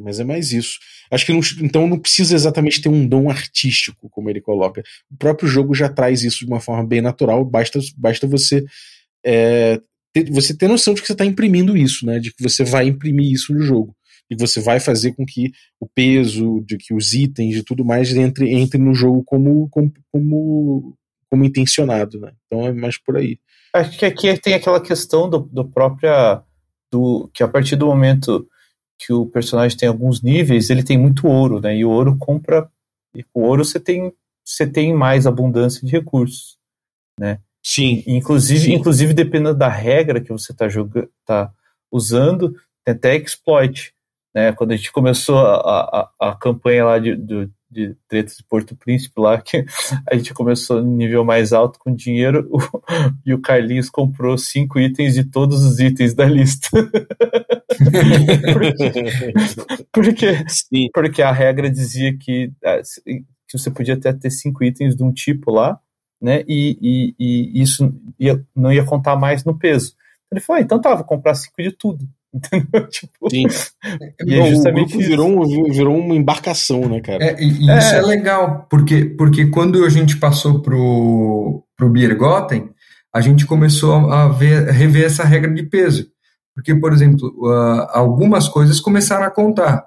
Mas 0.00 0.18
é 0.18 0.24
mais 0.24 0.52
isso. 0.52 0.78
Acho 1.10 1.26
que 1.26 1.32
não, 1.32 1.40
então 1.60 1.86
não 1.86 1.98
precisa 1.98 2.34
exatamente 2.34 2.80
ter 2.80 2.88
um 2.88 3.06
dom 3.06 3.30
artístico, 3.30 4.08
como 4.10 4.28
ele 4.28 4.40
coloca. 4.40 4.82
O 5.10 5.16
próprio 5.16 5.48
jogo 5.48 5.74
já 5.74 5.88
traz 5.88 6.22
isso 6.22 6.40
de 6.40 6.46
uma 6.46 6.60
forma 6.60 6.84
bem 6.84 7.00
natural, 7.00 7.44
basta, 7.44 7.78
basta 7.96 8.26
você 8.26 8.64
é, 9.24 9.80
você 10.24 10.56
ter 10.56 10.68
noção 10.68 10.94
de 10.94 11.00
que 11.00 11.06
você 11.06 11.12
está 11.12 11.24
imprimindo 11.24 11.76
isso, 11.76 12.06
né? 12.06 12.18
De 12.18 12.32
que 12.32 12.42
você 12.42 12.64
vai 12.64 12.86
imprimir 12.86 13.32
isso 13.32 13.52
no 13.52 13.60
jogo. 13.60 13.94
E 14.30 14.36
você 14.36 14.60
vai 14.60 14.80
fazer 14.80 15.14
com 15.14 15.24
que 15.24 15.52
o 15.80 15.86
peso, 15.86 16.60
de 16.66 16.76
que 16.76 16.92
os 16.92 17.14
itens 17.14 17.56
e 17.56 17.62
tudo 17.62 17.84
mais 17.84 18.14
entre, 18.16 18.50
entre 18.52 18.78
no 18.78 18.92
jogo 18.92 19.22
como, 19.24 19.68
como, 19.68 19.92
como, 20.12 20.96
como 21.30 21.44
intencionado, 21.44 22.18
né? 22.18 22.32
Então 22.46 22.66
é 22.66 22.72
mais 22.72 22.98
por 22.98 23.16
aí. 23.16 23.38
Acho 23.72 23.98
que 23.98 24.06
aqui 24.06 24.36
tem 24.40 24.54
aquela 24.54 24.80
questão 24.80 25.28
do, 25.28 25.38
do 25.38 25.68
própria. 25.68 26.42
Do, 26.90 27.28
que 27.34 27.42
a 27.42 27.48
partir 27.48 27.76
do 27.76 27.86
momento 27.86 28.46
que 28.98 29.12
o 29.12 29.26
personagem 29.26 29.76
tem 29.76 29.88
alguns 29.88 30.22
níveis, 30.22 30.70
ele 30.70 30.82
tem 30.82 30.96
muito 30.96 31.26
ouro, 31.26 31.60
né? 31.60 31.76
E 31.76 31.84
o 31.84 31.90
ouro 31.90 32.16
compra. 32.18 32.68
E 33.14 33.22
com 33.22 33.42
o 33.42 33.44
ouro 33.44 33.64
você 33.64 33.78
tem, 33.78 34.12
você 34.44 34.66
tem 34.66 34.94
mais 34.94 35.26
abundância 35.26 35.86
de 35.86 35.92
recursos, 35.92 36.56
né? 37.18 37.38
Sim. 37.66 38.04
Inclusive, 38.06 38.60
Sim. 38.60 38.74
inclusive 38.74 39.12
dependendo 39.12 39.58
da 39.58 39.68
regra 39.68 40.20
que 40.20 40.30
você 40.30 40.52
está 40.52 40.68
tá 41.24 41.50
usando, 41.90 42.54
tem 42.84 42.94
até 42.94 43.16
exploit. 43.16 43.92
Né? 44.32 44.52
Quando 44.52 44.70
a 44.70 44.76
gente 44.76 44.92
começou 44.92 45.38
a, 45.38 46.08
a, 46.20 46.28
a 46.28 46.36
campanha 46.36 46.84
lá 46.84 47.00
de, 47.00 47.16
de, 47.16 47.50
de 47.68 47.96
Tretas 48.06 48.36
de 48.36 48.44
Porto 48.44 48.76
Príncipe, 48.76 49.20
lá, 49.20 49.40
que 49.40 49.64
a 50.08 50.14
gente 50.14 50.32
começou 50.32 50.80
no 50.80 50.96
nível 50.96 51.24
mais 51.24 51.52
alto 51.52 51.76
com 51.80 51.92
dinheiro, 51.92 52.48
o, 52.52 52.58
e 53.26 53.34
o 53.34 53.40
Carlinhos 53.40 53.90
comprou 53.90 54.38
cinco 54.38 54.78
itens 54.78 55.14
de 55.14 55.24
todos 55.24 55.64
os 55.64 55.80
itens 55.80 56.14
da 56.14 56.24
lista. 56.24 56.68
porque, 59.92 59.92
porque, 59.92 60.44
porque 60.94 61.20
a 61.20 61.32
regra 61.32 61.68
dizia 61.68 62.16
que, 62.16 62.52
ah, 62.64 62.80
que 63.04 63.58
você 63.58 63.72
podia 63.72 63.94
até 63.94 64.12
ter 64.12 64.30
cinco 64.30 64.62
itens 64.62 64.94
de 64.94 65.02
um 65.02 65.12
tipo 65.12 65.50
lá, 65.50 65.80
né? 66.20 66.42
E, 66.46 66.78
e, 66.80 67.14
e 67.18 67.62
isso 67.62 67.92
ia, 68.18 68.42
não 68.54 68.72
ia 68.72 68.84
contar 68.84 69.16
mais 69.16 69.44
no 69.44 69.58
peso. 69.58 69.94
Então 70.26 70.38
ele 70.38 70.40
falou, 70.40 70.60
ah, 70.60 70.62
então 70.62 70.80
tá, 70.80 70.94
vou 70.94 71.04
comprar 71.04 71.34
cinco 71.34 71.62
de 71.62 71.72
tudo. 71.72 72.06
Entendeu? 72.34 72.86
Tipo, 72.88 73.30
Sim. 73.30 73.46
E 74.26 74.34
é 74.34 74.50
justamente 74.50 74.94
o 74.94 74.98
grupo 74.98 75.08
virou, 75.08 75.28
um, 75.28 75.72
virou 75.72 75.96
uma 75.96 76.14
embarcação, 76.14 76.88
né, 76.88 77.00
cara? 77.00 77.24
É, 77.24 77.42
e, 77.42 77.70
é. 77.70 77.78
isso 77.78 77.94
é 77.94 78.02
legal, 78.02 78.66
porque, 78.68 79.04
porque 79.04 79.46
quando 79.46 79.84
a 79.84 79.88
gente 79.88 80.18
passou 80.18 80.60
pro, 80.60 81.64
pro 81.76 81.88
Biergotten, 81.88 82.70
a 83.14 83.20
gente 83.22 83.46
começou 83.46 84.10
a, 84.10 84.28
ver, 84.28 84.68
a 84.68 84.72
rever 84.72 85.06
essa 85.06 85.24
regra 85.24 85.52
de 85.52 85.62
peso. 85.62 86.10
Porque, 86.54 86.74
por 86.74 86.92
exemplo, 86.92 87.34
uh, 87.38 87.86
algumas 87.90 88.48
coisas 88.48 88.80
começaram 88.80 89.24
a 89.24 89.30
contar. 89.30 89.86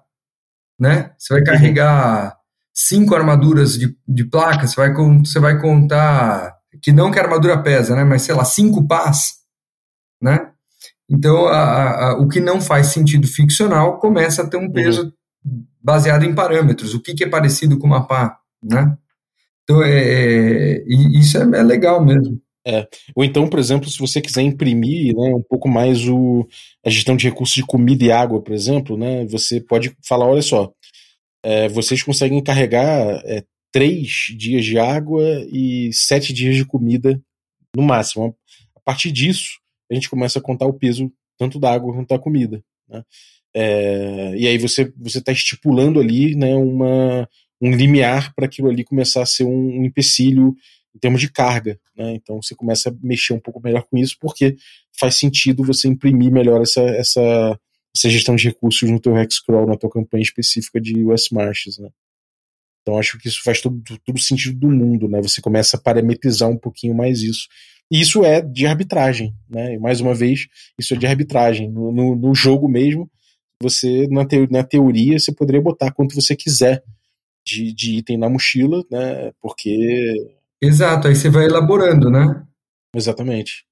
Né? 0.79 1.11
Você 1.17 1.33
vai 1.33 1.41
uhum. 1.41 1.45
carregar 1.45 2.38
cinco 2.87 3.13
armaduras 3.13 3.77
de, 3.77 3.93
de 4.07 4.23
placa, 4.23 4.65
você 4.65 4.75
vai, 4.75 4.93
você 4.93 5.39
vai 5.39 5.59
contar 5.59 6.55
que 6.81 6.93
não 6.93 7.11
que 7.11 7.19
a 7.19 7.23
armadura 7.23 7.61
pesa, 7.61 7.95
né? 7.95 8.05
Mas 8.05 8.21
sei 8.21 8.33
lá, 8.33 8.45
cinco 8.45 8.87
pás, 8.87 9.33
né? 10.21 10.51
Então, 11.09 11.47
a, 11.47 12.11
a, 12.11 12.17
o 12.19 12.27
que 12.27 12.39
não 12.39 12.61
faz 12.61 12.87
sentido 12.87 13.27
ficcional 13.27 13.99
começa 13.99 14.43
a 14.43 14.47
ter 14.47 14.57
um 14.57 14.61
uhum. 14.61 14.71
peso 14.71 15.13
uhum. 15.43 15.65
baseado 15.81 16.23
em 16.23 16.33
parâmetros. 16.33 16.93
O 16.93 17.01
que, 17.01 17.13
que, 17.13 17.23
é 17.23 17.29
parecido 17.29 17.77
com 17.77 17.87
uma 17.87 18.07
pá, 18.07 18.37
né? 18.63 18.95
Então, 19.63 19.83
é, 19.83 20.77
é 20.77 20.83
isso 20.87 21.37
é, 21.37 21.41
é, 21.41 21.63
legal 21.63 22.03
mesmo. 22.03 22.39
É. 22.65 22.87
Ou 23.15 23.25
então, 23.25 23.49
por 23.49 23.59
exemplo, 23.59 23.89
se 23.89 23.97
você 23.97 24.21
quiser 24.21 24.41
imprimir 24.43 25.15
né, 25.15 25.33
um 25.33 25.41
pouco 25.41 25.67
mais 25.67 26.07
o, 26.07 26.47
a 26.85 26.89
gestão 26.89 27.15
de 27.17 27.27
recursos 27.27 27.55
de 27.55 27.65
comida 27.65 28.03
e 28.03 28.11
água, 28.11 28.41
por 28.41 28.53
exemplo, 28.53 28.95
né, 28.95 29.25
você 29.25 29.59
pode 29.59 29.95
falar, 30.07 30.27
olha 30.27 30.41
só, 30.41 30.71
é, 31.43 31.69
vocês 31.69 32.03
conseguem 32.03 32.43
carregar 32.43 33.21
é, 33.25 33.43
três 33.71 34.27
dias 34.35 34.65
de 34.65 34.77
água 34.77 35.23
e 35.51 35.91
sete 35.93 36.33
dias 36.33 36.55
de 36.55 36.65
comida 36.65 37.21
no 37.75 37.83
máximo. 37.83 38.35
A 38.75 38.79
partir 38.79 39.11
disso, 39.11 39.59
a 39.89 39.93
gente 39.93 40.09
começa 40.09 40.39
a 40.39 40.41
contar 40.41 40.65
o 40.65 40.73
peso 40.73 41.11
tanto 41.37 41.59
da 41.59 41.71
água 41.71 41.93
quanto 41.93 42.09
da 42.09 42.19
comida. 42.19 42.63
Né? 42.87 43.03
É, 43.55 44.35
e 44.37 44.47
aí 44.47 44.57
você 44.57 44.91
você 44.97 45.19
está 45.19 45.31
estipulando 45.31 45.99
ali 45.99 46.35
né, 46.35 46.53
uma, 46.55 47.27
um 47.61 47.71
limiar 47.71 48.33
para 48.35 48.45
aquilo 48.45 48.69
ali 48.69 48.83
começar 48.83 49.23
a 49.23 49.25
ser 49.25 49.43
um, 49.43 49.79
um 49.79 49.85
empecilho 49.85 50.55
em 50.95 50.99
termos 50.99 51.21
de 51.21 51.31
carga. 51.31 51.79
Né? 51.95 52.13
Então 52.15 52.41
você 52.41 52.55
começa 52.55 52.89
a 52.89 52.93
mexer 53.01 53.33
um 53.33 53.39
pouco 53.39 53.61
melhor 53.61 53.83
com 53.89 53.97
isso, 53.97 54.17
porque 54.19 54.55
faz 54.99 55.15
sentido 55.15 55.63
você 55.63 55.87
imprimir 55.87 56.31
melhor 56.31 56.61
essa, 56.61 56.81
essa, 56.81 57.59
essa 57.95 58.09
gestão 58.09 58.35
de 58.35 58.45
recursos 58.45 58.89
no 58.89 58.99
teu 58.99 59.17
Hexcrawl, 59.17 59.67
na 59.67 59.77
tua 59.77 59.89
campanha 59.89 60.21
específica 60.21 60.79
de 60.79 61.03
US 61.05 61.29
Marches, 61.31 61.77
né? 61.77 61.89
Então 62.81 62.97
acho 62.97 63.17
que 63.19 63.27
isso 63.27 63.43
faz 63.43 63.61
todo, 63.61 63.81
todo 64.05 64.19
sentido 64.19 64.57
do 64.57 64.69
mundo, 64.69 65.07
né? 65.07 65.21
Você 65.21 65.41
começa 65.41 65.77
a 65.77 65.79
parametrizar 65.79 66.49
um 66.49 66.57
pouquinho 66.57 66.95
mais 66.95 67.21
isso. 67.21 67.47
E 67.91 67.99
isso 68.01 68.23
é 68.23 68.41
de 68.41 68.65
arbitragem, 68.65 69.33
né? 69.49 69.73
E 69.73 69.79
mais 69.79 69.99
uma 69.99 70.13
vez, 70.13 70.47
isso 70.79 70.93
é 70.93 70.97
de 70.97 71.07
arbitragem. 71.07 71.69
No, 71.69 71.91
no, 71.91 72.15
no 72.15 72.35
jogo 72.35 72.67
mesmo, 72.67 73.09
você, 73.61 74.07
na, 74.07 74.25
te, 74.25 74.47
na 74.49 74.63
teoria, 74.63 75.19
você 75.19 75.33
poderia 75.33 75.61
botar 75.61 75.91
quanto 75.91 76.15
você 76.15 76.35
quiser 76.35 76.83
de, 77.45 77.73
de 77.73 77.97
item 77.97 78.17
na 78.17 78.29
mochila, 78.29 78.83
né? 78.91 79.31
Porque. 79.41 80.31
Exato, 80.61 81.07
aí 81.07 81.15
você 81.15 81.29
vai 81.29 81.45
elaborando, 81.45 82.09
né? 82.09 82.45
Exatamente. 82.95 83.65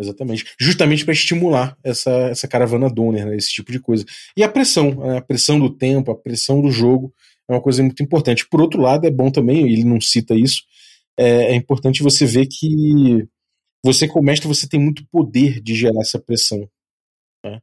Exatamente. 0.00 0.46
Justamente 0.58 1.04
para 1.04 1.12
estimular 1.12 1.76
essa, 1.84 2.10
essa 2.30 2.48
caravana 2.48 2.88
donor, 2.88 3.26
né, 3.26 3.36
esse 3.36 3.52
tipo 3.52 3.70
de 3.70 3.78
coisa. 3.78 4.04
E 4.34 4.42
a 4.42 4.48
pressão, 4.48 4.94
né, 4.94 5.18
a 5.18 5.20
pressão 5.20 5.60
do 5.60 5.68
tempo, 5.68 6.10
a 6.10 6.16
pressão 6.16 6.62
do 6.62 6.70
jogo 6.70 7.12
é 7.48 7.52
uma 7.52 7.60
coisa 7.60 7.82
muito 7.82 8.02
importante. 8.02 8.48
Por 8.48 8.62
outro 8.62 8.80
lado, 8.80 9.06
é 9.06 9.10
bom 9.10 9.30
também, 9.30 9.70
ele 9.70 9.84
não 9.84 10.00
cita 10.00 10.34
isso, 10.34 10.62
é, 11.18 11.52
é 11.52 11.54
importante 11.54 12.02
você 12.02 12.24
ver 12.24 12.46
que 12.46 13.28
você, 13.84 14.08
como 14.08 14.24
mestre, 14.24 14.48
você 14.48 14.66
tem 14.66 14.80
muito 14.80 15.06
poder 15.10 15.60
de 15.60 15.74
gerar 15.74 16.00
essa 16.00 16.18
pressão. 16.18 16.66
Né? 17.44 17.60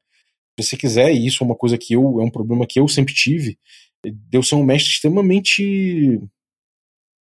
Se 0.60 0.68
você 0.68 0.78
quiser, 0.78 1.12
e 1.12 1.26
isso 1.26 1.44
é 1.44 1.46
uma 1.48 1.56
coisa 1.56 1.78
que 1.78 1.94
eu, 1.94 2.22
é 2.22 2.24
um 2.24 2.30
problema 2.30 2.68
que 2.68 2.80
eu 2.80 2.88
sempre 2.88 3.16
tive, 3.16 3.58
de 4.04 4.38
eu 4.38 4.44
ser 4.44 4.56
um 4.56 4.64
mestre 4.64 4.92
extremamente 4.92 6.20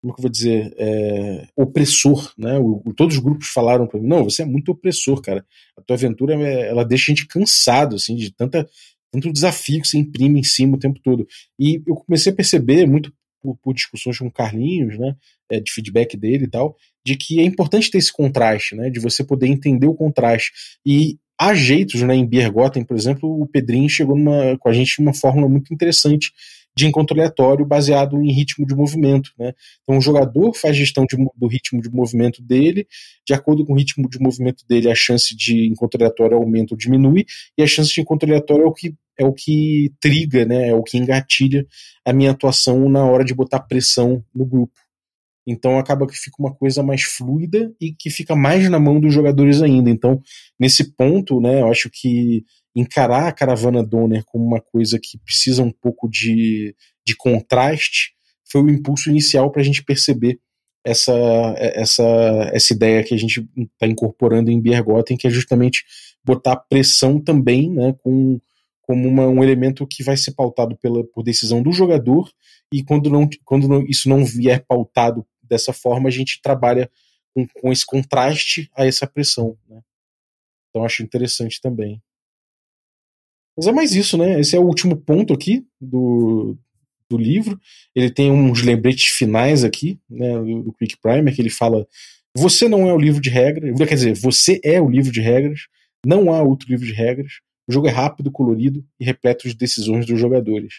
como 0.01 0.15
que 0.15 0.21
eu 0.21 0.23
vou 0.23 0.31
dizer, 0.31 0.75
é, 0.79 1.49
opressor, 1.57 2.33
né? 2.39 2.59
O, 2.59 2.83
o, 2.85 2.95
todos 2.95 3.17
os 3.17 3.23
grupos 3.23 3.49
falaram 3.49 3.87
para 3.87 4.01
mim, 4.01 4.09
não, 4.09 4.25
você 4.25 4.43
é 4.43 4.47
muito 4.47 4.71
opressor, 4.73 5.21
cara. 5.21 5.45
A 5.77 5.83
tua 5.83 5.97
aventura, 5.97 6.35
é, 6.35 6.69
ela 6.69 6.85
deixa 6.85 7.11
a 7.11 7.15
gente 7.15 7.27
cansado, 7.27 7.97
assim, 7.97 8.15
de 8.15 8.31
tanta, 8.33 8.69
tanto 9.11 9.33
desafio 9.33 9.81
que 9.81 9.89
você 9.89 9.99
imprime 9.99 10.41
em 10.41 10.45
cima 10.45 10.77
o 10.77 10.81
tempo 10.81 11.01
todo. 11.03 11.27
E 11.59 11.83
eu 11.87 11.95
comecei 11.97 12.33
a 12.33 12.35
perceber, 12.35 12.87
muito 12.87 13.13
por, 13.43 13.57
por 13.57 13.75
discussões 13.75 14.19
com 14.19 14.27
o 14.27 14.33
Carlinhos, 14.33 14.99
né, 14.99 15.15
é, 15.51 15.61
de 15.61 15.73
feedback 15.73 16.17
dele 16.17 16.45
e 16.45 16.51
tal, 16.51 16.77
de 17.05 17.17
que 17.17 17.41
é 17.41 17.45
importante 17.45 17.91
ter 17.91 17.99
esse 17.99 18.13
contraste, 18.13 18.75
né, 18.75 18.91
de 18.91 19.01
você 19.01 19.25
poder 19.25 19.47
entender 19.47 19.87
o 19.87 19.95
contraste. 19.95 20.53
E 20.85 21.19
há 21.39 21.55
jeitos, 21.55 22.03
né? 22.03 22.15
Em 22.15 22.27
Biergotten, 22.27 22.85
por 22.85 22.97
exemplo, 22.97 23.29
o 23.41 23.47
Pedrinho 23.47 23.89
chegou 23.89 24.17
numa, 24.17 24.57
com 24.59 24.69
a 24.69 24.73
gente 24.73 25.01
uma 25.01 25.15
fórmula 25.15 25.49
muito 25.49 25.73
interessante 25.73 26.33
de 26.77 26.87
encontro 26.87 27.17
aleatório 27.17 27.65
baseado 27.65 28.21
em 28.23 28.31
ritmo 28.31 28.67
de 28.67 28.75
movimento. 28.75 29.31
Né? 29.39 29.55
Então 29.83 29.99
o 29.99 30.01
jogador 30.01 30.53
faz 30.55 30.77
gestão 30.77 31.07
de, 31.07 31.17
do 31.35 31.47
ritmo 31.47 31.81
de 31.81 31.91
movimento 31.91 32.43
dele, 32.43 32.87
de 33.27 33.33
acordo 33.33 33.65
com 33.65 33.73
o 33.73 33.77
ritmo 33.77 34.09
de 34.09 34.19
movimento 34.21 34.65
dele, 34.69 34.91
a 34.91 34.95
chance 34.95 35.35
de 35.35 35.67
encontro 35.67 35.99
aleatório 35.99 36.37
aumenta 36.37 36.75
ou 36.75 36.79
diminui, 36.79 37.25
e 37.57 37.63
a 37.63 37.67
chance 37.67 37.93
de 37.93 38.01
encontro 38.01 38.29
aleatório 38.29 38.65
é 38.65 38.67
o 38.67 38.73
que 38.73 38.95
é 39.19 39.25
o 39.25 39.33
que 39.33 39.95
triga, 39.99 40.45
né? 40.45 40.69
é 40.69 40.75
o 40.75 40.83
que 40.83 40.99
engatilha 40.99 41.67
a 42.05 42.13
minha 42.13 42.33
atuação 42.33 42.87
na 42.87 43.03
hora 43.03 43.25
de 43.25 43.33
botar 43.33 43.61
pressão 43.61 44.23
no 44.35 44.45
grupo. 44.45 44.75
Então 45.47 45.79
acaba 45.79 46.07
que 46.07 46.15
fica 46.15 46.37
uma 46.39 46.53
coisa 46.53 46.83
mais 46.83 47.03
fluida 47.03 47.73
e 47.81 47.95
que 47.95 48.11
fica 48.11 48.37
mais 48.37 48.69
na 48.69 48.79
mão 48.79 49.01
dos 49.01 49.15
jogadores 49.15 49.63
ainda. 49.63 49.89
Então, 49.89 50.21
nesse 50.59 50.93
ponto, 50.95 51.41
né, 51.41 51.63
eu 51.63 51.71
acho 51.71 51.89
que 51.91 52.45
encarar 52.77 53.27
a 53.27 53.33
caravana 53.33 53.83
Donner 53.83 54.23
como 54.27 54.45
uma 54.45 54.61
coisa 54.61 54.99
que 55.03 55.19
precisa 55.19 55.63
um 55.63 55.73
pouco 55.73 56.09
de, 56.09 56.77
de 57.05 57.17
contraste 57.17 58.15
foi 58.45 58.63
o 58.63 58.71
impulso 58.71 59.11
inicial 59.11 59.51
para 59.51 59.63
a 59.63 59.65
gente 59.65 59.83
perceber 59.83 60.39
essa, 60.85 61.13
essa, 61.59 62.05
essa 62.53 62.73
ideia 62.73 63.03
que 63.03 63.13
a 63.13 63.17
gente 63.17 63.45
está 63.57 63.89
incorporando 63.89 64.51
em 64.53 64.61
Biergotten, 64.61 65.17
que 65.17 65.27
é 65.27 65.31
justamente 65.31 65.85
botar 66.25 66.55
pressão 66.55 67.21
também 67.21 67.69
né, 67.71 67.93
com, 68.05 68.39
como 68.83 69.09
uma, 69.09 69.27
um 69.27 69.43
elemento 69.43 69.87
que 69.87 70.05
vai 70.05 70.17
ser 70.17 70.33
pautado 70.33 70.77
pela, 70.77 71.03
por 71.03 71.25
decisão 71.25 71.61
do 71.61 71.73
jogador, 71.73 72.31
e 72.73 72.85
quando, 72.85 73.11
não, 73.11 73.29
quando 73.45 73.69
não, 73.69 73.85
isso 73.87 74.09
não 74.09 74.25
vier 74.25 74.65
pautado 74.65 75.27
dessa 75.43 75.73
forma, 75.73 76.09
a 76.09 76.13
gente 76.13 76.41
trabalha 76.41 76.89
com, 77.35 77.47
com 77.61 77.73
esse 77.73 77.85
contraste 77.85 78.71
a 78.77 78.87
essa 78.87 79.07
pressão. 79.07 79.57
Né? 79.69 79.81
Então 80.71 80.85
acho 80.85 81.03
interessante 81.03 81.61
também. 81.61 82.01
Mas 83.57 83.67
é 83.67 83.73
mais 83.73 83.95
isso, 83.95 84.19
né? 84.19 84.41
Esse 84.41 84.55
é 84.57 84.59
o 84.61 84.65
último 84.65 84.97
ponto 84.97 85.33
aqui 85.33 85.65
do, 85.81 86.57
do 87.09 87.17
livro. 87.17 87.59
Ele 87.95 88.11
tem 88.11 88.31
uns 88.31 88.63
lembretes 88.63 89.07
finais 89.07 89.65
aqui, 89.65 89.99
né, 90.09 90.39
do 90.39 90.73
Quick 90.79 90.97
Primer, 91.01 91.35
que 91.35 91.41
ele 91.41 91.51
fala: 91.51 91.87
você 92.37 92.69
não 92.69 92.87
é 92.87 92.93
o 92.93 92.99
livro 92.99 93.21
de 93.21 93.31
regras, 93.31 93.77
quer 93.79 93.95
dizer, 93.95 94.15
você 94.15 94.61
é 94.63 94.81
o 94.81 94.91
livro 94.91 95.11
de 95.11 95.21
regras, 95.21 95.61
não 96.05 96.33
há 96.33 96.43
outro 96.43 96.69
livro 96.69 96.85
de 96.85 96.93
regras. 96.93 97.41
O 97.69 97.73
jogo 97.73 97.89
é 97.89 97.91
rápido, 97.91 98.31
colorido 98.31 98.85
e 99.01 99.05
repleto 99.05 99.49
de 99.49 99.57
decisões 99.57 100.07
dos 100.07 100.21
jogadores. 100.21 100.75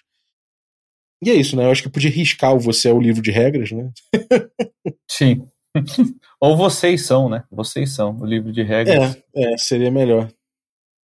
E 1.22 1.32
é 1.32 1.34
isso, 1.34 1.56
né? 1.56 1.66
Eu 1.66 1.72
acho 1.72 1.82
que 1.84 1.90
podia 1.90 2.12
riscar 2.12 2.56
o 2.56 2.60
você 2.60 2.90
é 2.90 2.94
o 2.94 3.02
livro 3.02 3.22
de 3.22 3.32
regras, 3.32 3.72
né? 3.72 3.92
Sim. 5.10 5.46
Ou 6.40 6.56
vocês 6.56 7.06
são, 7.06 7.28
né? 7.28 7.44
Vocês 7.52 7.94
são 7.94 8.18
o 8.20 8.26
livro 8.26 8.52
de 8.52 8.62
regras. 8.62 9.18
É, 9.36 9.54
é 9.54 9.58
seria 9.58 9.92
melhor. 9.92 10.32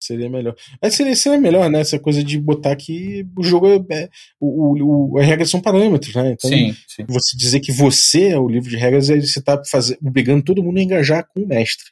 Seria 0.01 0.29
melhor. 0.29 0.55
Mas 0.81 0.95
seria, 0.95 1.15
seria 1.15 1.39
melhor, 1.39 1.69
né? 1.69 1.79
Essa 1.79 1.99
coisa 1.99 2.23
de 2.23 2.39
botar 2.39 2.75
que 2.75 3.23
o 3.37 3.43
jogo 3.43 3.67
é. 3.67 3.75
é 3.91 4.09
o, 4.39 5.13
o, 5.13 5.19
as 5.19 5.25
regras 5.27 5.49
são 5.49 5.61
parâmetros, 5.61 6.15
né? 6.15 6.31
Então, 6.31 6.49
sim, 6.49 6.75
sim. 6.87 7.05
você 7.07 7.37
dizer 7.37 7.59
que 7.59 7.71
você 7.71 8.29
é 8.29 8.39
o 8.39 8.47
livro 8.47 8.67
de 8.67 8.77
regras, 8.77 9.07
você 9.07 9.39
está 9.39 9.61
obrigando 10.01 10.43
todo 10.43 10.63
mundo 10.63 10.79
a 10.79 10.81
engajar 10.81 11.27
com 11.27 11.41
o 11.41 11.47
mestre. 11.47 11.85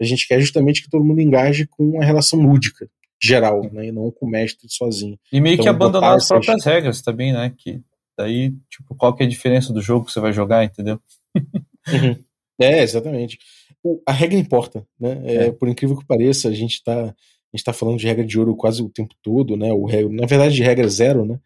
A 0.00 0.04
gente 0.04 0.28
quer 0.28 0.40
justamente 0.40 0.82
que 0.82 0.88
todo 0.88 1.04
mundo 1.04 1.20
engaje 1.20 1.66
com 1.66 2.00
a 2.00 2.04
relação 2.04 2.38
lúdica, 2.38 2.88
geral, 3.20 3.62
né? 3.72 3.86
E 3.86 3.92
não 3.92 4.12
com 4.12 4.26
o 4.26 4.30
mestre 4.30 4.68
sozinho. 4.70 5.18
E 5.32 5.40
meio 5.40 5.54
então, 5.54 5.64
que 5.64 5.68
abandonar 5.68 6.14
as 6.14 6.28
próprias 6.28 6.64
regras 6.64 7.02
também, 7.02 7.32
né? 7.32 7.52
Que 7.58 7.80
daí, 8.16 8.54
tipo, 8.70 8.94
qual 8.94 9.12
que 9.12 9.24
é 9.24 9.26
a 9.26 9.28
diferença 9.28 9.72
do 9.72 9.82
jogo 9.82 10.06
que 10.06 10.12
você 10.12 10.20
vai 10.20 10.32
jogar, 10.32 10.64
entendeu? 10.64 11.00
Uhum. 11.34 12.16
É, 12.58 12.82
exatamente. 12.82 13.38
O, 13.82 14.00
a 14.06 14.12
regra 14.12 14.38
importa, 14.38 14.86
né? 14.98 15.20
É, 15.24 15.34
é. 15.46 15.52
Por 15.52 15.68
incrível 15.68 15.96
que 15.96 16.06
pareça, 16.06 16.48
a 16.48 16.52
gente 16.52 16.74
está 16.74 17.14
gente 17.56 17.60
está 17.60 17.72
falando 17.72 17.98
de 17.98 18.06
regra 18.06 18.24
de 18.24 18.38
ouro 18.38 18.56
quase 18.56 18.82
o 18.82 18.88
tempo 18.88 19.14
todo, 19.22 19.56
né? 19.56 19.72
O, 19.72 19.86
na 20.10 20.26
verdade, 20.26 20.54
de 20.54 20.62
regra 20.62 20.88
zero, 20.88 21.24
né? 21.24 21.40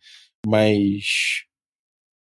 Mas 0.47 1.45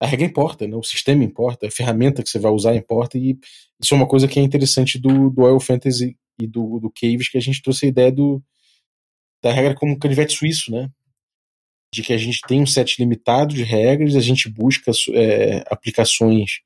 a 0.00 0.06
regra 0.06 0.26
importa, 0.26 0.66
né? 0.66 0.76
O 0.76 0.82
sistema 0.82 1.24
importa, 1.24 1.66
a 1.66 1.70
ferramenta 1.70 2.22
que 2.22 2.30
você 2.30 2.38
vai 2.38 2.50
usar 2.52 2.74
importa, 2.74 3.18
e 3.18 3.38
isso 3.82 3.94
é 3.94 3.96
uma 3.96 4.08
coisa 4.08 4.26
que 4.26 4.40
é 4.40 4.42
interessante 4.42 4.98
do, 4.98 5.30
do 5.30 5.42
Oil 5.42 5.60
Fantasy 5.60 6.16
e 6.40 6.46
do, 6.46 6.80
do 6.80 6.90
Caves, 6.90 7.28
que 7.28 7.38
a 7.38 7.40
gente 7.40 7.62
trouxe 7.62 7.86
a 7.86 7.88
ideia 7.88 8.10
do, 8.10 8.42
da 9.42 9.52
regra 9.52 9.74
como 9.74 9.98
canivete 9.98 10.34
suíço, 10.34 10.70
né? 10.70 10.90
De 11.92 12.02
que 12.02 12.12
a 12.12 12.18
gente 12.18 12.40
tem 12.46 12.62
um 12.62 12.66
set 12.66 12.98
limitado 12.98 13.54
de 13.54 13.62
regras, 13.62 14.16
a 14.16 14.20
gente 14.20 14.48
busca 14.48 14.92
é, 15.12 15.64
aplicações 15.70 16.60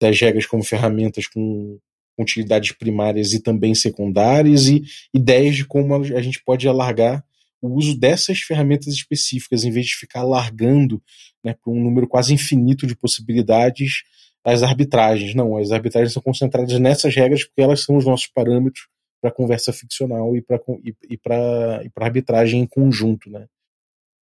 das 0.00 0.18
regras 0.20 0.46
como 0.46 0.64
ferramentas 0.64 1.26
com 1.26 1.78
utilidades 2.20 2.72
primárias 2.72 3.32
e 3.32 3.40
também 3.40 3.74
secundárias 3.74 4.66
e 4.66 4.82
ideias 5.12 5.56
de 5.56 5.64
como 5.64 5.94
a 5.94 6.22
gente 6.22 6.42
pode 6.42 6.68
alargar 6.68 7.24
o 7.60 7.74
uso 7.74 7.98
dessas 7.98 8.40
ferramentas 8.40 8.88
específicas, 8.88 9.64
em 9.64 9.70
vez 9.70 9.86
de 9.86 9.96
ficar 9.96 10.20
alargando 10.20 11.02
né, 11.44 11.54
para 11.54 11.72
um 11.72 11.82
número 11.82 12.08
quase 12.08 12.32
infinito 12.32 12.86
de 12.86 12.96
possibilidades 12.96 14.02
as 14.44 14.62
arbitragens. 14.62 15.34
Não, 15.34 15.56
as 15.56 15.70
arbitragens 15.70 16.12
são 16.12 16.22
concentradas 16.22 16.78
nessas 16.78 17.14
regras 17.14 17.44
porque 17.44 17.60
elas 17.60 17.82
são 17.82 17.96
os 17.96 18.06
nossos 18.06 18.26
parâmetros 18.26 18.88
para 19.20 19.30
conversa 19.30 19.72
ficcional 19.72 20.34
e 20.34 20.40
para 20.40 20.58
e, 20.82 20.94
e 21.10 21.18
para 21.18 21.82
arbitragem 21.96 22.60
em 22.60 22.66
conjunto, 22.66 23.28
né? 23.30 23.46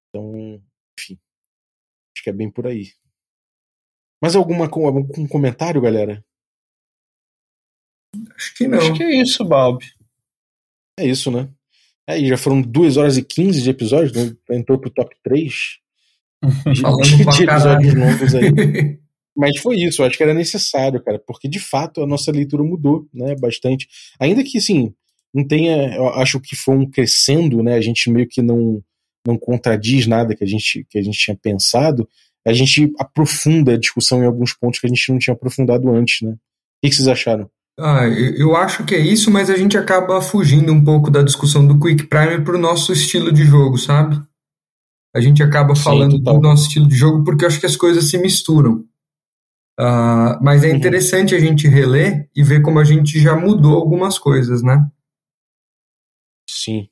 Então, 0.10 0.36
enfim, 1.00 1.20
acho 2.16 2.24
que 2.24 2.30
é 2.30 2.34
bem 2.34 2.50
por 2.50 2.66
aí. 2.66 2.88
Mais 4.22 4.36
alguma 4.36 4.66
algum 4.66 5.28
comentário, 5.28 5.80
galera? 5.80 6.24
Acho 8.36 8.56
que 8.56 8.68
não. 8.68 8.78
Acho 8.78 8.94
que 8.94 9.04
é 9.04 9.22
isso, 9.22 9.44
Bob. 9.44 9.84
É 11.00 11.06
isso, 11.06 11.32
né? 11.32 11.50
Aí 12.08 12.26
é, 12.26 12.28
já 12.30 12.38
foram 12.38 12.62
2 12.62 12.98
horas 12.98 13.18
e 13.18 13.24
15 13.24 13.62
de 13.62 13.70
episódios, 13.70 14.14
né? 14.14 14.36
entrou 14.50 14.80
pro 14.80 14.90
top 14.90 15.16
3 15.24 15.54
de, 16.74 16.82
Falando 16.82 17.04
de, 17.04 17.18
de 17.18 17.44
episódios 17.44 17.94
longos 17.94 18.36
aí. 18.36 19.00
Mas 19.36 19.60
foi 19.60 19.76
isso, 19.78 20.02
eu 20.02 20.08
acho 20.08 20.18
que 20.18 20.24
era 20.24 20.34
necessário, 20.34 21.04
cara, 21.04 21.20
porque 21.20 21.48
de 21.48 21.60
fato 21.60 22.02
a 22.02 22.08
nossa 22.08 22.32
leitura 22.32 22.64
mudou, 22.64 23.08
né, 23.14 23.36
bastante. 23.36 23.88
Ainda 24.20 24.44
que, 24.44 24.58
assim, 24.58 24.92
não 25.32 25.46
tenha, 25.46 25.96
eu 25.96 26.08
acho 26.16 26.40
que 26.40 26.56
foi 26.56 26.76
um 26.76 26.90
crescendo, 26.90 27.62
né, 27.62 27.76
a 27.76 27.82
gente 27.82 28.10
meio 28.10 28.28
que 28.28 28.42
não, 28.42 28.82
não 29.28 29.38
contradiz 29.38 30.08
nada 30.08 30.36
que 30.36 30.44
a, 30.44 30.48
gente, 30.48 30.84
que 30.90 30.98
a 30.98 31.04
gente 31.04 31.20
tinha 31.20 31.38
pensado, 31.38 32.10
a 32.48 32.52
gente 32.52 32.92
aprofunda 32.98 33.74
a 33.74 33.78
discussão 33.78 34.24
em 34.24 34.26
alguns 34.26 34.56
pontos 34.56 34.80
que 34.80 34.88
a 34.88 34.90
gente 34.90 35.12
não 35.12 35.20
tinha 35.20 35.36
aprofundado 35.36 35.88
antes, 35.92 36.22
né. 36.24 36.32
O 36.32 36.38
que, 36.82 36.90
que 36.90 36.96
vocês 36.96 37.08
acharam? 37.08 37.48
Ah, 37.80 38.08
eu 38.08 38.56
acho 38.56 38.84
que 38.86 38.96
é 38.96 39.00
isso, 39.00 39.30
mas 39.30 39.52
a 39.52 39.56
gente 39.56 39.78
acaba 39.78 40.20
fugindo 40.20 40.74
um 40.74 40.84
pouco 40.84 41.12
da 41.12 41.22
discussão 41.22 41.66
do 41.66 41.80
Quick 41.80 42.08
Primer 42.08 42.44
para 42.44 42.56
o 42.56 42.60
nosso 42.60 42.92
estilo 42.92 43.32
de 43.32 43.44
jogo, 43.44 43.78
sabe? 43.78 44.20
A 45.16 45.22
gente 45.22 45.44
acaba 45.44 45.76
falando 45.76 46.18
Sim, 46.18 46.24
do 46.24 46.40
nosso 46.40 46.64
estilo 46.64 46.88
de 46.88 46.96
jogo 46.96 47.24
porque 47.24 47.44
eu 47.44 47.48
acho 47.48 47.60
que 47.60 47.66
as 47.68 47.76
coisas 47.76 48.06
se 48.06 48.18
misturam. 48.18 48.84
Uh, 49.80 50.42
mas 50.42 50.64
é 50.64 50.70
uhum. 50.70 50.76
interessante 50.76 51.36
uhum. 51.36 51.40
a 51.40 51.44
gente 51.44 51.68
reler 51.68 52.28
e 52.36 52.44
ver 52.44 52.64
como 52.64 52.80
a 52.80 52.84
gente 52.84 53.20
já 53.20 53.36
mudou 53.36 53.76
algumas 53.76 54.18
coisas, 54.18 54.64
né? 54.64 54.90
Sim. 56.50 56.90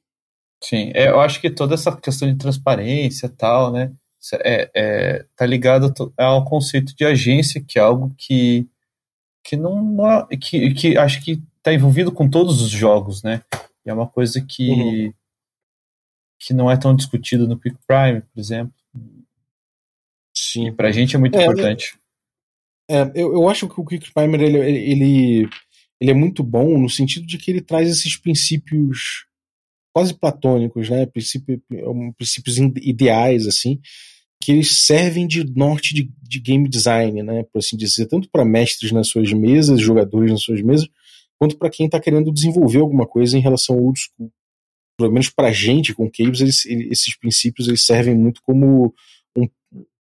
Sim, 0.63 0.91
é, 0.95 1.09
eu 1.09 1.19
acho 1.19 1.41
que 1.41 1.49
toda 1.49 1.73
essa 1.73 1.95
questão 1.95 2.27
de 2.27 2.37
transparência 2.37 3.25
e 3.27 3.29
tal, 3.29 3.71
né? 3.71 3.91
É, 4.43 4.71
é, 4.75 5.25
tá 5.35 5.45
ligado 5.45 5.93
ao 6.17 6.45
conceito 6.45 6.95
de 6.95 7.05
agência, 7.05 7.63
que 7.63 7.77
é 7.77 7.81
algo 7.81 8.13
que 8.17 8.67
que 9.45 9.55
não, 9.55 9.83
não 9.83 10.27
que, 10.27 10.73
que 10.73 10.97
acho 10.97 11.23
que 11.23 11.41
está 11.57 11.71
envolvido 11.71 12.11
com 12.11 12.27
todos 12.27 12.61
os 12.61 12.69
jogos, 12.69 13.21
né? 13.21 13.43
E 13.85 13.89
é 13.89 13.93
uma 13.93 14.07
coisa 14.07 14.41
que 14.41 14.71
uhum. 14.71 15.13
que 16.39 16.53
não 16.53 16.69
é 16.69 16.75
tão 16.75 16.95
discutida 16.95 17.45
no 17.45 17.57
Quick 17.59 17.77
Prime, 17.87 18.21
por 18.21 18.39
exemplo. 18.39 18.73
Sim. 20.35 20.73
Para 20.73 20.89
a 20.89 20.91
gente 20.91 21.15
é 21.15 21.19
muito 21.19 21.37
é, 21.37 21.43
importante. 21.43 21.97
É, 22.89 23.03
eu, 23.13 23.33
eu 23.33 23.47
acho 23.47 23.69
que 23.69 23.79
o 23.79 23.85
Quick 23.85 24.11
Primer 24.11 24.41
ele, 24.41 24.57
ele, 24.57 25.49
ele 26.01 26.11
é 26.11 26.13
muito 26.13 26.43
bom 26.43 26.79
no 26.79 26.89
sentido 26.89 27.25
de 27.27 27.37
que 27.37 27.51
ele 27.51 27.61
traz 27.61 27.87
esses 27.87 28.17
princípios 28.17 29.27
quase 29.93 30.13
platônicos, 30.13 30.89
né? 30.89 31.05
Princípio, 31.05 31.61
princípios 32.17 32.57
ideais 32.57 33.45
assim, 33.45 33.79
que 34.45 34.51
eles 34.51 34.85
servem 34.85 35.25
de 35.25 35.43
norte 35.55 35.95
de, 35.95 36.07
de 36.21 36.39
game 36.39 36.69
design, 36.69 37.23
né, 37.23 37.43
por 37.51 37.57
assim 37.57 37.75
dizer, 37.75 38.05
tanto 38.05 38.29
para 38.29 38.45
mestres 38.45 38.91
nas 38.91 39.07
suas 39.07 39.33
mesas, 39.33 39.81
jogadores 39.81 40.31
nas 40.31 40.43
suas 40.43 40.61
mesas, 40.61 40.87
quanto 41.39 41.57
para 41.57 41.67
quem 41.67 41.87
está 41.87 41.99
querendo 41.99 42.31
desenvolver 42.31 42.77
alguma 42.77 43.07
coisa 43.07 43.35
em 43.35 43.41
relação 43.41 43.75
ao 43.75 43.81
old 43.81 43.99
school. 43.99 44.31
Pelo 44.99 45.11
menos 45.11 45.31
para 45.31 45.47
a 45.47 45.51
gente, 45.51 45.95
com 45.95 46.11
Caves, 46.11 46.41
eles, 46.41 46.63
esses 46.91 47.17
princípios 47.17 47.67
eles 47.67 47.83
servem 47.83 48.13
muito 48.13 48.39
como, 48.43 48.93
um, 49.35 49.49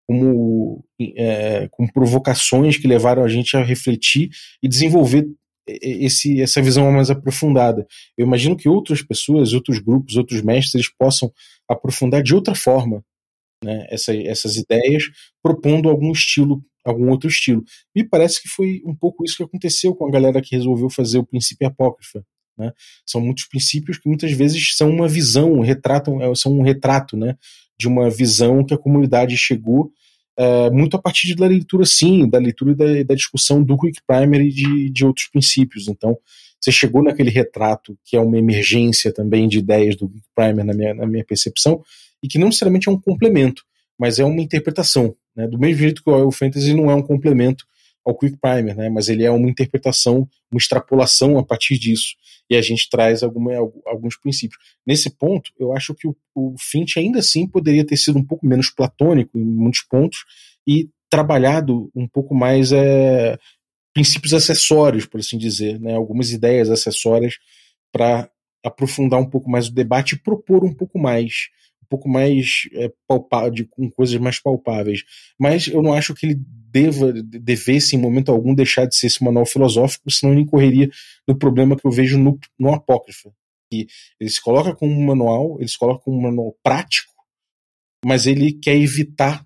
como, 0.07 0.85
é, 1.15 1.67
como 1.71 1.91
provocações 1.91 2.77
que 2.77 2.87
levaram 2.87 3.23
a 3.23 3.27
gente 3.27 3.57
a 3.57 3.63
refletir 3.63 4.29
e 4.61 4.67
desenvolver 4.67 5.27
esse, 5.67 6.39
essa 6.39 6.61
visão 6.61 6.91
mais 6.91 7.09
aprofundada. 7.09 7.87
Eu 8.15 8.27
imagino 8.27 8.55
que 8.55 8.69
outras 8.69 9.01
pessoas, 9.01 9.53
outros 9.53 9.79
grupos, 9.79 10.15
outros 10.17 10.43
mestres 10.43 10.87
possam 10.87 11.33
aprofundar 11.67 12.21
de 12.21 12.35
outra 12.35 12.53
forma 12.53 13.03
né, 13.65 13.85
essa, 13.89 14.15
essas 14.15 14.55
ideias, 14.55 15.03
propondo 15.41 15.89
algum 15.89 16.11
estilo, 16.11 16.63
algum 16.85 17.09
outro 17.09 17.27
estilo. 17.27 17.63
Me 17.95 18.07
parece 18.07 18.41
que 18.41 18.47
foi 18.47 18.81
um 18.85 18.95
pouco 18.95 19.25
isso 19.25 19.37
que 19.37 19.43
aconteceu 19.43 19.95
com 19.95 20.07
a 20.07 20.11
galera 20.11 20.41
que 20.41 20.55
resolveu 20.55 20.89
fazer 20.89 21.17
o 21.17 21.25
Princípio 21.25 21.67
Apócrifa. 21.67 22.23
Né? 22.57 22.71
São 23.05 23.19
muitos 23.19 23.45
princípios 23.45 23.97
que 23.97 24.07
muitas 24.07 24.31
vezes 24.31 24.77
são 24.77 24.89
uma 24.89 25.07
visão, 25.07 25.59
retratam, 25.59 26.21
é, 26.21 26.33
são 26.35 26.53
um 26.53 26.61
retrato 26.61 27.17
né, 27.17 27.35
de 27.77 27.87
uma 27.87 28.09
visão 28.09 28.63
que 28.63 28.73
a 28.73 28.77
comunidade 28.77 29.35
chegou 29.35 29.91
é, 30.37 30.69
muito 30.69 30.97
a 30.97 31.01
partir 31.01 31.33
da 31.35 31.47
leitura, 31.47 31.85
sim, 31.85 32.29
da 32.29 32.37
leitura 32.37 32.71
e 32.71 32.75
da, 32.75 33.03
da 33.03 33.15
discussão 33.15 33.63
do 33.63 33.77
Quick 33.77 34.01
Primer 34.05 34.41
e 34.41 34.49
de, 34.49 34.89
de 34.89 35.05
outros 35.05 35.27
princípios. 35.27 35.87
Então, 35.87 36.17
você 36.59 36.71
chegou 36.71 37.03
naquele 37.03 37.29
retrato 37.29 37.97
que 38.03 38.15
é 38.17 38.19
uma 38.19 38.37
emergência 38.37 39.13
também 39.13 39.47
de 39.47 39.59
ideias 39.59 39.95
do 39.95 40.09
Quick 40.09 40.27
Primer 40.35 40.65
na 40.65 40.73
minha, 40.73 40.93
na 40.93 41.05
minha 41.05 41.23
percepção, 41.23 41.81
e 42.21 42.27
que 42.27 42.39
não 42.39 42.47
necessariamente 42.47 42.89
é 42.89 42.91
um 42.91 42.99
complemento, 42.99 43.63
mas 43.97 44.19
é 44.19 44.25
uma 44.25 44.41
interpretação. 44.41 45.15
Né? 45.35 45.47
Do 45.47 45.59
mesmo 45.59 45.81
jeito 45.81 46.03
que 46.03 46.09
o 46.09 46.13
Oil 46.13 46.31
Fantasy 46.31 46.73
não 46.73 46.89
é 46.89 46.95
um 46.95 47.01
complemento 47.01 47.65
ao 48.05 48.15
Quick 48.15 48.37
Primer, 48.37 48.75
né? 48.75 48.87
mas 48.89 49.09
ele 49.09 49.23
é 49.23 49.31
uma 49.31 49.49
interpretação, 49.49 50.29
uma 50.51 50.59
extrapolação 50.59 51.37
a 51.39 51.43
partir 51.43 51.77
disso. 51.79 52.15
E 52.47 52.55
a 52.55 52.61
gente 52.61 52.87
traz 52.89 53.23
alguma, 53.23 53.53
alguns 53.87 54.15
princípios. 54.15 54.61
Nesse 54.85 55.09
ponto, 55.09 55.51
eu 55.59 55.73
acho 55.73 55.95
que 55.95 56.07
o, 56.07 56.15
o 56.35 56.55
Finch 56.59 56.99
ainda 56.99 57.19
assim 57.19 57.47
poderia 57.47 57.83
ter 57.83 57.97
sido 57.97 58.19
um 58.19 58.23
pouco 58.23 58.45
menos 58.45 58.69
platônico 58.69 59.37
em 59.39 59.43
muitos 59.43 59.81
pontos 59.81 60.19
e 60.67 60.87
trabalhado 61.09 61.89
um 61.95 62.07
pouco 62.07 62.35
mais 62.35 62.71
é, 62.71 63.37
princípios 63.93 64.33
acessórios, 64.33 65.05
por 65.05 65.19
assim 65.19 65.37
dizer, 65.37 65.79
né? 65.79 65.95
algumas 65.95 66.31
ideias 66.31 66.69
acessórias 66.69 67.37
para 67.91 68.29
aprofundar 68.63 69.19
um 69.19 69.29
pouco 69.29 69.49
mais 69.49 69.67
o 69.67 69.73
debate 69.73 70.13
e 70.15 70.19
propor 70.19 70.63
um 70.63 70.73
pouco 70.73 70.99
mais, 70.99 71.49
um 71.85 71.87
pouco 71.87 72.09
mais 72.09 72.67
é, 72.73 72.91
palpável, 73.07 73.67
com 73.69 73.89
coisas 73.89 74.17
mais 74.17 74.39
palpáveis. 74.41 75.03
Mas 75.39 75.67
eu 75.67 75.81
não 75.81 75.93
acho 75.93 76.13
que 76.13 76.25
ele 76.25 76.35
deva, 76.71 77.13
devesse 77.13 77.95
em 77.95 77.99
momento 77.99 78.31
algum 78.31 78.53
deixar 78.53 78.85
de 78.85 78.95
ser 78.95 79.07
esse 79.07 79.23
manual 79.23 79.45
filosófico, 79.45 80.09
senão 80.11 80.33
ele 80.33 80.41
incorreria 80.41 80.89
no 81.27 81.37
problema 81.37 81.75
que 81.77 81.85
eu 81.85 81.91
vejo 81.91 82.17
no, 82.17 82.39
no 82.59 82.73
Apócrifo. 82.73 83.33
Que 83.71 83.87
ele 84.19 84.29
se 84.29 84.41
coloca 84.41 84.75
como 84.75 84.91
um 84.91 85.05
manual, 85.05 85.57
ele 85.59 85.69
se 85.69 85.77
coloca 85.77 86.03
como 86.03 86.17
um 86.17 86.21
manual 86.21 86.55
prático, 86.63 87.13
mas 88.03 88.25
ele 88.25 88.53
quer 88.53 88.75
evitar 88.75 89.45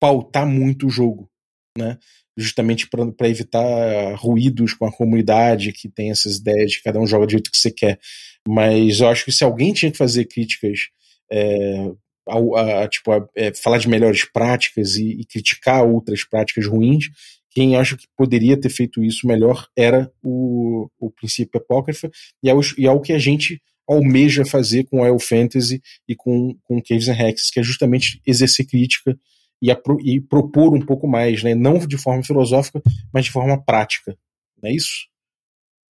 pautar 0.00 0.46
muito 0.46 0.86
o 0.86 0.90
jogo, 0.90 1.28
né? 1.76 1.98
justamente 2.38 2.88
para 2.88 3.28
evitar 3.28 4.14
ruídos 4.14 4.72
com 4.72 4.86
a 4.86 4.92
comunidade 4.92 5.72
que 5.72 5.88
tem 5.88 6.12
essas 6.12 6.36
ideias 6.36 6.70
de 6.70 6.82
cada 6.82 7.00
um 7.00 7.06
joga 7.06 7.26
do 7.26 7.32
jeito 7.32 7.50
que 7.50 7.58
você 7.58 7.70
quer. 7.70 7.98
Mas 8.46 9.00
eu 9.00 9.08
acho 9.08 9.24
que 9.24 9.32
se 9.32 9.42
alguém 9.42 9.72
tinha 9.72 9.90
que 9.90 9.98
fazer 9.98 10.24
críticas, 10.24 10.88
é, 11.30 11.90
a, 12.28 12.82
a, 12.82 12.88
tipo, 12.88 13.12
a, 13.12 13.26
é, 13.36 13.52
falar 13.54 13.78
de 13.78 13.88
melhores 13.88 14.24
práticas 14.24 14.96
e, 14.96 15.20
e, 15.20 15.24
criticar 15.24 15.84
outras 15.84 16.24
práticas 16.24 16.66
ruins, 16.66 17.06
quem 17.50 17.76
acha 17.76 17.96
que 17.96 18.06
poderia 18.16 18.58
ter 18.58 18.70
feito 18.70 19.02
isso 19.02 19.26
melhor 19.26 19.66
era 19.76 20.10
o, 20.22 20.88
o 20.98 21.10
princípio 21.10 21.60
apócrifa 21.60 22.10
e 22.42 22.50
é, 22.50 22.54
o, 22.54 22.60
e 22.76 22.86
é 22.86 22.90
o 22.90 23.00
que 23.00 23.12
a 23.12 23.18
gente 23.18 23.60
almeja 23.88 24.44
fazer 24.44 24.84
com 24.84 25.04
El 25.04 25.18
Fantasy 25.18 25.80
e 26.06 26.14
com, 26.14 26.54
com 26.62 26.82
Caves 26.82 27.08
and 27.08 27.18
Hexes, 27.18 27.50
que 27.50 27.58
é 27.58 27.62
justamente 27.62 28.20
exercer 28.26 28.66
crítica 28.66 29.18
e, 29.62 29.70
e 30.04 30.20
propor 30.20 30.74
um 30.74 30.84
pouco 30.84 31.08
mais, 31.08 31.42
né? 31.42 31.54
não 31.54 31.78
de 31.78 31.96
forma 31.96 32.22
filosófica, 32.22 32.82
mas 33.12 33.24
de 33.24 33.30
forma 33.30 33.60
prática. 33.60 34.16
Não 34.62 34.70
é 34.70 34.74
isso? 34.74 35.08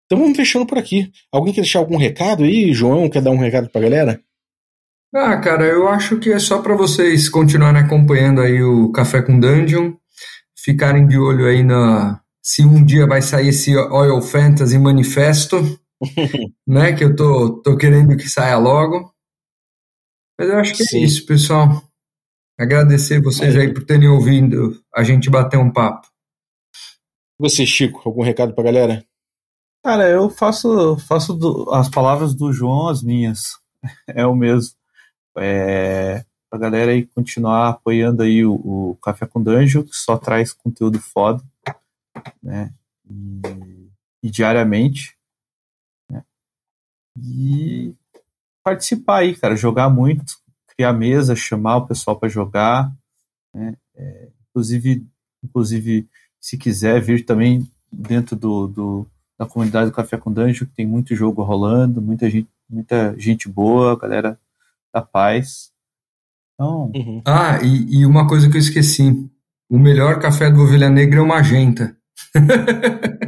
Então 0.06 0.20
vamos 0.20 0.38
fechando 0.38 0.66
por 0.66 0.78
aqui. 0.78 1.12
Alguém 1.32 1.54
quer 1.54 1.62
deixar 1.62 1.80
algum 1.80 1.98
recado 1.98 2.44
aí? 2.44 2.72
João, 2.72 3.10
quer 3.10 3.22
dar 3.22 3.32
um 3.32 3.38
recado 3.38 3.70
pra 3.70 3.82
galera? 3.82 4.24
Ah, 5.14 5.38
cara, 5.38 5.66
eu 5.66 5.88
acho 5.88 6.20
que 6.20 6.32
é 6.32 6.40
só 6.40 6.62
para 6.62 6.76
vocês 6.76 7.30
continuarem 7.30 7.82
acompanhando 7.82 8.42
aí 8.42 8.62
o 8.62 8.92
Café 8.92 9.22
com 9.22 9.40
Dungeon, 9.40 9.94
ficarem 10.56 11.08
de 11.08 11.18
olho 11.18 11.46
aí 11.46 11.64
na 11.64 12.22
se 12.44 12.64
um 12.64 12.84
dia 12.84 13.06
vai 13.06 13.22
sair 13.22 13.50
esse 13.50 13.76
Oil 13.76 14.22
Fantasy 14.22 14.78
Manifesto, 14.78 15.58
né? 16.66 16.94
Que 16.94 17.04
eu 17.04 17.16
tô, 17.16 17.62
tô 17.62 17.78
querendo 17.78 18.16
que 18.16 18.30
saia 18.30 18.58
logo. 18.58 19.14
Mas 20.40 20.50
eu 20.50 20.58
acho 20.58 20.74
que 20.74 20.84
é 20.84 20.86
Sim. 20.86 20.98
é 21.00 21.04
isso, 21.04 21.26
pessoal. 21.26 21.84
Agradecer 22.60 23.22
vocês 23.22 23.56
aí 23.56 23.74
por 23.74 23.84
terem 23.84 24.08
ouvido 24.08 24.82
a 24.96 25.04
gente 25.04 25.30
bater 25.30 25.58
um 25.58 25.72
papo. 25.72 26.08
Você, 27.40 27.66
Chico, 27.66 28.02
algum 28.06 28.24
recado 28.24 28.54
pra 28.54 28.64
galera? 28.64 29.06
Cara, 29.84 30.10
eu 30.10 30.30
faço, 30.30 30.98
faço 31.00 31.34
do, 31.34 31.72
as 31.72 31.90
palavras 31.90 32.34
do 32.34 32.52
João 32.52 32.90
as 32.90 33.04
minhas. 33.04 33.58
É 34.08 34.26
o 34.26 34.36
mesmo. 34.36 34.76
É, 35.40 36.26
pra 36.50 36.60
galera 36.60 36.92
aí 36.92 37.06
continuar 37.06 37.70
apoiando 37.70 38.24
aí 38.24 38.46
o, 38.46 38.54
o 38.54 38.98
Café 39.02 39.26
com 39.26 39.42
Danjo, 39.42 39.84
que 39.84 39.96
só 39.96 40.18
traz 40.18 40.54
conteúdo 40.54 41.00
foda, 41.00 41.44
né? 42.42 42.74
E, 43.10 43.90
e 44.24 44.30
diariamente. 44.30 45.18
Né? 46.10 46.24
E 47.18 47.94
participar 48.64 49.20
aí, 49.20 49.36
cara, 49.36 49.56
jogar 49.56 49.90
muito, 49.90 50.38
criar 50.76 50.94
mesa, 50.94 51.36
chamar 51.36 51.78
o 51.78 51.88
pessoal 51.88 52.18
para 52.18 52.30
jogar, 52.30 52.92
né? 53.54 53.78
É, 53.96 54.30
inclusive, 54.50 55.06
inclusive, 55.44 56.08
se 56.40 56.58
quiser 56.58 57.02
vir 57.02 57.26
também 57.26 57.70
dentro 57.92 58.36
do, 58.36 58.68
do, 58.68 59.08
da 59.38 59.46
comunidade 59.46 59.90
do 59.90 59.96
Café 59.96 60.18
com 60.18 60.32
Dungeon, 60.32 60.68
que 60.68 60.76
tem 60.76 60.86
muito 60.86 61.16
jogo 61.16 61.44
rolando, 61.44 62.02
muita 62.02 62.30
gente, 62.30 62.50
muita 62.70 63.18
gente 63.18 63.48
boa, 63.50 63.98
galera 63.98 64.40
da 64.98 65.02
paz. 65.02 65.72
Então... 66.54 66.92
Uhum. 66.96 67.22
Ah, 67.26 67.60
e, 67.64 68.00
e, 68.00 68.06
uma 68.06 68.28
coisa 68.28 68.50
que 68.50 68.58
eu 68.58 68.62
esqueci: 68.62 69.12
o 69.70 69.78
melhor 69.78 70.20
café 70.20 70.50
do 70.50 70.62
Ovelha 70.62 70.90
Negra 70.90 71.20
é 71.20 71.22
o 71.22 71.28
Magenta. 71.28 71.96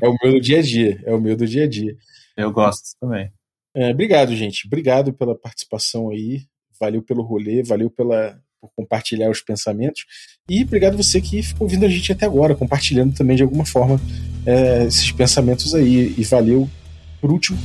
é 0.00 0.08
o 0.08 0.16
meu 0.22 0.34
do 0.34 0.40
dia 0.40 0.60
a 0.60 0.62
dia, 0.62 1.02
é 1.04 1.14
o 1.14 1.20
meu 1.20 1.36
do 1.36 1.46
dia 1.46 1.64
a 1.64 1.68
dia. 1.68 1.96
Eu 2.36 2.52
gosto 2.52 2.90
também. 3.00 3.30
É, 3.74 3.90
obrigado, 3.90 4.34
gente. 4.34 4.66
Obrigado 4.66 5.12
pela 5.12 5.36
participação 5.36 6.10
aí. 6.10 6.42
Valeu 6.80 7.02
pelo 7.02 7.22
rolê, 7.22 7.62
valeu 7.62 7.90
pela, 7.90 8.38
por 8.60 8.70
compartilhar 8.76 9.30
os 9.30 9.40
pensamentos. 9.40 10.04
E 10.48 10.62
obrigado 10.62 10.96
você 10.96 11.20
que 11.20 11.42
ficou 11.42 11.66
ouvindo 11.66 11.84
a 11.84 11.88
gente 11.88 12.12
até 12.12 12.26
agora, 12.26 12.54
compartilhando 12.54 13.14
também 13.14 13.36
de 13.36 13.42
alguma 13.42 13.64
forma 13.64 14.00
é, 14.46 14.84
esses 14.84 15.10
pensamentos 15.12 15.74
aí. 15.74 16.14
E 16.16 16.24
valeu, 16.24 16.68
por 17.20 17.30
último, 17.30 17.58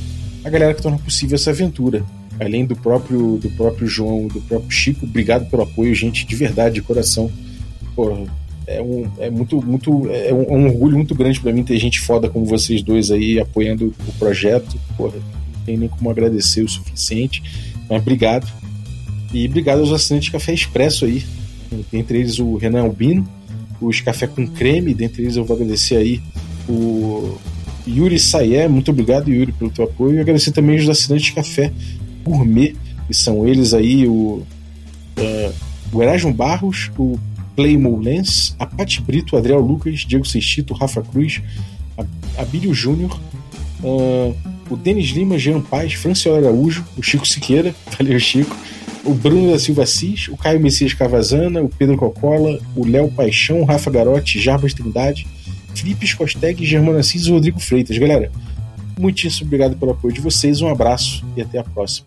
a 0.44 0.50
galera 0.50 0.74
que 0.74 0.82
torna 0.82 0.98
possível 0.98 1.34
essa 1.34 1.50
aventura. 1.50 2.04
Além 2.38 2.66
do 2.66 2.76
próprio, 2.76 3.38
do 3.38 3.50
próprio 3.50 3.86
João, 3.88 4.28
do 4.28 4.40
próprio 4.42 4.70
Chico, 4.70 5.06
obrigado 5.06 5.48
pelo 5.50 5.62
apoio, 5.62 5.94
gente, 5.94 6.26
de 6.26 6.36
verdade, 6.36 6.76
de 6.76 6.82
coração. 6.82 7.30
Porra, 7.94 8.24
é, 8.66 8.82
um, 8.82 9.10
é 9.18 9.30
muito, 9.30 9.62
muito 9.62 10.10
é 10.10 10.34
um, 10.34 10.42
é 10.42 10.52
um 10.52 10.66
orgulho 10.66 10.96
muito 10.96 11.14
grande 11.14 11.40
para 11.40 11.52
mim 11.52 11.62
ter 11.62 11.78
gente 11.78 12.00
foda 12.00 12.28
como 12.28 12.44
vocês 12.44 12.82
dois 12.82 13.10
aí 13.10 13.40
apoiando 13.40 13.94
o 14.06 14.12
projeto. 14.18 14.78
Porra, 14.96 15.14
tem 15.64 15.76
nem 15.76 15.88
como 15.88 16.10
agradecer 16.10 16.62
o 16.62 16.68
suficiente. 16.68 17.42
Mas 17.88 18.02
obrigado. 18.02 18.46
E 19.32 19.46
obrigado 19.46 19.80
aos 19.80 19.92
assinantes 19.92 20.26
de 20.26 20.32
Café 20.32 20.52
Expresso 20.52 21.06
aí. 21.06 21.24
Dentre 21.90 22.18
eles 22.18 22.38
o 22.38 22.56
Renan 22.56 22.82
Albino, 22.82 23.26
os 23.80 24.00
Café 24.00 24.26
com 24.26 24.46
Creme, 24.46 24.94
dentre 24.94 25.22
eles 25.22 25.36
eu 25.36 25.44
vou 25.44 25.56
agradecer 25.56 25.96
aí 25.96 26.20
o 26.68 27.36
Yuri 27.86 28.18
Sayé, 28.18 28.68
muito 28.68 28.90
obrigado 28.90 29.30
Yuri 29.30 29.52
pelo 29.52 29.70
teu 29.70 29.84
apoio. 29.84 30.16
E 30.16 30.20
agradecer 30.20 30.52
também 30.52 30.76
os 30.76 30.88
assinantes 30.88 31.26
de 31.26 31.32
Café 31.32 31.72
Gourmet, 32.24 32.74
que 33.06 33.14
são 33.14 33.46
eles 33.46 33.72
aí 33.72 34.06
o, 34.06 34.42
uh, 35.18 35.54
o 35.92 36.02
Erasmo 36.02 36.32
Barros, 36.32 36.90
o 36.98 37.18
Playmo 37.54 37.98
Lens, 37.98 38.54
a 38.58 38.66
Pati 38.66 39.00
Brito, 39.00 39.34
o 39.34 39.38
Adriel 39.38 39.60
Lucas, 39.60 40.00
Diego 40.00 40.26
Sextito, 40.26 40.74
Rafa 40.74 41.00
Cruz, 41.00 41.40
Abílio 42.36 42.74
Júnior, 42.74 43.18
uh, 43.82 44.36
o 44.68 44.76
Denis 44.76 45.10
Lima, 45.10 45.38
Jean 45.38 45.60
Paz, 45.60 45.94
Franciel 45.94 46.36
Araújo, 46.36 46.84
o 46.98 47.02
Chico 47.02 47.26
Siqueira, 47.26 47.74
valeu 47.96 48.18
Chico, 48.18 48.54
o 49.04 49.14
Bruno 49.14 49.52
da 49.52 49.58
Silva 49.58 49.84
Assis, 49.84 50.28
o 50.28 50.36
Caio 50.36 50.60
Messias 50.60 50.92
Cavazana, 50.92 51.62
o 51.62 51.68
Pedro 51.68 51.96
Cocola, 51.96 52.58
o 52.74 52.84
Léo 52.84 53.10
Paixão, 53.10 53.60
o 53.62 53.64
Rafa 53.64 53.90
Garotti, 53.90 54.40
Jarbas 54.40 54.74
Trindade, 54.74 55.26
Felipe 55.76 56.06
Scosteg, 56.06 56.64
Germano 56.64 56.98
Assis 56.98 57.26
e 57.26 57.30
Rodrigo 57.30 57.60
Freitas. 57.60 57.96
Galera, 57.98 58.30
muitíssimo 58.98 59.46
obrigado 59.46 59.76
pelo 59.76 59.92
apoio 59.92 60.14
de 60.14 60.20
vocês, 60.20 60.60
um 60.62 60.68
abraço 60.68 61.24
e 61.36 61.42
até 61.42 61.58
a 61.58 61.64
próxima. 61.64 62.06